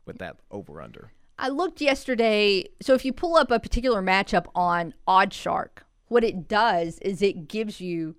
with 0.06 0.18
that 0.18 0.38
over 0.50 0.80
under. 0.80 1.12
I 1.38 1.48
looked 1.48 1.82
yesterday. 1.82 2.66
So 2.80 2.94
if 2.94 3.04
you 3.04 3.12
pull 3.12 3.36
up 3.36 3.50
a 3.50 3.60
particular 3.60 4.00
matchup 4.00 4.46
on 4.54 4.94
OddsShark, 5.06 5.82
what 6.08 6.24
it 6.24 6.48
does 6.48 6.98
is 7.00 7.20
it 7.20 7.46
gives 7.48 7.80
you 7.80 8.16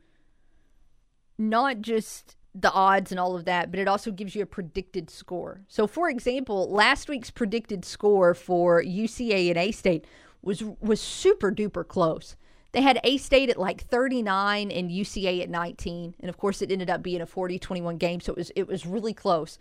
not 1.39 1.81
just 1.81 2.35
the 2.55 2.71
odds 2.71 3.11
and 3.11 3.19
all 3.19 3.35
of 3.35 3.45
that, 3.45 3.71
but 3.71 3.79
it 3.79 3.87
also 3.87 4.11
gives 4.11 4.35
you 4.35 4.43
a 4.43 4.47
predicted 4.47 5.09
score. 5.09 5.61
So, 5.67 5.87
for 5.87 6.09
example, 6.09 6.69
last 6.69 7.09
week's 7.09 7.31
predicted 7.31 7.83
score 7.83 8.33
for 8.33 8.83
UCA 8.83 9.49
and 9.49 9.57
A 9.57 9.71
State 9.71 10.05
was 10.41 10.63
was 10.79 11.01
super 11.01 11.51
duper 11.51 11.87
close. 11.87 12.35
They 12.73 12.81
had 12.81 12.99
A 13.03 13.17
State 13.17 13.49
at 13.49 13.57
like 13.57 13.81
39 13.81 14.71
and 14.71 14.91
UCA 14.91 15.41
at 15.41 15.49
19, 15.49 16.15
and 16.19 16.29
of 16.29 16.37
course, 16.37 16.61
it 16.61 16.71
ended 16.71 16.89
up 16.89 17.01
being 17.01 17.21
a 17.21 17.27
40-21 17.27 17.97
game, 17.97 18.19
so 18.19 18.33
it 18.33 18.37
was 18.37 18.51
it 18.55 18.67
was 18.67 18.85
really 18.85 19.13
close. 19.13 19.57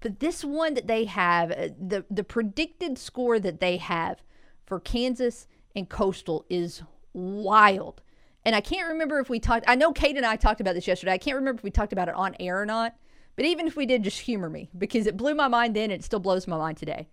But 0.00 0.20
this 0.20 0.44
one 0.44 0.74
that 0.74 0.86
they 0.86 1.04
have, 1.06 1.50
uh, 1.50 1.68
the 1.78 2.04
the 2.08 2.24
predicted 2.24 2.98
score 2.98 3.40
that 3.40 3.60
they 3.60 3.78
have 3.78 4.22
for 4.64 4.78
Kansas 4.78 5.48
and 5.74 5.88
Coastal 5.88 6.44
is 6.48 6.82
wild. 7.12 8.00
And 8.48 8.56
I 8.56 8.62
can't 8.62 8.88
remember 8.88 9.20
if 9.20 9.28
we 9.28 9.40
talked. 9.40 9.66
I 9.68 9.74
know 9.74 9.92
Cade 9.92 10.16
and 10.16 10.24
I 10.24 10.36
talked 10.36 10.62
about 10.62 10.74
this 10.74 10.86
yesterday. 10.86 11.12
I 11.12 11.18
can't 11.18 11.36
remember 11.36 11.58
if 11.58 11.64
we 11.64 11.70
talked 11.70 11.92
about 11.92 12.08
it 12.08 12.14
on 12.14 12.34
air 12.40 12.58
or 12.58 12.64
not. 12.64 12.96
But 13.36 13.44
even 13.44 13.66
if 13.66 13.76
we 13.76 13.84
did, 13.84 14.02
just 14.02 14.20
humor 14.20 14.48
me 14.48 14.70
because 14.78 15.06
it 15.06 15.18
blew 15.18 15.34
my 15.34 15.48
mind 15.48 15.76
then 15.76 15.90
and 15.90 16.00
it 16.00 16.02
still 16.02 16.18
blows 16.18 16.46
my 16.46 16.56
mind 16.56 16.78
today. 16.78 17.10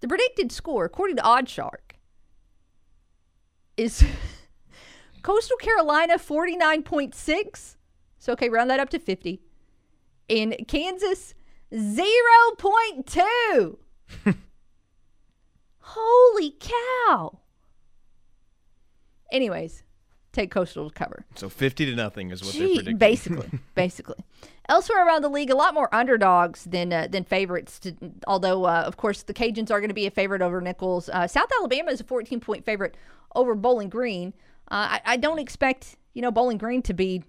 The 0.00 0.08
predicted 0.08 0.50
score, 0.50 0.86
according 0.86 1.16
to 1.16 1.22
OddsShark, 1.22 1.98
is 3.76 4.02
Coastal 5.22 5.58
Carolina 5.58 6.14
49.6. 6.14 7.76
So, 8.18 8.32
okay, 8.32 8.48
round 8.48 8.70
that 8.70 8.80
up 8.80 8.88
to 8.88 8.98
50. 8.98 9.42
In 10.28 10.56
Kansas 10.66 11.34
0.2. 11.74 13.76
Holy 15.80 16.54
cow. 16.58 17.38
Anyways, 19.30 19.82
take 20.32 20.50
Coastal 20.50 20.88
to 20.88 20.94
cover. 20.94 21.24
So 21.34 21.48
50 21.48 21.86
to 21.86 21.94
nothing 21.96 22.30
is 22.30 22.42
what 22.42 22.54
they're 22.54 22.66
Gee, 22.66 22.74
predicting. 22.76 22.98
basically, 22.98 23.58
basically. 23.74 24.24
Elsewhere 24.68 25.06
around 25.06 25.22
the 25.22 25.28
league, 25.28 25.50
a 25.50 25.56
lot 25.56 25.74
more 25.74 25.92
underdogs 25.94 26.64
than 26.64 26.92
uh, 26.92 27.08
than 27.10 27.24
favorites. 27.24 27.78
To, 27.80 27.94
although, 28.26 28.64
uh, 28.64 28.84
of 28.86 28.96
course, 28.96 29.22
the 29.22 29.34
Cajuns 29.34 29.70
are 29.70 29.80
going 29.80 29.88
to 29.88 29.94
be 29.94 30.06
a 30.06 30.10
favorite 30.10 30.42
over 30.42 30.60
Nicholls. 30.60 31.08
Uh, 31.08 31.26
South 31.26 31.50
Alabama 31.58 31.90
is 31.90 32.00
a 32.00 32.04
14 32.04 32.38
point 32.40 32.64
favorite 32.64 32.96
over 33.34 33.54
Bowling 33.54 33.88
Green. 33.88 34.32
Uh, 34.70 34.98
I, 34.98 35.00
I 35.04 35.16
don't 35.16 35.40
expect 35.40 35.96
you 36.14 36.22
know 36.22 36.30
Bowling 36.30 36.58
Green 36.58 36.82
to 36.82 36.94
be 36.94 37.24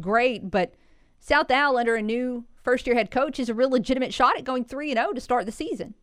great, 0.00 0.50
but 0.50 0.74
South 1.20 1.50
Al 1.50 1.76
under 1.76 1.94
a 1.94 2.02
new 2.02 2.44
first 2.64 2.86
year 2.86 2.96
head 2.96 3.12
coach 3.12 3.38
is 3.38 3.48
a 3.48 3.54
real 3.54 3.70
legitimate 3.70 4.12
shot 4.12 4.36
at 4.36 4.42
going 4.42 4.64
three 4.64 4.90
and 4.90 4.98
zero 4.98 5.12
to 5.12 5.20
start 5.20 5.46
the 5.46 5.52
season. 5.52 5.94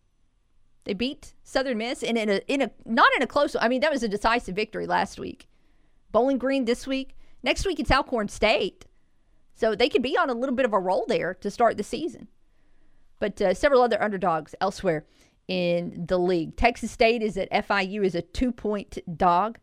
They 0.85 0.93
beat 0.93 1.33
Southern 1.43 1.77
Miss 1.77 2.03
and 2.03 2.17
in 2.17 2.29
a 2.29 2.41
in 2.47 2.61
a 2.61 2.71
not 2.85 3.09
in 3.17 3.21
a 3.21 3.27
close. 3.27 3.55
I 3.59 3.67
mean, 3.67 3.81
that 3.81 3.91
was 3.91 4.03
a 4.03 4.07
decisive 4.07 4.55
victory 4.55 4.87
last 4.87 5.19
week. 5.19 5.47
Bowling 6.13 6.37
Green 6.37 6.63
this 6.63 6.87
week. 6.87 7.17
Next 7.43 7.65
week 7.65 7.79
it's 7.79 7.91
Alcorn 7.91 8.29
State. 8.29 8.85
So 9.55 9.75
they 9.75 9.89
could 9.89 10.01
be 10.01 10.17
on 10.17 10.29
a 10.29 10.33
little 10.33 10.55
bit 10.55 10.65
of 10.65 10.71
a 10.71 10.79
roll 10.79 11.05
there 11.07 11.33
to 11.35 11.51
start 11.51 11.75
the 11.75 11.83
season. 11.83 12.29
But 13.19 13.41
uh, 13.41 13.53
several 13.53 13.81
other 13.81 14.01
underdogs 14.01 14.55
elsewhere 14.61 15.05
in 15.47 16.05
the 16.07 16.17
league. 16.17 16.55
Texas 16.55 16.91
State 16.91 17.21
is 17.21 17.35
at 17.35 17.51
FIU 17.51 18.05
is 18.05 18.15
a 18.15 18.21
two 18.21 18.51
point 18.51 18.99
dog. 19.17 19.59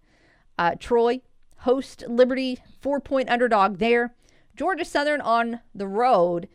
Uh, 0.59 0.74
Troy 0.78 1.20
host 1.59 2.05
Liberty 2.07 2.59
four 2.80 3.01
point 3.01 3.30
underdog 3.30 3.78
there. 3.78 4.14
Georgia 4.57 4.84
Southern 4.84 5.20
on 5.20 5.61
the 5.74 5.86
road 5.86 6.48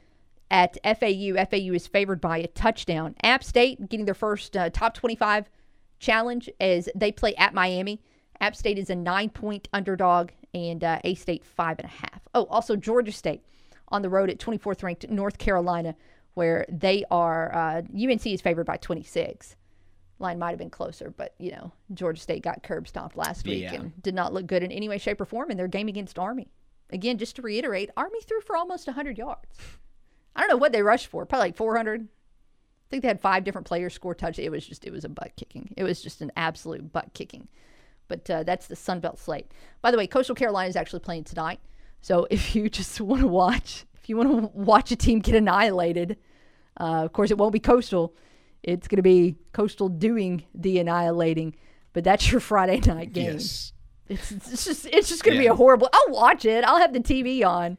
at 0.51 0.77
FAU. 0.83 1.33
FAU 1.49 1.73
is 1.73 1.87
favored 1.87 2.21
by 2.21 2.37
a 2.37 2.47
touchdown. 2.47 3.15
App 3.23 3.43
State 3.43 3.89
getting 3.89 4.05
their 4.05 4.13
first 4.13 4.55
uh, 4.55 4.69
top 4.69 4.93
25 4.93 5.49
challenge 5.99 6.49
as 6.59 6.89
they 6.93 7.11
play 7.11 7.33
at 7.35 7.53
Miami. 7.53 8.01
App 8.41 8.55
State 8.55 8.77
is 8.77 8.89
a 8.89 8.95
nine 8.95 9.29
point 9.29 9.67
underdog 9.73 10.31
and 10.53 10.83
uh, 10.83 10.99
A 11.03 11.15
State 11.15 11.43
five 11.45 11.79
and 11.79 11.85
a 11.85 11.91
half. 11.91 12.21
Oh, 12.33 12.45
also 12.45 12.75
Georgia 12.75 13.11
State 13.11 13.41
on 13.89 14.01
the 14.01 14.09
road 14.09 14.29
at 14.29 14.39
24th 14.39 14.83
ranked 14.83 15.09
North 15.09 15.37
Carolina, 15.37 15.95
where 16.33 16.65
they 16.69 17.03
are, 17.11 17.53
uh, 17.55 17.81
UNC 17.95 18.25
is 18.27 18.41
favored 18.41 18.65
by 18.65 18.77
26. 18.77 19.55
Line 20.17 20.39
might 20.39 20.49
have 20.51 20.57
been 20.59 20.69
closer, 20.69 21.13
but, 21.15 21.35
you 21.39 21.51
know, 21.51 21.71
Georgia 21.93 22.21
State 22.21 22.41
got 22.41 22.63
curb 22.63 22.87
stomped 22.87 23.17
last 23.17 23.45
week 23.45 23.63
Yeah. 23.63 23.73
and 23.75 24.01
did 24.01 24.15
not 24.15 24.33
look 24.33 24.47
good 24.47 24.63
in 24.63 24.71
any 24.71 24.87
way, 24.89 24.97
shape, 24.97 25.19
or 25.21 25.25
form 25.25 25.51
in 25.51 25.57
their 25.57 25.67
game 25.67 25.87
against 25.89 26.17
Army. 26.17 26.47
Again, 26.89 27.17
just 27.17 27.35
to 27.35 27.41
reiterate, 27.41 27.89
Army 27.97 28.19
threw 28.21 28.39
for 28.41 28.55
almost 28.55 28.87
100 28.87 29.17
yards. 29.17 29.59
I 30.35 30.41
don't 30.41 30.49
know 30.49 30.57
what 30.57 30.71
they 30.71 30.81
rushed 30.81 31.07
for, 31.07 31.25
probably 31.25 31.47
like 31.49 31.57
400. 31.57 32.01
I 32.01 32.07
think 32.89 33.01
they 33.01 33.07
had 33.07 33.19
five 33.19 33.43
different 33.43 33.67
players 33.67 33.93
score 33.93 34.15
touch. 34.15 34.39
It 34.39 34.49
was 34.51 34.65
just, 34.65 34.85
it 34.85 34.91
was 34.91 35.03
a 35.03 35.09
butt 35.09 35.33
kicking. 35.35 35.73
It 35.75 35.83
was 35.83 36.01
just 36.01 36.21
an 36.21 36.31
absolute 36.37 36.91
butt 36.93 37.13
kicking. 37.13 37.47
But 38.07 38.29
uh, 38.29 38.43
that's 38.43 38.67
the 38.67 38.75
Sun 38.75 38.99
Belt 38.99 39.19
slate. 39.19 39.51
By 39.81 39.91
the 39.91 39.97
way, 39.97 40.07
Coastal 40.07 40.35
Carolina 40.35 40.69
is 40.69 40.75
actually 40.75 40.99
playing 40.99 41.23
tonight. 41.23 41.59
So 42.01 42.27
if 42.31 42.55
you 42.55 42.69
just 42.69 42.99
want 43.01 43.21
to 43.21 43.27
watch, 43.27 43.85
if 44.01 44.09
you 44.09 44.17
want 44.17 44.29
to 44.29 44.57
watch 44.57 44.91
a 44.91 44.95
team 44.95 45.19
get 45.19 45.35
annihilated, 45.35 46.17
uh, 46.79 47.03
of 47.03 47.13
course 47.13 47.31
it 47.31 47.37
won't 47.37 47.53
be 47.53 47.59
Coastal. 47.59 48.13
It's 48.63 48.87
going 48.87 48.97
to 48.97 49.03
be 49.03 49.37
Coastal 49.53 49.89
doing 49.89 50.43
the 50.53 50.79
annihilating. 50.79 51.55
But 51.93 52.03
that's 52.03 52.31
your 52.31 52.39
Friday 52.51 52.79
night 52.81 53.13
game. 53.13 53.33
Yes. 53.33 53.73
It's, 54.07 54.31
it's 54.31 54.65
just 54.65 54.85
it's 54.85 55.09
just 55.09 55.23
going 55.23 55.35
to 55.35 55.41
be 55.41 55.47
a 55.47 55.55
horrible. 55.55 55.89
I'll 55.91 56.13
watch 56.13 56.45
it. 56.45 56.63
I'll 56.63 56.77
have 56.77 56.93
the 56.93 56.99
TV 56.99 57.43
on, 57.43 57.77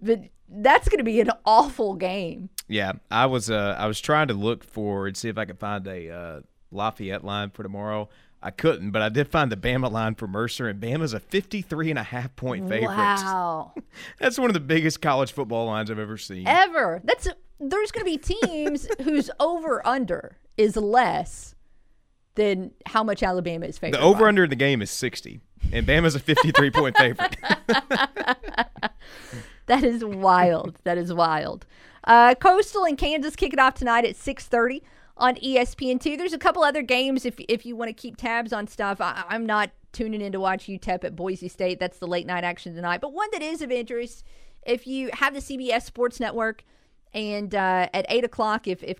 but 0.00 0.20
that's 0.48 0.88
going 0.88 0.98
to 0.98 1.04
be 1.04 1.20
an 1.20 1.30
awful 1.44 1.94
game. 1.94 2.48
Yeah, 2.68 2.92
I 3.10 3.26
was 3.26 3.50
uh 3.50 3.76
I 3.78 3.86
was 3.86 4.00
trying 4.00 4.28
to 4.28 4.34
look 4.34 4.64
for 4.64 5.06
and 5.06 5.14
see 5.14 5.28
if 5.28 5.36
I 5.36 5.44
could 5.44 5.58
find 5.58 5.86
a 5.86 6.10
uh, 6.10 6.40
Lafayette 6.70 7.22
line 7.22 7.50
for 7.50 7.62
tomorrow. 7.62 8.08
I 8.42 8.50
couldn't, 8.50 8.90
but 8.90 9.02
I 9.02 9.08
did 9.08 9.28
find 9.28 9.52
the 9.52 9.56
Bama 9.56 9.90
line 9.90 10.16
for 10.16 10.26
Mercer, 10.26 10.68
and 10.68 10.80
Bama's 10.80 11.14
a 11.14 11.20
53 11.20 11.90
and 11.90 11.98
a 11.98 12.02
half 12.02 12.34
point 12.34 12.68
favorite. 12.68 12.88
Wow. 12.88 13.72
That's 14.18 14.36
one 14.38 14.50
of 14.50 14.54
the 14.54 14.60
biggest 14.60 15.00
college 15.00 15.30
football 15.32 15.66
lines 15.66 15.90
I've 15.90 15.98
ever 16.00 16.18
seen. 16.18 16.48
Ever. 16.48 17.00
That's 17.04 17.28
there's 17.60 17.92
going 17.92 18.04
to 18.04 18.10
be 18.10 18.18
teams 18.18 18.88
whose 19.02 19.30
over 19.38 19.86
under 19.86 20.38
is 20.56 20.76
less 20.76 21.54
than 22.34 22.72
how 22.86 23.04
much 23.04 23.22
Alabama 23.22 23.66
is 23.66 23.78
favored. 23.78 23.98
The 23.98 24.02
over 24.02 24.26
under 24.26 24.44
in 24.44 24.50
the 24.50 24.56
game 24.56 24.82
is 24.82 24.90
60, 24.90 25.40
and 25.72 25.86
Bama's 25.86 26.16
a 26.16 26.20
53 26.20 26.70
point 26.72 26.96
favorite. 26.96 27.36
that 29.66 29.84
is 29.84 30.04
wild. 30.04 30.76
That 30.82 30.98
is 30.98 31.12
wild. 31.14 31.64
Uh, 32.04 32.34
Coastal 32.34 32.84
and 32.84 32.98
Kansas 32.98 33.36
kick 33.36 33.52
it 33.52 33.60
off 33.60 33.74
tonight 33.74 34.04
at 34.04 34.16
6:30 34.16 34.82
on 35.16 35.36
E 35.42 35.56
ESPN2. 35.56 36.16
There's 36.18 36.32
a 36.32 36.38
couple 36.38 36.62
other 36.62 36.82
games 36.82 37.24
if 37.24 37.38
if 37.48 37.66
you 37.66 37.76
want 37.76 37.88
to 37.88 37.92
keep 37.92 38.16
tabs 38.16 38.52
on 38.52 38.66
stuff. 38.66 39.00
I, 39.00 39.24
I'm 39.28 39.46
not 39.46 39.70
tuning 39.92 40.20
in 40.20 40.32
to 40.32 40.40
watch 40.40 40.66
UTEP 40.66 41.04
at 41.04 41.16
Boise 41.16 41.48
State. 41.48 41.78
That's 41.78 41.98
the 41.98 42.06
late 42.06 42.26
night 42.26 42.44
action 42.44 42.74
tonight. 42.74 43.00
But 43.00 43.12
one 43.12 43.28
that 43.32 43.42
is 43.42 43.62
of 43.62 43.70
interest, 43.70 44.24
if 44.66 44.86
you 44.86 45.10
have 45.12 45.34
the 45.34 45.40
CBS 45.40 45.82
Sports 45.82 46.18
Network, 46.18 46.64
and 47.12 47.54
uh, 47.54 47.88
at 47.92 48.06
eight 48.08 48.24
o'clock, 48.24 48.66
if 48.66 48.82
if 48.82 48.98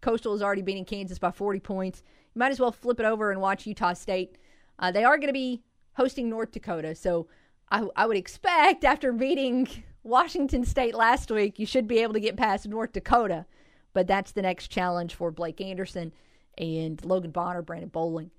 Coastal 0.00 0.34
is 0.34 0.42
already 0.42 0.62
beating 0.62 0.84
Kansas 0.84 1.18
by 1.18 1.30
40 1.30 1.60
points, 1.60 2.02
you 2.34 2.38
might 2.38 2.52
as 2.52 2.60
well 2.60 2.72
flip 2.72 3.00
it 3.00 3.06
over 3.06 3.30
and 3.30 3.40
watch 3.40 3.66
Utah 3.66 3.94
State. 3.94 4.36
Uh, 4.78 4.92
they 4.92 5.04
are 5.04 5.16
going 5.16 5.28
to 5.28 5.32
be 5.32 5.62
hosting 5.94 6.28
North 6.28 6.52
Dakota, 6.52 6.94
so 6.94 7.26
I, 7.70 7.86
I 7.96 8.06
would 8.06 8.16
expect 8.16 8.84
after 8.84 9.12
beating 9.12 9.68
Washington 10.02 10.64
State 10.64 10.94
last 10.94 11.30
week, 11.30 11.58
you 11.58 11.66
should 11.66 11.88
be 11.88 11.98
able 11.98 12.14
to 12.14 12.20
get 12.20 12.36
past 12.36 12.66
North 12.66 12.92
Dakota. 12.92 13.46
But 13.92 14.06
that's 14.06 14.32
the 14.32 14.42
next 14.42 14.68
challenge 14.68 15.14
for 15.14 15.30
Blake 15.30 15.60
Anderson 15.60 16.12
and 16.56 17.02
Logan 17.04 17.30
Bonner, 17.30 17.62
Brandon 17.62 17.88
Bowling, 17.88 18.30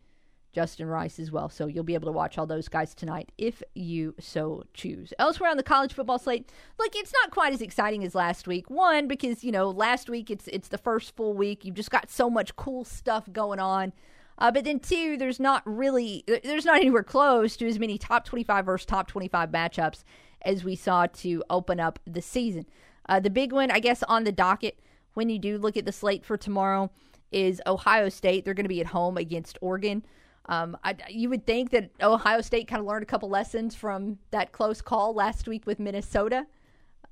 Justin 0.51 0.87
Rice 0.87 1.19
as 1.19 1.31
well. 1.31 1.49
So 1.49 1.67
you'll 1.67 1.83
be 1.83 1.93
able 1.93 2.07
to 2.07 2.11
watch 2.11 2.37
all 2.37 2.45
those 2.45 2.67
guys 2.67 2.93
tonight 2.93 3.31
if 3.37 3.61
you 3.75 4.15
so 4.19 4.63
choose. 4.73 5.13
Elsewhere 5.19 5.49
on 5.49 5.57
the 5.57 5.63
college 5.63 5.93
football 5.93 6.19
slate, 6.19 6.51
look, 6.77 6.95
it's 6.95 7.13
not 7.13 7.31
quite 7.31 7.53
as 7.53 7.61
exciting 7.61 8.03
as 8.03 8.15
last 8.15 8.47
week. 8.47 8.69
One, 8.69 9.07
because 9.07 9.43
you 9.43 9.51
know 9.51 9.69
last 9.69 10.09
week 10.09 10.29
it's 10.29 10.47
it's 10.47 10.67
the 10.67 10.77
first 10.77 11.15
full 11.15 11.33
week. 11.33 11.65
You've 11.65 11.75
just 11.75 11.91
got 11.91 12.09
so 12.09 12.29
much 12.29 12.55
cool 12.55 12.83
stuff 12.83 13.31
going 13.31 13.59
on. 13.59 13.93
Uh, 14.37 14.49
but 14.49 14.63
then 14.63 14.79
two, 14.79 15.17
there's 15.17 15.39
not 15.39 15.61
really 15.65 16.23
there's 16.43 16.65
not 16.65 16.77
anywhere 16.77 17.03
close 17.03 17.57
to 17.57 17.67
as 17.67 17.77
many 17.77 17.97
top 17.97 18.25
25 18.25 18.65
versus 18.65 18.85
top 18.85 19.07
25 19.07 19.49
matchups 19.49 20.03
as 20.41 20.63
we 20.63 20.75
saw 20.75 21.05
to 21.07 21.43
open 21.49 21.79
up 21.79 21.99
the 22.05 22.21
season. 22.21 22.65
Uh, 23.07 23.19
the 23.19 23.29
big 23.29 23.51
one, 23.51 23.71
I 23.71 23.79
guess, 23.79 24.03
on 24.03 24.23
the 24.23 24.31
docket 24.31 24.79
when 25.19 25.27
you 25.27 25.37
do 25.37 25.57
look 25.57 25.75
at 25.75 25.83
the 25.83 25.91
slate 25.91 26.23
for 26.23 26.37
tomorrow 26.37 26.89
is 27.29 27.61
Ohio 27.67 28.07
State. 28.07 28.45
They're 28.45 28.53
going 28.53 28.63
to 28.63 28.69
be 28.69 28.79
at 28.79 28.87
home 28.87 29.17
against 29.17 29.57
Oregon. 29.59 30.01
Um, 30.45 30.77
I, 30.81 30.95
you 31.09 31.27
would 31.29 31.45
think 31.45 31.71
that 31.71 31.91
Ohio 32.01 32.39
State 32.39 32.69
kind 32.69 32.79
of 32.79 32.87
learned 32.87 33.03
a 33.03 33.05
couple 33.05 33.27
lessons 33.27 33.75
from 33.75 34.17
that 34.31 34.53
close 34.53 34.81
call 34.81 35.13
last 35.13 35.45
week 35.45 35.65
with 35.65 35.77
Minnesota. 35.77 36.47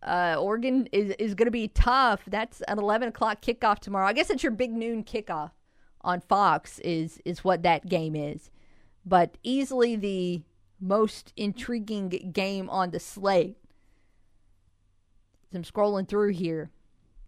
Uh, 0.02 0.38
Oregon 0.40 0.88
is, 0.94 1.14
is 1.20 1.36
going 1.36 1.48
to 1.48 1.52
be 1.52 1.68
tough. 1.68 2.22
That's 2.28 2.62
an 2.70 2.80
11 2.80 3.10
o'clock 3.10 3.42
kickoff 3.42 3.80
tomorrow. 3.80 4.08
I 4.08 4.14
guess 4.14 4.30
it's 4.30 4.42
your 4.42 4.54
big 4.54 4.72
noon 4.72 5.04
kickoff 5.04 5.52
on 6.00 6.22
Fox 6.22 6.80
is 6.80 7.20
is 7.26 7.44
what 7.44 7.64
that 7.64 7.90
game 7.90 8.16
is. 8.16 8.52
But 9.06 9.38
easily 9.44 9.98
the 9.98 10.44
most 10.80 11.34
intriguing 11.36 12.08
game 12.32 12.70
on 12.70 12.92
the 12.92 13.02
slate. 13.02 13.58
As 15.52 15.58
I'm 15.58 15.64
scrolling 15.64 16.08
through 16.08 16.32
here, 16.32 16.72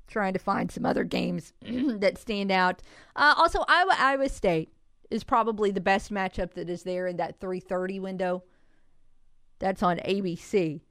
trying 0.09 0.33
to 0.33 0.39
find 0.39 0.71
some 0.71 0.85
other 0.85 1.03
games 1.03 1.53
that 1.61 2.17
stand 2.17 2.51
out. 2.51 2.81
Uh, 3.15 3.35
also, 3.37 3.63
Iowa 3.67 3.95
Iowa 3.97 4.29
State 4.29 4.69
is 5.09 5.23
probably 5.23 5.71
the 5.71 5.81
best 5.81 6.11
matchup 6.11 6.53
that 6.53 6.69
is 6.69 6.83
there 6.83 7.07
in 7.07 7.17
that 7.17 7.39
3:30 7.39 8.01
window. 8.01 8.43
That's 9.59 9.83
on 9.83 9.97
ABC. 9.99 10.81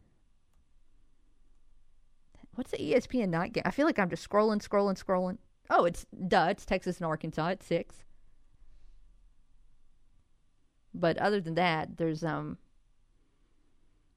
What's 2.54 2.72
the 2.72 2.78
ESPN 2.78 3.28
night 3.28 3.52
game? 3.52 3.62
I 3.64 3.70
feel 3.70 3.86
like 3.86 3.98
I'm 3.98 4.10
just 4.10 4.28
scrolling, 4.28 4.66
scrolling, 4.66 5.02
scrolling. 5.02 5.38
Oh, 5.70 5.84
it's 5.84 6.06
duh. 6.26 6.48
It's 6.50 6.64
Texas 6.64 6.96
and 6.96 7.06
Arkansas 7.06 7.48
at 7.50 7.62
six. 7.62 8.04
But 10.92 11.18
other 11.18 11.40
than 11.40 11.54
that, 11.54 11.96
there's 11.96 12.24
um. 12.24 12.58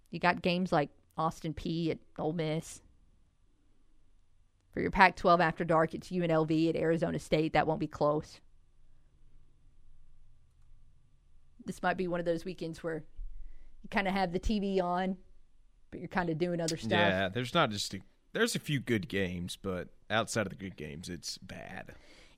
You 0.10 0.20
got 0.20 0.42
games 0.42 0.72
like 0.72 0.90
Austin 1.18 1.54
Peay 1.54 1.92
at 1.92 2.00
Ole 2.18 2.34
Miss. 2.34 2.82
For 4.74 4.80
your 4.80 4.92
Pac-12 4.92 5.40
after 5.42 5.64
dark, 5.64 5.94
it's 5.94 6.10
UNLV 6.10 6.70
at 6.70 6.76
Arizona 6.76 7.20
State. 7.20 7.54
That 7.54 7.68
won't 7.68 7.80
be 7.80 7.88
close. 7.88 8.40
This 11.66 11.84
might 11.84 11.98
be 11.98 12.08
one 12.08 12.20
of 12.20 12.26
those 12.26 12.46
weekends 12.46 12.82
where 12.82 13.04
you 13.84 13.90
kind 13.90 14.08
of 14.08 14.14
have 14.14 14.32
the 14.32 14.40
TV 14.40 14.82
on, 14.82 15.18
but 15.92 16.00
you're 16.00 16.08
kind 16.08 16.30
of 16.30 16.38
doing 16.38 16.62
other 16.62 16.78
stuff. 16.78 16.92
Yeah, 16.92 17.30
there's 17.30 17.54
not 17.54 17.70
just 17.70 17.94
a, 17.94 18.00
there's 18.34 18.56
a 18.56 18.60
few 18.60 18.80
good 18.80 19.10
games, 19.10 19.58
but 19.62 19.90
outside 20.10 20.48
of 20.48 20.50
the 20.50 20.56
good 20.56 20.78
games, 20.78 21.10
it's 21.10 21.38
bad. 21.38 21.94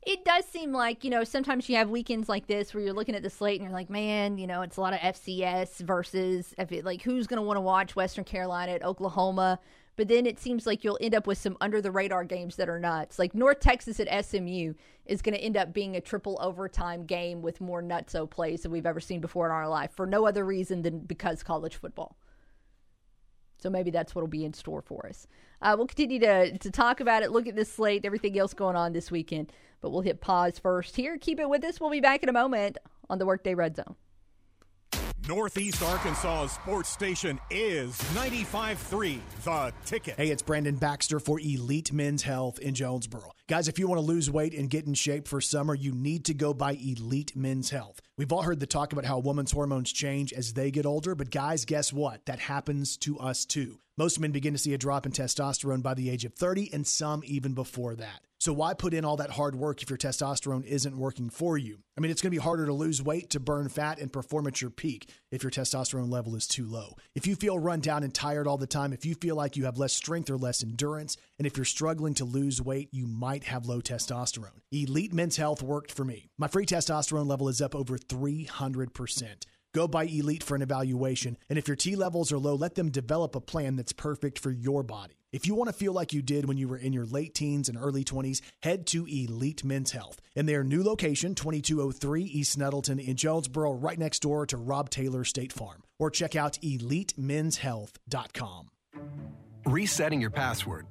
It 0.05 0.25
does 0.25 0.43
seem 0.45 0.73
like, 0.73 1.05
you 1.05 1.09
know, 1.09 1.23
sometimes 1.23 1.69
you 1.69 1.77
have 1.77 1.89
weekends 1.89 2.27
like 2.27 2.47
this 2.47 2.73
where 2.73 2.83
you're 2.83 2.93
looking 2.93 3.15
at 3.15 3.23
the 3.23 3.29
slate 3.29 3.61
and 3.61 3.69
you're 3.69 3.77
like, 3.77 3.89
man, 3.89 4.37
you 4.37 4.47
know, 4.47 4.61
it's 4.61 4.75
a 4.75 4.81
lot 4.81 4.93
of 4.93 4.99
FCS 4.99 5.77
versus, 5.77 6.53
if 6.57 6.73
it, 6.73 6.83
like, 6.83 7.01
who's 7.01 7.25
going 7.25 7.37
to 7.37 7.43
want 7.43 7.55
to 7.57 7.61
watch 7.61 7.95
Western 7.95 8.25
Carolina 8.25 8.73
at 8.73 8.83
Oklahoma? 8.83 9.59
But 9.95 10.07
then 10.07 10.25
it 10.25 10.39
seems 10.39 10.65
like 10.65 10.83
you'll 10.83 10.97
end 10.99 11.13
up 11.13 11.27
with 11.27 11.37
some 11.37 11.57
under 11.61 11.81
the 11.81 11.91
radar 11.91 12.23
games 12.23 12.55
that 12.55 12.69
are 12.69 12.79
nuts. 12.79 13.19
Like 13.19 13.35
North 13.35 13.59
Texas 13.59 13.99
at 13.99 14.25
SMU 14.25 14.73
is 15.05 15.21
going 15.21 15.35
to 15.35 15.41
end 15.41 15.55
up 15.55 15.73
being 15.73 15.95
a 15.95 16.01
triple 16.01 16.37
overtime 16.41 17.05
game 17.05 17.41
with 17.41 17.61
more 17.61 17.83
nutso 17.83 18.27
plays 18.29 18.63
than 18.63 18.71
we've 18.71 18.85
ever 18.85 18.99
seen 18.99 19.21
before 19.21 19.45
in 19.45 19.51
our 19.51 19.67
life 19.67 19.91
for 19.91 20.07
no 20.07 20.25
other 20.25 20.43
reason 20.43 20.81
than 20.81 20.99
because 20.99 21.43
college 21.43 21.75
football. 21.75 22.17
So 23.59 23.69
maybe 23.69 23.91
that's 23.91 24.13
what 24.13 24.21
will 24.21 24.27
be 24.27 24.45
in 24.45 24.53
store 24.53 24.81
for 24.81 25.07
us. 25.07 25.27
Uh, 25.61 25.75
we'll 25.77 25.87
continue 25.87 26.19
to, 26.19 26.57
to 26.57 26.71
talk 26.71 26.99
about 26.99 27.23
it, 27.23 27.31
look 27.31 27.47
at 27.47 27.55
this 27.55 27.71
slate, 27.71 28.03
everything 28.03 28.37
else 28.37 28.53
going 28.53 28.75
on 28.75 28.91
this 28.93 29.09
weekend. 29.09 29.53
But 29.79 29.91
we'll 29.91 30.01
hit 30.01 30.21
pause 30.21 30.59
first 30.59 30.95
here. 30.95 31.17
Keep 31.17 31.39
it 31.39 31.49
with 31.49 31.63
us. 31.63 31.79
We'll 31.79 31.89
be 31.89 32.01
back 32.01 32.23
in 32.23 32.29
a 32.29 32.33
moment 32.33 32.77
on 33.09 33.19
the 33.19 33.25
Workday 33.25 33.53
Red 33.53 33.75
Zone. 33.75 33.95
Northeast 35.27 35.81
Arkansas 35.81 36.47
sports 36.47 36.89
station 36.89 37.39
is 37.49 37.95
95.3 38.13 39.19
The 39.45 39.73
Ticket. 39.85 40.15
Hey, 40.17 40.31
it's 40.31 40.41
Brandon 40.41 40.75
Baxter 40.75 41.17
for 41.17 41.39
Elite 41.39 41.93
Men's 41.93 42.23
Health 42.23 42.59
in 42.59 42.75
Jonesboro. 42.75 43.31
Guys, 43.47 43.69
if 43.69 43.79
you 43.79 43.87
want 43.87 43.99
to 43.99 44.05
lose 44.05 44.29
weight 44.29 44.53
and 44.53 44.69
get 44.69 44.85
in 44.85 44.93
shape 44.93 45.29
for 45.29 45.39
summer, 45.39 45.75
you 45.75 45.93
need 45.93 46.25
to 46.25 46.33
go 46.33 46.53
by 46.53 46.73
Elite 46.73 47.37
Men's 47.37 47.69
Health. 47.69 48.01
We've 48.17 48.33
all 48.33 48.41
heard 48.41 48.59
the 48.59 48.67
talk 48.67 48.91
about 48.91 49.05
how 49.05 49.19
women's 49.19 49.53
hormones 49.53 49.93
change 49.93 50.33
as 50.33 50.53
they 50.53 50.71
get 50.71 50.85
older, 50.85 51.15
but 51.15 51.31
guys, 51.31 51.63
guess 51.63 51.93
what? 51.93 52.25
That 52.25 52.39
happens 52.39 52.97
to 52.97 53.17
us 53.17 53.45
too. 53.45 53.79
Most 53.95 54.19
men 54.19 54.31
begin 54.31 54.53
to 54.53 54.59
see 54.59 54.73
a 54.73 54.77
drop 54.77 55.05
in 55.05 55.11
testosterone 55.11 55.83
by 55.83 55.93
the 55.93 56.09
age 56.09 56.25
of 56.25 56.33
30, 56.33 56.73
and 56.73 56.87
some 56.87 57.21
even 57.25 57.53
before 57.53 57.93
that. 57.95 58.21
So, 58.39 58.51
why 58.51 58.73
put 58.73 58.95
in 58.95 59.05
all 59.05 59.17
that 59.17 59.29
hard 59.29 59.55
work 59.55 59.83
if 59.83 59.89
your 59.89 59.99
testosterone 59.99 60.65
isn't 60.65 60.97
working 60.97 61.29
for 61.29 61.59
you? 61.59 61.77
I 61.95 62.01
mean, 62.01 62.09
it's 62.09 62.19
going 62.21 62.31
to 62.31 62.37
be 62.37 62.43
harder 62.43 62.65
to 62.65 62.73
lose 62.73 63.03
weight, 63.03 63.29
to 63.29 63.39
burn 63.39 63.69
fat, 63.69 63.99
and 63.99 64.11
perform 64.11 64.47
at 64.47 64.61
your 64.61 64.71
peak 64.71 65.09
if 65.31 65.43
your 65.43 65.51
testosterone 65.51 66.11
level 66.11 66.35
is 66.35 66.47
too 66.47 66.65
low. 66.65 66.97
If 67.13 67.27
you 67.27 67.35
feel 67.35 67.59
run 67.59 67.81
down 67.81 68.01
and 68.01 68.11
tired 68.11 68.47
all 68.47 68.57
the 68.57 68.65
time, 68.65 68.93
if 68.93 69.05
you 69.05 69.13
feel 69.13 69.35
like 69.35 69.55
you 69.55 69.65
have 69.65 69.77
less 69.77 69.93
strength 69.93 70.31
or 70.31 70.37
less 70.37 70.63
endurance, 70.63 71.15
and 71.37 71.45
if 71.45 71.55
you're 71.55 71.63
struggling 71.63 72.15
to 72.15 72.25
lose 72.25 72.61
weight, 72.61 72.89
you 72.91 73.05
might 73.05 73.43
have 73.43 73.67
low 73.67 73.79
testosterone. 73.79 74.59
Elite 74.71 75.13
Men's 75.13 75.37
Health 75.37 75.61
worked 75.61 75.91
for 75.91 76.03
me. 76.03 76.31
My 76.39 76.47
free 76.47 76.65
testosterone 76.65 77.27
level 77.27 77.47
is 77.47 77.61
up 77.61 77.75
over 77.75 77.99
300%. 77.99 79.45
Go 79.73 79.87
by 79.87 80.03
Elite 80.03 80.43
for 80.43 80.55
an 80.55 80.61
evaluation, 80.61 81.35
and 81.49 81.57
if 81.57 81.67
your 81.67 81.75
T 81.75 81.95
levels 81.95 82.31
are 82.31 82.37
low, 82.37 82.53
let 82.53 82.75
them 82.75 82.91
develop 82.91 83.35
a 83.35 83.41
plan 83.41 83.75
that's 83.75 83.91
perfect 83.91 84.37
for 84.37 84.51
your 84.51 84.83
body. 84.83 85.15
If 85.31 85.47
you 85.47 85.55
want 85.55 85.69
to 85.69 85.73
feel 85.73 85.93
like 85.93 86.13
you 86.13 86.21
did 86.21 86.47
when 86.47 86.57
you 86.57 86.67
were 86.67 86.77
in 86.77 86.93
your 86.93 87.07
late 87.07 87.33
teens 87.33 87.69
and 87.69 87.75
early 87.75 88.03
20s, 88.03 88.41
head 88.61 88.85
to 88.87 89.07
Elite 89.07 89.63
Men's 89.63 89.91
Health. 89.91 90.21
In 90.35 90.45
their 90.45 90.63
new 90.63 90.83
location, 90.83 91.33
2203 91.33 92.23
East 92.23 92.55
Nettleton 92.55 92.99
in 92.99 93.15
Jonesboro, 93.15 93.73
right 93.73 93.97
next 93.97 94.21
door 94.21 94.45
to 94.45 94.57
Rob 94.57 94.91
Taylor 94.91 95.23
State 95.23 95.51
Farm. 95.51 95.81
Or 95.97 96.11
check 96.11 96.35
out 96.35 96.59
elitemenshealth.com. 96.61 98.69
Resetting 99.65 100.21
your 100.21 100.29
password, 100.29 100.85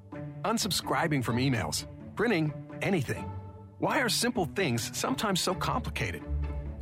unsubscribing 0.44 1.22
from 1.22 1.36
emails, 1.36 1.86
printing 2.16 2.52
anything. 2.80 3.30
Why 3.78 4.00
are 4.00 4.08
simple 4.08 4.46
things 4.56 4.90
sometimes 4.96 5.40
so 5.40 5.54
complicated? 5.54 6.24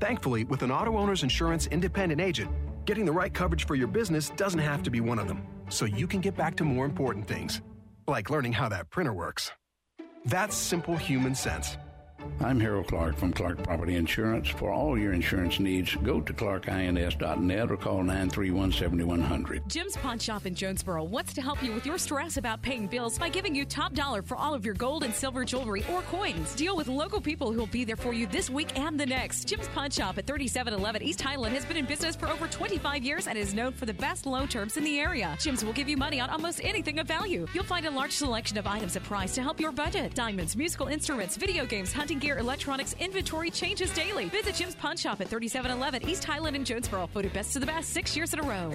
Thankfully, 0.01 0.45
with 0.45 0.63
an 0.63 0.71
auto 0.71 0.97
owner's 0.97 1.23
insurance 1.23 1.67
independent 1.67 2.23
agent, 2.23 2.51
getting 2.87 3.05
the 3.05 3.13
right 3.13 3.33
coverage 3.35 3.67
for 3.67 3.75
your 3.75 3.87
business 3.87 4.31
doesn't 4.31 4.59
have 4.59 4.83
to 4.85 4.91
be 4.91 5.01
one 5.01 5.19
of 5.19 5.29
them, 5.29 5.47
so 5.69 5.85
you 5.85 6.07
can 6.07 6.21
get 6.23 6.35
back 6.37 6.57
to 6.57 6.65
more 6.65 6.87
important 6.87 7.29
things, 7.29 7.61
like 8.07 8.31
learning 8.31 8.53
how 8.53 8.69
that 8.71 8.89
printer 8.89 9.13
works. 9.13 9.53
That's 10.25 10.57
simple 10.57 10.97
human 10.97 11.35
sense. 11.35 11.77
I'm 12.41 12.59
Harold 12.59 12.87
Clark 12.87 13.17
from 13.17 13.33
Clark 13.35 13.63
Property 13.63 13.97
Insurance. 13.97 14.49
For 14.49 14.71
all 14.71 14.99
your 14.99 15.13
insurance 15.13 15.61
needs, 15.61 15.95
go 15.97 16.23
to 16.23 16.33
clarkins.net 16.33 17.71
or 17.71 17.77
call 17.77 17.99
931 17.99 18.73
7100. 18.73 19.69
Jim's 19.69 19.97
Pawn 19.99 20.19
Shop 20.19 20.47
in 20.47 20.55
Jonesboro 20.55 21.05
wants 21.05 21.35
to 21.35 21.43
help 21.43 21.63
you 21.63 21.73
with 21.73 21.85
your 21.85 21.99
stress 21.99 22.39
about 22.39 22.63
paying 22.63 22.87
bills 22.87 23.19
by 23.19 23.29
giving 23.29 23.55
you 23.55 23.67
top 23.67 23.93
dollar 23.93 24.23
for 24.23 24.37
all 24.37 24.55
of 24.55 24.65
your 24.65 24.75
gold 24.75 25.05
and 25.05 25.15
silver 25.15 25.45
jewelry 25.45 25.85
or 25.93 26.01
coins. 26.03 26.55
Deal 26.55 26.77
with 26.77 26.89
local 26.89 27.21
people 27.21 27.53
who 27.53 27.59
will 27.59 27.67
be 27.67 27.85
there 27.85 27.97
for 27.97 28.15
you 28.15 28.27
this 28.27 28.49
week 28.49 28.79
and 28.79 28.99
the 28.99 29.07
next. 29.07 29.47
Jim's 29.47 29.69
Pawn 29.69 29.91
Shop 29.91 30.17
at 30.17 30.27
3711 30.27 31.03
East 31.03 31.21
Highland 31.21 31.55
has 31.55 31.67
been 31.67 31.77
in 31.77 31.85
business 31.85 32.17
for 32.17 32.29
over 32.29 32.49
25 32.49 33.05
years 33.05 33.29
and 33.29 33.37
is 33.37 33.53
known 33.53 33.73
for 33.73 33.85
the 33.85 33.95
best 33.95 34.25
loan 34.25 34.49
terms 34.49 34.79
in 34.79 34.85
the 34.85 34.99
area. 34.99 35.37
Jim's 35.41 35.63
will 35.63 35.75
give 35.75 35.91
you 35.91 35.97
money 35.99 36.21
on 36.21 36.31
almost 36.31 36.61
anything 36.65 36.99
of 36.99 37.07
value. 37.07 37.47
You'll 37.53 37.65
find 37.65 37.87
a 37.87 37.91
large 37.91 38.13
selection 38.13 38.57
of 38.57 38.67
items 38.67 38.97
at 38.97 39.05
price 39.05 39.35
to 39.35 39.43
help 39.43 39.61
your 39.61 39.73
budget. 39.73 40.15
Diamonds, 40.15 40.57
musical 40.57 40.87
instruments, 40.87 41.37
video 41.37 41.67
games, 41.67 41.93
hunting 41.93 42.10
gear, 42.19 42.39
electronics, 42.39 42.95
inventory 42.99 43.51
changes 43.51 43.93
daily. 43.93 44.29
Visit 44.31 44.55
Jim's 44.55 44.75
Pawn 44.75 44.97
Shop 44.97 45.21
at 45.21 45.29
3711 45.29 46.09
East 46.09 46.25
Highland 46.25 46.57
in 46.57 46.65
Jonesboro. 46.65 47.07
Voted 47.15 47.33
best 47.33 47.53
to 47.53 47.59
the 47.59 47.67
best 47.67 47.91
six 47.91 48.17
years 48.17 48.33
in 48.33 48.41
a 48.41 48.43
row. 48.43 48.75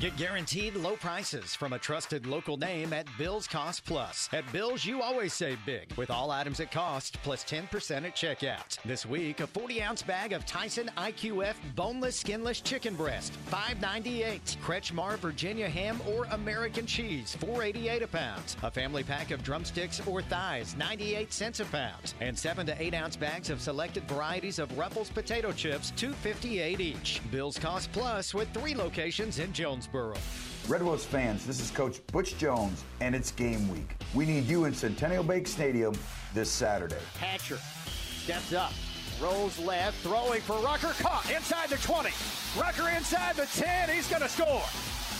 Get 0.00 0.16
guaranteed 0.16 0.74
low 0.74 0.96
prices 0.96 1.54
from 1.54 1.72
a 1.72 1.78
trusted 1.78 2.26
local 2.26 2.56
name 2.56 2.92
at 2.92 3.06
Bill's 3.16 3.46
Cost 3.46 3.84
Plus. 3.84 4.28
At 4.32 4.50
Bill's, 4.52 4.84
you 4.84 5.00
always 5.00 5.32
save 5.32 5.64
big 5.64 5.92
with 5.96 6.10
all 6.10 6.32
items 6.32 6.58
at 6.58 6.72
cost 6.72 7.16
plus 7.22 7.44
10% 7.44 8.04
at 8.04 8.16
checkout. 8.16 8.76
This 8.84 9.06
week, 9.06 9.38
a 9.38 9.46
40 9.46 9.82
ounce 9.82 10.02
bag 10.02 10.32
of 10.32 10.44
Tyson 10.46 10.90
IQF 10.96 11.54
boneless, 11.76 12.16
skinless 12.16 12.60
chicken 12.60 12.96
breast, 12.96 13.32
$5.98. 13.52 14.56
Kretschmar 14.58 15.16
Virginia 15.18 15.68
ham 15.68 16.00
or 16.08 16.24
American 16.32 16.86
cheese, 16.86 17.36
$4.88 17.40 18.02
a 18.02 18.06
pound. 18.08 18.56
A 18.64 18.70
family 18.72 19.04
pack 19.04 19.30
of 19.30 19.44
drumsticks 19.44 20.04
or 20.08 20.22
thighs, 20.22 20.74
98 20.76 21.32
cents 21.32 21.60
a 21.60 21.64
pound. 21.66 22.14
And 22.20 22.36
7 22.36 22.66
to 22.66 22.82
8 22.82 22.94
ounce 22.94 23.14
bags 23.14 23.48
of 23.48 23.60
selected 23.60 24.02
varieties 24.08 24.58
of 24.58 24.76
Ruffles 24.76 25.08
potato 25.08 25.52
chips, 25.52 25.92
$2.58 25.92 26.80
each. 26.80 27.20
Bill's 27.30 27.58
Cost 27.60 27.92
Plus 27.92 28.34
with 28.34 28.52
three 28.52 28.74
locations 28.74 29.38
in 29.38 29.52
Jonesboro. 29.84 30.16
Red 30.66 30.82
Wolves 30.82 31.04
fans, 31.04 31.46
this 31.46 31.60
is 31.60 31.70
Coach 31.70 32.00
Butch 32.08 32.36
Jones, 32.38 32.84
and 33.00 33.14
it's 33.14 33.30
game 33.30 33.68
week. 33.68 33.96
We 34.14 34.24
need 34.24 34.44
you 34.44 34.64
in 34.64 34.72
Centennial 34.72 35.22
Bank 35.22 35.46
Stadium 35.46 35.94
this 36.32 36.50
Saturday. 36.50 36.96
Hatcher 37.18 37.58
steps 38.22 38.54
up, 38.54 38.72
rolls 39.20 39.58
left, 39.58 39.98
throwing 39.98 40.40
for 40.40 40.56
Rucker, 40.60 40.94
caught 41.00 41.30
inside 41.30 41.68
the 41.68 41.76
20. 41.76 42.08
Rucker 42.58 42.88
inside 42.96 43.36
the 43.36 43.44
10, 43.46 43.90
he's 43.90 44.08
going 44.08 44.22
to 44.22 44.28
score. 44.28 44.62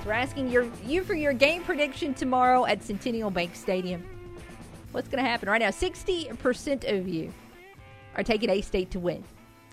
So 0.03 0.07
we're 0.07 0.15
asking 0.15 0.49
your, 0.49 0.67
you 0.85 1.05
for 1.05 1.13
your 1.13 1.31
game 1.31 1.63
prediction 1.63 2.13
tomorrow 2.13 2.65
at 2.65 2.83
Centennial 2.83 3.31
Bank 3.31 3.55
Stadium. 3.55 4.03
What's 4.91 5.07
going 5.07 5.23
to 5.23 5.29
happen 5.29 5.47
right 5.47 5.61
now? 5.61 5.69
60% 5.69 6.93
of 6.93 7.07
you 7.07 7.31
are 8.15 8.23
taking 8.23 8.49
A 8.49 8.61
State 8.61 8.91
to 8.91 8.99
win. 8.99 9.23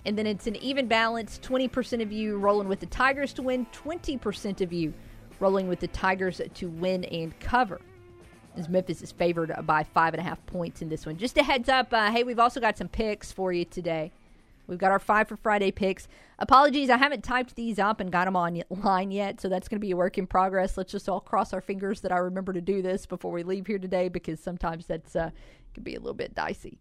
And 0.05 0.17
then 0.17 0.27
it's 0.27 0.47
an 0.47 0.57
even 0.57 0.87
balance 0.87 1.39
20% 1.43 2.03
of 2.03 2.13
you 2.13 2.39
rolling 2.39 2.69
with 2.69 2.81
the 2.81 2.87
Tigers 2.87 3.33
to 3.35 3.43
win, 3.43 3.67
20% 3.73 4.61
of 4.61 4.73
you 4.73 4.95
rolling 5.41 5.69
with 5.69 5.81
the 5.81 5.89
Tigers 5.89 6.41
to 6.55 6.69
win 6.69 7.05
and 7.05 7.39
cover. 7.41 7.81
As 8.57 8.69
Memphis 8.69 9.03
is 9.03 9.13
favored 9.13 9.55
by 9.65 9.85
five 9.85 10.15
and 10.15 10.21
a 10.21 10.25
half 10.25 10.45
points 10.47 10.83
in 10.83 10.89
this 10.89 11.07
one. 11.07 11.17
Just 11.17 11.37
a 11.37 11.43
heads 11.43 11.69
up 11.69 11.93
uh, 11.93 12.11
hey, 12.11 12.25
we've 12.25 12.39
also 12.39 12.61
got 12.61 12.79
some 12.79 12.89
picks 12.89 13.31
for 13.31 13.53
you 13.53 13.65
today. 13.65 14.13
We've 14.67 14.79
got 14.79 14.93
our 14.93 14.99
five 14.99 15.29
for 15.29 15.37
Friday 15.37 15.71
picks. 15.71 16.09
Apologies, 16.39 16.91
I 16.91 16.99
haven't 16.99 17.25
typed 17.25 17.57
these 17.57 17.79
up 17.79 18.01
and 18.01 18.13
got 18.13 18.27
them 18.27 18.37
online 18.37 19.11
yet, 19.11 19.41
so 19.41 19.49
that's 19.49 19.67
going 19.67 19.81
to 19.81 19.85
be 19.85 19.93
a 19.93 19.97
work 19.97 20.19
in 20.19 20.27
progress. 20.27 20.77
Let's 20.77 20.93
just 20.93 21.09
all 21.09 21.21
cross 21.21 21.55
our 21.55 21.63
fingers 21.63 22.03
that 22.03 22.13
I 22.13 22.19
remember 22.19 22.53
to 22.53 22.61
do 22.61 22.83
this 22.83 23.07
before 23.07 23.33
we 23.33 23.43
leave 23.43 23.67
here 23.67 23.79
today 23.79 24.09
because 24.09 24.41
sometimes 24.41 24.87
that's 24.87 25.17
uh, 25.17 25.31
can 25.73 25.85
be 25.85 25.95
a 25.95 26.01
little 26.01 26.15
bit 26.15 26.35
dicey. 26.35 26.79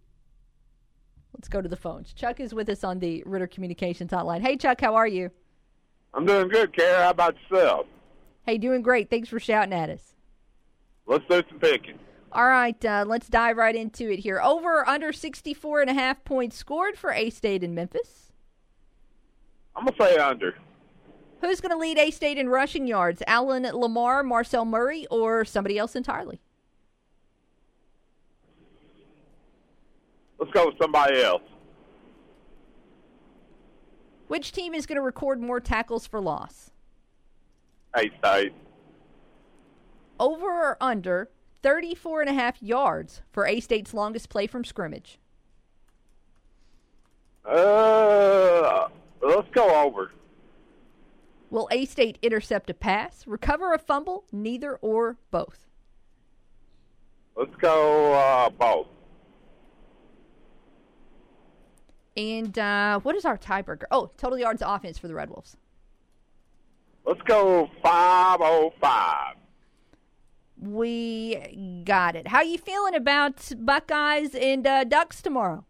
Let's 1.38 1.50
go 1.50 1.62
to 1.62 1.70
the 1.70 1.78
phones. 1.78 2.14
Chuck 2.14 2.40
is 2.40 2.56
with 2.56 2.68
us 2.68 2.84
on 2.84 2.98
the 2.98 3.22
Ritter 3.28 3.46
Communications 3.46 4.10
Hotline. 4.10 4.42
Hey, 4.42 4.58
Chuck, 4.58 4.82
how 4.82 4.96
are 4.96 5.06
you? 5.06 5.30
I'm 6.16 6.26
doing 6.26 6.48
good, 6.48 6.76
Kara. 6.76 7.04
How 7.04 7.10
about 7.12 7.36
yourself? 7.50 7.86
Hey, 8.44 8.58
doing 8.58 8.82
great. 8.82 9.12
Thanks 9.12 9.30
for 9.30 9.40
shouting 9.40 9.74
at 9.74 9.92
us. 9.92 10.16
Let's 11.06 11.24
do 11.30 11.44
some 11.48 11.60
picking. 11.60 12.00
All 12.32 12.48
right, 12.48 12.84
uh, 12.84 13.06
let's 13.08 13.28
dive 13.28 13.58
right 13.58 13.76
into 13.76 14.12
it 14.12 14.20
here. 14.20 14.42
Over 14.42 14.80
or 14.80 14.90
under 14.90 15.14
64 15.14 15.82
and 15.82 15.90
a 15.92 15.94
half 15.94 16.26
points 16.26 16.58
scored 16.58 16.98
for 16.98 17.14
A 17.14 17.30
State 17.30 17.64
in 17.64 17.76
Memphis. 17.76 18.32
I'm 19.76 19.86
going 19.86 19.96
to 19.96 20.04
say 20.04 20.18
under. 20.18 20.56
Who's 21.42 21.62
going 21.62 21.72
to 21.72 21.78
lead 21.78 22.00
A 22.00 22.10
State 22.10 22.40
in 22.40 22.50
rushing 22.50 22.88
yards? 22.88 23.22
Alan 23.28 23.62
Lamar, 23.64 24.24
Marcel 24.24 24.66
Murray, 24.66 25.06
or 25.12 25.46
somebody 25.46 25.78
else 25.78 25.96
entirely? 25.96 26.42
Let's 30.40 30.52
go 30.52 30.68
with 30.68 30.76
somebody 30.80 31.22
else. 31.22 31.42
Which 34.28 34.52
team 34.52 34.74
is 34.74 34.86
going 34.86 34.98
to 34.98 35.02
record 35.02 35.42
more 35.42 35.60
tackles 35.60 36.06
for 36.06 36.20
loss? 36.20 36.72
A 37.96 38.12
State. 38.20 38.54
Over 40.20 40.46
or 40.46 40.78
under 40.82 41.30
34 41.64 42.22
and 42.22 42.30
a 42.30 42.34
half 42.34 42.62
yards 42.62 43.22
for 43.32 43.48
A 43.48 43.60
State's 43.60 43.94
longest 43.94 44.30
play 44.30 44.48
from 44.48 44.64
scrimmage? 44.64 45.20
Uh, 47.46 48.88
let's 49.22 49.48
go 49.52 49.84
over. 49.84 50.12
Will 51.50 51.70
A 51.72 51.86
State 51.86 52.18
intercept 52.22 52.70
a 52.70 52.74
pass, 52.74 53.26
recover 53.26 53.74
a 53.74 53.80
fumble, 53.80 54.26
neither 54.32 54.76
or 54.78 55.18
both? 55.32 55.68
Let's 57.38 57.56
go 57.56 58.14
uh, 58.14 58.50
both. 58.50 58.88
And 62.18 62.58
uh, 62.58 63.00
what 63.02 63.16
is 63.16 63.26
our 63.26 63.38
tiebreaker? 63.38 63.84
Oh, 63.92 64.10
total 64.18 64.40
yards 64.40 64.64
offense 64.66 64.98
for 64.98 65.08
the 65.08 65.14
Red 65.14 65.30
Wolves. 65.30 65.56
Let's 67.06 67.22
go 67.22 67.70
505. 67.84 69.36
We 70.60 71.84
got 71.86 72.16
it. 72.16 72.28
How 72.28 72.42
you 72.42 72.58
feeling 72.58 72.96
about 72.96 73.52
Buckeyes 73.60 74.34
and 74.34 74.66
uh, 74.66 74.84
Ducks 74.84 75.22
tomorrow? 75.22 75.64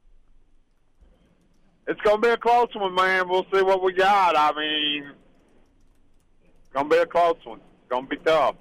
It's 1.85 1.99
going 2.01 2.21
to 2.21 2.27
be 2.27 2.33
a 2.33 2.37
close 2.37 2.69
one, 2.73 2.95
man. 2.95 3.27
We'll 3.27 3.45
see 3.53 3.61
what 3.61 3.83
we 3.83 3.91
got. 3.91 4.37
I 4.37 4.57
mean, 4.57 5.11
to 6.73 6.83
be 6.85 6.97
a 6.97 7.05
close 7.05 7.37
one. 7.43 7.59
It's 7.81 7.89
going 7.89 8.03
to 8.05 8.09
be 8.09 8.17
tough. 8.17 8.55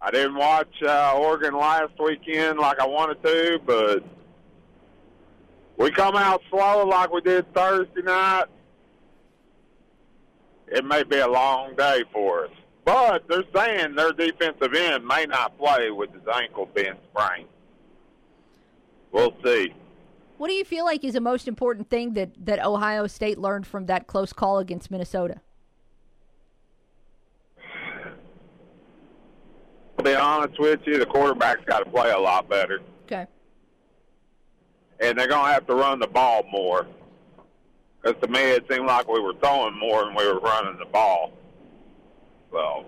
I 0.00 0.10
didn't 0.10 0.36
watch 0.36 0.72
uh, 0.86 1.14
Oregon 1.16 1.56
last 1.56 1.92
weekend 1.98 2.58
like 2.58 2.78
I 2.80 2.86
wanted 2.86 3.22
to, 3.22 3.60
but 3.66 4.04
we 5.78 5.90
come 5.92 6.16
out 6.16 6.42
slow 6.50 6.84
like 6.86 7.10
we 7.12 7.20
did 7.20 7.52
Thursday 7.54 8.02
night. 8.02 8.46
It 10.66 10.84
may 10.84 11.02
be 11.04 11.18
a 11.18 11.28
long 11.28 11.74
day 11.76 12.02
for 12.12 12.44
us. 12.46 12.50
But 12.84 13.28
they're 13.28 13.44
saying 13.54 13.94
their 13.94 14.12
defensive 14.12 14.74
end 14.74 15.06
may 15.06 15.24
not 15.26 15.56
play 15.58 15.90
with 15.90 16.12
his 16.12 16.22
ankle 16.32 16.68
being 16.74 16.94
sprained. 17.10 17.48
We'll 19.12 19.34
see. 19.44 19.72
What 20.36 20.48
do 20.48 20.54
you 20.54 20.64
feel 20.64 20.84
like 20.84 21.04
is 21.04 21.14
the 21.14 21.20
most 21.20 21.48
important 21.48 21.90
thing 21.90 22.14
that, 22.14 22.30
that 22.44 22.64
Ohio 22.64 23.06
State 23.06 23.38
learned 23.38 23.66
from 23.66 23.86
that 23.86 24.06
close 24.06 24.32
call 24.32 24.58
against 24.58 24.90
Minnesota? 24.90 25.40
To 29.96 30.04
be 30.04 30.14
honest 30.14 30.58
with 30.60 30.80
you, 30.86 30.98
the 30.98 31.06
quarterback's 31.06 31.64
got 31.64 31.80
to 31.80 31.90
play 31.90 32.10
a 32.10 32.18
lot 32.18 32.48
better. 32.48 32.80
Okay. 33.04 33.26
And 35.00 35.18
they're 35.18 35.28
going 35.28 35.46
to 35.46 35.52
have 35.52 35.66
to 35.66 35.74
run 35.74 36.00
the 36.00 36.06
ball 36.06 36.44
more. 36.50 36.86
Because 38.02 38.20
to 38.22 38.28
me, 38.28 38.40
it 38.40 38.66
seemed 38.70 38.86
like 38.86 39.08
we 39.08 39.20
were 39.20 39.34
throwing 39.34 39.78
more 39.78 40.04
than 40.04 40.14
we 40.14 40.26
were 40.26 40.40
running 40.40 40.78
the 40.78 40.86
ball. 40.86 41.32
So, 42.50 42.86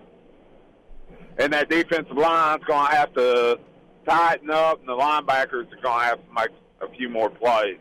and 1.37 1.53
that 1.53 1.69
defensive 1.69 2.17
line's 2.17 2.63
going 2.63 2.89
to 2.89 2.95
have 2.95 3.13
to 3.13 3.59
tighten 4.05 4.49
up, 4.49 4.79
and 4.79 4.87
the 4.87 4.93
linebackers 4.93 5.71
are 5.71 5.81
going 5.81 5.99
to 5.99 6.05
have 6.05 6.19
to 6.19 6.33
make 6.33 6.49
a 6.81 6.87
few 6.95 7.09
more 7.09 7.29
plays 7.29 7.77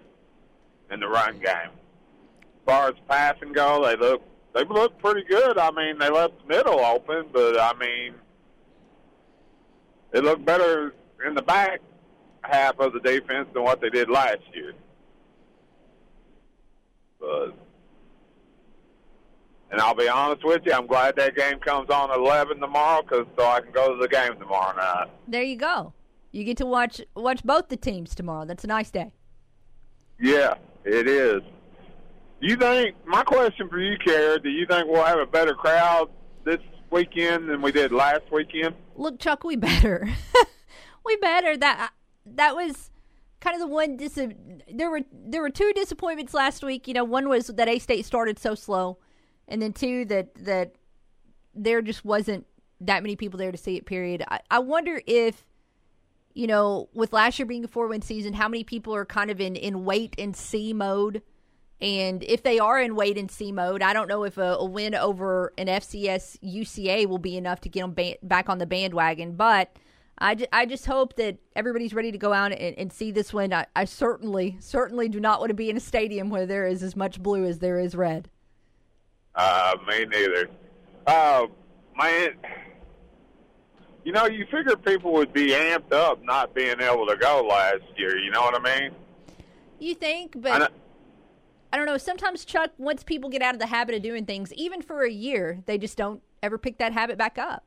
in 0.90 1.00
the 1.00 1.08
run 1.08 1.34
game. 1.38 1.70
As 1.72 2.64
far 2.66 2.88
as 2.88 2.94
passing 3.08 3.52
go, 3.52 3.84
they 3.84 3.96
look 3.96 4.22
they 4.52 4.64
look 4.64 4.98
pretty 4.98 5.22
good. 5.24 5.58
I 5.58 5.70
mean, 5.70 5.98
they 5.98 6.10
left 6.10 6.34
the 6.42 6.48
middle 6.48 6.80
open, 6.80 7.26
but 7.32 7.58
I 7.58 7.72
mean, 7.74 8.14
they 10.10 10.20
look 10.20 10.44
better 10.44 10.92
in 11.24 11.34
the 11.34 11.42
back 11.42 11.80
half 12.42 12.78
of 12.78 12.92
the 12.92 13.00
defense 13.00 13.48
than 13.52 13.62
what 13.62 13.80
they 13.80 13.90
did 13.90 14.08
last 14.08 14.42
year. 14.54 14.72
But 17.20 17.54
And 19.70 19.80
I'll 19.80 19.94
be 19.94 20.08
honest 20.08 20.44
with 20.44 20.62
you, 20.64 20.72
I'm 20.72 20.86
glad 20.86 21.16
that 21.16 21.36
game 21.36 21.58
comes 21.60 21.90
on 21.90 22.10
11 22.10 22.58
tomorrow, 22.60 23.02
cause 23.02 23.26
so 23.36 23.46
I 23.46 23.60
can 23.60 23.72
go 23.72 23.94
to 23.94 24.00
the 24.00 24.08
game 24.08 24.38
tomorrow 24.38 24.76
night. 24.76 25.08
There 25.28 25.42
you 25.42 25.56
go. 25.56 25.92
You 26.32 26.44
get 26.44 26.56
to 26.58 26.66
watch 26.66 27.00
watch 27.14 27.42
both 27.42 27.68
the 27.68 27.76
teams 27.76 28.14
tomorrow. 28.14 28.44
That's 28.44 28.64
a 28.64 28.68
nice 28.68 28.90
day. 28.90 29.10
Yeah, 30.20 30.54
it 30.84 31.08
is. 31.08 31.42
You 32.40 32.56
think? 32.56 32.94
My 33.06 33.22
question 33.22 33.68
for 33.68 33.78
you, 33.78 33.96
Kara, 33.98 34.40
do 34.40 34.48
you 34.48 34.66
think 34.66 34.86
we'll 34.88 35.04
have 35.04 35.18
a 35.18 35.26
better 35.26 35.54
crowd 35.54 36.08
this 36.44 36.60
weekend 36.90 37.48
than 37.48 37.60
we 37.60 37.72
did 37.72 37.92
last 37.92 38.22
weekend? 38.32 38.74
Look, 38.96 39.18
Chuck, 39.18 39.44
we 39.44 39.56
better. 39.56 40.08
we 41.04 41.16
better. 41.16 41.56
That 41.56 41.92
that 42.26 42.54
was 42.54 42.90
kind 43.40 43.54
of 43.54 43.60
the 43.60 43.66
one. 43.66 43.96
Dis- 43.96 44.18
there 44.72 44.90
were 44.90 45.02
there 45.12 45.42
were 45.42 45.50
two 45.50 45.72
disappointments 45.74 46.34
last 46.34 46.62
week. 46.62 46.86
You 46.86 46.94
know, 46.94 47.04
one 47.04 47.28
was 47.28 47.48
that 47.48 47.68
A 47.68 47.78
State 47.78 48.04
started 48.04 48.38
so 48.38 48.54
slow, 48.54 48.98
and 49.48 49.60
then 49.60 49.72
two 49.72 50.04
that 50.06 50.34
that 50.44 50.74
there 51.54 51.82
just 51.82 52.04
wasn't 52.04 52.46
that 52.80 53.02
many 53.02 53.16
people 53.16 53.38
there 53.38 53.52
to 53.52 53.58
see 53.58 53.76
it. 53.76 53.86
Period. 53.86 54.24
I, 54.28 54.40
I 54.50 54.58
wonder 54.60 55.00
if 55.06 55.44
you 56.34 56.46
know, 56.46 56.88
with 56.94 57.12
last 57.12 57.38
year 57.38 57.46
being 57.46 57.64
a 57.64 57.68
four 57.68 57.88
win 57.88 58.02
season, 58.02 58.34
how 58.34 58.48
many 58.48 58.64
people 58.64 58.94
are 58.94 59.04
kind 59.04 59.30
of 59.30 59.40
in 59.40 59.56
in 59.56 59.84
wait 59.84 60.14
and 60.18 60.36
see 60.36 60.72
mode. 60.72 61.22
And 61.82 62.22
if 62.24 62.42
they 62.42 62.58
are 62.58 62.78
in 62.78 62.94
wait 62.94 63.16
and 63.16 63.30
see 63.30 63.52
mode, 63.52 63.82
I 63.82 63.94
don't 63.94 64.06
know 64.06 64.24
if 64.24 64.36
a, 64.36 64.56
a 64.58 64.64
win 64.64 64.94
over 64.94 65.54
an 65.56 65.66
FCS 65.66 66.38
UCA 66.42 67.06
will 67.06 67.18
be 67.18 67.38
enough 67.38 67.62
to 67.62 67.70
get 67.70 67.80
them 67.80 67.94
ba- 67.94 68.18
back 68.22 68.50
on 68.50 68.58
the 68.58 68.66
bandwagon. 68.66 69.34
But 69.34 69.74
I, 70.20 70.36
I 70.52 70.66
just 70.66 70.84
hope 70.84 71.16
that 71.16 71.38
everybody's 71.56 71.94
ready 71.94 72.12
to 72.12 72.18
go 72.18 72.32
out 72.32 72.52
and, 72.52 72.76
and 72.76 72.92
see 72.92 73.10
this 73.10 73.32
one. 73.32 73.52
I, 73.52 73.66
I 73.74 73.86
certainly, 73.86 74.56
certainly 74.60 75.08
do 75.08 75.18
not 75.18 75.40
want 75.40 75.48
to 75.50 75.54
be 75.54 75.70
in 75.70 75.76
a 75.76 75.80
stadium 75.80 76.28
where 76.28 76.44
there 76.44 76.66
is 76.66 76.82
as 76.82 76.94
much 76.94 77.22
blue 77.22 77.46
as 77.46 77.58
there 77.58 77.78
is 77.78 77.94
red. 77.94 78.28
Uh, 79.34 79.76
me 79.88 80.04
neither. 80.04 80.48
Uh, 81.06 81.46
man, 81.96 82.32
you 84.04 84.12
know, 84.12 84.26
you 84.26 84.44
figure 84.50 84.76
people 84.76 85.12
would 85.12 85.32
be 85.32 85.48
amped 85.48 85.92
up 85.92 86.22
not 86.22 86.54
being 86.54 86.80
able 86.80 87.06
to 87.06 87.16
go 87.16 87.46
last 87.48 87.82
year. 87.96 88.18
You 88.18 88.30
know 88.30 88.42
what 88.42 88.60
I 88.60 88.80
mean? 88.80 88.90
You 89.78 89.94
think, 89.94 90.36
I 90.36 90.40
but 90.40 90.72
I 91.72 91.76
don't 91.76 91.86
know. 91.86 91.96
Sometimes, 91.96 92.44
Chuck, 92.44 92.72
once 92.76 93.02
people 93.02 93.30
get 93.30 93.40
out 93.40 93.54
of 93.54 93.60
the 93.60 93.66
habit 93.66 93.94
of 93.94 94.02
doing 94.02 94.26
things, 94.26 94.52
even 94.52 94.82
for 94.82 95.02
a 95.02 95.10
year, 95.10 95.62
they 95.64 95.78
just 95.78 95.96
don't 95.96 96.22
ever 96.42 96.58
pick 96.58 96.78
that 96.78 96.92
habit 96.92 97.16
back 97.16 97.38
up. 97.38 97.64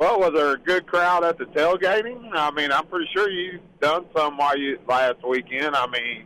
Well, 0.00 0.18
was 0.18 0.32
there 0.32 0.54
a 0.54 0.58
good 0.58 0.86
crowd 0.86 1.24
at 1.24 1.36
the 1.36 1.44
tailgating? 1.44 2.30
I 2.32 2.50
mean, 2.52 2.72
I'm 2.72 2.86
pretty 2.86 3.06
sure 3.12 3.28
you 3.28 3.60
done 3.82 4.06
some 4.16 4.38
while 4.38 4.56
you 4.56 4.78
last 4.88 5.18
weekend. 5.28 5.76
I 5.76 5.86
mean, 5.88 6.24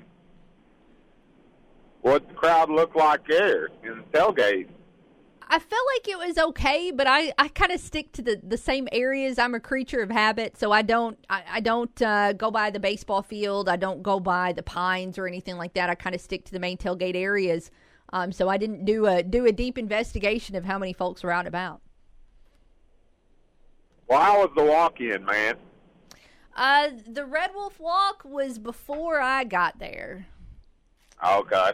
what 2.01 2.29
the 2.29 2.35
crowd 2.35 2.71
looked 2.71 2.95
like 2.95 3.27
there 3.27 3.67
in 3.83 3.99
the 3.99 4.19
tailgate? 4.19 4.69
I 5.49 5.59
felt 5.59 5.83
like 5.97 6.07
it 6.07 6.19
was 6.19 6.39
okay, 6.39 6.93
but 6.93 7.09
I, 7.09 7.33
I 7.37 7.49
kind 7.49 7.73
of 7.73 7.81
stick 7.81 8.13
to 8.13 8.23
the, 8.23 8.41
the 8.45 8.57
same 8.57 8.87
areas. 8.93 9.41
I'm 9.41 9.57
a 9.57 9.61
creature 9.61 10.03
of 10.03 10.11
habit, 10.11 10.57
so 10.57 10.71
I 10.71 10.83
don't 10.83 11.19
I, 11.29 11.43
I 11.55 11.61
don't 11.61 12.01
uh, 12.01 12.33
go 12.33 12.53
by 12.53 12.71
the 12.71 12.79
baseball 12.79 13.23
field. 13.23 13.69
I 13.69 13.75
don't 13.75 14.05
go 14.05 14.21
by 14.21 14.53
the 14.53 14.63
pines 14.63 15.19
or 15.19 15.27
anything 15.27 15.57
like 15.57 15.75
that. 15.75 15.91
I 15.91 15.97
kind 15.97 16.15
of 16.15 16.21
stick 16.21 16.45
to 16.45 16.53
the 16.53 16.61
main 16.61 16.79
tailgate 16.79 17.17
areas. 17.17 17.73
Um, 18.13 18.31
so 18.31 18.49
I 18.49 18.57
didn't 18.57 18.85
do 18.85 19.07
a 19.07 19.25
do 19.25 19.47
a 19.47 19.53
deep 19.53 19.79
investigation 19.79 20.55
of 20.55 20.65
how 20.65 20.79
many 20.79 20.93
folks 20.93 21.25
were 21.25 21.33
out 21.33 21.41
and 21.41 21.49
about. 21.49 21.81
Well, 24.09 24.21
how 24.21 24.41
was 24.41 24.51
the 24.57 24.65
walk-in, 24.65 25.25
man? 25.25 25.57
Uh, 26.57 26.91
the 27.07 27.25
Red 27.25 27.51
Wolf 27.55 27.81
Walk 27.81 28.25
was 28.25 28.59
before 28.59 29.21
I 29.21 29.45
got 29.45 29.79
there. 29.79 30.27
Okay. 31.27 31.73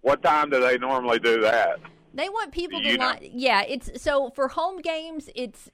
What 0.00 0.22
time 0.22 0.50
do 0.50 0.60
they 0.60 0.76
normally 0.78 1.18
do 1.18 1.40
that? 1.42 1.78
They 2.14 2.28
want 2.28 2.52
people 2.52 2.80
Do 2.80 2.90
to 2.92 2.96
know? 2.96 3.06
line. 3.06 3.30
Yeah, 3.32 3.62
it's 3.62 4.02
so 4.02 4.30
for 4.30 4.48
home 4.48 4.80
games. 4.80 5.28
It's 5.34 5.70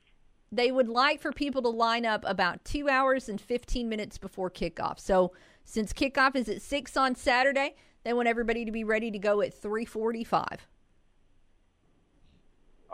they 0.52 0.73
would 0.73 0.89
like 0.89 1.20
for 1.20 1.32
people 1.32 1.62
to 1.62 1.69
line 1.69 2.07
up 2.07 2.24
about 2.27 2.65
two 2.65 2.89
hours 2.89 3.28
and 3.28 3.40
fifteen 3.40 3.89
minutes 3.89 4.19
before 4.19 4.51
kickoff. 4.51 4.98
So 4.98 5.32
since 5.65 5.93
kickoff 5.93 6.35
is 6.36 6.48
at 6.48 6.62
six 6.62 6.97
on 6.97 7.15
Saturday, 7.15 7.77
they 8.05 8.12
want 8.12 8.28
everybody 8.28 8.65
to 8.65 8.73
be 8.73 8.85
ready 8.85 9.11
to 9.11 9.19
go 9.19 9.40
at 9.43 9.52
three 9.52 9.85
forty-five. 9.85 10.66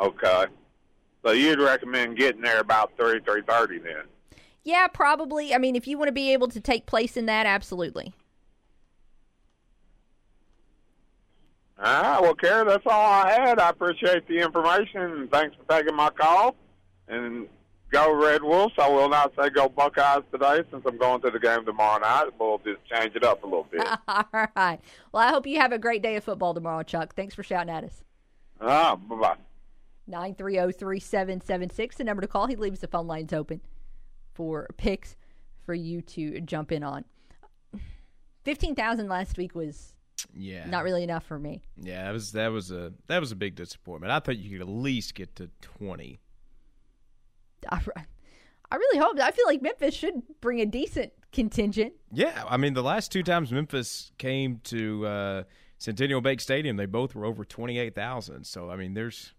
Okay. 0.00 0.46
So 1.26 1.32
you'd 1.32 1.58
recommend 1.58 2.16
getting 2.16 2.40
there 2.40 2.60
about 2.60 2.92
three 2.96 3.18
three 3.18 3.42
thirty 3.42 3.80
then? 3.80 4.04
Yeah, 4.62 4.86
probably. 4.86 5.52
I 5.52 5.58
mean, 5.58 5.74
if 5.74 5.88
you 5.88 5.98
want 5.98 6.06
to 6.06 6.12
be 6.12 6.32
able 6.32 6.46
to 6.48 6.60
take 6.60 6.86
place 6.86 7.16
in 7.16 7.26
that, 7.26 7.46
absolutely. 7.46 8.14
All 11.82 12.02
right. 12.02 12.22
Well, 12.22 12.34
Kara, 12.34 12.64
that's 12.64 12.86
all 12.86 13.12
I 13.12 13.32
had. 13.32 13.58
I 13.58 13.70
appreciate 13.70 14.28
the 14.28 14.38
information 14.38 15.28
thanks 15.32 15.56
for 15.56 15.64
taking 15.68 15.96
my 15.96 16.10
call. 16.10 16.54
And 17.08 17.48
go 17.90 18.14
Red 18.14 18.44
Wolves. 18.44 18.74
I 18.78 18.88
will 18.88 19.08
not 19.08 19.32
say 19.36 19.50
go 19.50 19.68
Buckeyes 19.68 20.22
today 20.30 20.62
since 20.70 20.84
I'm 20.86 20.96
going 20.96 21.22
to 21.22 21.30
the 21.30 21.40
game 21.40 21.64
tomorrow 21.64 21.98
night. 21.98 22.28
We'll 22.38 22.58
just 22.58 22.84
change 22.86 23.16
it 23.16 23.24
up 23.24 23.42
a 23.42 23.46
little 23.46 23.66
bit. 23.68 23.84
All 24.08 24.24
right. 24.32 24.78
Well, 25.10 25.28
I 25.28 25.30
hope 25.30 25.48
you 25.48 25.58
have 25.58 25.72
a 25.72 25.78
great 25.78 26.02
day 26.02 26.14
of 26.14 26.22
football 26.22 26.54
tomorrow, 26.54 26.84
Chuck. 26.84 27.16
Thanks 27.16 27.34
for 27.34 27.42
shouting 27.42 27.74
at 27.74 27.82
us. 27.82 28.04
Ah, 28.60 28.94
bye 28.94 29.16
bye. 29.16 29.36
930-3776, 30.10 31.94
the 31.96 32.04
number 32.04 32.20
to 32.22 32.28
call. 32.28 32.46
He 32.46 32.56
leaves 32.56 32.80
the 32.80 32.86
phone 32.88 33.06
lines 33.06 33.32
open 33.32 33.60
for 34.34 34.68
picks 34.76 35.16
for 35.64 35.74
you 35.74 36.00
to 36.02 36.40
jump 36.40 36.70
in 36.72 36.82
on. 36.84 37.04
15,000 38.44 39.08
last 39.08 39.36
week 39.36 39.54
was 39.54 39.94
Yeah. 40.34 40.66
not 40.68 40.84
really 40.84 41.02
enough 41.02 41.24
for 41.24 41.38
me. 41.38 41.62
Yeah, 41.80 42.04
that 42.04 42.12
was 42.12 42.32
that 42.32 42.48
was 42.48 42.70
a 42.70 42.92
that 43.08 43.18
was 43.20 43.32
a 43.32 43.36
big 43.36 43.54
disappointment. 43.56 44.12
I 44.12 44.20
thought 44.20 44.38
you 44.38 44.50
could 44.50 44.60
at 44.60 44.68
least 44.72 45.14
get 45.14 45.34
to 45.36 45.50
twenty. 45.60 46.20
I, 47.68 47.80
I 48.70 48.76
really 48.76 48.98
hope. 48.98 49.18
I 49.20 49.30
feel 49.32 49.46
like 49.46 49.62
Memphis 49.62 49.94
should 49.94 50.22
bring 50.40 50.60
a 50.60 50.66
decent 50.66 51.12
contingent. 51.32 51.94
Yeah, 52.12 52.44
I 52.48 52.56
mean 52.56 52.74
the 52.74 52.82
last 52.82 53.10
two 53.10 53.22
times 53.24 53.50
Memphis 53.52 54.12
came 54.18 54.60
to 54.64 55.06
uh, 55.06 55.42
Centennial 55.78 56.20
Bank 56.20 56.40
Stadium, 56.40 56.76
they 56.76 56.86
both 56.86 57.14
were 57.14 57.24
over 57.24 57.44
twenty 57.44 57.78
eight 57.78 57.94
thousand. 57.96 58.44
So 58.46 58.70
I 58.70 58.76
mean, 58.76 58.94
there's 58.94 59.32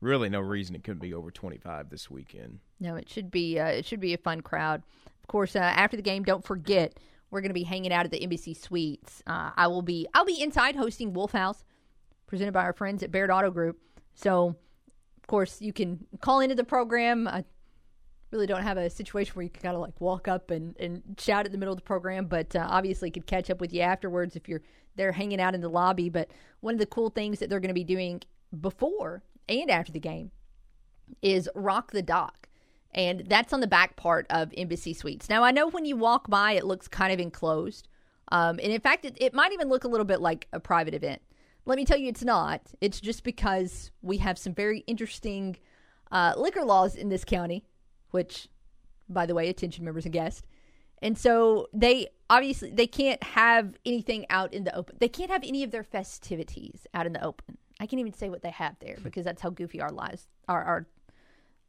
really 0.00 0.28
no 0.28 0.40
reason 0.40 0.74
it 0.74 0.84
couldn't 0.84 1.00
be 1.00 1.14
over 1.14 1.30
twenty 1.30 1.58
five 1.58 1.90
this 1.90 2.10
weekend. 2.10 2.60
No, 2.78 2.96
it 2.96 3.08
should 3.08 3.30
be. 3.30 3.58
Uh, 3.58 3.66
it 3.66 3.86
should 3.86 4.00
be 4.00 4.14
a 4.14 4.18
fun 4.18 4.40
crowd. 4.40 4.82
Of 5.06 5.26
course, 5.28 5.54
uh, 5.54 5.60
after 5.60 5.96
the 5.96 6.02
game, 6.02 6.24
don't 6.24 6.44
forget 6.44 6.98
we're 7.30 7.40
going 7.40 7.50
to 7.50 7.54
be 7.54 7.62
hanging 7.62 7.92
out 7.92 8.04
at 8.04 8.10
the 8.10 8.22
Embassy 8.22 8.54
Suites. 8.54 9.22
Uh, 9.26 9.50
I 9.56 9.68
will 9.68 9.82
be. 9.82 10.06
I'll 10.14 10.24
be 10.24 10.40
inside 10.40 10.76
hosting 10.76 11.12
Wolf 11.12 11.32
House, 11.32 11.62
presented 12.26 12.52
by 12.52 12.62
our 12.62 12.72
friends 12.72 13.02
at 13.02 13.12
Baird 13.12 13.30
Auto 13.30 13.50
Group. 13.50 13.78
So, 14.14 14.56
of 15.16 15.26
course, 15.28 15.60
you 15.60 15.72
can 15.72 16.06
call 16.20 16.40
into 16.40 16.56
the 16.56 16.64
program. 16.64 17.28
I 17.28 17.44
really 18.32 18.46
don't 18.46 18.62
have 18.62 18.76
a 18.76 18.90
situation 18.90 19.34
where 19.34 19.44
you 19.44 19.50
can 19.50 19.62
kind 19.62 19.74
of 19.74 19.80
like 19.80 20.00
walk 20.00 20.28
up 20.28 20.50
and, 20.50 20.76
and 20.78 21.02
shout 21.18 21.46
at 21.46 21.52
the 21.52 21.58
middle 21.58 21.72
of 21.72 21.78
the 21.78 21.84
program, 21.84 22.26
but 22.26 22.54
uh, 22.56 22.66
obviously 22.68 23.10
could 23.10 23.26
catch 23.26 23.50
up 23.50 23.60
with 23.60 23.72
you 23.72 23.80
afterwards 23.80 24.36
if 24.36 24.48
you're 24.48 24.62
there 24.96 25.12
hanging 25.12 25.40
out 25.40 25.54
in 25.54 25.60
the 25.60 25.68
lobby. 25.68 26.08
But 26.08 26.30
one 26.60 26.74
of 26.74 26.80
the 26.80 26.86
cool 26.86 27.10
things 27.10 27.38
that 27.38 27.50
they're 27.50 27.60
going 27.60 27.68
to 27.68 27.74
be 27.74 27.84
doing 27.84 28.22
before 28.60 29.22
and 29.50 29.70
after 29.70 29.92
the 29.92 30.00
game 30.00 30.30
is 31.20 31.48
Rock 31.54 31.92
the 31.92 32.02
Dock. 32.02 32.48
And 32.92 33.24
that's 33.28 33.52
on 33.52 33.60
the 33.60 33.66
back 33.66 33.96
part 33.96 34.26
of 34.30 34.52
Embassy 34.56 34.94
Suites. 34.94 35.28
Now, 35.28 35.44
I 35.44 35.52
know 35.52 35.68
when 35.68 35.84
you 35.84 35.96
walk 35.96 36.28
by, 36.28 36.52
it 36.52 36.64
looks 36.64 36.88
kind 36.88 37.12
of 37.12 37.20
enclosed. 37.20 37.88
Um, 38.32 38.58
and 38.62 38.72
in 38.72 38.80
fact, 38.80 39.04
it, 39.04 39.16
it 39.20 39.34
might 39.34 39.52
even 39.52 39.68
look 39.68 39.84
a 39.84 39.88
little 39.88 40.04
bit 40.04 40.20
like 40.20 40.48
a 40.52 40.60
private 40.60 40.94
event. 40.94 41.22
Let 41.66 41.76
me 41.76 41.84
tell 41.84 41.98
you, 41.98 42.08
it's 42.08 42.24
not. 42.24 42.62
It's 42.80 43.00
just 43.00 43.22
because 43.22 43.90
we 44.02 44.16
have 44.18 44.38
some 44.38 44.54
very 44.54 44.80
interesting 44.86 45.56
uh, 46.10 46.34
liquor 46.36 46.64
laws 46.64 46.96
in 46.96 47.10
this 47.10 47.24
county, 47.24 47.64
which, 48.10 48.48
by 49.08 49.26
the 49.26 49.34
way, 49.34 49.48
attention 49.48 49.84
members 49.84 50.04
and 50.04 50.12
guests. 50.12 50.42
And 51.02 51.16
so 51.16 51.68
they 51.72 52.08
obviously 52.28 52.70
they 52.70 52.86
can't 52.86 53.22
have 53.22 53.74
anything 53.86 54.26
out 54.30 54.52
in 54.52 54.64
the 54.64 54.74
open. 54.74 54.96
They 55.00 55.08
can't 55.08 55.30
have 55.30 55.44
any 55.44 55.62
of 55.62 55.70
their 55.70 55.82
festivities 55.82 56.86
out 56.92 57.06
in 57.06 57.12
the 57.12 57.24
open. 57.24 57.56
I 57.80 57.86
can't 57.86 57.98
even 57.98 58.12
say 58.12 58.28
what 58.28 58.42
they 58.42 58.50
have 58.50 58.76
there 58.78 58.98
because 59.02 59.24
that's 59.24 59.40
how 59.40 59.48
goofy 59.48 59.80
our 59.80 59.90
lives 59.90 60.28
our 60.46 60.62
our, 60.62 60.86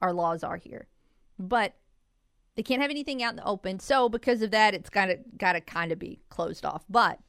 our 0.01 0.13
laws 0.13 0.43
are 0.43 0.57
here. 0.57 0.87
But 1.39 1.73
they 2.55 2.63
can't 2.63 2.81
have 2.81 2.91
anything 2.91 3.23
out 3.23 3.31
in 3.31 3.37
the 3.37 3.45
open. 3.45 3.79
So 3.79 4.09
because 4.09 4.41
of 4.41 4.51
that, 4.51 4.73
it's 4.73 4.89
gotta 4.89 5.19
gotta 5.37 5.61
kind 5.61 5.91
of 5.91 5.97
be 5.97 6.19
closed 6.29 6.65
off. 6.65 6.83
But 6.89 7.19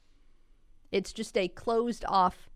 it's 0.90 1.12
just 1.12 1.38
a 1.38 1.46
closed 1.46 2.04
off 2.08 2.50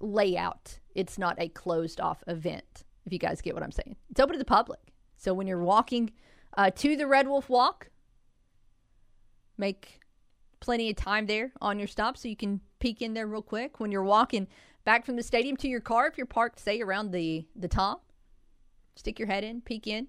layout. 0.00 0.78
It's 0.94 1.18
not 1.18 1.34
a 1.38 1.48
closed 1.48 2.00
off 2.00 2.22
event. 2.28 2.84
If 3.04 3.12
you 3.12 3.18
guys 3.18 3.40
get 3.40 3.54
what 3.54 3.64
I'm 3.64 3.72
saying, 3.72 3.96
it's 4.10 4.20
open 4.20 4.34
to 4.34 4.38
the 4.38 4.44
public. 4.44 4.80
So 5.16 5.34
when 5.34 5.48
you're 5.48 5.62
walking 5.62 6.12
uh, 6.56 6.70
to 6.70 6.94
the 6.94 7.06
Red 7.06 7.26
Wolf 7.26 7.48
Walk, 7.48 7.90
make 9.56 9.98
plenty 10.60 10.88
of 10.90 10.96
time 10.96 11.26
there 11.26 11.52
on 11.60 11.78
your 11.78 11.88
stop 11.88 12.16
so 12.16 12.28
you 12.28 12.36
can 12.36 12.60
peek 12.78 13.02
in 13.02 13.14
there 13.14 13.26
real 13.26 13.42
quick. 13.42 13.80
When 13.80 13.90
you're 13.92 14.02
walking 14.02 14.48
back 14.84 15.04
from 15.04 15.16
the 15.16 15.22
stadium 15.22 15.56
to 15.58 15.68
your 15.68 15.80
car, 15.80 16.06
if 16.06 16.16
you're 16.16 16.26
parked, 16.26 16.60
say 16.60 16.80
around 16.80 17.12
the 17.12 17.46
the 17.56 17.68
top, 17.68 18.04
stick 18.96 19.18
your 19.18 19.28
head 19.28 19.44
in, 19.44 19.60
peek 19.60 19.86
in. 19.86 20.08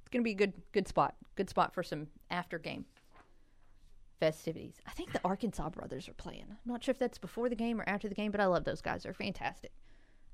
It's 0.00 0.10
gonna 0.10 0.24
be 0.24 0.32
a 0.32 0.34
good 0.34 0.54
good 0.72 0.88
spot. 0.88 1.14
Good 1.36 1.50
spot 1.50 1.74
for 1.74 1.82
some 1.82 2.08
after 2.30 2.58
game 2.58 2.84
festivities. 4.18 4.74
I 4.86 4.90
think 4.90 5.12
the 5.12 5.20
Arkansas 5.24 5.70
brothers 5.70 6.08
are 6.08 6.14
playing. 6.14 6.46
I'm 6.48 6.72
not 6.72 6.82
sure 6.82 6.92
if 6.92 6.98
that's 6.98 7.18
before 7.18 7.48
the 7.48 7.54
game 7.54 7.80
or 7.80 7.88
after 7.88 8.08
the 8.08 8.14
game, 8.14 8.32
but 8.32 8.40
I 8.40 8.46
love 8.46 8.64
those 8.64 8.80
guys. 8.80 9.04
They're 9.04 9.14
fantastic. 9.14 9.72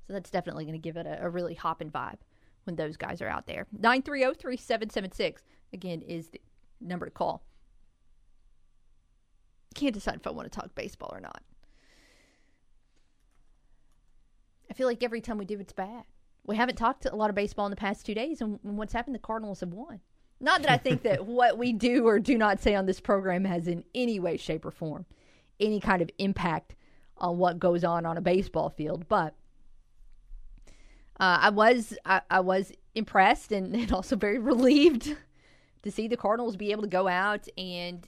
So 0.07 0.13
that's 0.13 0.29
definitely 0.29 0.65
going 0.65 0.79
to 0.79 0.79
give 0.79 0.97
it 0.97 1.05
a, 1.05 1.23
a 1.23 1.29
really 1.29 1.55
hopping 1.55 1.89
vibe 1.89 2.17
when 2.65 2.75
those 2.75 2.97
guys 2.97 3.21
are 3.21 3.27
out 3.27 3.47
there. 3.47 3.67
930 3.71 4.39
3776, 4.39 5.43
again, 5.73 6.01
is 6.01 6.29
the 6.29 6.41
number 6.81 7.05
to 7.05 7.11
call. 7.11 7.43
Can't 9.75 9.93
decide 9.93 10.15
if 10.15 10.27
I 10.27 10.31
want 10.31 10.51
to 10.51 10.59
talk 10.59 10.73
baseball 10.73 11.11
or 11.13 11.19
not. 11.19 11.43
I 14.69 14.73
feel 14.73 14.87
like 14.87 15.03
every 15.03 15.21
time 15.21 15.37
we 15.37 15.45
do, 15.45 15.59
it's 15.59 15.73
bad. 15.73 16.05
We 16.45 16.55
haven't 16.55 16.75
talked 16.75 17.05
a 17.05 17.15
lot 17.15 17.29
of 17.29 17.35
baseball 17.35 17.67
in 17.67 17.69
the 17.69 17.75
past 17.75 18.05
two 18.05 18.15
days, 18.15 18.41
and 18.41 18.59
what's 18.63 18.93
happened? 18.93 19.15
The 19.15 19.19
Cardinals 19.19 19.59
have 19.59 19.73
won. 19.73 19.99
Not 20.39 20.61
that 20.63 20.71
I 20.71 20.77
think 20.77 21.03
that 21.03 21.25
what 21.27 21.57
we 21.57 21.73
do 21.73 22.07
or 22.07 22.19
do 22.19 22.37
not 22.37 22.59
say 22.59 22.73
on 22.73 22.85
this 22.85 22.99
program 22.99 23.45
has 23.45 23.67
in 23.67 23.83
any 23.93 24.19
way, 24.19 24.37
shape, 24.37 24.65
or 24.65 24.71
form 24.71 25.05
any 25.59 25.79
kind 25.79 26.01
of 26.01 26.09
impact 26.17 26.75
on 27.17 27.37
what 27.37 27.59
goes 27.59 27.83
on 27.83 28.05
on 28.05 28.17
a 28.17 28.21
baseball 28.21 28.69
field, 28.69 29.07
but 29.07 29.33
uh, 31.19 31.39
I 31.41 31.49
was 31.49 31.97
I, 32.05 32.21
I 32.29 32.39
was 32.41 32.71
impressed 32.93 33.51
and, 33.51 33.73
and 33.75 33.91
also 33.91 34.15
very 34.15 34.39
relieved 34.53 35.15
to 35.83 35.91
see 35.91 36.07
the 36.07 36.17
Cardinals 36.17 36.57
be 36.57 36.71
able 36.71 36.83
to 36.83 36.89
go 36.89 37.07
out 37.07 37.47
and 37.57 38.07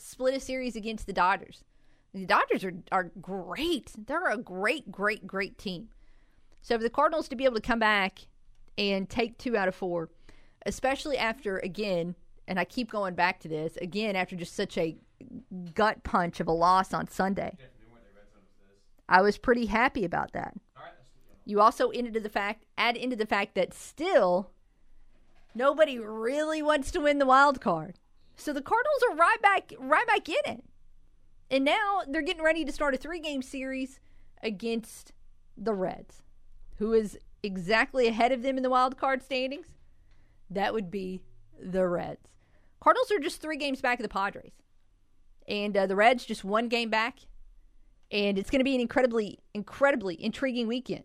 split 0.00 0.34
a 0.34 0.40
series 0.40 0.76
against 0.76 1.06
the 1.06 1.12
Dodgers. 1.12 1.64
The 2.12 2.26
Dodgers 2.26 2.64
are, 2.64 2.74
are 2.90 3.10
great. 3.20 3.92
They're 4.06 4.30
a 4.30 4.36
great, 4.36 4.90
great, 4.90 5.26
great 5.26 5.58
team. 5.58 5.88
So 6.62 6.76
for 6.76 6.82
the 6.82 6.90
Cardinals 6.90 7.28
to 7.28 7.36
be 7.36 7.44
able 7.44 7.54
to 7.54 7.60
come 7.60 7.78
back 7.78 8.20
and 8.76 9.08
take 9.08 9.38
two 9.38 9.56
out 9.56 9.68
of 9.68 9.74
four, 9.74 10.10
especially 10.66 11.16
after, 11.16 11.58
again, 11.58 12.16
and 12.48 12.58
I 12.58 12.64
keep 12.64 12.90
going 12.90 13.14
back 13.14 13.40
to 13.40 13.48
this, 13.48 13.76
again, 13.76 14.16
after 14.16 14.36
just 14.36 14.54
such 14.54 14.76
a 14.76 14.96
gut 15.74 16.02
punch 16.02 16.40
of 16.40 16.48
a 16.48 16.52
loss 16.52 16.92
on 16.92 17.08
Sunday, 17.08 17.56
I 19.08 19.22
was 19.22 19.38
pretty 19.38 19.66
happy 19.66 20.04
about 20.04 20.32
that. 20.32 20.54
You 21.44 21.60
also 21.60 21.90
into 21.90 22.20
the 22.20 22.28
fact 22.28 22.64
add 22.78 22.96
into 22.96 23.16
the 23.16 23.26
fact 23.26 23.54
that 23.56 23.74
still 23.74 24.50
nobody 25.54 25.98
really 25.98 26.62
wants 26.62 26.90
to 26.92 27.00
win 27.00 27.18
the 27.18 27.26
wild 27.26 27.60
card. 27.60 27.98
So 28.40 28.54
the 28.54 28.62
Cardinals 28.62 29.02
are 29.10 29.16
right 29.16 29.42
back 29.42 29.72
right 29.78 30.06
back 30.06 30.28
in 30.28 30.34
it. 30.46 30.64
And 31.50 31.64
now 31.64 32.02
they're 32.08 32.22
getting 32.22 32.42
ready 32.42 32.64
to 32.64 32.72
start 32.72 32.94
a 32.94 32.96
three 32.96 33.20
game 33.20 33.42
series 33.42 34.00
against 34.42 35.12
the 35.56 35.74
Reds, 35.74 36.22
who 36.78 36.92
is 36.94 37.18
exactly 37.42 38.08
ahead 38.08 38.32
of 38.32 38.42
them 38.42 38.56
in 38.56 38.62
the 38.62 38.70
wild 38.70 38.96
card 38.96 39.22
standings. 39.22 39.66
That 40.48 40.72
would 40.72 40.90
be 40.90 41.20
the 41.60 41.86
Reds. 41.86 42.28
Cardinals 42.80 43.10
are 43.10 43.18
just 43.18 43.42
three 43.42 43.58
games 43.58 43.82
back 43.82 43.98
of 43.98 44.04
the 44.04 44.08
Padres. 44.08 44.52
And 45.46 45.76
uh, 45.76 45.86
the 45.86 45.96
Reds 45.96 46.24
just 46.24 46.44
one 46.44 46.68
game 46.68 46.88
back. 46.88 47.18
And 48.10 48.38
it's 48.38 48.50
going 48.50 48.60
to 48.60 48.64
be 48.64 48.74
an 48.74 48.80
incredibly, 48.80 49.38
incredibly 49.52 50.22
intriguing 50.22 50.66
weekend 50.66 51.04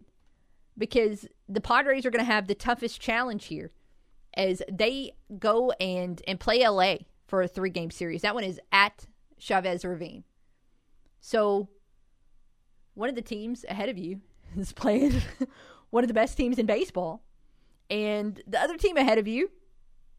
because 0.77 1.27
the 1.49 1.61
Padres 1.61 2.05
are 2.05 2.11
going 2.11 2.25
to 2.25 2.31
have 2.31 2.47
the 2.47 2.55
toughest 2.55 3.01
challenge 3.01 3.45
here 3.45 3.71
as 4.35 4.61
they 4.71 5.11
go 5.37 5.71
and, 5.79 6.21
and 6.27 6.39
play 6.39 6.67
LA 6.67 6.97
for 7.27 7.41
a 7.41 7.47
three 7.47 7.69
game 7.69 7.91
series. 7.91 8.21
That 8.21 8.35
one 8.35 8.43
is 8.43 8.59
at 8.71 9.05
Chavez 9.37 9.83
Ravine. 9.83 10.23
So 11.21 11.69
one 12.93 13.09
of 13.09 13.15
the 13.15 13.21
teams 13.21 13.65
ahead 13.67 13.89
of 13.89 13.97
you 13.97 14.21
is 14.57 14.73
playing 14.73 15.21
one 15.89 16.03
of 16.03 16.07
the 16.07 16.13
best 16.13 16.37
teams 16.37 16.57
in 16.57 16.65
baseball, 16.65 17.23
and 17.89 18.41
the 18.47 18.59
other 18.59 18.77
team 18.77 18.97
ahead 18.97 19.17
of 19.17 19.27
you 19.27 19.51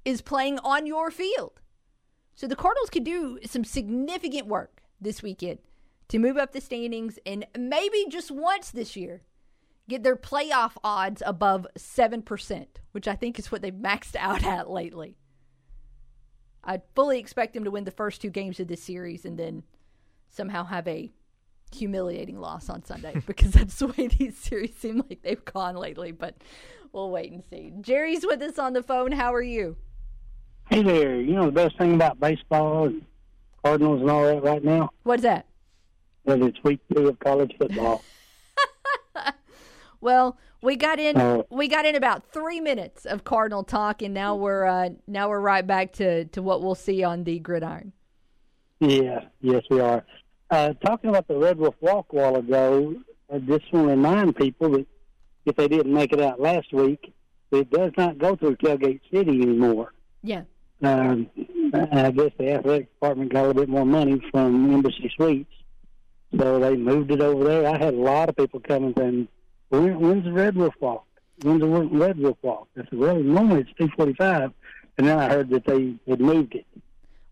is 0.04 0.20
playing 0.20 0.58
on 0.60 0.86
your 0.86 1.10
field. 1.10 1.60
So 2.34 2.46
the 2.46 2.56
Cardinals 2.56 2.90
could 2.90 3.04
do 3.04 3.38
some 3.44 3.64
significant 3.64 4.46
work 4.46 4.82
this 5.00 5.22
weekend 5.22 5.58
to 6.08 6.18
move 6.18 6.36
up 6.36 6.52
the 6.52 6.60
standings 6.60 7.18
and 7.26 7.46
maybe 7.58 8.06
just 8.08 8.30
once 8.30 8.70
this 8.70 8.94
year 8.94 9.22
get 9.88 10.02
their 10.02 10.16
playoff 10.16 10.72
odds 10.84 11.22
above 11.24 11.66
7%, 11.76 12.66
which 12.92 13.08
I 13.08 13.14
think 13.14 13.38
is 13.38 13.50
what 13.50 13.62
they've 13.62 13.72
maxed 13.72 14.16
out 14.16 14.44
at 14.44 14.70
lately. 14.70 15.16
I 16.66 16.82
fully 16.96 17.18
expect 17.20 17.54
them 17.54 17.64
to 17.64 17.70
win 17.70 17.84
the 17.84 17.92
first 17.92 18.20
two 18.20 18.30
games 18.30 18.58
of 18.58 18.66
this 18.66 18.82
series 18.82 19.24
and 19.24 19.38
then 19.38 19.62
somehow 20.28 20.64
have 20.64 20.86
a 20.88 21.12
humiliating 21.72 22.40
loss 22.40 22.68
on 22.68 22.84
Sunday 22.84 23.14
because 23.26 23.52
that's 23.52 23.78
the 23.78 23.86
way 23.86 24.08
these 24.08 24.36
series 24.36 24.74
seem 24.76 25.02
like 25.08 25.22
they've 25.22 25.44
gone 25.44 25.76
lately. 25.76 26.10
But 26.10 26.34
we'll 26.92 27.10
wait 27.10 27.30
and 27.30 27.44
see. 27.48 27.72
Jerry's 27.80 28.26
with 28.26 28.42
us 28.42 28.58
on 28.58 28.72
the 28.72 28.82
phone. 28.82 29.12
How 29.12 29.32
are 29.32 29.42
you? 29.42 29.76
Hey 30.68 30.82
there. 30.82 31.20
You 31.20 31.34
know 31.34 31.46
the 31.46 31.52
best 31.52 31.78
thing 31.78 31.94
about 31.94 32.18
baseball 32.18 32.86
and 32.86 33.02
Cardinals 33.62 34.00
and 34.00 34.10
all 34.10 34.24
that 34.24 34.42
right 34.42 34.62
now? 34.62 34.90
What's 35.04 35.22
that? 35.22 35.46
That 36.24 36.42
it's 36.42 36.58
week 36.64 36.80
two 36.92 37.08
of 37.08 37.18
college 37.20 37.54
football. 37.56 38.02
Well, 40.00 40.38
we 40.62 40.76
got 40.76 40.98
in 40.98 41.16
Uh, 41.16 41.42
we 41.50 41.68
got 41.68 41.86
in 41.86 41.94
about 41.94 42.32
three 42.32 42.60
minutes 42.60 43.06
of 43.06 43.24
Cardinal 43.24 43.64
talk, 43.64 44.02
and 44.02 44.12
now 44.14 44.34
we're 44.34 44.64
uh, 44.64 44.90
now 45.06 45.28
we're 45.28 45.40
right 45.40 45.66
back 45.66 45.92
to, 45.94 46.24
to 46.26 46.42
what 46.42 46.62
we'll 46.62 46.74
see 46.74 47.02
on 47.02 47.24
the 47.24 47.38
gridiron. 47.38 47.92
Yeah, 48.80 49.24
yes, 49.40 49.62
we 49.70 49.80
are. 49.80 50.04
Uh, 50.50 50.74
talking 50.84 51.10
about 51.10 51.26
the 51.28 51.36
Red 51.36 51.58
Wolf 51.58 51.74
Walk 51.80 52.12
a 52.12 52.16
while 52.16 52.36
ago, 52.36 52.94
I 53.32 53.38
just 53.38 53.72
want 53.72 53.86
to 53.86 53.90
remind 53.90 54.36
people 54.36 54.70
that 54.70 54.86
if 55.44 55.56
they 55.56 55.68
didn't 55.68 55.92
make 55.92 56.12
it 56.12 56.20
out 56.20 56.40
last 56.40 56.72
week, 56.72 57.12
it 57.50 57.70
does 57.70 57.92
not 57.96 58.18
go 58.18 58.36
through 58.36 58.56
Tailgate 58.56 59.00
City 59.12 59.42
anymore. 59.42 59.92
Yeah. 60.22 60.42
Um, 60.82 61.30
I 61.72 62.10
guess 62.10 62.30
the 62.38 62.52
athletic 62.52 62.92
department 62.92 63.32
got 63.32 63.44
a 63.44 63.46
little 63.48 63.62
bit 63.62 63.68
more 63.68 63.86
money 63.86 64.20
from 64.30 64.72
Embassy 64.72 65.10
Suites, 65.16 65.52
so 66.38 66.58
they 66.60 66.76
moved 66.76 67.10
it 67.10 67.22
over 67.22 67.44
there. 67.44 67.66
I 67.66 67.78
had 67.78 67.94
a 67.94 67.96
lot 67.96 68.28
of 68.28 68.36
people 68.36 68.60
coming 68.60 68.92
saying, 68.96 69.28
when, 69.68 69.98
"When's 70.00 70.24
the 70.24 70.32
Red 70.32 70.56
Wolf 70.56 70.74
Walk? 70.80 71.04
When's 71.42 71.60
the 71.60 71.66
Red 71.68 72.18
Wolf 72.18 72.38
Walk?" 72.42 72.68
I 72.76 72.82
said, 72.82 72.98
"Well, 72.98 73.16
normally 73.16 73.62
it's 73.62 73.70
two 73.78 73.88
forty-five, 73.96 74.52
and 74.98 75.06
then 75.06 75.18
I 75.18 75.28
heard 75.28 75.50
that 75.50 75.64
they 75.66 75.94
had 76.08 76.20
moved 76.20 76.54
it. 76.54 76.66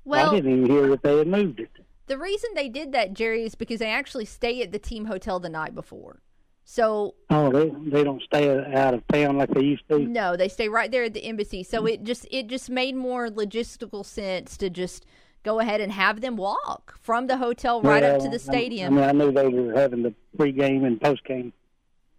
Well- 0.05 0.31
I 0.31 0.35
didn't 0.37 0.53
even 0.53 0.71
hear 0.71 0.89
that 0.89 1.03
they 1.03 1.19
had 1.19 1.27
moved 1.27 1.61
it. 1.61 1.71
The 2.07 2.19
reason 2.19 2.51
they 2.55 2.69
did 2.69 2.93
that, 2.93 3.15
Jerry, 3.15 3.45
is 3.45 3.55
because 3.55 3.79
they 3.79 3.91
actually 3.91 4.27
stay 4.27 4.61
at 4.63 4.73
the 4.73 4.79
team 4.79 5.07
hotel 5.07 5.41
the 5.41 5.49
night 5.49 5.75
before. 5.75 6.21
So 6.67 7.15
Oh, 7.31 7.51
they 7.51 7.71
they 7.91 8.05
don't 8.05 8.23
stay 8.23 8.51
out 8.75 8.95
of 8.95 9.07
town 9.09 9.37
like 9.39 9.51
they 9.51 9.63
used 9.63 9.87
to. 9.89 9.99
no, 9.99 10.37
they 10.37 10.49
stay 10.49 10.69
right 10.69 10.91
there 10.91 11.05
at 11.05 11.15
the 11.15 11.25
embassy. 11.25 11.63
So 11.63 11.87
it 11.87 12.05
just 12.05 12.27
it 12.31 12.47
just 12.47 12.69
made 12.71 12.95
more 12.97 13.29
logistical 13.29 14.05
sense 14.05 14.57
to 14.59 14.71
just 14.71 15.05
go 15.43 15.61
ahead 15.61 15.81
and 15.83 15.93
have 15.93 16.23
them 16.23 16.37
walk 16.37 16.99
from 17.01 17.27
the 17.27 17.37
hotel 17.37 17.83
right 17.83 18.03
up 18.03 18.21
to 18.21 18.29
the 18.31 18.39
stadium. 18.39 18.99
I, 18.99 19.01
mean, 19.01 19.09
I 19.11 19.13
knew 19.13 19.31
they 19.31 19.49
were 19.49 19.75
having 19.75 20.03
the 20.03 20.15
pre-game 20.39 20.85
and 20.85 20.99
post-game 20.99 21.53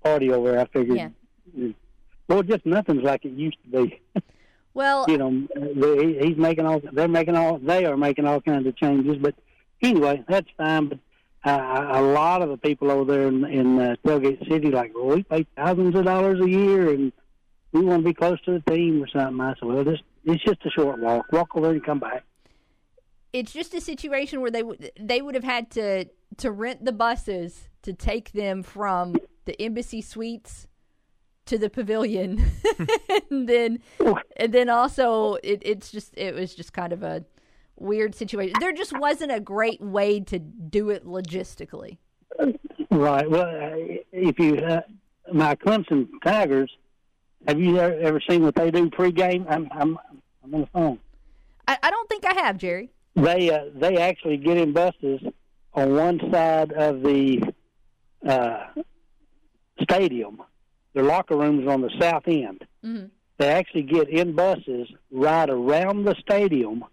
party 0.05 0.31
over. 0.31 0.59
I 0.59 0.65
figured, 0.67 0.97
Yeah. 0.97 1.69
well, 2.27 2.43
just 2.43 2.65
nothing's 2.65 3.03
like 3.03 3.25
it 3.25 3.31
used 3.33 3.57
to 3.63 3.69
be. 3.87 4.01
Well, 4.77 5.05
you 5.07 5.17
know, 5.17 5.47
they, 5.55 6.27
he's 6.27 6.35
making 6.35 6.65
all, 6.65 6.81
they're 6.91 7.07
making 7.07 7.37
all, 7.37 7.59
they 7.59 7.85
are 7.85 7.95
making 7.95 8.27
all 8.27 8.41
kinds 8.41 8.67
of 8.67 8.75
changes. 8.75 9.15
But 9.15 9.33
anyway, 9.81 10.21
that's 10.27 10.49
fine. 10.57 10.89
But 10.89 10.99
uh, 11.49 11.91
a 11.93 12.01
lot 12.01 12.41
of 12.41 12.49
the 12.49 12.57
people 12.57 12.91
over 12.91 13.09
there 13.09 13.27
in, 13.29 13.45
in 13.45 13.79
uh, 13.79 13.95
Tailgate 14.05 14.45
City, 14.51 14.71
like, 14.71 14.91
well, 14.93 15.15
we 15.15 15.23
pay 15.23 15.47
thousands 15.55 15.95
of 15.95 16.03
dollars 16.03 16.41
a 16.41 16.49
year, 16.49 16.89
and 16.91 17.13
we 17.71 17.83
want 17.85 18.03
to 18.03 18.09
be 18.09 18.13
close 18.13 18.37
to 18.41 18.59
the 18.59 18.69
team 18.69 19.01
or 19.01 19.07
something. 19.07 19.39
I 19.39 19.53
said, 19.57 19.69
well, 19.69 19.85
this 19.85 20.01
it's 20.25 20.43
just 20.43 20.59
a 20.65 20.69
short 20.71 20.99
walk. 20.99 21.31
Walk 21.31 21.55
over 21.55 21.69
and 21.69 21.81
come 21.81 21.99
back. 21.99 22.25
it's 23.31 23.53
just 23.53 23.73
a 23.73 23.79
situation 23.79 24.41
where 24.41 24.51
they 24.51 24.63
would 24.63 24.91
they 24.99 25.21
would 25.21 25.35
have 25.35 25.45
had 25.45 25.71
to 25.71 26.03
to 26.35 26.51
rent 26.51 26.83
the 26.83 26.91
buses 26.91 27.69
to 27.83 27.93
take 27.93 28.33
them 28.33 28.61
from 28.61 29.15
the 29.45 29.59
embassy 29.61 30.01
suites 30.01 30.67
to 31.45 31.57
the 31.57 31.69
pavilion 31.69 32.43
and 33.31 33.47
then 33.47 33.79
and 34.37 34.53
then 34.53 34.69
also 34.69 35.35
it, 35.43 35.61
it's 35.63 35.91
just 35.91 36.17
it 36.17 36.33
was 36.33 36.55
just 36.55 36.73
kind 36.73 36.91
of 36.91 37.03
a 37.03 37.23
weird 37.77 38.15
situation 38.15 38.55
there 38.59 38.71
just 38.73 38.97
wasn't 38.97 39.31
a 39.31 39.39
great 39.39 39.79
way 39.81 40.19
to 40.19 40.39
do 40.39 40.89
it 40.89 41.05
logistically 41.05 41.97
Right. 42.91 43.29
Well, 43.29 43.43
uh, 43.43 43.97
if 44.11 44.39
you, 44.39 44.57
uh, 44.57 44.81
my 45.33 45.55
Clemson 45.55 46.07
Tigers, 46.23 46.71
have 47.47 47.59
you 47.59 47.77
ever, 47.77 47.99
ever 47.99 48.21
seen 48.27 48.43
what 48.43 48.55
they 48.55 48.71
do 48.71 48.89
pregame? 48.89 49.45
I'm, 49.49 49.67
I'm, 49.71 49.97
I'm 50.43 50.53
on 50.53 50.61
the 50.61 50.67
phone. 50.67 50.99
i, 51.67 51.77
I 51.81 51.89
don't 51.89 52.07
think 52.09 52.25
i 52.25 52.33
have 52.33 52.57
jerry 52.57 52.91
They, 53.15 53.49
uh, 53.49 53.65
they 53.75 53.97
actually 53.97 54.37
get 54.37 54.57
in 54.57 54.71
buses 54.73 55.21
on 55.73 55.95
one 55.95 56.19
side 56.31 56.71
of 56.71 57.01
the 57.01 57.41
uh, 58.25 58.67
stadium. 59.81 60.41
Their 60.93 61.03
locker 61.03 61.35
rooms 61.35 61.65
are 61.67 61.71
on 61.71 61.81
the 61.81 61.91
south 61.99 62.23
end. 62.27 62.65
mm-hmm. 62.83 63.05
They 63.37 63.49
actually 63.49 63.83
get 63.83 64.07
in 64.07 64.33
buses 64.33 64.87
right 65.11 65.49
around 65.49 66.05
the 66.05 66.15
stadium 66.21 66.85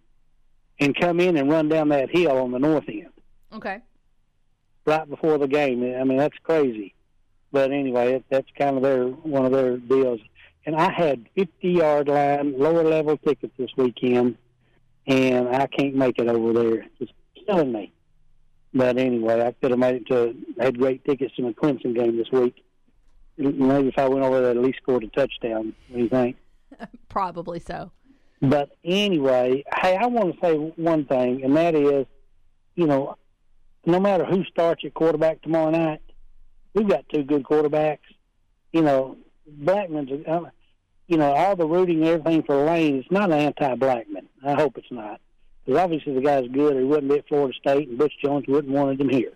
and 0.80 0.98
come 0.98 1.20
in 1.20 1.36
and 1.36 1.48
run 1.48 1.68
down 1.68 1.90
that 1.90 2.10
hill 2.10 2.36
on 2.38 2.50
the 2.50 2.58
north 2.58 2.88
end. 2.88 3.12
okay 3.52 3.80
right 4.84 5.08
before 5.08 5.38
the 5.38 5.48
game. 5.48 5.82
I 5.82 6.04
mean, 6.04 6.18
that's 6.18 6.36
crazy. 6.42 6.94
But 7.50 7.70
anyway, 7.72 8.14
it, 8.14 8.24
that's 8.30 8.48
kind 8.58 8.76
of 8.76 8.82
their 8.82 9.04
one 9.06 9.44
of 9.44 9.52
their 9.52 9.76
deals. 9.76 10.20
And 10.64 10.76
I 10.76 10.92
had 10.92 11.26
50 11.36 11.68
yard 11.68 12.08
line 12.08 12.58
lower 12.58 12.84
level 12.84 13.16
tickets 13.16 13.52
this 13.58 13.70
weekend, 13.76 14.36
and 15.06 15.48
I 15.48 15.66
can't 15.66 15.94
make 15.94 16.18
it 16.18 16.28
over 16.28 16.52
there. 16.52 16.86
Just 16.98 17.12
killing 17.46 17.72
me. 17.72 17.92
But 18.72 18.96
anyway, 18.96 19.44
I 19.44 19.52
could 19.52 19.70
have 19.72 19.80
made 19.80 19.96
it 19.96 20.06
to 20.08 20.34
had 20.58 20.78
great 20.78 21.04
tickets 21.04 21.34
to 21.36 21.42
the 21.42 21.50
Clemson 21.52 21.94
game 21.94 22.16
this 22.16 22.30
week. 22.32 22.64
Maybe 23.36 23.88
if 23.88 23.98
I 23.98 24.08
went 24.08 24.24
over 24.24 24.40
there, 24.40 24.50
at 24.50 24.56
least 24.56 24.78
scored 24.82 25.04
a 25.04 25.08
touchdown. 25.08 25.74
What 25.88 25.96
do 25.96 26.02
you 26.02 26.08
think? 26.08 26.36
Probably 27.08 27.60
so. 27.60 27.90
But 28.40 28.76
anyway, 28.84 29.64
hey, 29.80 29.96
I 29.96 30.06
want 30.06 30.34
to 30.34 30.40
say 30.46 30.54
one 30.56 31.04
thing, 31.04 31.44
and 31.44 31.56
that 31.56 31.74
is, 31.74 32.06
you 32.74 32.86
know, 32.86 33.16
no 33.86 34.00
matter 34.00 34.24
who 34.24 34.44
starts 34.44 34.84
at 34.84 34.94
quarterback 34.94 35.42
tomorrow 35.42 35.70
night, 35.70 36.02
we've 36.74 36.88
got 36.88 37.08
two 37.08 37.22
good 37.22 37.44
quarterbacks. 37.44 37.98
You 38.72 38.82
know, 38.82 39.16
Blackman's, 39.46 40.10
uh, 40.26 40.40
you 41.06 41.18
know, 41.18 41.32
all 41.32 41.56
the 41.56 41.66
rooting 41.66 41.98
and 41.98 42.08
everything 42.08 42.42
for 42.42 42.64
Layne, 42.64 42.96
it's 42.96 43.10
not 43.10 43.30
anti-Blackman. 43.30 44.28
I 44.44 44.54
hope 44.54 44.76
it's 44.76 44.90
not. 44.90 45.20
Because 45.64 45.80
obviously 45.80 46.14
the 46.14 46.20
guy's 46.20 46.48
good. 46.48 46.76
He 46.76 46.82
wouldn't 46.82 47.12
be 47.12 47.18
at 47.18 47.28
Florida 47.28 47.54
State, 47.54 47.88
and 47.88 47.98
Butch 47.98 48.14
Jones 48.24 48.46
wouldn't 48.48 48.72
wanted 48.72 49.00
him 49.00 49.08
here. 49.08 49.32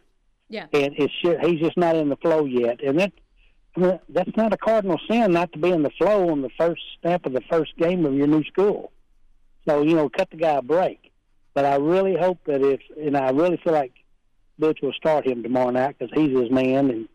Yeah. 0.48 0.66
And 0.72 0.94
it's 0.96 1.14
he's 1.22 1.60
just 1.60 1.76
not 1.76 1.96
in 1.96 2.08
the 2.08 2.16
flow 2.16 2.44
yet. 2.44 2.82
And 2.82 2.98
that 2.98 3.12
that's 3.76 4.36
not 4.36 4.52
a 4.52 4.56
cardinal 4.56 4.98
sin 5.08 5.32
not 5.32 5.52
to 5.52 5.58
be 5.58 5.70
in 5.70 5.82
the 5.82 5.90
flow 5.90 6.30
on 6.30 6.42
the 6.42 6.50
first 6.58 6.82
step 6.98 7.26
of 7.26 7.32
the 7.32 7.42
first 7.42 7.76
game 7.76 8.06
of 8.06 8.14
your 8.14 8.26
new 8.26 8.44
school. 8.44 8.92
So 9.68 9.82
you 9.82 9.94
know, 9.94 10.08
cut 10.08 10.30
the 10.30 10.36
guy 10.36 10.54
a 10.54 10.62
break. 10.62 11.12
But 11.54 11.64
I 11.64 11.76
really 11.76 12.16
hope 12.16 12.38
that 12.46 12.62
if, 12.62 12.80
and 13.00 13.16
I 13.16 13.30
really 13.30 13.56
feel 13.56 13.72
like 13.72 13.92
Butch 14.58 14.80
will 14.82 14.92
start 14.92 15.26
him 15.26 15.42
tomorrow 15.42 15.70
night 15.70 15.96
because 15.98 16.12
he's 16.14 16.36
his 16.36 16.50
man. 16.50 16.90
And 16.90 17.08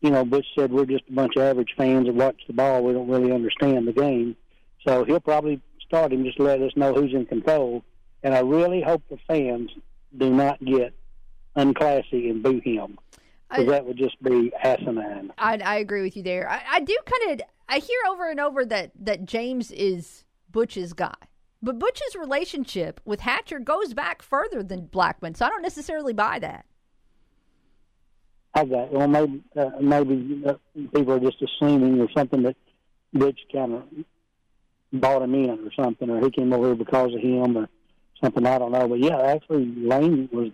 you 0.00 0.10
know, 0.10 0.24
Butch 0.24 0.46
said 0.58 0.72
we're 0.72 0.86
just 0.86 1.04
a 1.08 1.12
bunch 1.12 1.36
of 1.36 1.42
average 1.42 1.74
fans 1.76 2.06
that 2.06 2.14
watch 2.14 2.40
the 2.46 2.52
ball. 2.52 2.82
We 2.82 2.92
don't 2.92 3.08
really 3.08 3.32
understand 3.32 3.86
the 3.86 3.92
game. 3.92 4.36
So 4.86 5.04
he'll 5.04 5.20
probably 5.20 5.60
start 5.86 6.12
him 6.12 6.24
just 6.24 6.38
to 6.38 6.44
let 6.44 6.60
us 6.60 6.72
know 6.76 6.94
who's 6.94 7.14
in 7.14 7.26
control. 7.26 7.84
And 8.22 8.34
I 8.34 8.40
really 8.40 8.80
hope 8.82 9.02
the 9.08 9.18
fans 9.28 9.70
do 10.16 10.30
not 10.30 10.64
get 10.64 10.94
unclassy 11.56 12.30
and 12.30 12.42
boo 12.42 12.60
him 12.64 12.98
because 13.48 13.66
that 13.66 13.86
would 13.86 13.96
just 13.96 14.20
be 14.22 14.52
asinine. 14.62 15.32
I, 15.38 15.58
I 15.58 15.76
agree 15.76 16.02
with 16.02 16.16
you 16.16 16.22
there. 16.22 16.48
I, 16.48 16.62
I 16.68 16.80
do 16.80 16.96
kind 17.04 17.40
of 17.40 17.46
I 17.68 17.78
hear 17.78 17.98
over 18.08 18.30
and 18.30 18.40
over 18.40 18.64
that 18.66 18.92
that 19.00 19.24
James 19.24 19.70
is 19.70 20.24
Butch's 20.50 20.92
guy, 20.92 21.14
but 21.62 21.78
Butch's 21.78 22.16
relationship 22.16 23.00
with 23.04 23.20
Hatcher 23.20 23.58
goes 23.58 23.94
back 23.94 24.22
further 24.22 24.62
than 24.62 24.86
Blackman, 24.86 25.34
so 25.34 25.46
I 25.46 25.48
don't 25.48 25.62
necessarily 25.62 26.12
buy 26.12 26.38
that. 26.40 26.64
I 28.54 28.60
Okay, 28.60 28.88
well 28.90 29.08
maybe 29.08 29.42
uh, 29.56 29.70
maybe 29.80 30.42
uh, 30.46 30.54
people 30.94 31.12
are 31.12 31.20
just 31.20 31.42
assuming 31.42 32.00
or 32.00 32.08
something 32.16 32.42
that 32.42 32.56
Butch 33.12 33.40
kind 33.52 33.74
of 33.74 33.82
bought 34.92 35.22
him 35.22 35.34
in 35.34 35.50
or 35.50 35.72
something, 35.82 36.08
or 36.08 36.20
he 36.20 36.30
came 36.30 36.52
over 36.52 36.66
here 36.66 36.74
because 36.74 37.12
of 37.14 37.20
him 37.20 37.56
or 37.56 37.68
something. 38.22 38.46
I 38.46 38.58
don't 38.58 38.72
know, 38.72 38.88
but 38.88 39.00
yeah, 39.00 39.20
actually 39.20 39.66
Layne 39.66 40.28
was 40.32 40.50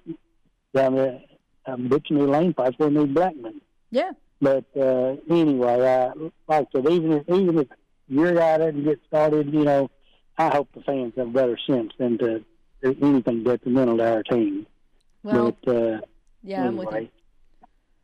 down 0.74 0.96
there. 0.96 1.20
Um, 1.66 1.90
knew 2.10 2.26
Layne 2.26 2.54
fights 2.54 2.78
where 2.78 2.90
knew 2.90 3.06
Blackman. 3.06 3.60
Yeah. 3.90 4.12
But 4.40 4.64
uh, 4.76 5.16
anyway, 5.28 5.80
uh, 5.80 6.12
like 6.48 6.66
I 6.68 6.72
said, 6.72 6.88
even 6.88 7.12
if 7.12 7.28
even 7.28 7.58
if 7.58 7.68
your 8.08 8.34
guy 8.34 8.58
doesn't 8.58 8.84
get 8.84 9.00
started, 9.06 9.52
you 9.52 9.64
know, 9.64 9.90
I 10.38 10.48
hope 10.48 10.68
the 10.74 10.80
fans 10.82 11.12
have 11.16 11.32
better 11.32 11.58
sense 11.66 11.92
than 11.98 12.18
to 12.18 12.44
do 12.82 12.96
anything 13.02 13.44
detrimental 13.44 13.98
to 13.98 14.10
our 14.10 14.22
team. 14.22 14.66
Well, 15.22 15.54
but, 15.64 15.74
uh, 15.74 16.00
yeah, 16.42 16.66
I'm 16.66 16.76
with 16.76 16.88
you. 16.90 16.96
anyway. 16.96 17.10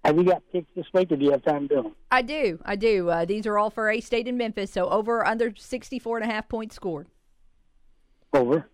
Have 0.04 0.18
you 0.18 0.24
got 0.24 0.42
picks 0.52 0.68
this 0.76 0.86
week, 0.92 1.10
or 1.10 1.16
do 1.16 1.24
you 1.24 1.32
have 1.32 1.42
time 1.42 1.66
to 1.68 1.74
do 1.74 1.82
them? 1.82 1.96
I 2.12 2.22
do. 2.22 2.60
I 2.64 2.76
do. 2.76 3.08
Uh, 3.08 3.24
these 3.24 3.44
are 3.46 3.58
all 3.58 3.70
for 3.70 3.90
A 3.90 4.00
State 4.00 4.28
and 4.28 4.38
Memphis, 4.38 4.70
so 4.70 4.88
over 4.88 5.18
or 5.18 5.26
under 5.26 5.52
64 5.56 6.18
and 6.18 6.30
a 6.30 6.32
half 6.32 6.48
points 6.48 6.76
scored. 6.76 7.08
Over. 8.32 8.68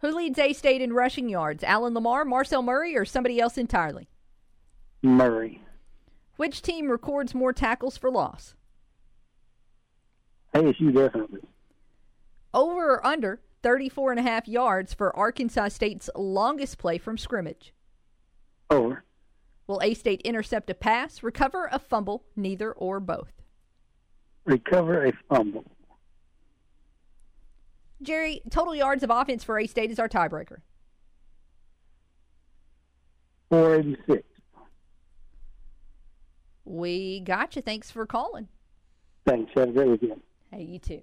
Who 0.00 0.10
leads 0.10 0.38
A 0.38 0.52
State 0.52 0.82
in 0.82 0.92
rushing 0.92 1.28
yards? 1.28 1.62
Alan 1.62 1.94
Lamar, 1.94 2.24
Marcel 2.24 2.62
Murray, 2.62 2.96
or 2.96 3.04
somebody 3.04 3.38
else 3.38 3.56
entirely? 3.56 4.08
Murray. 5.04 5.60
Which 6.36 6.62
team 6.62 6.90
records 6.90 7.34
more 7.34 7.52
tackles 7.52 7.96
for 7.96 8.10
loss? 8.10 8.54
ASU 10.54 10.92
definitely. 10.94 11.42
Over 12.52 12.94
or 12.94 13.06
under 13.06 13.40
34 13.62 14.12
and 14.12 14.20
a 14.20 14.22
half 14.22 14.48
yards 14.48 14.94
for 14.94 15.14
Arkansas 15.14 15.68
State's 15.68 16.08
longest 16.16 16.78
play 16.78 16.98
from 16.98 17.18
scrimmage? 17.18 17.74
Over. 18.70 19.04
Will 19.66 19.80
A 19.82 19.94
State 19.94 20.22
intercept 20.22 20.70
a 20.70 20.74
pass, 20.74 21.22
recover 21.22 21.68
a 21.70 21.78
fumble, 21.78 22.24
neither 22.34 22.72
or 22.72 22.98
both? 22.98 23.32
Recover 24.44 25.06
a 25.06 25.12
fumble. 25.28 25.64
Jerry, 28.02 28.42
total 28.50 28.74
yards 28.74 29.02
of 29.02 29.10
offense 29.10 29.44
for 29.44 29.58
A 29.58 29.66
State 29.66 29.90
is 29.90 29.98
our 29.98 30.08
tiebreaker. 30.08 30.58
486. 33.50 34.33
We 36.64 37.20
got 37.20 37.56
you. 37.56 37.62
Thanks 37.62 37.90
for 37.90 38.06
calling. 38.06 38.48
Thanks. 39.26 39.52
Have 39.54 39.68
a 39.68 39.72
great 39.72 39.88
weekend. 39.88 40.20
Hey, 40.50 40.62
you 40.62 40.78
too. 40.78 41.02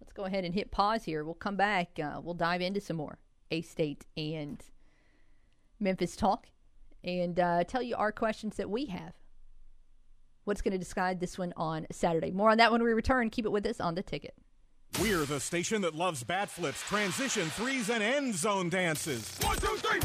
Let's 0.00 0.12
go 0.12 0.24
ahead 0.24 0.44
and 0.44 0.54
hit 0.54 0.70
pause 0.70 1.04
here. 1.04 1.24
We'll 1.24 1.34
come 1.34 1.56
back. 1.56 1.98
Uh, 2.02 2.20
we'll 2.22 2.34
dive 2.34 2.60
into 2.60 2.80
some 2.80 2.96
more 2.96 3.18
A 3.50 3.62
State 3.62 4.06
and 4.16 4.62
Memphis 5.80 6.16
talk 6.16 6.48
and 7.02 7.38
uh, 7.38 7.64
tell 7.64 7.82
you 7.82 7.96
our 7.96 8.12
questions 8.12 8.56
that 8.56 8.70
we 8.70 8.86
have. 8.86 9.12
What's 10.44 10.60
going 10.60 10.72
to 10.72 10.78
decide 10.78 11.20
this 11.20 11.38
one 11.38 11.54
on 11.56 11.86
Saturday? 11.90 12.30
More 12.30 12.50
on 12.50 12.58
that 12.58 12.70
when 12.70 12.82
we 12.82 12.92
return. 12.92 13.30
Keep 13.30 13.46
it 13.46 13.52
with 13.52 13.66
us 13.66 13.80
on 13.80 13.94
the 13.94 14.02
ticket. 14.02 14.34
We're 15.00 15.24
the 15.24 15.40
station 15.40 15.82
that 15.82 15.94
loves 15.94 16.22
bat 16.22 16.48
flips, 16.48 16.80
transition 16.82 17.48
threes, 17.50 17.90
and 17.90 18.02
end 18.02 18.34
zone 18.34 18.68
dances. 18.68 19.38
One, 19.42 19.56
two, 19.56 19.76
three. 19.78 20.00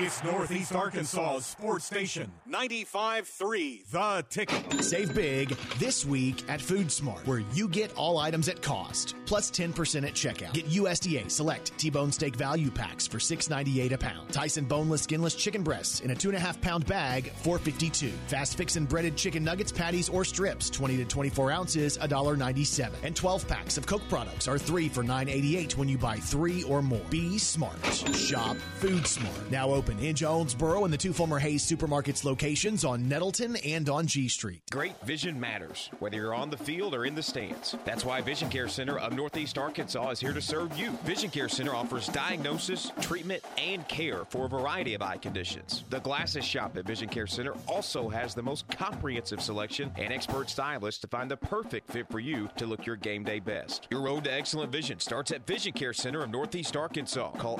It's 0.00 0.22
Northeast 0.22 0.72
Arkansas's 0.76 1.44
sports 1.44 1.84
station, 1.84 2.30
95.3 2.48 3.84
The 3.90 4.24
Ticket. 4.30 4.84
Save 4.84 5.12
big 5.12 5.48
this 5.80 6.06
week 6.06 6.48
at 6.48 6.60
Food 6.60 6.92
Smart, 6.92 7.26
where 7.26 7.40
you 7.52 7.66
get 7.66 7.92
all 7.96 8.18
items 8.18 8.48
at 8.48 8.62
cost, 8.62 9.16
plus 9.26 9.50
10% 9.50 10.06
at 10.06 10.12
checkout. 10.14 10.52
Get 10.52 10.66
USDA 10.66 11.28
Select 11.28 11.76
T-bone 11.78 12.12
steak 12.12 12.36
value 12.36 12.70
packs 12.70 13.08
for 13.08 13.18
$6.98 13.18 13.90
a 13.90 13.98
pound. 13.98 14.32
Tyson 14.32 14.66
boneless, 14.66 15.02
skinless 15.02 15.34
chicken 15.34 15.64
breasts 15.64 15.98
in 15.98 16.12
a 16.12 16.14
two 16.14 16.28
and 16.28 16.36
a 16.36 16.40
half 16.40 16.60
pound 16.60 16.86
bag, 16.86 17.32
$4.52. 17.42 18.12
Fast 18.28 18.56
Fix 18.56 18.76
and 18.76 18.88
breaded 18.88 19.16
chicken 19.16 19.42
nuggets, 19.42 19.72
patties, 19.72 20.08
or 20.08 20.24
strips, 20.24 20.70
20 20.70 20.96
to 20.98 21.06
24 21.06 21.50
ounces, 21.50 21.98
$1.97. 21.98 22.92
And 23.02 23.16
12 23.16 23.48
packs 23.48 23.76
of 23.76 23.86
Coke 23.86 24.08
products 24.08 24.46
are 24.46 24.58
three 24.58 24.88
for 24.88 25.02
$9.88 25.02 25.76
when 25.76 25.88
you 25.88 25.98
buy 25.98 26.18
three 26.18 26.62
or 26.62 26.82
more. 26.82 27.02
Be 27.10 27.36
smart. 27.36 27.84
Shop 28.14 28.56
Food 28.76 29.04
Smart. 29.04 29.50
Now 29.50 29.70
open 29.70 29.87
in 29.88 30.14
Jonesboro 30.14 30.84
and 30.84 30.92
the 30.92 30.98
two 30.98 31.12
former 31.12 31.38
Hayes 31.38 31.64
Supermarkets 31.64 32.24
locations 32.24 32.84
on 32.84 33.08
Nettleton 33.08 33.56
and 33.56 33.88
on 33.88 34.06
G 34.06 34.28
Street. 34.28 34.60
Great 34.70 35.00
vision 35.04 35.40
matters, 35.40 35.90
whether 35.98 36.16
you're 36.16 36.34
on 36.34 36.50
the 36.50 36.56
field 36.56 36.94
or 36.94 37.06
in 37.06 37.14
the 37.14 37.22
stands. 37.22 37.74
That's 37.84 38.04
why 38.04 38.20
Vision 38.20 38.50
Care 38.50 38.68
Center 38.68 38.98
of 38.98 39.14
Northeast 39.14 39.56
Arkansas 39.56 40.10
is 40.10 40.20
here 40.20 40.34
to 40.34 40.42
serve 40.42 40.76
you. 40.78 40.90
Vision 41.04 41.30
Care 41.30 41.48
Center 41.48 41.74
offers 41.74 42.08
diagnosis, 42.08 42.92
treatment, 43.00 43.42
and 43.56 43.86
care 43.88 44.24
for 44.26 44.44
a 44.44 44.48
variety 44.48 44.94
of 44.94 45.00
eye 45.00 45.16
conditions. 45.16 45.84
The 45.88 46.00
Glasses 46.00 46.44
Shop 46.44 46.76
at 46.76 46.84
Vision 46.84 47.08
Care 47.08 47.26
Center 47.26 47.54
also 47.66 48.08
has 48.10 48.34
the 48.34 48.42
most 48.42 48.68
comprehensive 48.68 49.40
selection 49.40 49.90
and 49.96 50.12
expert 50.12 50.50
stylists 50.50 51.00
to 51.00 51.08
find 51.08 51.30
the 51.30 51.36
perfect 51.36 51.90
fit 51.90 52.08
for 52.10 52.20
you 52.20 52.50
to 52.56 52.66
look 52.66 52.84
your 52.84 52.96
game 52.96 53.24
day 53.24 53.38
best. 53.38 53.86
Your 53.90 54.02
road 54.02 54.24
to 54.24 54.32
excellent 54.32 54.70
vision 54.70 55.00
starts 55.00 55.30
at 55.30 55.46
Vision 55.46 55.72
Care 55.72 55.92
Center 55.92 56.22
of 56.22 56.30
Northeast 56.30 56.76
Arkansas. 56.76 57.30
Call 57.32 57.58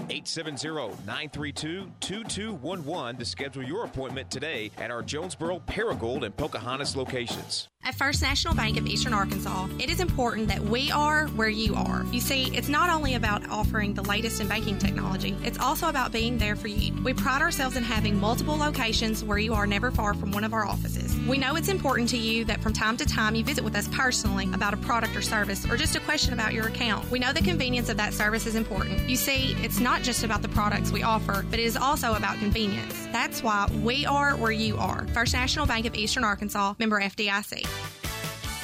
870-932-2211 2.24 3.18
to 3.18 3.24
schedule 3.24 3.62
your 3.62 3.84
appointment 3.84 4.30
today 4.30 4.70
at 4.78 4.90
our 4.90 5.02
Jonesboro, 5.02 5.60
Paragould, 5.60 6.24
and 6.24 6.36
Pocahontas 6.36 6.96
locations. 6.96 7.68
At 7.88 7.94
First 7.94 8.20
National 8.20 8.54
Bank 8.54 8.76
of 8.76 8.86
Eastern 8.86 9.14
Arkansas, 9.14 9.66
it 9.78 9.88
is 9.88 9.98
important 9.98 10.46
that 10.48 10.60
we 10.60 10.90
are 10.90 11.26
where 11.28 11.48
you 11.48 11.74
are. 11.74 12.04
You 12.12 12.20
see, 12.20 12.54
it's 12.54 12.68
not 12.68 12.90
only 12.90 13.14
about 13.14 13.48
offering 13.48 13.94
the 13.94 14.02
latest 14.02 14.42
in 14.42 14.48
banking 14.48 14.78
technology, 14.78 15.34
it's 15.42 15.58
also 15.58 15.88
about 15.88 16.12
being 16.12 16.36
there 16.36 16.54
for 16.54 16.68
you. 16.68 16.92
We 17.02 17.14
pride 17.14 17.40
ourselves 17.40 17.78
in 17.78 17.82
having 17.82 18.20
multiple 18.20 18.58
locations 18.58 19.24
where 19.24 19.38
you 19.38 19.54
are 19.54 19.66
never 19.66 19.90
far 19.90 20.12
from 20.12 20.32
one 20.32 20.44
of 20.44 20.52
our 20.52 20.66
offices. 20.66 21.16
We 21.26 21.38
know 21.38 21.56
it's 21.56 21.70
important 21.70 22.10
to 22.10 22.18
you 22.18 22.44
that 22.44 22.60
from 22.60 22.74
time 22.74 22.98
to 22.98 23.06
time 23.06 23.34
you 23.34 23.42
visit 23.42 23.64
with 23.64 23.74
us 23.74 23.88
personally 23.88 24.50
about 24.52 24.74
a 24.74 24.78
product 24.78 25.16
or 25.16 25.22
service 25.22 25.64
or 25.70 25.78
just 25.78 25.96
a 25.96 26.00
question 26.00 26.34
about 26.34 26.52
your 26.52 26.66
account. 26.66 27.10
We 27.10 27.18
know 27.18 27.32
the 27.32 27.40
convenience 27.40 27.88
of 27.88 27.96
that 27.96 28.12
service 28.12 28.44
is 28.44 28.54
important. 28.54 29.08
You 29.08 29.16
see, 29.16 29.54
it's 29.62 29.80
not 29.80 30.02
just 30.02 30.24
about 30.24 30.42
the 30.42 30.48
products 30.50 30.92
we 30.92 31.04
offer, 31.04 31.42
but 31.48 31.58
it 31.58 31.64
is 31.64 31.76
also 31.76 32.14
about 32.16 32.38
convenience. 32.38 33.06
That's 33.12 33.42
why 33.42 33.66
we 33.82 34.04
are 34.04 34.36
where 34.36 34.52
you 34.52 34.76
are. 34.76 35.06
First 35.14 35.32
National 35.32 35.64
Bank 35.64 35.86
of 35.86 35.94
Eastern 35.94 36.24
Arkansas, 36.24 36.74
member 36.78 37.00
FDIC. 37.00 37.66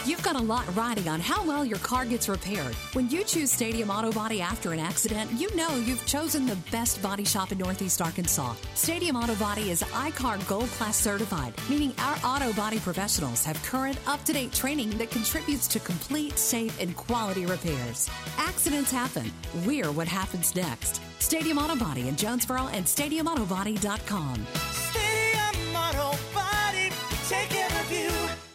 You've 0.06 0.22
got 0.22 0.36
a 0.36 0.43
lot 0.43 0.64
riding 0.76 1.09
on 1.09 1.18
how 1.18 1.43
well 1.47 1.64
your 1.64 1.78
car 1.78 2.05
gets 2.05 2.28
repaired. 2.28 2.74
When 2.93 3.09
you 3.09 3.24
choose 3.24 3.51
Stadium 3.51 3.89
Auto 3.89 4.12
Body 4.12 4.43
after 4.43 4.74
an 4.74 4.78
accident, 4.78 5.31
you 5.32 5.55
know 5.56 5.74
you've 5.76 6.05
chosen 6.05 6.44
the 6.44 6.56
best 6.70 7.01
body 7.01 7.24
shop 7.24 7.52
in 7.52 7.59
Northeast 7.59 8.02
Arkansas. 8.02 8.55
Stadium 8.74 9.16
Auto 9.16 9.35
Body 9.36 9.70
is 9.70 9.82
iCar 9.82 10.47
Gold 10.47 10.68
Class 10.76 10.98
certified, 10.98 11.55
meaning 11.70 11.94
our 12.01 12.18
auto 12.22 12.52
body 12.52 12.78
professionals 12.81 13.47
have 13.47 13.62
current, 13.62 13.98
up 14.06 14.22
to 14.24 14.35
date 14.35 14.52
training 14.52 14.90
that 14.98 15.10
contributes 15.10 15.66
to 15.68 15.81
complete, 15.81 16.39
safe, 16.39 16.78
and 16.82 16.94
quality 16.97 17.47
repairs. 17.47 18.10
Accidents 18.36 18.90
happen. 18.90 19.32
We're 19.64 19.90
what 19.90 20.06
happens 20.06 20.55
next. 20.55 21.01
Stadium 21.18 21.56
Auto 21.56 21.76
Body 21.76 22.09
in 22.09 22.16
Jonesboro 22.16 22.68
and 22.68 22.85
StadiumAutobody.com. 22.85 24.47
Stadium 24.72 25.14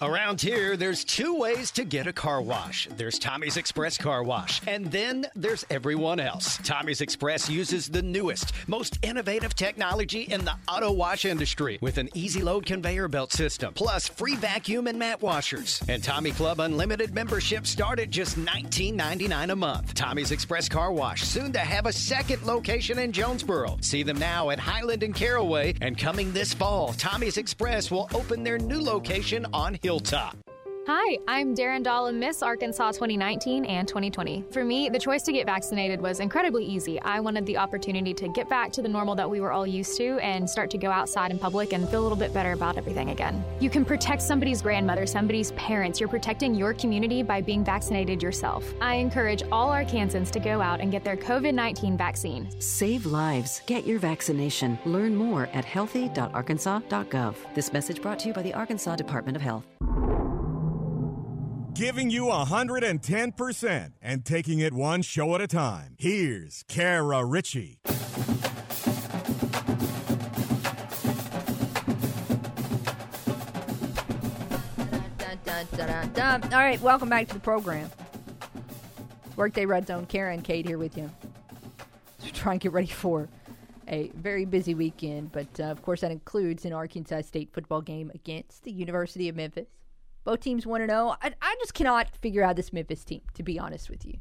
Around 0.10 0.42
here, 0.42 0.76
there's 0.76 1.04
two 1.04 1.36
ways 1.36 1.70
to 1.70 1.84
get 1.86 2.08
a 2.08 2.14
car 2.14 2.42
wash. 2.42 2.88
There's 2.98 3.20
Tommy's 3.20 3.58
Express 3.58 3.96
Car 3.96 4.24
Wash, 4.24 4.60
and 4.66 4.92
then 4.92 5.28
there's 5.36 5.64
everyone 5.70 6.20
else. 6.20 6.58
Tommy's 6.64 7.02
Express 7.02 7.48
uses 7.48 7.88
the 7.88 8.02
newest, 8.02 8.54
most 8.68 8.98
innovative 9.04 9.54
technology 9.54 10.22
in 10.22 10.46
the 10.46 10.56
auto 10.68 10.92
wash 10.92 11.26
industry 11.26 11.78
with 11.80 12.00
an 12.00 12.10
easy 12.16 12.42
load 12.42 12.66
conveyor 12.66 13.08
belt 13.08 13.32
system, 13.32 13.72
plus 13.76 14.08
free 14.08 14.36
vacuum 14.36 14.88
and 14.88 14.98
mat 14.98 15.22
washers. 15.22 15.80
And 15.88 16.04
Tommy 16.04 16.32
Club 16.32 16.60
Unlimited 16.60 17.14
membership 17.14 17.68
start 17.68 18.00
at 18.00 18.10
just 18.10 18.36
$19.99 18.36 19.52
a 19.52 19.56
month. 19.56 19.94
Tommy's 19.94 20.32
Express 20.32 20.68
Car 20.68 20.92
Wash, 20.92 21.22
soon 21.22 21.52
to 21.52 21.60
have 21.60 21.86
a 21.86 21.94
second 21.94 22.44
location 22.48 22.98
in 22.98 23.12
Jonesboro. 23.12 23.78
See 23.82 24.02
them 24.02 24.18
now 24.18 24.50
at 24.50 24.58
Highland 24.58 25.04
and 25.04 25.14
Caraway, 25.14 25.76
and 25.82 25.96
coming 25.96 26.34
this 26.34 26.52
fall, 26.52 26.94
Tommy's 26.94 27.38
Express 27.38 27.92
will 27.92 28.10
open 28.16 28.44
their 28.44 28.58
new 28.58 28.82
location 28.82 29.46
on 29.54 29.78
Hilltop. 30.00 30.49
Hi, 30.92 31.20
I'm 31.28 31.54
Darynne 31.54 31.84
Dahl, 31.84 32.12
Miss 32.12 32.42
Arkansas 32.42 32.94
2019 32.94 33.64
and 33.66 33.88
2020. 33.88 34.44
For 34.50 34.66
me, 34.66 34.90
the 34.90 34.98
choice 34.98 35.22
to 35.22 35.32
get 35.32 35.46
vaccinated 35.46 36.02
was 36.02 36.20
incredibly 36.20 36.66
easy. 36.66 37.00
I 37.02 37.20
wanted 37.20 37.46
the 37.46 37.58
opportunity 37.58 38.12
to 38.16 38.28
get 38.30 38.50
back 38.50 38.72
to 38.72 38.82
the 38.82 38.88
normal 38.90 39.14
that 39.14 39.30
we 39.30 39.40
were 39.40 39.52
all 39.52 39.68
used 39.68 39.96
to 39.98 40.18
and 40.18 40.50
start 40.50 40.72
to 40.72 40.80
go 40.80 40.90
outside 40.90 41.30
in 41.30 41.38
public 41.38 41.74
and 41.74 41.88
feel 41.90 42.02
a 42.02 42.02
little 42.02 42.18
bit 42.18 42.34
better 42.34 42.54
about 42.54 42.76
everything 42.76 43.12
again. 43.12 43.44
You 43.60 43.70
can 43.70 43.86
protect 43.86 44.24
somebody's 44.24 44.64
grandmother, 44.64 45.06
somebody's 45.06 45.52
parents. 45.52 46.00
You're 46.00 46.10
protecting 46.10 46.56
your 46.56 46.74
community 46.74 47.22
by 47.22 47.40
being 47.42 47.64
vaccinated 47.64 48.24
yourself. 48.24 48.66
I 48.82 48.96
encourage 48.96 49.44
all 49.52 49.70
Arkansans 49.70 50.32
to 50.32 50.40
go 50.40 50.60
out 50.60 50.80
and 50.80 50.92
get 50.92 51.04
their 51.04 51.18
COVID 51.18 51.54
19 51.54 51.98
vaccine. 51.98 52.50
Save 52.60 53.06
lives. 53.06 53.62
Get 53.68 53.86
your 53.86 54.00
vaccination. 54.00 54.80
Learn 54.86 55.16
more 55.16 55.50
at 55.54 55.66
healthy.arkansas.gov. 55.66 57.36
This 57.54 57.72
message 57.72 58.02
brought 58.02 58.18
to 58.18 58.30
you 58.30 58.34
by 58.34 58.42
the 58.42 58.56
Arkansas 58.56 58.96
Department 58.96 59.36
of 59.36 59.44
Health. 59.44 59.68
Giving 61.80 62.10
you 62.10 62.24
110% 62.24 63.94
and 64.02 64.26
taking 64.26 64.60
it 64.60 64.74
one 64.74 65.02
show 65.02 65.34
at 65.36 65.40
a 65.40 65.48
time. 65.48 65.96
Here's 65.98 66.66
Kara 66.68 67.24
Richey. 67.24 67.80
All 76.22 76.50
right, 76.52 76.82
welcome 76.82 77.08
back 77.08 77.30
to 77.30 77.36
the 77.36 77.40
program. 77.40 77.90
Workday 79.38 79.66
Red 79.66 79.88
Zone, 79.88 80.06
Kara 80.06 80.34
and 80.34 80.44
Cade 80.44 80.66
here 80.66 80.78
with 80.78 80.98
you. 80.98 81.10
To 82.26 82.34
try 82.34 82.52
and 82.52 82.60
get 82.60 82.74
ready 82.74 82.88
for 82.88 83.30
a 83.88 84.12
very 84.16 84.44
busy 84.44 84.76
weekend, 84.76 85.32
but 85.32 85.48
uh, 85.62 85.72
of 85.72 85.82
course 85.82 86.02
that 86.02 86.12
includes 86.12 86.66
an 86.66 86.74
Arkansas 86.74 87.22
State 87.22 87.54
football 87.54 87.80
game 87.80 88.12
against 88.14 88.66
the 88.66 88.72
University 88.74 89.30
of 89.30 89.38
Memphis. 89.38 89.79
Both 90.24 90.42
teams 90.42 90.66
want 90.66 90.84
to 90.84 90.88
know. 90.88 91.16
I, 91.22 91.34
I 91.42 91.56
just 91.60 91.74
cannot 91.74 92.16
figure 92.16 92.44
out 92.44 92.56
this 92.56 92.74
Memphis 92.74 93.04
team, 93.04 93.22
to 93.36 93.44
be 93.44 93.60
honest 93.60 93.90
with 93.90 94.06
you. 94.06 94.20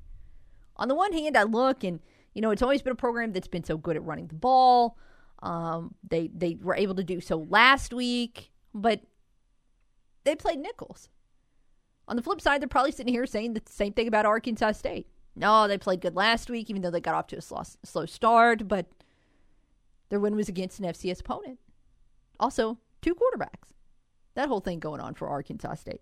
On 0.77 0.89
the 0.89 0.95
one 0.95 1.13
hand, 1.13 1.37
I 1.37 1.43
look 1.43 1.83
and 1.85 2.01
you 2.35 2.43
know 2.43 2.51
it's 2.51 2.63
always 2.63 2.83
been 2.83 2.93
a 2.93 2.97
program 2.97 3.33
that's 3.33 3.49
been 3.49 3.65
so 3.65 3.77
good 3.77 3.97
at 3.97 4.05
running 4.05 4.29
the 4.29 4.35
ball. 4.35 4.97
Um, 5.43 5.95
they 6.09 6.31
they 6.35 6.57
were 6.61 6.77
able 6.77 6.95
to 6.97 7.05
do 7.05 7.21
so 7.21 7.47
last 7.49 7.93
week, 7.93 8.51
but 8.75 9.01
they 10.25 10.35
played 10.35 10.59
Nicholls. 10.59 11.09
On 12.07 12.17
the 12.17 12.23
flip 12.23 12.41
side, 12.41 12.61
they're 12.61 12.69
probably 12.69 12.93
sitting 12.93 13.13
here 13.13 13.27
saying 13.27 13.53
the 13.53 13.63
same 13.67 13.93
thing 13.93 14.09
about 14.09 14.25
Arkansas 14.25 14.73
State. 14.73 15.07
No, 15.37 15.69
they 15.69 15.79
played 15.79 16.01
good 16.01 16.17
last 16.17 16.51
week, 16.51 16.69
even 16.71 16.83
though 16.83 16.91
they 16.91 17.01
got 17.01 17.15
off 17.15 17.29
to 17.29 17.37
a 17.37 17.41
slow, 17.41 17.63
slow 17.85 18.07
start, 18.07 18.67
but 18.67 18.87
their 20.09 20.19
win 20.19 20.35
was 20.35 20.49
against 20.49 20.81
an 20.81 20.87
FCS 20.87 21.21
opponent. 21.21 21.59
Also, 22.41 22.79
two 23.03 23.15
quarterbacks. 23.15 23.73
That 24.39 24.49
whole 24.49 24.61
thing 24.61 24.79
going 24.79 25.01
on 25.01 25.15
for 25.15 25.29
Arkansas 25.29 25.75
State. 25.75 26.01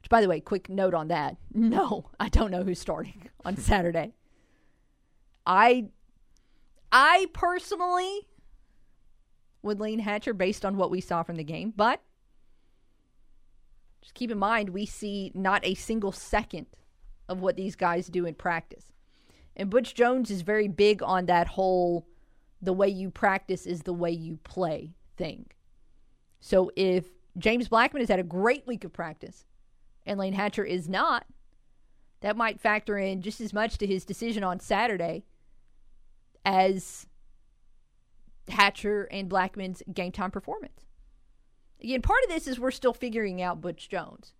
Which, 0.00 0.08
by 0.08 0.20
the 0.20 0.28
way, 0.28 0.38
quick 0.38 0.68
note 0.68 0.94
on 0.94 1.08
that. 1.08 1.36
No, 1.52 2.10
I 2.20 2.28
don't 2.28 2.52
know 2.52 2.62
who's 2.62 2.78
starting 2.78 3.28
on 3.44 3.56
Saturday. 3.56 4.12
I, 5.44 5.86
I 6.92 7.26
personally 7.32 8.28
would 9.62 9.80
lean 9.80 9.98
Hatcher 9.98 10.32
based 10.32 10.64
on 10.64 10.76
what 10.76 10.92
we 10.92 11.00
saw 11.00 11.24
from 11.24 11.34
the 11.34 11.42
game, 11.42 11.72
but 11.74 12.00
just 14.00 14.14
keep 14.14 14.30
in 14.30 14.38
mind 14.38 14.68
we 14.68 14.86
see 14.86 15.32
not 15.34 15.66
a 15.66 15.74
single 15.74 16.12
second 16.12 16.66
of 17.28 17.40
what 17.40 17.56
these 17.56 17.74
guys 17.74 18.06
do 18.06 18.26
in 18.26 18.36
practice. 18.36 18.92
And 19.56 19.70
Butch 19.70 19.92
Jones 19.92 20.30
is 20.30 20.42
very 20.42 20.68
big 20.68 21.02
on 21.02 21.26
that 21.26 21.48
whole 21.48 22.06
the 22.62 22.72
way 22.72 22.86
you 22.86 23.10
practice 23.10 23.66
is 23.66 23.82
the 23.82 23.92
way 23.92 24.12
you 24.12 24.38
play 24.44 24.94
thing. 25.16 25.46
So 26.38 26.70
if 26.76 27.15
James 27.38 27.68
Blackman 27.68 28.00
has 28.00 28.08
had 28.08 28.18
a 28.18 28.24
great 28.24 28.66
week 28.66 28.84
of 28.84 28.92
practice 28.92 29.44
and 30.06 30.18
Layne 30.18 30.32
Hatcher 30.32 30.64
is 30.64 30.88
not, 30.88 31.26
that 32.20 32.36
might 32.36 32.60
factor 32.60 32.96
in 32.96 33.20
just 33.20 33.40
as 33.40 33.52
much 33.52 33.76
to 33.78 33.86
his 33.86 34.04
decision 34.04 34.42
on 34.44 34.60
Saturday 34.60 35.24
as 36.44 37.06
Hatcher 38.48 39.04
and 39.10 39.28
Blackman's 39.28 39.82
game 39.92 40.12
time 40.12 40.30
performance. 40.30 40.86
Again, 41.82 42.00
part 42.00 42.22
of 42.24 42.30
this 42.30 42.46
is 42.46 42.58
we're 42.58 42.70
still 42.70 42.94
figuring 42.94 43.42
out 43.42 43.60
Butch 43.60 43.88
Jones, 43.88 44.32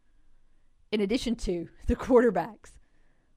in 0.91 1.01
addition 1.01 1.37
to 1.37 1.69
the 1.87 1.97
quarterbacks. 1.97 2.73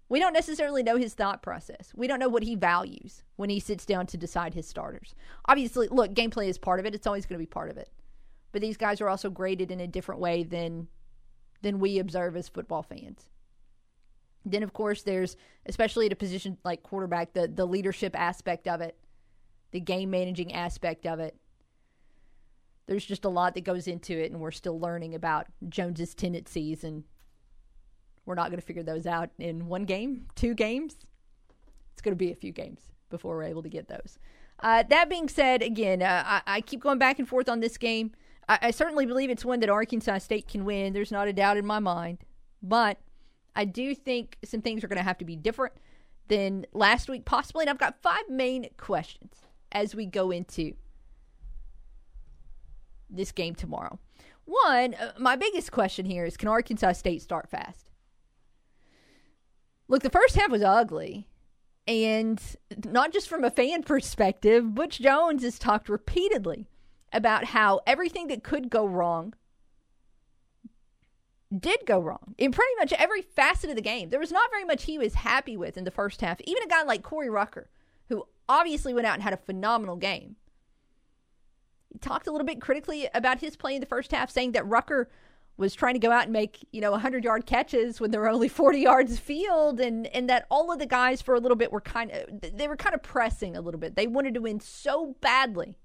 We 0.08 0.20
don't 0.20 0.34
necessarily 0.34 0.82
know 0.82 0.96
his 0.96 1.14
thought 1.14 1.44
process. 1.44 1.92
We 1.96 2.08
don't 2.08 2.20
know 2.20 2.30
what 2.30 2.44
he 2.44 2.56
values 2.56 3.24
when 3.36 3.50
he 3.50 3.60
sits 3.60 3.86
down 3.86 4.08
to 4.08 4.18
decide 4.18 4.54
his 4.54 4.68
starters. 4.68 5.14
Obviously, 5.46 5.88
look, 5.88 6.14
gameplay 6.14 6.48
is 6.48 6.58
part 6.58 6.80
of 6.80 6.86
it. 6.86 6.96
It's 6.96 7.06
always 7.06 7.26
going 7.28 7.38
to 7.38 7.46
be 7.46 7.46
part 7.46 7.70
of 7.70 7.78
it. 7.78 7.90
But 8.52 8.62
these 8.62 8.78
guys 8.78 9.02
are 9.02 9.10
also 9.10 9.30
graded 9.30 9.72
in 9.72 9.80
a 9.80 9.88
different 9.88 10.22
way 10.22 10.44
than 10.44 10.88
than 11.62 11.80
we 11.80 12.00
observe 12.00 12.36
as 12.36 12.48
football 12.48 12.84
fans. 12.84 13.28
Then 14.46 14.64
of 14.64 14.74
course 14.74 15.04
there's 15.04 15.36
especially 15.66 16.06
at 16.08 16.14
a 16.14 16.16
position 16.16 16.58
like 16.64 16.84
quarterback 16.84 17.34
the 17.34 17.48
the 17.48 17.66
leadership 17.66 18.18
aspect 18.18 18.68
of 18.68 18.82
it, 18.82 18.98
the 19.72 19.80
game 19.80 20.10
managing 20.10 20.54
aspect 20.54 21.06
of 21.06 21.20
it. 21.20 21.36
There's 22.88 23.06
just 23.06 23.26
a 23.26 23.30
lot 23.30 23.54
that 23.54 23.64
goes 23.64 23.88
into 23.88 24.18
it 24.18 24.32
and 24.32 24.42
we're 24.42 24.52
still 24.52 24.80
learning 24.80 25.14
about 25.14 25.46
Jones's 25.68 26.16
tendencies 26.16 26.84
and 26.84 27.04
we're 28.26 28.36
not 28.36 28.50
going 28.50 28.60
to 28.60 28.66
figure 28.66 28.84
those 28.84 29.06
out 29.06 29.30
in 29.38 29.68
one 29.68 29.86
game, 29.86 30.28
two 30.36 30.54
games. 30.54 30.98
It's 31.94 32.02
going 32.02 32.14
to 32.14 32.16
be 32.16 32.32
a 32.32 32.36
few 32.36 32.52
games 32.52 32.82
before 33.10 33.36
we're 33.36 33.44
able 33.44 33.64
to 33.64 33.70
get 33.70 33.88
those. 33.88 34.20
Uh, 34.60 34.84
that 34.90 35.10
being 35.10 35.30
said, 35.30 35.62
again, 35.62 36.02
uh, 36.02 36.24
I, 36.26 36.42
I, 36.46 36.62
keep 36.62 36.82
going 36.82 37.00
back 37.00 37.18
and 37.18 37.28
forth 37.28 37.48
on 37.48 37.60
this 37.60 37.78
game. 37.78 38.12
I, 38.50 38.60
I, 38.64 38.72
certainly 38.72 39.06
believe 39.06 39.30
it's 39.30 39.46
one 39.46 39.60
that 39.62 39.70
Arkansas 39.70 40.18
State 40.18 40.48
can 40.48 40.66
win. 40.66 40.92
There's 40.92 41.12
not 41.12 41.28
a 41.28 41.34
doubt 41.34 41.58
in 41.58 41.66
my 41.66 41.80
mind. 41.80 42.18
But 42.62 42.98
I 43.56 43.64
do 43.64 43.96
think 43.96 44.38
some 44.44 44.62
things 44.62 44.84
are 44.84 44.88
going 44.88 44.98
to 44.98 45.04
have 45.04 45.20
to 45.20 45.26
be 45.26 45.36
different 45.36 45.74
than 46.28 46.66
last 46.74 47.08
week, 47.08 47.26
possibly. 47.26 47.64
And 47.64 47.70
I've 47.70 47.78
got 47.78 48.02
five 48.02 48.28
main 48.28 48.68
questions 48.78 49.36
as 49.72 49.96
we 49.96 50.06
go 50.06 50.32
into 50.32 50.74
this 53.10 53.32
game 53.32 53.56
tomorrow. 53.56 54.00
One, 54.46 54.96
uh, 54.96 55.14
my 55.20 55.36
biggest 55.36 55.72
question 55.72 56.06
here 56.06 56.26
is 56.26 56.36
can 56.36 56.50
Arkansas 56.50 56.94
State 56.94 57.22
start 57.22 57.50
fast? 57.50 57.92
Look, 59.88 60.02
the 60.02 60.10
first 60.10 60.36
half 60.36 60.50
was 60.50 60.64
ugly. 60.64 61.28
And 61.88 62.42
not 62.86 63.14
just 63.14 63.30
from 63.30 63.44
a 63.44 63.52
fan 63.52 63.84
perspective, 63.84 64.74
Butch 64.76 65.00
Jones 65.00 65.44
has 65.44 65.60
talked 65.60 65.88
repeatedly 65.88 66.68
about 67.12 67.46
how 67.46 67.82
everything 67.88 68.28
that 68.28 68.44
could 68.44 68.70
go 68.70 68.86
wrong 68.86 69.34
did 71.58 71.80
go 71.86 72.00
wrong 72.00 72.36
in 72.38 72.52
pretty 72.52 72.74
much 72.78 72.94
every 72.94 73.22
facet 73.22 73.70
of 73.70 73.76
the 73.76 73.82
game. 73.82 74.10
There 74.10 74.20
was 74.20 74.32
not 74.32 74.52
very 74.52 74.66
much 74.66 74.84
he 74.84 74.98
was 74.98 75.16
happy 75.16 75.58
with 75.58 75.78
in 75.78 75.84
the 75.84 75.92
first 75.92 76.22
half. 76.22 76.40
Even 76.42 76.64
a 76.64 76.68
guy 76.68 76.84
like 76.84 77.02
Corey 77.02 77.30
Rucker, 77.30 77.70
who 78.08 78.26
obviously 78.48 78.94
went 78.94 79.08
out 79.08 79.16
and 79.16 79.24
had 79.24 79.34
a 79.34 79.38
phenomenal 79.38 79.96
game, 79.96 80.36
he 81.92 81.98
talked 81.98 82.28
a 82.28 82.32
little 82.32 82.46
bit 82.46 82.62
critically 82.62 83.10
about 83.16 83.40
his 83.40 83.56
play 83.56 83.74
in 83.74 83.80
the 83.80 83.88
first 83.88 84.12
half, 84.12 84.30
saying 84.30 84.52
that 84.52 84.68
Rucker 84.68 85.10
was 85.58 85.74
trying 85.74 85.96
to 85.96 86.00
go 86.00 86.12
out 86.12 86.24
and 86.24 86.32
make, 86.32 86.66
you 86.72 86.82
know, 86.82 86.92
100 86.92 87.24
yard 87.24 87.46
catches 87.48 88.00
when 88.00 88.12
there 88.12 88.22
were 88.22 88.30
only 88.30 88.48
40 88.48 88.80
yards 88.80 89.18
field 89.18 89.80
and 89.80 90.06
and 90.08 90.30
that 90.30 90.46
all 90.52 90.72
of 90.72 90.78
the 90.78 90.86
guys 90.86 91.22
for 91.22 91.34
a 91.34 91.40
little 91.40 91.58
bit 91.58 91.72
were 91.72 91.82
kind 91.82 92.12
of 92.12 92.42
they 92.56 92.68
were 92.68 92.78
kind 92.78 92.94
of 92.94 93.02
pressing 93.02 93.58
a 93.58 93.62
little 93.62 93.80
bit. 93.80 93.96
They 93.96 94.08
wanted 94.08 94.36
to 94.36 94.42
win 94.42 94.60
so 94.60 95.16
badly 95.20 95.78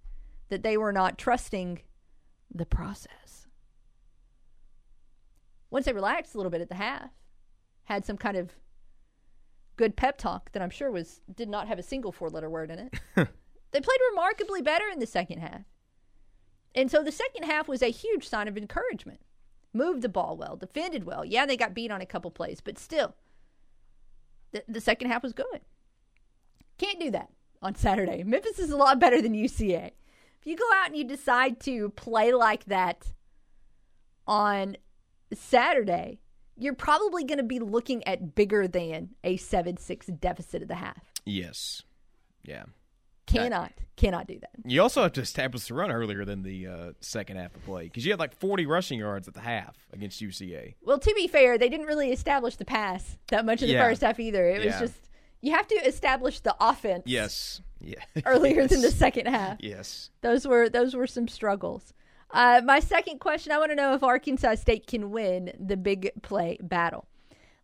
that 0.54 0.62
they 0.62 0.76
were 0.76 0.92
not 0.92 1.18
trusting 1.18 1.80
the 2.54 2.64
process. 2.64 3.48
Once 5.68 5.84
they 5.84 5.92
relaxed 5.92 6.32
a 6.32 6.38
little 6.38 6.50
bit 6.50 6.60
at 6.60 6.68
the 6.68 6.76
half, 6.76 7.10
had 7.86 8.04
some 8.04 8.16
kind 8.16 8.36
of 8.36 8.52
good 9.74 9.96
pep 9.96 10.16
talk 10.16 10.52
that 10.52 10.62
I'm 10.62 10.70
sure 10.70 10.92
was 10.92 11.22
did 11.34 11.48
not 11.48 11.66
have 11.66 11.80
a 11.80 11.82
single 11.82 12.12
four 12.12 12.30
letter 12.30 12.48
word 12.48 12.70
in 12.70 12.78
it. 12.78 12.94
they 13.16 13.80
played 13.80 13.98
remarkably 14.10 14.62
better 14.62 14.84
in 14.92 15.00
the 15.00 15.08
second 15.08 15.40
half. 15.40 15.62
And 16.72 16.88
so 16.88 17.02
the 17.02 17.10
second 17.10 17.46
half 17.46 17.66
was 17.66 17.82
a 17.82 17.90
huge 17.90 18.28
sign 18.28 18.46
of 18.46 18.56
encouragement 18.56 19.22
moved 19.72 20.02
the 20.02 20.08
ball 20.08 20.36
well, 20.36 20.54
defended 20.54 21.02
well. 21.02 21.24
Yeah, 21.24 21.46
they 21.46 21.56
got 21.56 21.74
beat 21.74 21.90
on 21.90 22.00
a 22.00 22.06
couple 22.06 22.30
plays, 22.30 22.60
but 22.60 22.78
still, 22.78 23.16
the, 24.52 24.62
the 24.68 24.80
second 24.80 25.10
half 25.10 25.24
was 25.24 25.32
good. 25.32 25.62
Can't 26.78 27.00
do 27.00 27.10
that 27.10 27.30
on 27.60 27.74
Saturday. 27.74 28.22
Memphis 28.22 28.60
is 28.60 28.70
a 28.70 28.76
lot 28.76 29.00
better 29.00 29.20
than 29.20 29.34
UCA. 29.34 29.90
If 30.44 30.50
you 30.50 30.56
go 30.56 30.64
out 30.76 30.88
and 30.88 30.96
you 30.96 31.04
decide 31.04 31.58
to 31.60 31.88
play 31.90 32.32
like 32.34 32.66
that 32.66 33.06
on 34.26 34.76
Saturday, 35.32 36.20
you're 36.56 36.74
probably 36.74 37.24
going 37.24 37.38
to 37.38 37.44
be 37.44 37.58
looking 37.58 38.06
at 38.06 38.34
bigger 38.34 38.68
than 38.68 39.10
a 39.24 39.36
7 39.36 39.76
6 39.78 40.06
deficit 40.06 40.62
at 40.62 40.68
the 40.68 40.74
half. 40.76 41.02
Yes. 41.24 41.82
Yeah. 42.44 42.64
Cannot, 43.26 43.72
cannot 43.96 44.26
do 44.26 44.38
that. 44.38 44.50
You 44.66 44.82
also 44.82 45.02
have 45.02 45.12
to 45.14 45.22
establish 45.22 45.66
the 45.68 45.74
run 45.74 45.90
earlier 45.90 46.26
than 46.26 46.42
the 46.42 46.66
uh, 46.66 46.92
second 47.00 47.38
half 47.38 47.56
of 47.56 47.64
play 47.64 47.84
because 47.84 48.04
you 48.04 48.12
had 48.12 48.20
like 48.20 48.34
40 48.38 48.66
rushing 48.66 48.98
yards 48.98 49.26
at 49.26 49.32
the 49.32 49.40
half 49.40 49.74
against 49.94 50.20
UCA. 50.20 50.74
Well, 50.82 50.98
to 50.98 51.14
be 51.14 51.26
fair, 51.26 51.56
they 51.56 51.70
didn't 51.70 51.86
really 51.86 52.12
establish 52.12 52.56
the 52.56 52.66
pass 52.66 53.16
that 53.28 53.46
much 53.46 53.62
in 53.62 53.68
the 53.68 53.74
Yeah. 53.74 53.88
first 53.88 54.02
half 54.02 54.20
either. 54.20 54.46
It 54.46 54.62
was 54.66 54.78
just, 54.78 55.08
you 55.44 55.52
have 55.52 55.66
to 55.68 55.74
establish 55.86 56.40
the 56.40 56.56
offense 56.58 57.02
Yes. 57.06 57.60
Yeah. 57.80 58.02
earlier 58.24 58.66
than 58.66 58.80
the 58.80 58.90
second 58.90 59.26
half. 59.26 59.58
Yes. 59.60 60.10
Those 60.22 60.46
were 60.46 60.70
those 60.70 60.94
were 60.94 61.06
some 61.06 61.28
struggles. 61.28 61.92
Uh, 62.30 62.62
my 62.64 62.80
second 62.80 63.20
question: 63.20 63.52
I 63.52 63.58
want 63.58 63.70
to 63.70 63.76
know 63.76 63.92
if 63.94 64.02
Arkansas 64.02 64.54
State 64.56 64.86
can 64.86 65.10
win 65.10 65.52
the 65.58 65.76
big 65.76 66.10
play 66.22 66.56
battle. 66.62 67.06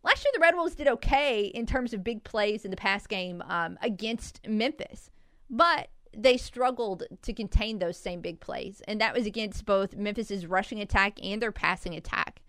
Last 0.03 0.23
year, 0.23 0.31
the 0.33 0.39
Red 0.39 0.55
Wolves 0.55 0.75
did 0.75 0.87
okay 0.87 1.45
in 1.45 1.65
terms 1.65 1.93
of 1.93 2.03
big 2.03 2.23
plays 2.23 2.65
in 2.65 2.71
the 2.71 2.77
pass 2.77 3.05
game 3.07 3.41
um, 3.47 3.77
against 3.81 4.47
Memphis, 4.47 5.09
but 5.49 5.89
they 6.15 6.37
struggled 6.37 7.03
to 7.21 7.33
contain 7.33 7.79
those 7.79 7.97
same 7.97 8.21
big 8.21 8.39
plays, 8.39 8.81
and 8.87 9.01
that 9.01 9.15
was 9.15 9.25
against 9.25 9.65
both 9.65 9.95
Memphis's 9.95 10.45
rushing 10.45 10.79
attack 10.79 11.19
and 11.23 11.41
their 11.41 11.51
passing 11.51 11.95
attack. 11.95 12.41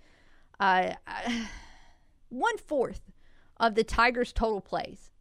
Uh, 0.60 0.92
one 2.28 2.58
fourth 2.58 3.00
of 3.58 3.74
the 3.74 3.84
Tigers' 3.84 4.32
total 4.32 4.60
plays 4.60 5.11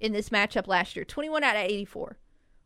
in 0.00 0.12
this 0.12 0.30
matchup 0.30 0.66
last 0.66 0.96
year, 0.96 1.04
21 1.04 1.44
out 1.44 1.56
of 1.56 1.62
84, 1.62 2.18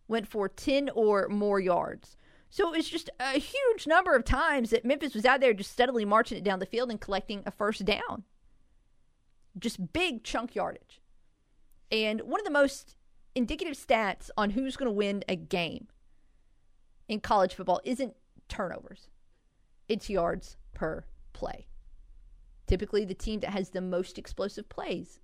went 0.08 0.28
for 0.28 0.48
10 0.48 0.90
or 0.94 1.28
more 1.28 1.60
yards. 1.60 2.16
So 2.48 2.72
it 2.72 2.76
was 2.76 2.88
just 2.88 3.10
a 3.18 3.38
huge 3.38 3.86
number 3.86 4.14
of 4.14 4.24
times 4.24 4.70
that 4.70 4.84
Memphis 4.84 5.14
was 5.14 5.24
out 5.24 5.40
there 5.40 5.52
just 5.52 5.72
steadily 5.72 6.04
marching 6.04 6.38
it 6.38 6.44
down 6.44 6.60
the 6.60 6.66
field 6.66 6.90
and 6.90 7.00
collecting 7.00 7.42
a 7.44 7.50
first 7.50 7.84
down. 7.84 8.22
Just 9.58 9.92
big 9.92 10.22
chunk 10.22 10.54
yardage. 10.54 11.00
And 11.90 12.20
one 12.20 12.40
of 12.40 12.44
the 12.44 12.52
most 12.52 12.96
indicative 13.34 13.74
stats 13.74 14.30
on 14.36 14.50
who's 14.50 14.76
going 14.76 14.88
to 14.88 14.92
win 14.92 15.24
a 15.28 15.34
game 15.34 15.88
in 17.08 17.20
college 17.20 17.54
football 17.54 17.80
isn't 17.84 18.14
turnovers, 18.48 19.08
it's 19.88 20.08
yards 20.08 20.56
per 20.74 21.04
play. 21.32 21.66
Typically, 22.66 23.04
the 23.04 23.14
team 23.14 23.40
that 23.40 23.50
has 23.50 23.70
the 23.70 23.80
most 23.80 24.16
explosive 24.16 24.68
plays 24.68 25.20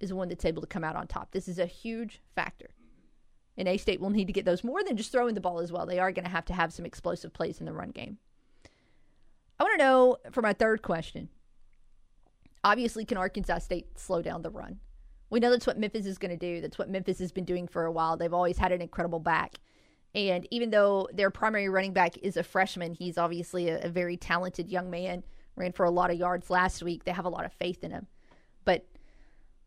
is 0.00 0.10
the 0.10 0.16
one 0.16 0.28
that's 0.28 0.44
able 0.44 0.62
to 0.62 0.68
come 0.68 0.84
out 0.84 0.96
on 0.96 1.06
top. 1.06 1.32
This 1.32 1.48
is 1.48 1.58
a 1.58 1.66
huge 1.66 2.20
factor. 2.34 2.70
And 3.56 3.68
A 3.68 3.76
State 3.76 4.00
will 4.00 4.10
need 4.10 4.26
to 4.26 4.32
get 4.32 4.44
those 4.44 4.64
more 4.64 4.82
than 4.82 4.96
just 4.96 5.12
throwing 5.12 5.34
the 5.34 5.40
ball 5.40 5.60
as 5.60 5.70
well. 5.70 5.86
They 5.86 6.00
are 6.00 6.12
going 6.12 6.24
to 6.24 6.30
have 6.30 6.44
to 6.46 6.52
have 6.52 6.72
some 6.72 6.84
explosive 6.84 7.32
plays 7.32 7.60
in 7.60 7.66
the 7.66 7.72
run 7.72 7.90
game. 7.90 8.18
I 9.58 9.62
want 9.62 9.78
to 9.78 9.84
know 9.84 10.16
for 10.32 10.42
my 10.42 10.52
third 10.52 10.82
question 10.82 11.28
obviously, 12.64 13.04
can 13.04 13.18
Arkansas 13.18 13.58
State 13.58 13.98
slow 13.98 14.22
down 14.22 14.42
the 14.42 14.50
run? 14.50 14.80
We 15.30 15.40
know 15.40 15.50
that's 15.50 15.66
what 15.66 15.78
Memphis 15.78 16.06
is 16.06 16.18
going 16.18 16.30
to 16.30 16.36
do. 16.36 16.60
That's 16.60 16.78
what 16.78 16.90
Memphis 16.90 17.18
has 17.18 17.32
been 17.32 17.44
doing 17.44 17.68
for 17.68 17.84
a 17.84 17.92
while. 17.92 18.16
They've 18.16 18.32
always 18.32 18.58
had 18.58 18.72
an 18.72 18.80
incredible 18.80 19.20
back. 19.20 19.56
And 20.14 20.46
even 20.50 20.70
though 20.70 21.08
their 21.12 21.30
primary 21.30 21.68
running 21.68 21.92
back 21.92 22.16
is 22.18 22.36
a 22.36 22.42
freshman, 22.42 22.94
he's 22.94 23.18
obviously 23.18 23.68
a, 23.68 23.82
a 23.82 23.88
very 23.88 24.16
talented 24.16 24.70
young 24.70 24.90
man, 24.90 25.24
ran 25.56 25.72
for 25.72 25.84
a 25.84 25.90
lot 25.90 26.10
of 26.10 26.18
yards 26.18 26.50
last 26.50 26.82
week. 26.82 27.04
They 27.04 27.10
have 27.12 27.24
a 27.24 27.30
lot 27.30 27.44
of 27.44 27.52
faith 27.52 27.82
in 27.82 27.90
him. 27.90 28.06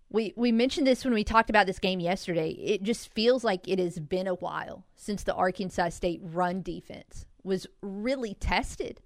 We 0.10 0.34
we 0.38 0.52
mentioned 0.52 0.88
this 0.88 1.04
when 1.04 1.14
we 1.14 1.24
talked 1.24 1.50
about 1.50 1.68
this 1.68 1.80
game 1.80 2.00
yesterday. 2.00 2.52
It 2.52 2.84
just 2.84 3.14
feels 3.14 3.44
like 3.44 3.68
it 3.68 3.80
has 3.80 4.00
been 4.00 4.28
a 4.28 4.36
while 4.36 4.86
since 4.96 5.24
the 5.24 5.34
Arkansas 5.34 5.90
State 5.90 6.22
run 6.24 6.62
defense 6.62 7.26
was 7.44 7.68
really 7.82 8.34
tested. 8.36 9.02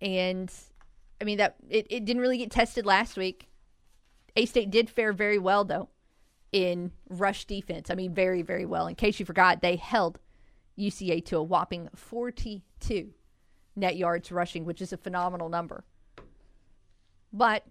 And 0.00 0.52
I 1.20 1.24
mean 1.24 1.38
that 1.38 1.56
it, 1.70 1.86
it 1.88 2.04
didn't 2.04 2.20
really 2.20 2.38
get 2.38 2.50
tested 2.50 2.84
last 2.84 3.16
week. 3.16 3.48
A 4.36 4.44
State 4.44 4.70
did 4.70 4.90
fare 4.90 5.12
very 5.12 5.38
well 5.38 5.64
though 5.64 5.88
in 6.52 6.92
rush 7.08 7.46
defense. 7.46 7.90
I 7.90 7.94
mean 7.94 8.12
very, 8.12 8.42
very 8.42 8.66
well. 8.66 8.86
In 8.86 8.94
case 8.94 9.18
you 9.18 9.24
forgot, 9.24 9.62
they 9.62 9.76
held 9.76 10.18
UCA 10.78 11.24
to 11.26 11.38
a 11.38 11.42
whopping 11.42 11.88
42 11.94 13.12
net 13.74 13.96
yards 13.96 14.30
rushing, 14.30 14.64
which 14.64 14.82
is 14.82 14.92
a 14.92 14.98
phenomenal 14.98 15.48
number. 15.48 15.84
But 17.32 17.64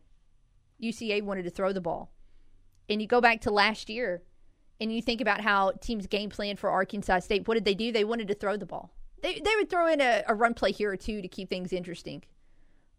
UCA 0.81 1.21
wanted 1.21 1.43
to 1.43 1.49
throw 1.49 1.73
the 1.73 1.81
ball. 1.81 2.11
And 2.89 3.01
you 3.01 3.07
go 3.07 3.21
back 3.21 3.41
to 3.41 3.51
last 3.51 3.89
year 3.89 4.23
and 4.79 4.93
you 4.93 5.01
think 5.01 5.21
about 5.21 5.41
how 5.41 5.71
teams 5.79 6.07
game 6.07 6.29
plan 6.29 6.55
for 6.55 6.69
Arkansas 6.69 7.19
State. 7.19 7.47
What 7.47 7.53
did 7.53 7.65
they 7.65 7.75
do? 7.75 7.91
They 7.91 8.03
wanted 8.03 8.27
to 8.29 8.33
throw 8.33 8.57
the 8.57 8.65
ball. 8.65 8.93
They, 9.21 9.35
they 9.35 9.55
would 9.55 9.69
throw 9.69 9.87
in 9.87 10.01
a, 10.01 10.23
a 10.27 10.33
run 10.33 10.53
play 10.53 10.71
here 10.71 10.91
or 10.91 10.97
two 10.97 11.21
to 11.21 11.27
keep 11.27 11.49
things 11.49 11.71
interesting. 11.71 12.23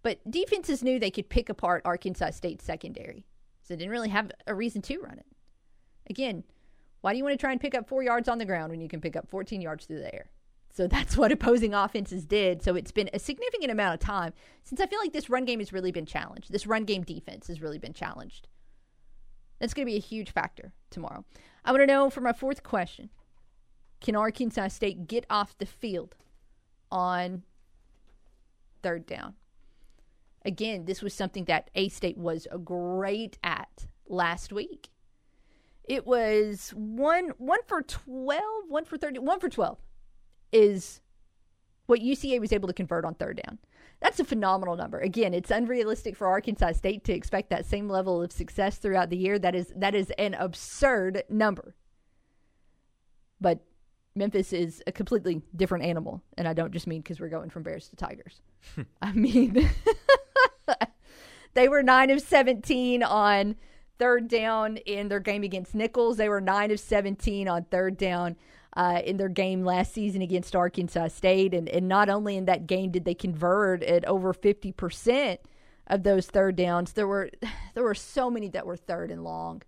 But 0.03 0.19
defenses 0.31 0.83
knew 0.83 0.99
they 0.99 1.11
could 1.11 1.29
pick 1.29 1.49
apart 1.49 1.83
Arkansas 1.85 2.31
State's 2.31 2.65
secondary. 2.65 3.27
So 3.63 3.75
they 3.75 3.79
didn't 3.79 3.93
really 3.93 4.09
have 4.09 4.31
a 4.47 4.55
reason 4.55 4.83
to 4.83 4.99
run 4.99 5.19
it. 5.19 5.27
Again, 6.09 6.45
why 7.01 7.13
do 7.13 7.19
you 7.19 7.25
want 7.25 7.35
to 7.35 7.41
try 7.41 7.53
and 7.53 7.61
pick 7.61 7.75
up 7.75 7.89
four 7.89 8.03
yards 8.03 8.29
on 8.29 8.39
the 8.39 8.45
ground 8.45 8.71
when 8.71 8.81
you 8.81 8.89
can 8.89 9.01
pick 9.01 9.17
up 9.17 9.29
14 9.29 9.61
yards 9.61 9.87
through 9.87 10.01
the 10.01 10.15
air? 10.15 10.31
So 10.73 10.87
that's 10.87 11.17
what 11.19 11.31
opposing 11.31 11.75
offenses 11.75 12.25
did. 12.25 12.63
So 12.63 12.75
it's 12.75 12.93
been 12.93 13.11
a 13.13 13.19
significant 13.19 13.71
amount 13.71 13.95
of 13.95 14.01
time 14.01 14.33
since 14.65 14.81
I 14.81 14.87
feel 14.87 14.99
like 14.99 15.13
this 15.13 15.31
run 15.31 15.45
game 15.45 15.61
has 15.61 15.73
really 15.73 15.93
been 15.93 16.07
challenged. 16.07 16.51
This 16.51 16.67
run 16.67 16.85
game 16.85 17.03
defense 17.03 17.47
has 17.47 17.61
really 17.61 17.79
been 17.79 17.93
challenged. 17.93 18.49
That's 19.61 19.75
going 19.75 19.87
to 19.87 19.93
be 19.93 19.97
a 19.97 20.01
huge 20.01 20.33
factor 20.33 20.73
tomorrow. 20.91 21.25
I 21.65 21.71
want 21.71 21.83
to 21.83 21.87
know 21.87 22.11
for 22.11 22.21
my 22.21 22.33
fourth 22.33 22.63
question 22.63 23.11
can 24.01 24.17
Arkansas 24.17 24.69
State 24.69 25.07
get 25.07 25.25
off 25.31 25.57
the 25.59 25.67
field 25.67 26.17
on 26.91 27.45
third 28.83 29.07
down? 29.07 29.35
Again, 30.45 30.87
this 30.87 31.03
was 31.03 31.15
something 31.15 31.45
that 31.45 31.71
A 31.77 31.89
State 31.89 32.19
was 32.19 32.49
great 32.65 33.39
at 33.45 33.87
last 34.09 34.53
week. 34.53 34.89
It 35.85 36.05
was 36.05 36.71
one 36.75 37.31
one 37.39 37.61
for 37.69 37.83
12, 37.83 38.43
one 38.69 38.85
for 38.85 38.97
30, 38.97 39.21
one 39.21 39.39
for 39.39 39.49
12 39.49 39.79
is 40.53 41.01
what 41.87 42.01
UCA 42.01 42.41
was 42.41 42.53
able 42.53 42.69
to 42.69 42.75
convert 42.75 43.05
on 43.05 43.15
third 43.15 43.41
down. 43.45 43.59
That's 44.01 44.19
a 44.19 44.25
phenomenal 44.25 44.77
number. 44.77 44.99
Again, 44.99 45.33
it's 45.33 45.51
unrealistic 45.51 46.17
for 46.17 46.27
Arkansas 46.27 46.73
State 46.73 47.05
to 47.05 47.13
expect 47.13 47.51
that 47.51 47.65
same 47.65 47.89
level 47.89 48.21
of 48.21 48.33
success 48.33 48.79
throughout 48.79 49.11
the 49.11 49.17
year. 49.17 49.39
That 49.39 49.55
is 49.55 49.73
that 49.77 49.95
is 49.95 50.11
an 50.19 50.35
absurd 50.35 51.23
number. 51.29 51.75
But 53.41 53.61
Memphis 54.15 54.53
is 54.53 54.83
a 54.87 54.93
completely 54.93 55.43
different 55.55 55.85
animal, 55.85 56.23
and 56.37 56.49
I 56.49 56.53
don't 56.53 56.73
just 56.73 56.87
mean 56.87 57.01
because 57.01 57.21
we're 57.21 57.29
going 57.29 57.51
from 57.51 57.63
Bears 57.63 57.89
to 57.89 57.97
Tigers. 57.97 58.43
Hmm. 58.75 58.83
I 59.03 59.13
mean, 59.13 59.71
they 61.55 61.69
were 61.69 61.83
nine 61.83 62.11
of 62.11 62.21
seventeen 62.21 63.05
on 63.05 63.55
third 63.99 64.27
down 64.27 64.79
in 64.79 65.09
their 65.09 65.21
game 65.21 65.45
against 65.45 65.77
Nicholls. 65.77 66.17
They 66.17 66.29
were 66.29 66.41
nine 66.41 66.73
of 66.73 66.81
seventeen 66.81 67.47
on 67.47 67.65
third 67.65 67.97
down 67.97 68.37
uh, 68.77 69.03
in 69.05 69.17
their 69.17 69.29
game 69.29 69.65
last 69.65 69.93
season 69.93 70.23
against 70.23 70.57
Arkansas 70.57 71.09
State. 71.09 71.55
And, 71.55 71.69
and 71.69 71.89
not 71.89 72.09
only 72.09 72.37
in 72.37 72.47
that 72.47 72.67
game 72.67 72.91
did 72.91 73.05
they 73.05 73.15
convert 73.15 73.83
at 73.83 74.05
over 74.07 74.33
50% 74.33 75.39
of 75.89 76.03
those 76.03 76.27
third 76.27 76.57
downs, 76.57 76.93
there 76.93 77.07
were, 77.07 77.31
there 77.75 77.85
were 77.85 77.95
so 77.95 78.31
many 78.31 78.49
that 78.49 78.67
were 78.67 78.77
third 78.77 79.11
and 79.11 79.25
long. 79.25 79.63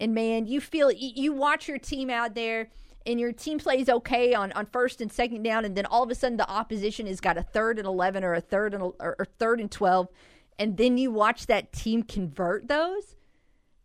And 0.00 0.14
man, 0.14 0.46
you 0.46 0.60
feel, 0.60 0.90
you, 0.90 1.32
watch 1.32 1.68
your 1.68 1.78
team 1.78 2.10
out 2.10 2.34
there 2.34 2.70
and 3.06 3.20
your 3.20 3.30
team 3.30 3.58
plays 3.58 3.88
okay 3.88 4.34
on, 4.34 4.50
on 4.52 4.66
first 4.66 5.00
and 5.00 5.12
second 5.12 5.44
down. 5.44 5.64
And 5.64 5.76
then 5.76 5.86
all 5.86 6.02
of 6.02 6.10
a 6.10 6.14
sudden 6.16 6.38
the 6.38 6.50
opposition 6.50 7.06
has 7.06 7.20
got 7.20 7.38
a 7.38 7.42
third 7.42 7.78
and 7.78 7.86
11 7.86 8.24
or 8.24 8.34
a 8.34 8.40
third 8.40 8.74
and, 8.74 8.82
or, 8.82 8.94
or 8.98 9.26
third 9.38 9.60
and 9.60 9.70
12. 9.70 10.08
And 10.58 10.76
then 10.76 10.98
you 10.98 11.12
watch 11.12 11.46
that 11.46 11.72
team 11.72 12.02
convert 12.02 12.66
those 12.66 13.14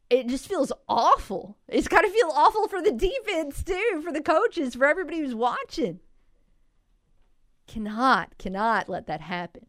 it 0.10 0.28
just 0.28 0.48
feels 0.48 0.72
awful. 0.88 1.58
It's 1.68 1.88
got 1.88 2.02
to 2.02 2.10
feel 2.10 2.32
awful 2.34 2.68
for 2.68 2.82
the 2.82 2.92
defense 2.92 3.64
too, 3.64 4.02
for 4.04 4.12
the 4.12 4.22
coaches, 4.22 4.76
for 4.76 4.86
everybody 4.86 5.20
who's 5.20 5.36
watching. 5.36 6.00
Cannot, 7.68 8.38
cannot 8.38 8.88
let 8.88 9.08
that 9.08 9.22
happen 9.22 9.66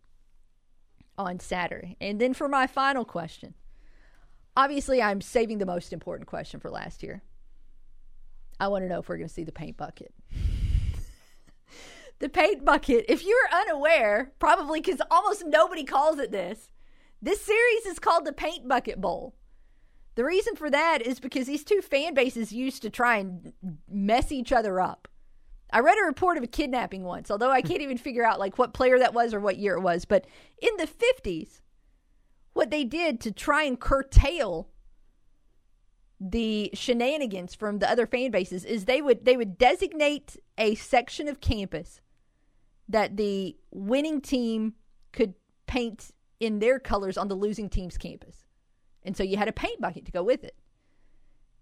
on 1.17 1.41
Saturday. 1.41 1.97
And 2.01 2.21
then 2.21 2.33
for 2.33 2.49
my 2.49 2.69
final 2.69 3.05
question, 3.05 3.55
obviously 4.57 5.03
I'm 5.03 5.21
saving 5.21 5.59
the 5.59 5.67
most 5.67 5.93
important 5.93 6.29
question 6.29 6.61
for 6.61 6.71
last 6.71 7.03
year. 7.03 7.23
I 8.61 8.69
want 8.69 8.85
to 8.85 8.89
know 8.89 9.01
if 9.01 9.09
we're 9.09 9.17
going 9.17 9.29
to 9.29 9.35
see 9.35 9.45
the 9.45 9.53
paint 9.53 9.77
bucket. 9.77 10.15
the 12.21 12.29
paint 12.29 12.65
bucket, 12.65 13.07
if 13.09 13.25
you're 13.25 13.49
unaware, 13.53 14.33
probably 14.39 14.81
because 14.81 15.01
almost 15.11 15.45
nobody 15.47 15.85
calls 15.85 16.19
it 16.19 16.31
this, 16.31 16.71
this 17.21 17.41
series 17.41 17.87
is 17.87 17.99
called 17.99 18.25
the 18.25 18.33
Paint 18.33 18.69
Bucket 18.69 19.01
Bowl. 19.01 19.35
The 20.19 20.25
reason 20.25 20.57
for 20.57 20.69
that 20.69 21.01
is 21.01 21.21
because 21.21 21.47
these 21.47 21.63
two 21.63 21.81
fan 21.81 22.13
bases 22.13 22.53
used 22.53 22.83
to 22.83 22.91
try 22.91 23.19
and 23.19 23.53
mess 23.89 24.33
each 24.33 24.51
other 24.51 24.81
up. 24.81 25.07
I 25.73 25.79
read 25.79 25.97
a 25.97 26.07
report 26.07 26.37
of 26.37 26.43
a 26.43 26.49
kidnapping 26.49 27.05
once, 27.05 27.31
although 27.31 27.53
I 27.53 27.63
can't 27.63 27.83
even 27.83 27.99
figure 27.99 28.27
out 28.27 28.41
like 28.41 28.59
what 28.59 28.75
player 28.75 28.99
that 28.99 29.15
was 29.15 29.33
or 29.33 29.39
what 29.39 29.59
year 29.59 29.77
it 29.77 29.81
was, 29.81 30.05
but 30.05 30.27
in 30.61 30.77
the 30.77 30.89
50s, 30.89 31.61
what 32.53 32.73
they 32.73 32.83
did 32.83 33.21
to 33.21 33.31
try 33.31 33.63
and 33.63 33.79
curtail 33.79 34.71
the 36.21 36.73
shenanigans 36.75 37.55
from 37.55 37.79
the 37.79 37.89
other 37.89 38.09
fan 38.09 38.33
bases 38.33 38.65
is 38.65 38.87
they 38.87 39.01
would 39.01 39.25
they 39.25 39.37
would 39.37 39.57
designate 39.57 40.37
a 40.59 40.75
section 40.75 41.29
of 41.29 41.41
campus 41.41 42.01
that 42.89 43.17
the 43.17 43.57
winning 43.71 44.21
team 44.21 44.75
could 45.13 45.35
paint 45.69 46.11
in 46.41 46.59
their 46.59 46.81
colors 46.81 47.17
on 47.17 47.29
the 47.29 47.37
losing 47.37 47.69
team's 47.69 47.97
campus. 47.97 48.48
And 49.09 49.17
so 49.17 49.23
you 49.23 49.39
had 49.39 49.49
a 49.49 49.53
paint 49.53 49.81
bucket 49.81 50.05
to 50.05 50.13
go 50.13 50.23
with 50.23 50.45
it. 50.45 50.55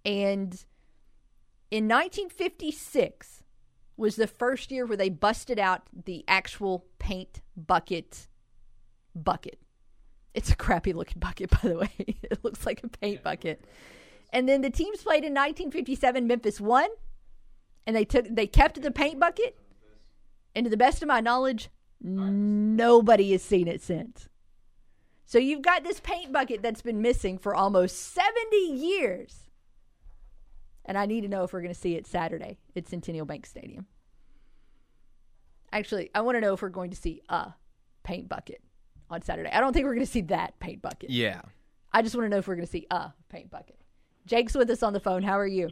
And 0.05 0.52
in 1.70 1.86
1956 1.86 3.44
was 3.97 4.16
the 4.16 4.27
first 4.27 4.73
year 4.73 4.85
where 4.85 4.97
they 4.97 5.10
busted 5.10 5.56
out 5.56 5.82
the 5.93 6.24
actual 6.27 6.86
paint 6.98 7.43
bucket 7.56 8.27
bucket. 9.14 9.60
It's 10.35 10.51
a 10.51 10.56
crappy 10.56 10.93
looking 10.93 11.20
bucket, 11.20 11.51
by 11.62 11.68
the 11.68 11.78
way. 11.78 11.93
it 11.98 12.43
looks 12.43 12.66
like 12.66 12.82
a 12.82 12.89
paint 12.89 13.23
bucket. 13.23 13.64
And 14.32 14.48
then 14.48 14.62
the 14.62 14.68
teams 14.68 15.05
played 15.05 15.23
in 15.23 15.32
1957. 15.32 16.27
Memphis 16.27 16.60
won, 16.60 16.89
and 17.86 17.94
they 17.94 18.05
took 18.05 18.27
they 18.28 18.48
kept 18.48 18.82
the 18.82 18.90
paint 18.90 19.20
bucket. 19.20 19.56
And 20.56 20.64
to 20.64 20.70
the 20.70 20.77
best 20.77 21.01
of 21.01 21.06
my 21.06 21.20
knowledge, 21.20 21.70
nobody 22.01 23.31
has 23.31 23.43
seen 23.44 23.68
it 23.68 23.82
since. 23.82 24.28
So 25.27 25.39
you've 25.39 25.62
got 25.62 25.82
this 25.82 25.98
paint 25.98 26.32
bucket 26.32 26.62
that's 26.62 26.82
been 26.82 27.03
missing 27.03 27.36
for 27.36 27.55
almost 27.55 28.15
70 28.15 28.57
years. 28.57 29.51
And 30.85 30.97
I 30.97 31.05
need 31.05 31.23
to 31.23 31.28
know 31.28 31.43
if 31.43 31.53
we're 31.53 31.62
going 31.62 31.74
to 31.74 31.78
see 31.78 31.97
it 31.97 32.07
Saturday 32.07 32.59
at 32.77 32.89
Centennial 32.89 33.27
Bank 33.27 33.44
Stadium. 33.44 33.86
Actually, 35.73 36.11
I 36.15 36.20
want 36.20 36.36
to 36.36 36.40
know 36.40 36.55
if 36.55 36.62
we're 36.62 36.69
going 36.69 36.90
to 36.90 36.97
see 36.97 37.23
a 37.28 37.53
paint 38.05 38.28
bucket 38.28 38.62
on 39.11 39.20
Saturday. 39.23 39.51
I 39.51 39.61
don't 39.61 39.73
think 39.73 39.85
we're 39.85 39.94
going 39.94 40.07
to 40.07 40.11
see 40.12 40.20
that 40.23 40.57
paint 40.61 40.81
bucket. 40.81 41.11
Yeah. 41.11 41.40
I 41.93 42.03
just 42.03 42.15
want 42.15 42.27
to 42.27 42.28
know 42.28 42.39
if 42.39 42.47
we're 42.47 42.55
going 42.55 42.66
to 42.66 42.70
see 42.70 42.86
a 42.93 43.12
paint 43.28 43.51
bucket. 43.51 43.81
Jake's 44.27 44.55
with 44.55 44.70
us 44.70 44.85
on 44.85 44.93
the 44.93 45.01
phone. 45.01 45.24
How 45.24 45.39
are 45.39 45.47
you? 45.47 45.70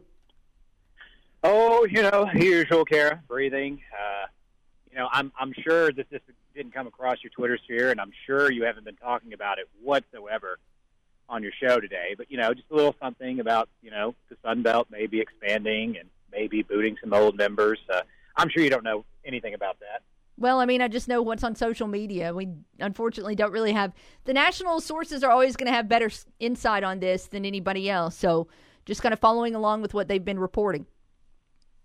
Oh, 1.45 1.87
you 1.89 2.01
know, 2.01 2.29
usual, 2.33 2.83
Kara, 2.83 3.23
breathing. 3.25 3.81
Uh, 3.93 4.25
you 4.91 4.97
know, 4.97 5.07
I'm 5.11 5.31
I'm 5.39 5.53
sure 5.53 5.91
that 5.93 6.09
this 6.09 6.21
didn't 6.55 6.73
come 6.73 6.87
across 6.87 7.17
your 7.23 7.31
Twitter 7.31 7.57
sphere, 7.63 7.91
and 7.91 7.99
I'm 7.99 8.11
sure 8.25 8.51
you 8.51 8.63
haven't 8.63 8.85
been 8.85 8.95
talking 8.95 9.33
about 9.33 9.59
it 9.59 9.67
whatsoever 9.81 10.57
on 11.27 11.43
your 11.43 11.51
show 11.61 11.79
today. 11.79 12.15
But 12.17 12.31
you 12.31 12.37
know, 12.37 12.53
just 12.53 12.69
a 12.71 12.75
little 12.75 12.95
something 13.01 13.39
about 13.39 13.69
you 13.81 13.91
know 13.91 14.15
the 14.29 14.37
Sun 14.43 14.63
Belt 14.63 14.87
maybe 14.89 15.19
expanding 15.19 15.97
and 15.97 16.09
maybe 16.31 16.63
booting 16.63 16.97
some 17.01 17.13
old 17.13 17.37
members. 17.37 17.79
Uh, 17.93 18.01
I'm 18.35 18.49
sure 18.49 18.63
you 18.63 18.69
don't 18.69 18.83
know 18.83 19.05
anything 19.23 19.53
about 19.53 19.79
that. 19.79 20.01
Well, 20.37 20.59
I 20.59 20.65
mean, 20.65 20.81
I 20.81 20.89
just 20.89 21.07
know 21.07 21.21
what's 21.21 21.43
on 21.43 21.55
social 21.55 21.87
media. 21.87 22.33
We 22.33 22.49
unfortunately 22.79 23.35
don't 23.35 23.51
really 23.51 23.71
have 23.71 23.93
the 24.25 24.33
national 24.33 24.81
sources 24.81 25.23
are 25.23 25.31
always 25.31 25.55
going 25.55 25.67
to 25.67 25.73
have 25.73 25.87
better 25.87 26.09
insight 26.39 26.83
on 26.83 26.99
this 26.99 27.27
than 27.27 27.45
anybody 27.45 27.89
else. 27.89 28.17
So, 28.17 28.47
just 28.85 29.01
kind 29.01 29.13
of 29.13 29.19
following 29.19 29.55
along 29.55 29.81
with 29.81 29.93
what 29.93 30.07
they've 30.07 30.23
been 30.23 30.39
reporting. 30.39 30.85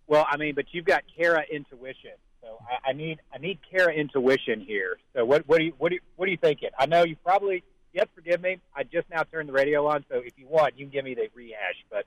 Well, 0.07 0.27
I 0.29 0.37
mean, 0.37 0.57
but 0.57 0.67
you've 0.73 0.85
got 0.85 1.05
Kara 1.17 1.45
intuition, 1.51 2.11
so 2.51 2.59
I, 2.68 2.90
I 2.90 2.93
need 2.93 3.20
I 3.32 3.39
need 3.39 3.59
Kara 3.70 3.93
intuition 3.93 4.60
here. 4.60 4.98
So 5.14 5.24
what 5.24 5.47
what 5.47 5.59
do 5.59 5.64
you 5.64 5.72
what 5.78 5.90
do 5.90 5.97
you, 5.97 6.01
what 6.16 6.28
are 6.28 6.31
you 6.31 6.36
thinking? 6.36 6.70
I 6.78 6.86
know 6.86 7.05
you 7.05 7.16
probably 7.16 7.62
yes, 7.93 8.06
forgive 8.14 8.40
me. 8.40 8.59
I 8.74 8.85
just 8.85 9.09
now 9.10 9.22
turned 9.22 9.48
the 9.48 9.52
radio 9.52 9.86
on, 9.86 10.05
so 10.10 10.16
if 10.18 10.32
you 10.36 10.47
want, 10.47 10.78
you 10.78 10.86
can 10.86 10.93
give 10.93 11.05
me 11.05 11.14
the 11.14 11.28
rehash. 11.35 11.85
But 11.90 12.06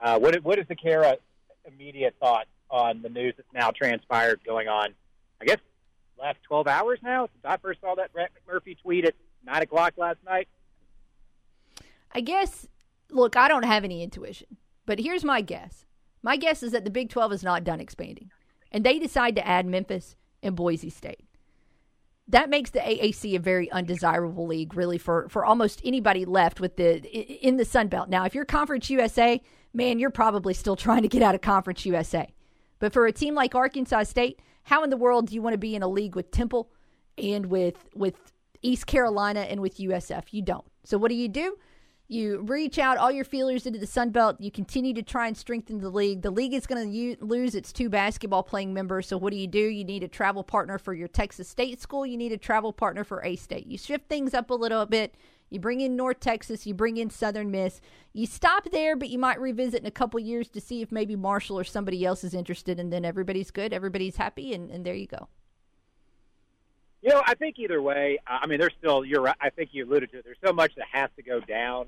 uh, 0.00 0.18
what 0.18 0.42
what 0.42 0.58
is 0.58 0.66
the 0.68 0.76
Kara 0.76 1.16
immediate 1.64 2.14
thought 2.20 2.46
on 2.70 3.02
the 3.02 3.08
news 3.08 3.34
that's 3.36 3.52
now 3.52 3.70
transpired 3.70 4.40
going 4.44 4.68
on? 4.68 4.94
I 5.40 5.44
guess 5.44 5.58
last 6.18 6.38
twelve 6.46 6.66
hours 6.66 6.98
now 7.02 7.26
since 7.26 7.44
I 7.44 7.56
first 7.56 7.80
saw 7.80 7.94
that 7.96 8.12
Brett 8.12 8.30
McMurphy 8.46 8.78
tweet 8.78 9.04
at 9.04 9.14
nine 9.44 9.62
o'clock 9.62 9.94
last 9.96 10.18
night. 10.24 10.48
I 12.12 12.20
guess, 12.20 12.66
look, 13.10 13.36
I 13.36 13.46
don't 13.46 13.64
have 13.64 13.84
any 13.84 14.02
intuition, 14.02 14.56
but 14.84 14.98
here's 14.98 15.24
my 15.24 15.40
guess. 15.40 15.86
My 16.22 16.36
guess 16.36 16.62
is 16.62 16.72
that 16.72 16.84
the 16.84 16.90
Big 16.90 17.08
12 17.08 17.32
is 17.32 17.42
not 17.44 17.62
done 17.62 17.80
expanding, 17.80 18.30
and 18.72 18.84
they 18.84 18.98
decide 18.98 19.34
to 19.36 19.46
add 19.46 19.66
Memphis 19.66 20.16
and 20.42 20.56
Boise 20.56 20.90
State. 20.90 21.24
That 22.28 22.48
makes 22.48 22.70
the 22.70 22.78
AAC 22.78 23.34
a 23.34 23.40
very 23.40 23.70
undesirable 23.72 24.46
league, 24.46 24.74
really, 24.74 24.98
for, 24.98 25.28
for 25.28 25.44
almost 25.44 25.80
anybody 25.84 26.24
left 26.24 26.60
with 26.60 26.76
the 26.76 27.02
in 27.44 27.56
the 27.56 27.64
Sun 27.64 27.88
Belt. 27.88 28.08
Now, 28.08 28.24
if 28.24 28.34
you're 28.34 28.44
Conference 28.44 28.88
USA, 28.88 29.42
man, 29.74 29.98
you're 29.98 30.10
probably 30.10 30.54
still 30.54 30.76
trying 30.76 31.02
to 31.02 31.08
get 31.08 31.22
out 31.22 31.34
of 31.34 31.40
Conference 31.40 31.84
USA. 31.86 32.32
But 32.78 32.92
for 32.92 33.06
a 33.06 33.12
team 33.12 33.34
like 33.34 33.54
Arkansas 33.54 34.04
State, 34.04 34.40
how 34.62 34.84
in 34.84 34.90
the 34.90 34.96
world 34.96 35.26
do 35.26 35.34
you 35.34 35.42
want 35.42 35.54
to 35.54 35.58
be 35.58 35.74
in 35.74 35.82
a 35.82 35.88
league 35.88 36.14
with 36.14 36.30
Temple 36.30 36.70
and 37.18 37.46
with 37.46 37.88
with 37.94 38.32
East 38.62 38.86
Carolina 38.86 39.40
and 39.40 39.60
with 39.60 39.78
USF? 39.78 40.26
You 40.30 40.42
don't. 40.42 40.64
So 40.84 40.98
what 40.98 41.08
do 41.08 41.16
you 41.16 41.28
do? 41.28 41.56
You 42.10 42.40
reach 42.40 42.76
out 42.76 42.98
all 42.98 43.12
your 43.12 43.24
feelers 43.24 43.66
into 43.66 43.78
the 43.78 43.86
Sun 43.86 44.10
Belt. 44.10 44.40
You 44.40 44.50
continue 44.50 44.92
to 44.94 45.02
try 45.02 45.28
and 45.28 45.36
strengthen 45.36 45.78
the 45.78 45.90
league. 45.90 46.22
The 46.22 46.32
league 46.32 46.54
is 46.54 46.66
going 46.66 46.90
to 46.92 47.24
lose 47.24 47.54
its 47.54 47.72
two 47.72 47.88
basketball 47.88 48.42
playing 48.42 48.74
members. 48.74 49.06
So 49.06 49.16
what 49.16 49.30
do 49.32 49.36
you 49.36 49.46
do? 49.46 49.60
You 49.60 49.84
need 49.84 50.02
a 50.02 50.08
travel 50.08 50.42
partner 50.42 50.76
for 50.76 50.92
your 50.92 51.06
Texas 51.06 51.48
State 51.48 51.80
school. 51.80 52.04
You 52.04 52.16
need 52.16 52.32
a 52.32 52.36
travel 52.36 52.72
partner 52.72 53.04
for 53.04 53.24
A 53.24 53.36
State. 53.36 53.68
You 53.68 53.78
shift 53.78 54.08
things 54.08 54.34
up 54.34 54.50
a 54.50 54.54
little 54.54 54.86
bit. 54.86 55.14
You 55.50 55.60
bring 55.60 55.80
in 55.80 55.94
North 55.94 56.18
Texas. 56.18 56.66
You 56.66 56.74
bring 56.74 56.96
in 56.96 57.10
Southern 57.10 57.52
Miss. 57.52 57.80
You 58.12 58.26
stop 58.26 58.68
there, 58.72 58.96
but 58.96 59.08
you 59.08 59.18
might 59.20 59.40
revisit 59.40 59.78
in 59.78 59.86
a 59.86 59.92
couple 59.92 60.18
years 60.18 60.48
to 60.48 60.60
see 60.60 60.82
if 60.82 60.90
maybe 60.90 61.14
Marshall 61.14 61.60
or 61.60 61.64
somebody 61.64 62.04
else 62.04 62.24
is 62.24 62.34
interested. 62.34 62.80
And 62.80 62.92
then 62.92 63.04
everybody's 63.04 63.52
good. 63.52 63.72
Everybody's 63.72 64.16
happy. 64.16 64.52
And, 64.52 64.68
and 64.72 64.84
there 64.84 64.96
you 64.96 65.06
go. 65.06 65.28
You 67.02 67.10
know, 67.10 67.22
I 67.24 67.36
think 67.36 67.60
either 67.60 67.80
way. 67.80 68.18
I 68.26 68.48
mean, 68.48 68.58
there's 68.58 68.74
still. 68.80 69.04
You're 69.04 69.22
right. 69.22 69.36
I 69.40 69.50
think 69.50 69.70
you 69.70 69.84
alluded 69.84 70.10
to 70.10 70.18
it. 70.18 70.24
There's 70.24 70.38
so 70.44 70.52
much 70.52 70.74
that 70.74 70.86
has 70.90 71.08
to 71.14 71.22
go 71.22 71.38
down. 71.38 71.86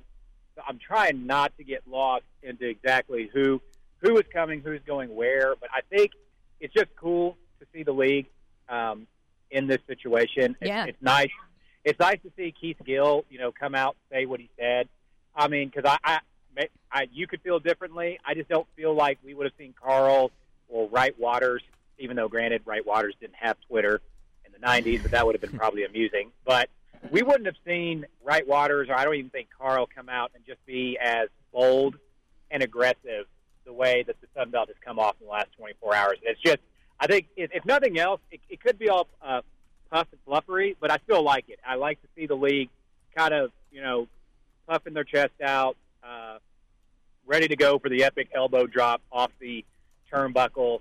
I'm 0.67 0.79
trying 0.79 1.27
not 1.27 1.57
to 1.59 1.65
get 1.65 1.83
lost 1.89 2.25
into 2.43 2.69
exactly 2.69 3.31
who 3.33 3.61
who 4.01 4.17
is 4.19 4.25
coming, 4.33 4.61
who's 4.61 4.81
going 4.87 5.15
where. 5.15 5.55
But 5.61 5.71
I 5.73 5.81
think 5.95 6.13
it's 6.61 6.75
just 6.75 6.95
cool 6.97 7.37
to 7.61 7.67
see 7.73 7.83
the 7.83 7.93
league 7.93 8.27
um, 8.69 9.07
in 9.51 9.67
this 9.67 9.79
situation. 9.87 10.57
Yeah. 10.61 10.87
it's 10.87 11.01
nice. 11.01 11.31
It's 11.85 11.99
nice 11.99 12.19
to 12.23 12.31
see 12.37 12.55
Keith 12.59 12.77
Gill, 12.85 13.25
you 13.29 13.39
know, 13.39 13.53
come 13.53 13.75
out 13.75 13.97
say 14.11 14.27
what 14.27 14.41
he 14.41 14.51
said. 14.59 14.89
I 15.35 15.49
mean, 15.49 15.71
because 15.75 15.99
I, 16.05 16.21
I, 16.57 16.69
I, 16.91 17.09
you 17.13 17.27
could 17.27 17.41
feel 17.43 17.59
differently. 17.59 18.19
I 18.25 18.35
just 18.35 18.49
don't 18.49 18.67
feel 18.77 18.95
like 18.95 19.19
we 19.25 19.35
would 19.35 19.45
have 19.45 19.55
seen 19.59 19.75
Karl 19.81 20.31
or 20.69 20.89
Wright 20.89 21.19
Waters, 21.19 21.63
even 21.99 22.17
though, 22.17 22.29
granted, 22.29 22.63
Wright 22.65 22.85
Waters 22.87 23.15
didn't 23.21 23.37
have 23.37 23.57
Twitter 23.69 24.01
in 24.45 24.53
the 24.53 24.59
'90s, 24.59 25.03
but 25.03 25.11
that 25.13 25.27
would 25.27 25.35
have 25.35 25.41
been 25.41 25.59
probably 25.59 25.85
amusing. 25.85 26.31
But 26.45 26.69
we 27.11 27.23
wouldn't 27.23 27.47
have 27.47 27.57
seen 27.67 28.07
Wright 28.23 28.47
Waters, 28.47 28.89
or 28.89 28.95
I 28.95 29.05
don't 29.05 29.15
even 29.15 29.31
think 29.31 29.49
Karl, 29.57 29.89
come 29.93 30.09
out 30.09 30.33
and 30.35 30.45
just 30.47 30.65
be 30.67 30.99
as 31.03 31.29
bold 31.53 31.97
and 32.51 32.63
aggressive 32.63 33.27
the 33.65 33.73
way 33.73 34.05
that 34.07 34.21
the 34.21 34.27
Sun 34.37 34.51
Belt 34.51 34.69
has 34.69 34.77
come 34.85 34.99
off 34.99 35.17
in 35.21 35.27
the 35.27 35.33
last 35.33 35.49
24 35.57 35.95
hours. 35.95 36.19
It's 36.23 36.41
just, 36.41 36.59
I 37.01 37.07
think, 37.07 37.27
if, 37.37 37.51
if 37.53 37.65
nothing 37.65 37.99
else, 37.99 38.21
it, 38.31 38.41
it 38.49 38.61
could 38.61 38.79
be 38.79 38.89
all 38.89 39.09
uh, 39.23 39.43
puff 39.91 40.09
and 40.13 40.21
fluffery, 40.27 40.77
but 40.81 40.91
I 40.91 40.99
still 41.05 41.23
like 41.23 41.49
it. 41.49 41.59
I 41.67 41.77
like 41.77 42.01
to 42.03 42.09
see 42.17 42.27
the 42.27 42.35
league 42.35 42.71
kind 43.17 43.35
of, 43.35 43.53
you 43.71 43.83
know, 43.83 44.09
puffing 44.69 44.95
their 44.95 45.05
chest 45.05 45.33
out, 45.43 45.77
uh, 46.03 46.39
ready 47.27 47.49
to 47.49 47.57
go 47.57 47.79
for 47.79 47.89
the 47.89 48.05
epic 48.05 48.29
elbow 48.35 48.67
drop 48.67 49.01
off 49.11 49.31
the 49.41 49.65
turnbuckle 50.13 50.81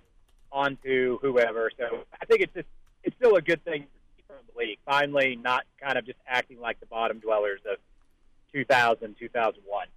onto 0.52 1.20
whoever. 1.20 1.72
So 1.78 2.04
I 2.20 2.26
think 2.26 2.42
it's 2.42 2.54
just, 2.54 2.68
it's 3.04 3.16
still 3.18 3.36
a 3.36 3.42
good 3.42 3.64
thing 3.64 3.82
from 3.82 4.01
the 4.54 4.60
league. 4.60 4.80
Finally, 4.86 5.36
not 5.36 5.64
kind 5.82 5.98
of 5.98 6.06
just 6.06 6.20
acting 6.28 6.60
like 6.60 6.80
the 6.80 6.86
bottom 6.86 7.20
dwellers 7.20 7.62
of 7.70 7.78
2000, 8.54 9.16
2001. 9.18 9.88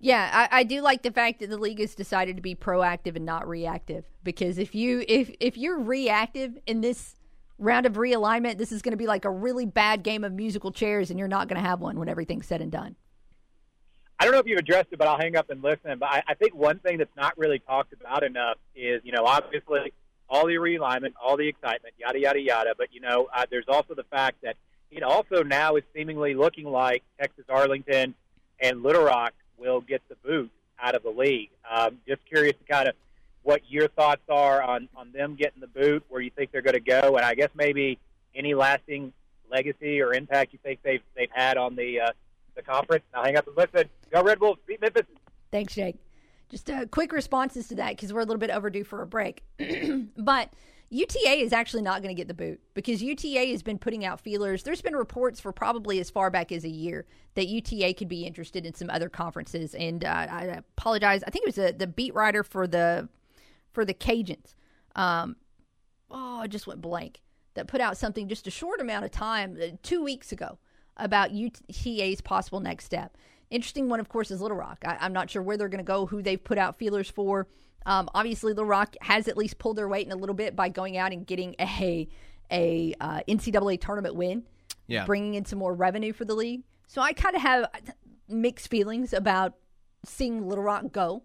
Yeah, 0.00 0.30
I, 0.32 0.60
I 0.60 0.62
do 0.62 0.80
like 0.80 1.02
the 1.02 1.10
fact 1.10 1.40
that 1.40 1.50
the 1.50 1.56
league 1.56 1.80
has 1.80 1.94
decided 1.94 2.36
to 2.36 2.42
be 2.42 2.54
proactive 2.54 3.16
and 3.16 3.26
not 3.26 3.48
reactive. 3.48 4.04
Because 4.22 4.58
if 4.58 4.74
you 4.74 5.04
if 5.08 5.30
if 5.40 5.56
you're 5.56 5.78
reactive 5.78 6.56
in 6.66 6.80
this 6.80 7.16
round 7.58 7.84
of 7.84 7.94
realignment, 7.94 8.58
this 8.58 8.70
is 8.70 8.80
going 8.80 8.92
to 8.92 8.96
be 8.96 9.08
like 9.08 9.24
a 9.24 9.30
really 9.30 9.66
bad 9.66 10.04
game 10.04 10.22
of 10.22 10.32
musical 10.32 10.70
chairs, 10.70 11.10
and 11.10 11.18
you're 11.18 11.26
not 11.26 11.48
going 11.48 11.60
to 11.60 11.68
have 11.68 11.80
one 11.80 11.98
when 11.98 12.08
everything's 12.08 12.46
said 12.46 12.60
and 12.60 12.70
done. 12.70 12.94
I 14.20 14.24
don't 14.24 14.32
know 14.32 14.40
if 14.40 14.46
you've 14.46 14.58
addressed 14.58 14.88
it, 14.92 14.98
but 14.98 15.06
I'll 15.06 15.18
hang 15.18 15.36
up 15.36 15.50
and 15.50 15.62
listen. 15.62 15.98
But 15.98 16.08
I, 16.08 16.22
I 16.28 16.34
think 16.34 16.54
one 16.54 16.78
thing 16.80 16.98
that's 16.98 17.16
not 17.16 17.36
really 17.36 17.60
talked 17.60 17.92
about 17.92 18.24
enough 18.24 18.56
is, 18.74 19.00
you 19.04 19.12
know, 19.12 19.24
obviously 19.24 19.92
all 20.28 20.46
the 20.46 20.54
realignment, 20.54 21.12
all 21.22 21.36
the 21.36 21.48
excitement, 21.48 21.94
yada 21.98 22.18
yada 22.18 22.40
yada. 22.40 22.74
But 22.76 22.88
you 22.92 23.00
know, 23.00 23.28
uh, 23.34 23.46
there's 23.50 23.68
also 23.68 23.94
the 23.94 24.04
fact 24.04 24.42
that 24.42 24.56
it 24.90 25.02
also 25.02 25.42
now 25.42 25.76
is 25.76 25.84
seemingly 25.94 26.34
looking 26.34 26.66
like 26.66 27.02
Texas 27.18 27.44
Arlington 27.48 28.14
and 28.60 28.82
Little 28.82 29.04
Rock 29.04 29.34
will 29.58 29.80
get 29.80 30.02
the 30.08 30.16
boot 30.16 30.50
out 30.80 30.94
of 30.94 31.02
the 31.02 31.10
league. 31.10 31.50
Um, 31.70 31.98
just 32.06 32.24
curious 32.26 32.54
to 32.56 32.72
kind 32.72 32.88
of 32.88 32.94
what 33.42 33.62
your 33.68 33.88
thoughts 33.88 34.22
are 34.28 34.62
on 34.62 34.88
on 34.96 35.12
them 35.12 35.34
getting 35.34 35.60
the 35.60 35.66
boot, 35.66 36.04
where 36.08 36.20
you 36.20 36.30
think 36.30 36.52
they're 36.52 36.62
going 36.62 36.74
to 36.74 36.80
go, 36.80 37.16
and 37.16 37.24
I 37.24 37.34
guess 37.34 37.50
maybe 37.54 37.98
any 38.34 38.54
lasting 38.54 39.12
legacy 39.50 40.00
or 40.02 40.12
impact 40.12 40.52
you 40.52 40.58
think 40.62 40.80
they've 40.82 41.02
they've 41.16 41.30
had 41.32 41.56
on 41.56 41.74
the 41.74 42.00
uh, 42.00 42.10
the 42.54 42.62
conference. 42.62 43.04
I'll 43.14 43.24
hang 43.24 43.36
up 43.36 43.46
and 43.46 43.56
listen. 43.56 43.88
Go 44.12 44.22
Red 44.22 44.38
Bulls, 44.38 44.58
beat 44.66 44.80
Memphis. 44.80 45.06
Thanks, 45.50 45.74
Jake. 45.74 45.96
Just 46.48 46.70
uh, 46.70 46.86
quick 46.86 47.12
responses 47.12 47.68
to 47.68 47.74
that 47.76 47.90
because 47.90 48.12
we're 48.12 48.20
a 48.20 48.24
little 48.24 48.38
bit 48.38 48.50
overdue 48.50 48.84
for 48.84 49.02
a 49.02 49.06
break. 49.06 49.42
but 50.16 50.50
UTA 50.90 51.40
is 51.40 51.52
actually 51.52 51.82
not 51.82 52.02
going 52.02 52.14
to 52.14 52.18
get 52.18 52.28
the 52.28 52.34
boot 52.34 52.60
because 52.72 53.02
UTA 53.02 53.50
has 53.50 53.62
been 53.62 53.78
putting 53.78 54.06
out 54.06 54.20
feelers. 54.20 54.62
There's 54.62 54.80
been 54.80 54.96
reports 54.96 55.38
for 55.40 55.52
probably 55.52 56.00
as 56.00 56.08
far 56.08 56.30
back 56.30 56.50
as 56.50 56.64
a 56.64 56.68
year 56.70 57.04
that 57.34 57.48
UTA 57.48 57.92
could 57.94 58.08
be 58.08 58.24
interested 58.24 58.64
in 58.64 58.72
some 58.72 58.88
other 58.88 59.10
conferences. 59.10 59.74
And 59.74 60.04
uh, 60.04 60.26
I 60.30 60.62
apologize. 60.76 61.22
I 61.26 61.30
think 61.30 61.44
it 61.44 61.48
was 61.48 61.58
a, 61.58 61.72
the 61.72 61.86
beat 61.86 62.14
writer 62.14 62.42
for 62.42 62.66
the 62.66 63.08
for 63.72 63.84
the 63.84 63.92
Cajuns. 63.92 64.54
Um, 64.96 65.36
oh, 66.10 66.40
I 66.40 66.46
just 66.46 66.66
went 66.66 66.80
blank. 66.80 67.20
That 67.54 67.66
put 67.66 67.80
out 67.80 67.98
something 67.98 68.28
just 68.28 68.46
a 68.46 68.50
short 68.50 68.80
amount 68.80 69.04
of 69.04 69.10
time, 69.10 69.58
uh, 69.60 69.76
two 69.82 70.02
weeks 70.02 70.32
ago, 70.32 70.58
about 70.96 71.32
UTA's 71.32 72.20
possible 72.20 72.60
next 72.60 72.84
step. 72.84 73.16
Interesting 73.50 73.88
one, 73.88 74.00
of 74.00 74.08
course, 74.08 74.30
is 74.30 74.40
Little 74.40 74.56
Rock. 74.56 74.78
I, 74.84 75.04
am 75.06 75.12
not 75.12 75.30
sure 75.30 75.42
where 75.42 75.56
they're 75.56 75.68
going 75.68 75.78
to 75.78 75.84
go, 75.84 76.06
who 76.06 76.22
they've 76.22 76.42
put 76.42 76.58
out 76.58 76.78
feelers 76.78 77.08
for. 77.08 77.48
Um, 77.86 78.10
obviously, 78.14 78.52
Little 78.52 78.66
Rock 78.66 78.94
has 79.00 79.28
at 79.28 79.36
least 79.36 79.58
pulled 79.58 79.76
their 79.76 79.88
weight 79.88 80.06
in 80.06 80.12
a 80.12 80.16
little 80.16 80.34
bit 80.34 80.54
by 80.54 80.68
going 80.68 80.98
out 80.98 81.12
and 81.12 81.26
getting 81.26 81.54
a 81.58 82.08
a 82.50 82.94
uh, 83.00 83.20
NCAA 83.28 83.80
tournament 83.80 84.14
win, 84.14 84.42
yeah. 84.86 85.04
bringing 85.04 85.34
in 85.34 85.44
some 85.44 85.58
more 85.58 85.74
revenue 85.74 86.12
for 86.12 86.24
the 86.24 86.34
league. 86.34 86.62
So 86.86 87.02
I 87.02 87.12
kind 87.12 87.36
of 87.36 87.42
have 87.42 87.66
mixed 88.28 88.68
feelings 88.68 89.12
about 89.12 89.54
seeing 90.04 90.46
Little 90.46 90.64
Rock 90.64 90.92
go, 90.92 91.22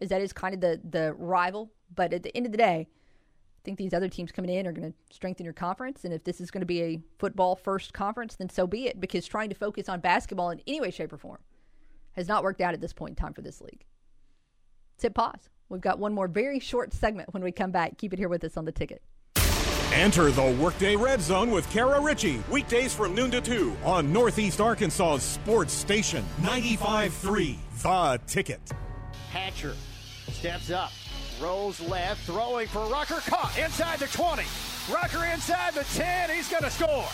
as 0.00 0.10
that 0.10 0.20
is 0.20 0.32
kind 0.32 0.54
of 0.54 0.60
the 0.60 0.80
the 0.88 1.14
rival. 1.14 1.72
But 1.94 2.12
at 2.12 2.22
the 2.22 2.36
end 2.36 2.44
of 2.44 2.52
the 2.52 2.58
day, 2.58 2.88
I 2.88 3.60
think 3.64 3.78
these 3.78 3.94
other 3.94 4.08
teams 4.08 4.32
coming 4.32 4.54
in 4.54 4.66
are 4.66 4.72
going 4.72 4.92
to 4.92 5.14
strengthen 5.14 5.44
your 5.44 5.54
conference. 5.54 6.04
And 6.04 6.12
if 6.12 6.24
this 6.24 6.42
is 6.42 6.50
going 6.50 6.60
to 6.60 6.66
be 6.66 6.82
a 6.82 7.00
football 7.18 7.56
first 7.56 7.94
conference, 7.94 8.36
then 8.36 8.50
so 8.50 8.66
be 8.66 8.86
it. 8.86 9.00
Because 9.00 9.26
trying 9.26 9.48
to 9.48 9.54
focus 9.54 9.88
on 9.88 10.00
basketball 10.00 10.50
in 10.50 10.60
any 10.66 10.82
way, 10.82 10.90
shape, 10.90 11.12
or 11.12 11.16
form 11.16 11.38
has 12.16 12.28
not 12.28 12.42
worked 12.42 12.60
out 12.60 12.74
at 12.74 12.80
this 12.80 12.92
point 12.92 13.10
in 13.10 13.16
time 13.16 13.34
for 13.34 13.42
this 13.42 13.60
league. 13.60 13.84
Sit 14.98 15.14
pause. 15.14 15.48
We've 15.68 15.80
got 15.80 15.98
one 15.98 16.12
more 16.12 16.28
very 16.28 16.60
short 16.60 16.92
segment 16.92 17.32
when 17.32 17.42
we 17.42 17.52
come 17.52 17.70
back. 17.70 17.98
Keep 17.98 18.12
it 18.12 18.18
here 18.18 18.28
with 18.28 18.44
us 18.44 18.56
on 18.56 18.64
the 18.64 18.72
ticket. 18.72 19.02
Enter 19.92 20.30
the 20.32 20.56
Workday 20.60 20.96
Red 20.96 21.20
Zone 21.20 21.50
with 21.50 21.70
Kara 21.70 22.00
Richey. 22.00 22.42
Weekdays 22.50 22.92
from 22.92 23.14
noon 23.14 23.30
to 23.30 23.40
2 23.40 23.76
on 23.84 24.12
Northeast 24.12 24.60
Arkansas's 24.60 25.22
sports 25.22 25.72
station 25.72 26.24
95.3 26.42 27.56
The 27.82 28.20
Ticket. 28.26 28.60
Hatcher 29.30 29.74
steps 30.30 30.70
up, 30.70 30.90
rolls 31.40 31.80
left, 31.80 32.22
throwing 32.22 32.66
for 32.66 32.86
Rucker. 32.86 33.20
Caught 33.26 33.56
inside 33.58 34.00
the 34.00 34.06
20. 34.06 34.42
Rucker 34.92 35.24
inside 35.26 35.74
the 35.74 35.84
10. 35.94 36.30
He's 36.30 36.48
going 36.48 36.64
to 36.64 36.70
score. 36.70 37.06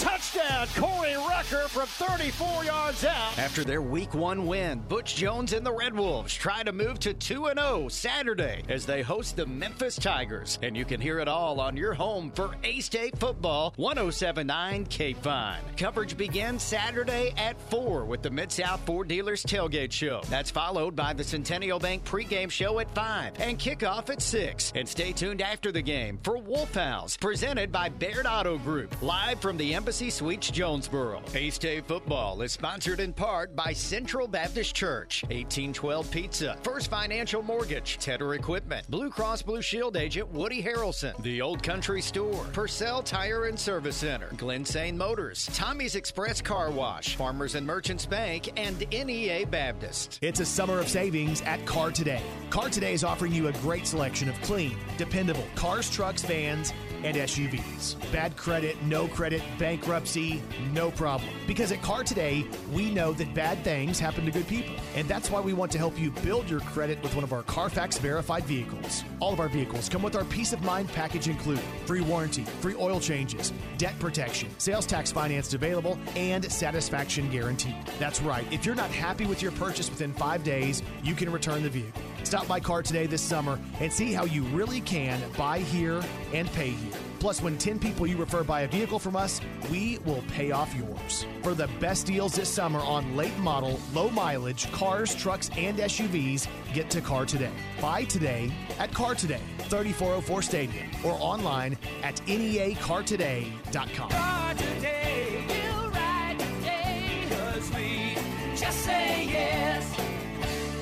Touchdown, 0.00 0.66
Corey 0.76 1.14
Rucker 1.16 1.68
from 1.68 1.86
34 1.86 2.64
yards 2.64 3.04
out. 3.06 3.38
After 3.38 3.64
their 3.64 3.80
week 3.80 4.12
one 4.12 4.46
win, 4.46 4.80
Butch 4.88 5.16
Jones 5.16 5.54
and 5.54 5.64
the 5.64 5.72
Red 5.72 5.96
Wolves 5.96 6.34
try 6.34 6.62
to 6.62 6.72
move 6.72 6.98
to 7.00 7.14
2 7.14 7.48
0 7.56 7.88
Saturday 7.88 8.62
as 8.68 8.84
they 8.84 9.00
host 9.00 9.36
the 9.36 9.46
Memphis 9.46 9.96
Tigers. 9.96 10.58
And 10.62 10.76
you 10.76 10.84
can 10.84 11.00
hear 11.00 11.18
it 11.18 11.28
all 11.28 11.60
on 11.60 11.78
your 11.78 11.94
home 11.94 12.30
for 12.30 12.54
A 12.62 12.80
State 12.80 13.16
football 13.18 13.72
1079 13.76 14.84
KFIN. 14.86 15.56
Coverage 15.78 16.16
begins 16.16 16.62
Saturday 16.62 17.32
at 17.38 17.58
4 17.70 18.04
with 18.04 18.20
the 18.20 18.30
Mid 18.30 18.52
South 18.52 18.84
Ford 18.84 19.08
Dealers 19.08 19.44
Tailgate 19.44 19.92
Show. 19.92 20.20
That's 20.28 20.50
followed 20.50 20.94
by 20.94 21.14
the 21.14 21.24
Centennial 21.24 21.78
Bank 21.78 22.04
pregame 22.04 22.50
show 22.50 22.80
at 22.80 22.94
5 22.94 23.40
and 23.40 23.58
kickoff 23.58 24.10
at 24.10 24.20
6. 24.20 24.72
And 24.74 24.86
stay 24.86 25.12
tuned 25.12 25.40
after 25.40 25.72
the 25.72 25.82
game 25.82 26.18
for 26.22 26.36
Wolf 26.36 26.74
House, 26.74 27.16
presented 27.16 27.72
by 27.72 27.88
Baird 27.88 28.26
Auto 28.26 28.58
Group, 28.58 29.00
live 29.00 29.40
from 29.40 29.56
the 29.56 29.74
Embassy 29.86 30.10
Suites 30.10 30.50
Jonesboro. 30.50 31.22
A 31.34 31.48
State 31.50 31.86
football 31.86 32.42
is 32.42 32.50
sponsored 32.50 32.98
in 32.98 33.12
part 33.12 33.54
by 33.54 33.72
Central 33.72 34.26
Baptist 34.26 34.74
Church, 34.74 35.22
1812 35.28 36.10
Pizza, 36.10 36.58
First 36.64 36.90
Financial 36.90 37.40
Mortgage, 37.40 37.96
Tedder 37.98 38.34
Equipment, 38.34 38.90
Blue 38.90 39.10
Cross 39.10 39.42
Blue 39.42 39.62
Shield 39.62 39.96
agent 39.96 40.28
Woody 40.32 40.60
Harrelson, 40.60 41.16
The 41.22 41.40
Old 41.40 41.62
Country 41.62 42.02
Store, 42.02 42.46
Purcell 42.52 43.00
Tire 43.00 43.44
and 43.44 43.56
Service 43.56 43.94
Center, 43.94 44.26
Glensane 44.30 44.96
Motors, 44.96 45.48
Tommy's 45.54 45.94
Express 45.94 46.42
Car 46.42 46.72
Wash, 46.72 47.14
Farmers 47.14 47.54
and 47.54 47.64
Merchants 47.64 48.06
Bank, 48.06 48.50
and 48.56 48.84
NEA 48.90 49.46
Baptist. 49.46 50.18
It's 50.20 50.40
a 50.40 50.44
summer 50.44 50.80
of 50.80 50.88
savings 50.88 51.42
at 51.42 51.64
Car 51.64 51.92
Today. 51.92 52.22
Car 52.50 52.70
Today 52.70 52.92
is 52.92 53.04
offering 53.04 53.32
you 53.32 53.46
a 53.46 53.52
great 53.52 53.86
selection 53.86 54.28
of 54.28 54.34
clean, 54.42 54.76
dependable 54.98 55.46
cars, 55.54 55.88
trucks, 55.88 56.22
vans, 56.22 56.72
and 57.04 57.16
SUVs. 57.16 57.94
Bad 58.10 58.36
credit, 58.36 58.82
no 58.82 59.06
credit, 59.06 59.42
bankruptcy, 59.76 60.42
no 60.72 60.90
problem. 60.90 61.28
Because 61.46 61.70
at 61.70 61.82
Car 61.82 62.02
Today, 62.02 62.46
we 62.72 62.90
know 62.90 63.12
that 63.12 63.34
bad 63.34 63.62
things 63.62 63.98
happen 63.98 64.24
to 64.24 64.30
good 64.30 64.46
people. 64.48 64.74
And 64.94 65.06
that's 65.06 65.30
why 65.30 65.40
we 65.40 65.52
want 65.52 65.70
to 65.72 65.78
help 65.78 65.98
you 65.98 66.10
build 66.10 66.48
your 66.48 66.60
credit 66.60 67.02
with 67.02 67.14
one 67.14 67.24
of 67.24 67.32
our 67.32 67.42
Carfax 67.42 67.98
verified 67.98 68.44
vehicles. 68.44 69.04
All 69.20 69.34
of 69.34 69.40
our 69.40 69.48
vehicles 69.48 69.88
come 69.88 70.02
with 70.02 70.16
our 70.16 70.24
peace 70.24 70.54
of 70.54 70.62
mind 70.62 70.88
package 70.88 71.28
included 71.28 71.62
free 71.84 72.00
warranty, 72.00 72.44
free 72.44 72.74
oil 72.76 73.00
changes, 73.00 73.52
debt 73.76 73.98
protection, 73.98 74.48
sales 74.58 74.86
tax 74.86 75.12
financed 75.12 75.52
available, 75.52 75.98
and 76.16 76.50
satisfaction 76.50 77.30
guaranteed. 77.30 77.76
That's 77.98 78.22
right. 78.22 78.50
If 78.50 78.64
you're 78.64 78.74
not 78.74 78.90
happy 78.90 79.26
with 79.26 79.42
your 79.42 79.52
purchase 79.52 79.90
within 79.90 80.14
five 80.14 80.42
days, 80.42 80.82
you 81.02 81.14
can 81.14 81.30
return 81.30 81.62
the 81.62 81.70
vehicle. 81.70 82.02
Stop 82.24 82.48
by 82.48 82.60
Car 82.60 82.82
Today 82.82 83.06
this 83.06 83.22
summer 83.22 83.58
and 83.80 83.92
see 83.92 84.12
how 84.12 84.24
you 84.24 84.42
really 84.44 84.80
can 84.80 85.20
buy 85.36 85.58
here 85.58 86.02
and 86.32 86.50
pay 86.52 86.70
here. 86.70 87.05
Plus, 87.18 87.42
when 87.42 87.56
10 87.58 87.78
people 87.78 88.06
you 88.06 88.16
refer 88.16 88.44
buy 88.44 88.62
a 88.62 88.68
vehicle 88.68 88.98
from 88.98 89.16
us, 89.16 89.40
we 89.70 89.98
will 90.04 90.22
pay 90.28 90.50
off 90.50 90.74
yours. 90.74 91.26
For 91.42 91.54
the 91.54 91.68
best 91.80 92.06
deals 92.06 92.34
this 92.34 92.48
summer 92.48 92.80
on 92.80 93.16
late 93.16 93.36
model, 93.38 93.78
low 93.94 94.10
mileage 94.10 94.70
cars, 94.72 95.14
trucks, 95.14 95.50
and 95.56 95.78
SUVs, 95.78 96.46
get 96.72 96.90
to 96.90 97.00
Car 97.00 97.24
Today. 97.26 97.52
Buy 97.80 98.04
today 98.04 98.52
at 98.78 98.92
Car 98.92 99.14
Today, 99.14 99.40
3404 99.68 100.42
Stadium, 100.42 100.86
or 101.04 101.16
online 101.20 101.76
at 102.02 102.16
neacartoday.com. 102.26 104.10
Car 104.10 104.54
today, 104.54 105.44
we'll 105.48 105.90
ride 105.90 106.38
today, 106.38 107.26
'cause 107.30 107.70
we 107.74 108.16
just 108.56 108.84
say 108.84 109.26
yes. 109.30 109.65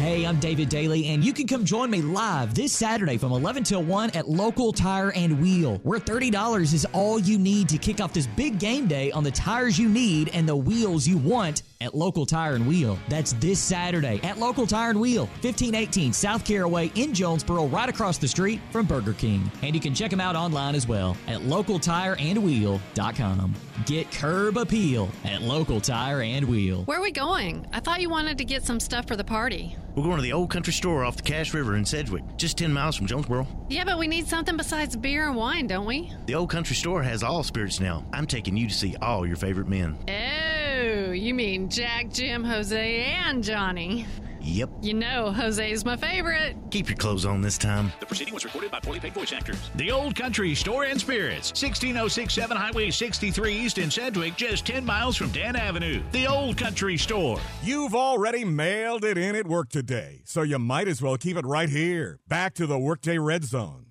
Hey, 0.05 0.27
I'm 0.27 0.39
David 0.39 0.69
Daly, 0.69 1.07
and 1.07 1.25
you 1.25 1.33
can 1.33 1.47
come 1.47 1.65
join 1.65 1.91
me 1.91 2.03
live 2.03 2.55
this 2.55 2.75
Saturday 2.75 3.17
from 3.17 3.33
11 3.33 3.65
till 3.65 3.83
1 3.83 4.11
at 4.11 4.29
Local 4.29 4.71
Tire 4.71 5.13
and 5.13 5.41
Wheel, 5.41 5.79
where 5.79 5.99
$30 5.99 6.75
is 6.75 6.87
all 6.93 7.19
you 7.19 7.39
need 7.39 7.71
to 7.71 7.79
kick 7.79 8.03
off 8.03 8.13
this 8.13 8.27
big 8.27 8.59
game 8.59 8.87
day 8.87 9.11
on 9.13 9.25
the 9.25 9.31
tires 9.31 9.79
you 9.79 9.89
need 9.89 10.29
and 10.35 10.47
the 10.47 10.55
wheels 10.55 11.09
you 11.09 11.17
want 11.17 11.63
at 11.81 11.95
Local 11.95 12.27
Tire 12.27 12.55
and 12.55 12.67
Wheel. 12.67 12.99
That's 13.09 13.33
this 13.35 13.59
Saturday 13.59 14.21
at 14.23 14.39
Local 14.39 14.67
Tire 14.67 14.91
and 14.91 15.01
Wheel, 15.01 15.25
1518 15.43 16.13
South 16.13 16.45
Caraway 16.45 16.93
in 16.95 17.15
Jonesboro, 17.15 17.67
right 17.67 17.89
across 17.89 18.19
the 18.19 18.29
street 18.29 18.61
from 18.71 18.87
Burger 18.87 19.15
King. 19.15 19.51
And 19.63 19.75
you 19.75 19.81
can 19.81 19.95
check 19.95 20.11
them 20.11 20.21
out 20.21 20.37
online 20.37 20.75
as 20.75 20.87
well 20.87 21.17
at 21.27 21.41
localtireandwheel.com. 21.41 23.55
Get 23.87 24.13
curb 24.13 24.57
appeal 24.57 25.11
at 25.25 25.43
Local 25.43 25.81
Tire 25.81 26.23
and 26.23 26.47
Wheel. 26.47 26.85
Where 26.85 26.99
are 26.99 27.03
we 27.03 27.11
going? 27.11 27.67
I 27.73 27.81
thought 27.81 28.01
you 28.01 28.09
wanted 28.09 28.39
to 28.39 28.45
get 28.45 28.65
some 28.65 28.81
stuff 28.81 29.07
for 29.07 29.17
the 29.17 29.25
party. 29.25 29.77
We're 29.95 30.05
going 30.05 30.17
to 30.17 30.23
the 30.23 30.33
old 30.33 30.51
country 30.51 30.73
store 30.73 31.05
off 31.05 31.17
the 31.17 31.23
Cache 31.23 31.55
River 31.55 31.77
in 31.77 31.85
Sedgwick, 31.85 32.25
just 32.37 32.59
10 32.59 32.73
miles 32.73 32.97
from 32.97 33.07
Jonesboro. 33.07 33.47
Yeah, 33.69 33.85
but 33.85 33.99
we 33.99 34.09
need 34.09 34.27
something 34.27 34.57
besides 34.57 34.97
beer 34.97 35.29
and 35.29 35.37
wine, 35.37 35.67
don't 35.67 35.87
we? 35.87 36.13
The 36.27 36.35
old 36.35 36.51
country 36.51 36.75
store 36.75 37.03
has 37.03 37.23
all 37.23 37.45
spirits 37.45 37.79
now. 37.79 38.05
I'm 38.13 38.27
taking 38.27 38.57
you 38.57 38.69
to 38.69 38.75
see 38.75 38.97
all 39.03 39.27
your 39.27 39.37
favorite 39.37 39.69
men. 39.69 39.97
Oh, 40.09 40.64
you 40.85 41.35
mean 41.35 41.69
Jack, 41.69 42.11
Jim, 42.12 42.44
Jose, 42.44 43.05
and 43.05 43.43
Johnny. 43.43 44.06
Yep. 44.44 44.70
You 44.82 44.94
know, 44.94 45.32
Jose's 45.32 45.85
my 45.85 45.97
favorite. 45.97 46.56
Keep 46.70 46.90
your 46.90 46.98
clothes 46.98 47.24
on 47.24 47.40
this 47.40 47.56
time. 47.56 47.90
The 48.01 48.06
proceeding 48.06 48.35
was 48.35 48.44
recorded 48.44 48.70
by 48.70 48.81
poorly 48.81 49.01
paid 49.01 49.15
voice 49.15 49.32
actors. 49.32 49.70
The 49.77 49.90
Old 49.90 50.15
Country 50.15 50.55
Store 50.55 50.85
and 50.85 51.01
Spirits, 51.01 51.51
16067 51.59 52.56
Highway 52.56 52.90
63 52.90 53.55
East 53.55 53.78
in 53.78 53.90
Sedgwick, 53.90 54.36
just 54.36 54.66
10 54.66 54.85
miles 54.85 55.16
from 55.16 55.31
Dan 55.31 55.56
Avenue. 55.56 56.02
The 56.12 56.27
Old 56.27 56.59
Country 56.59 56.98
Store. 56.98 57.40
You've 57.62 57.94
already 57.94 58.44
mailed 58.44 59.05
it 59.05 59.16
in 59.16 59.35
at 59.35 59.47
work 59.47 59.70
today, 59.70 60.20
so 60.24 60.43
you 60.43 60.59
might 60.59 60.89
as 60.89 61.01
well 61.01 61.16
keep 61.16 61.39
it 61.39 61.47
right 61.47 61.70
here. 61.70 62.19
Back 62.28 62.55
to 62.55 62.66
the 62.66 62.78
Workday 62.78 63.19
Red 63.19 63.44
Zone. 63.44 63.86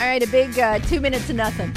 All 0.00 0.06
right, 0.06 0.22
a 0.22 0.28
big 0.28 0.58
uh, 0.58 0.78
two 0.78 0.98
minutes 0.98 1.28
of 1.28 1.36
nothing 1.36 1.76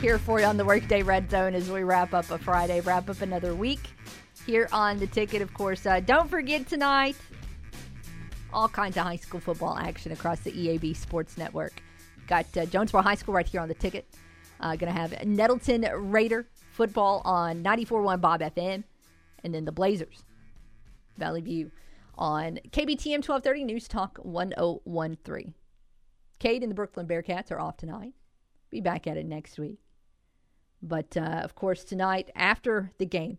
here 0.00 0.16
for 0.16 0.40
you 0.40 0.46
on 0.46 0.56
the 0.56 0.64
Workday 0.64 1.02
Red 1.02 1.30
Zone 1.30 1.54
as 1.54 1.70
we 1.70 1.82
wrap 1.82 2.14
up 2.14 2.30
a 2.30 2.38
Friday, 2.38 2.80
wrap 2.80 3.10
up 3.10 3.20
another 3.20 3.54
week 3.54 3.80
here 4.46 4.66
on 4.72 4.96
the 4.96 5.06
ticket. 5.06 5.42
Of 5.42 5.52
course, 5.52 5.84
uh, 5.84 6.00
don't 6.00 6.30
forget 6.30 6.66
tonight 6.66 7.16
all 8.54 8.66
kinds 8.66 8.96
of 8.96 9.02
high 9.02 9.16
school 9.16 9.40
football 9.40 9.76
action 9.76 10.12
across 10.12 10.40
the 10.40 10.52
EAB 10.52 10.96
Sports 10.96 11.36
Network. 11.36 11.82
Got 12.26 12.46
uh, 12.56 12.64
Jonesboro 12.64 13.02
High 13.02 13.16
School 13.16 13.34
right 13.34 13.46
here 13.46 13.60
on 13.60 13.68
the 13.68 13.74
ticket. 13.74 14.06
Uh, 14.58 14.74
Going 14.74 14.90
to 14.90 14.98
have 14.98 15.26
Nettleton 15.26 15.86
Raider 16.10 16.48
football 16.72 17.20
on 17.26 17.62
94.1 17.62 18.22
Bob 18.22 18.40
FM, 18.40 18.84
and 19.44 19.54
then 19.54 19.66
the 19.66 19.72
Blazers 19.72 20.24
Valley 21.18 21.42
View 21.42 21.72
on 22.16 22.58
KBTM 22.70 23.16
1230 23.16 23.64
News 23.64 23.86
Talk 23.86 24.16
1013. 24.22 25.52
Cade 26.40 26.62
and 26.62 26.72
the 26.72 26.74
Brookland 26.74 27.06
Bearcats 27.06 27.52
are 27.52 27.60
off 27.60 27.76
tonight. 27.76 28.14
Be 28.70 28.80
back 28.80 29.06
at 29.06 29.16
it 29.16 29.26
next 29.26 29.58
week. 29.58 29.78
But 30.82 31.16
uh, 31.16 31.40
of 31.44 31.54
course, 31.54 31.84
tonight 31.84 32.30
after 32.34 32.90
the 32.98 33.06
game, 33.06 33.38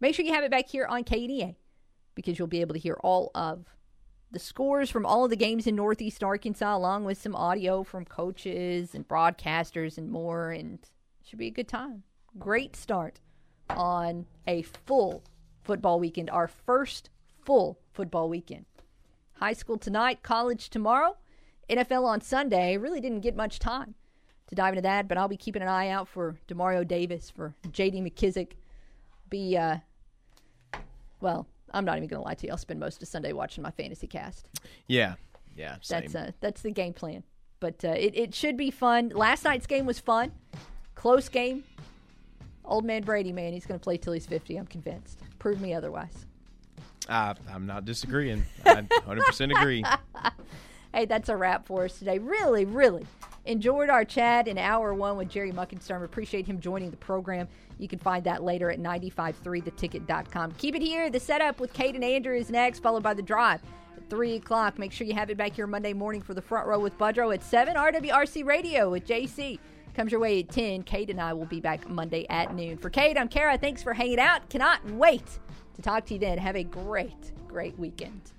make 0.00 0.14
sure 0.14 0.24
you 0.24 0.34
have 0.34 0.44
it 0.44 0.50
back 0.50 0.68
here 0.68 0.86
on 0.86 1.04
KDA 1.04 1.54
because 2.14 2.38
you'll 2.38 2.48
be 2.48 2.60
able 2.60 2.74
to 2.74 2.80
hear 2.80 2.98
all 3.00 3.30
of 3.34 3.64
the 4.30 4.40
scores 4.40 4.90
from 4.90 5.06
all 5.06 5.24
of 5.24 5.30
the 5.30 5.36
games 5.36 5.66
in 5.66 5.76
Northeast 5.76 6.22
Arkansas, 6.22 6.76
along 6.76 7.04
with 7.04 7.22
some 7.22 7.36
audio 7.36 7.84
from 7.84 8.04
coaches 8.04 8.94
and 8.94 9.06
broadcasters 9.06 9.96
and 9.96 10.10
more. 10.10 10.50
And 10.50 10.80
should 11.24 11.38
be 11.38 11.46
a 11.46 11.50
good 11.50 11.68
time. 11.68 12.02
Great 12.38 12.74
start 12.74 13.20
on 13.70 14.26
a 14.46 14.62
full 14.62 15.22
football 15.62 16.00
weekend, 16.00 16.28
our 16.30 16.48
first 16.48 17.10
full 17.44 17.78
football 17.92 18.28
weekend. 18.28 18.64
High 19.34 19.52
school 19.52 19.78
tonight, 19.78 20.22
college 20.22 20.70
tomorrow, 20.70 21.16
NFL 21.68 22.04
on 22.04 22.20
Sunday. 22.20 22.76
Really 22.76 23.00
didn't 23.00 23.20
get 23.20 23.36
much 23.36 23.58
time 23.58 23.94
to 24.48 24.54
dive 24.54 24.72
into 24.72 24.82
that, 24.82 25.08
but 25.08 25.18
I'll 25.18 25.28
be 25.28 25.36
keeping 25.36 25.62
an 25.62 25.68
eye 25.68 25.88
out 25.88 26.08
for 26.08 26.36
Demario 26.48 26.86
Davis, 26.86 27.30
for 27.30 27.54
J.D. 27.70 28.00
McKissick. 28.00 28.52
Be, 29.28 29.56
uh, 29.56 29.78
well, 31.20 31.46
I'm 31.72 31.84
not 31.84 31.96
even 31.98 32.08
going 32.08 32.20
to 32.20 32.24
lie 32.24 32.34
to 32.34 32.46
you. 32.46 32.52
I'll 32.52 32.58
spend 32.58 32.80
most 32.80 33.02
of 33.02 33.08
Sunday 33.08 33.32
watching 33.32 33.62
my 33.62 33.70
fantasy 33.70 34.06
cast. 34.06 34.48
Yeah, 34.86 35.14
yeah, 35.56 35.76
same. 35.82 36.02
That's 36.02 36.14
uh, 36.14 36.30
that's 36.40 36.62
the 36.62 36.70
game 36.70 36.94
plan. 36.94 37.22
But 37.60 37.84
uh, 37.84 37.88
it 37.88 38.16
it 38.16 38.34
should 38.34 38.56
be 38.56 38.70
fun. 38.70 39.10
Last 39.10 39.44
night's 39.44 39.66
game 39.66 39.84
was 39.84 39.98
fun, 39.98 40.32
close 40.94 41.28
game. 41.28 41.64
Old 42.64 42.84
man 42.84 43.02
Brady, 43.02 43.32
man, 43.32 43.52
he's 43.52 43.66
going 43.66 43.78
to 43.80 43.82
play 43.82 43.96
till 43.96 44.12
he's 44.12 44.26
50. 44.26 44.56
I'm 44.56 44.66
convinced. 44.66 45.20
Prove 45.38 45.60
me 45.60 45.74
otherwise. 45.74 46.26
I, 47.08 47.34
I'm 47.50 47.66
not 47.66 47.86
disagreeing. 47.86 48.44
I 48.66 48.82
100% 48.82 49.58
agree. 49.58 49.82
Hey, 50.94 51.04
that's 51.04 51.28
a 51.28 51.36
wrap 51.36 51.66
for 51.66 51.84
us 51.84 51.98
today. 51.98 52.18
Really, 52.18 52.64
really 52.64 53.06
enjoyed 53.44 53.88
our 53.88 54.04
chat 54.04 54.48
in 54.48 54.58
hour 54.58 54.94
one 54.94 55.16
with 55.16 55.28
Jerry 55.28 55.52
Muckensturm. 55.52 56.04
Appreciate 56.04 56.46
him 56.46 56.60
joining 56.60 56.90
the 56.90 56.96
program. 56.96 57.48
You 57.78 57.88
can 57.88 57.98
find 57.98 58.24
that 58.24 58.42
later 58.42 58.70
at 58.70 58.78
953theticket.com. 58.80 60.52
Keep 60.52 60.76
it 60.76 60.82
here. 60.82 61.10
The 61.10 61.20
setup 61.20 61.60
with 61.60 61.72
Kate 61.72 61.94
and 61.94 62.04
Andrew 62.04 62.36
is 62.36 62.50
next, 62.50 62.80
followed 62.80 63.02
by 63.02 63.14
the 63.14 63.22
drive 63.22 63.60
at 63.96 64.08
3 64.10 64.36
o'clock. 64.36 64.78
Make 64.78 64.92
sure 64.92 65.06
you 65.06 65.14
have 65.14 65.30
it 65.30 65.36
back 65.36 65.52
here 65.52 65.66
Monday 65.66 65.92
morning 65.92 66.22
for 66.22 66.34
the 66.34 66.42
front 66.42 66.66
row 66.66 66.78
with 66.78 66.96
Budrow 66.98 67.32
at 67.32 67.42
7. 67.42 67.76
RWRC 67.76 68.44
Radio 68.44 68.90
with 68.90 69.06
JC 69.06 69.58
comes 69.94 70.12
your 70.12 70.20
way 70.20 70.40
at 70.40 70.48
10. 70.48 70.82
Cade 70.84 71.10
and 71.10 71.20
I 71.20 71.32
will 71.32 71.46
be 71.46 71.60
back 71.60 71.88
Monday 71.88 72.26
at 72.30 72.54
noon. 72.54 72.78
For 72.78 72.90
Cade, 72.90 73.16
I'm 73.16 73.28
Kara. 73.28 73.58
Thanks 73.58 73.82
for 73.82 73.92
hanging 73.92 74.20
out. 74.20 74.48
Cannot 74.48 74.84
wait 74.92 75.38
to 75.74 75.82
talk 75.82 76.06
to 76.06 76.14
you 76.14 76.20
then. 76.20 76.38
Have 76.38 76.56
a 76.56 76.64
great, 76.64 77.32
great 77.46 77.78
weekend. 77.78 78.32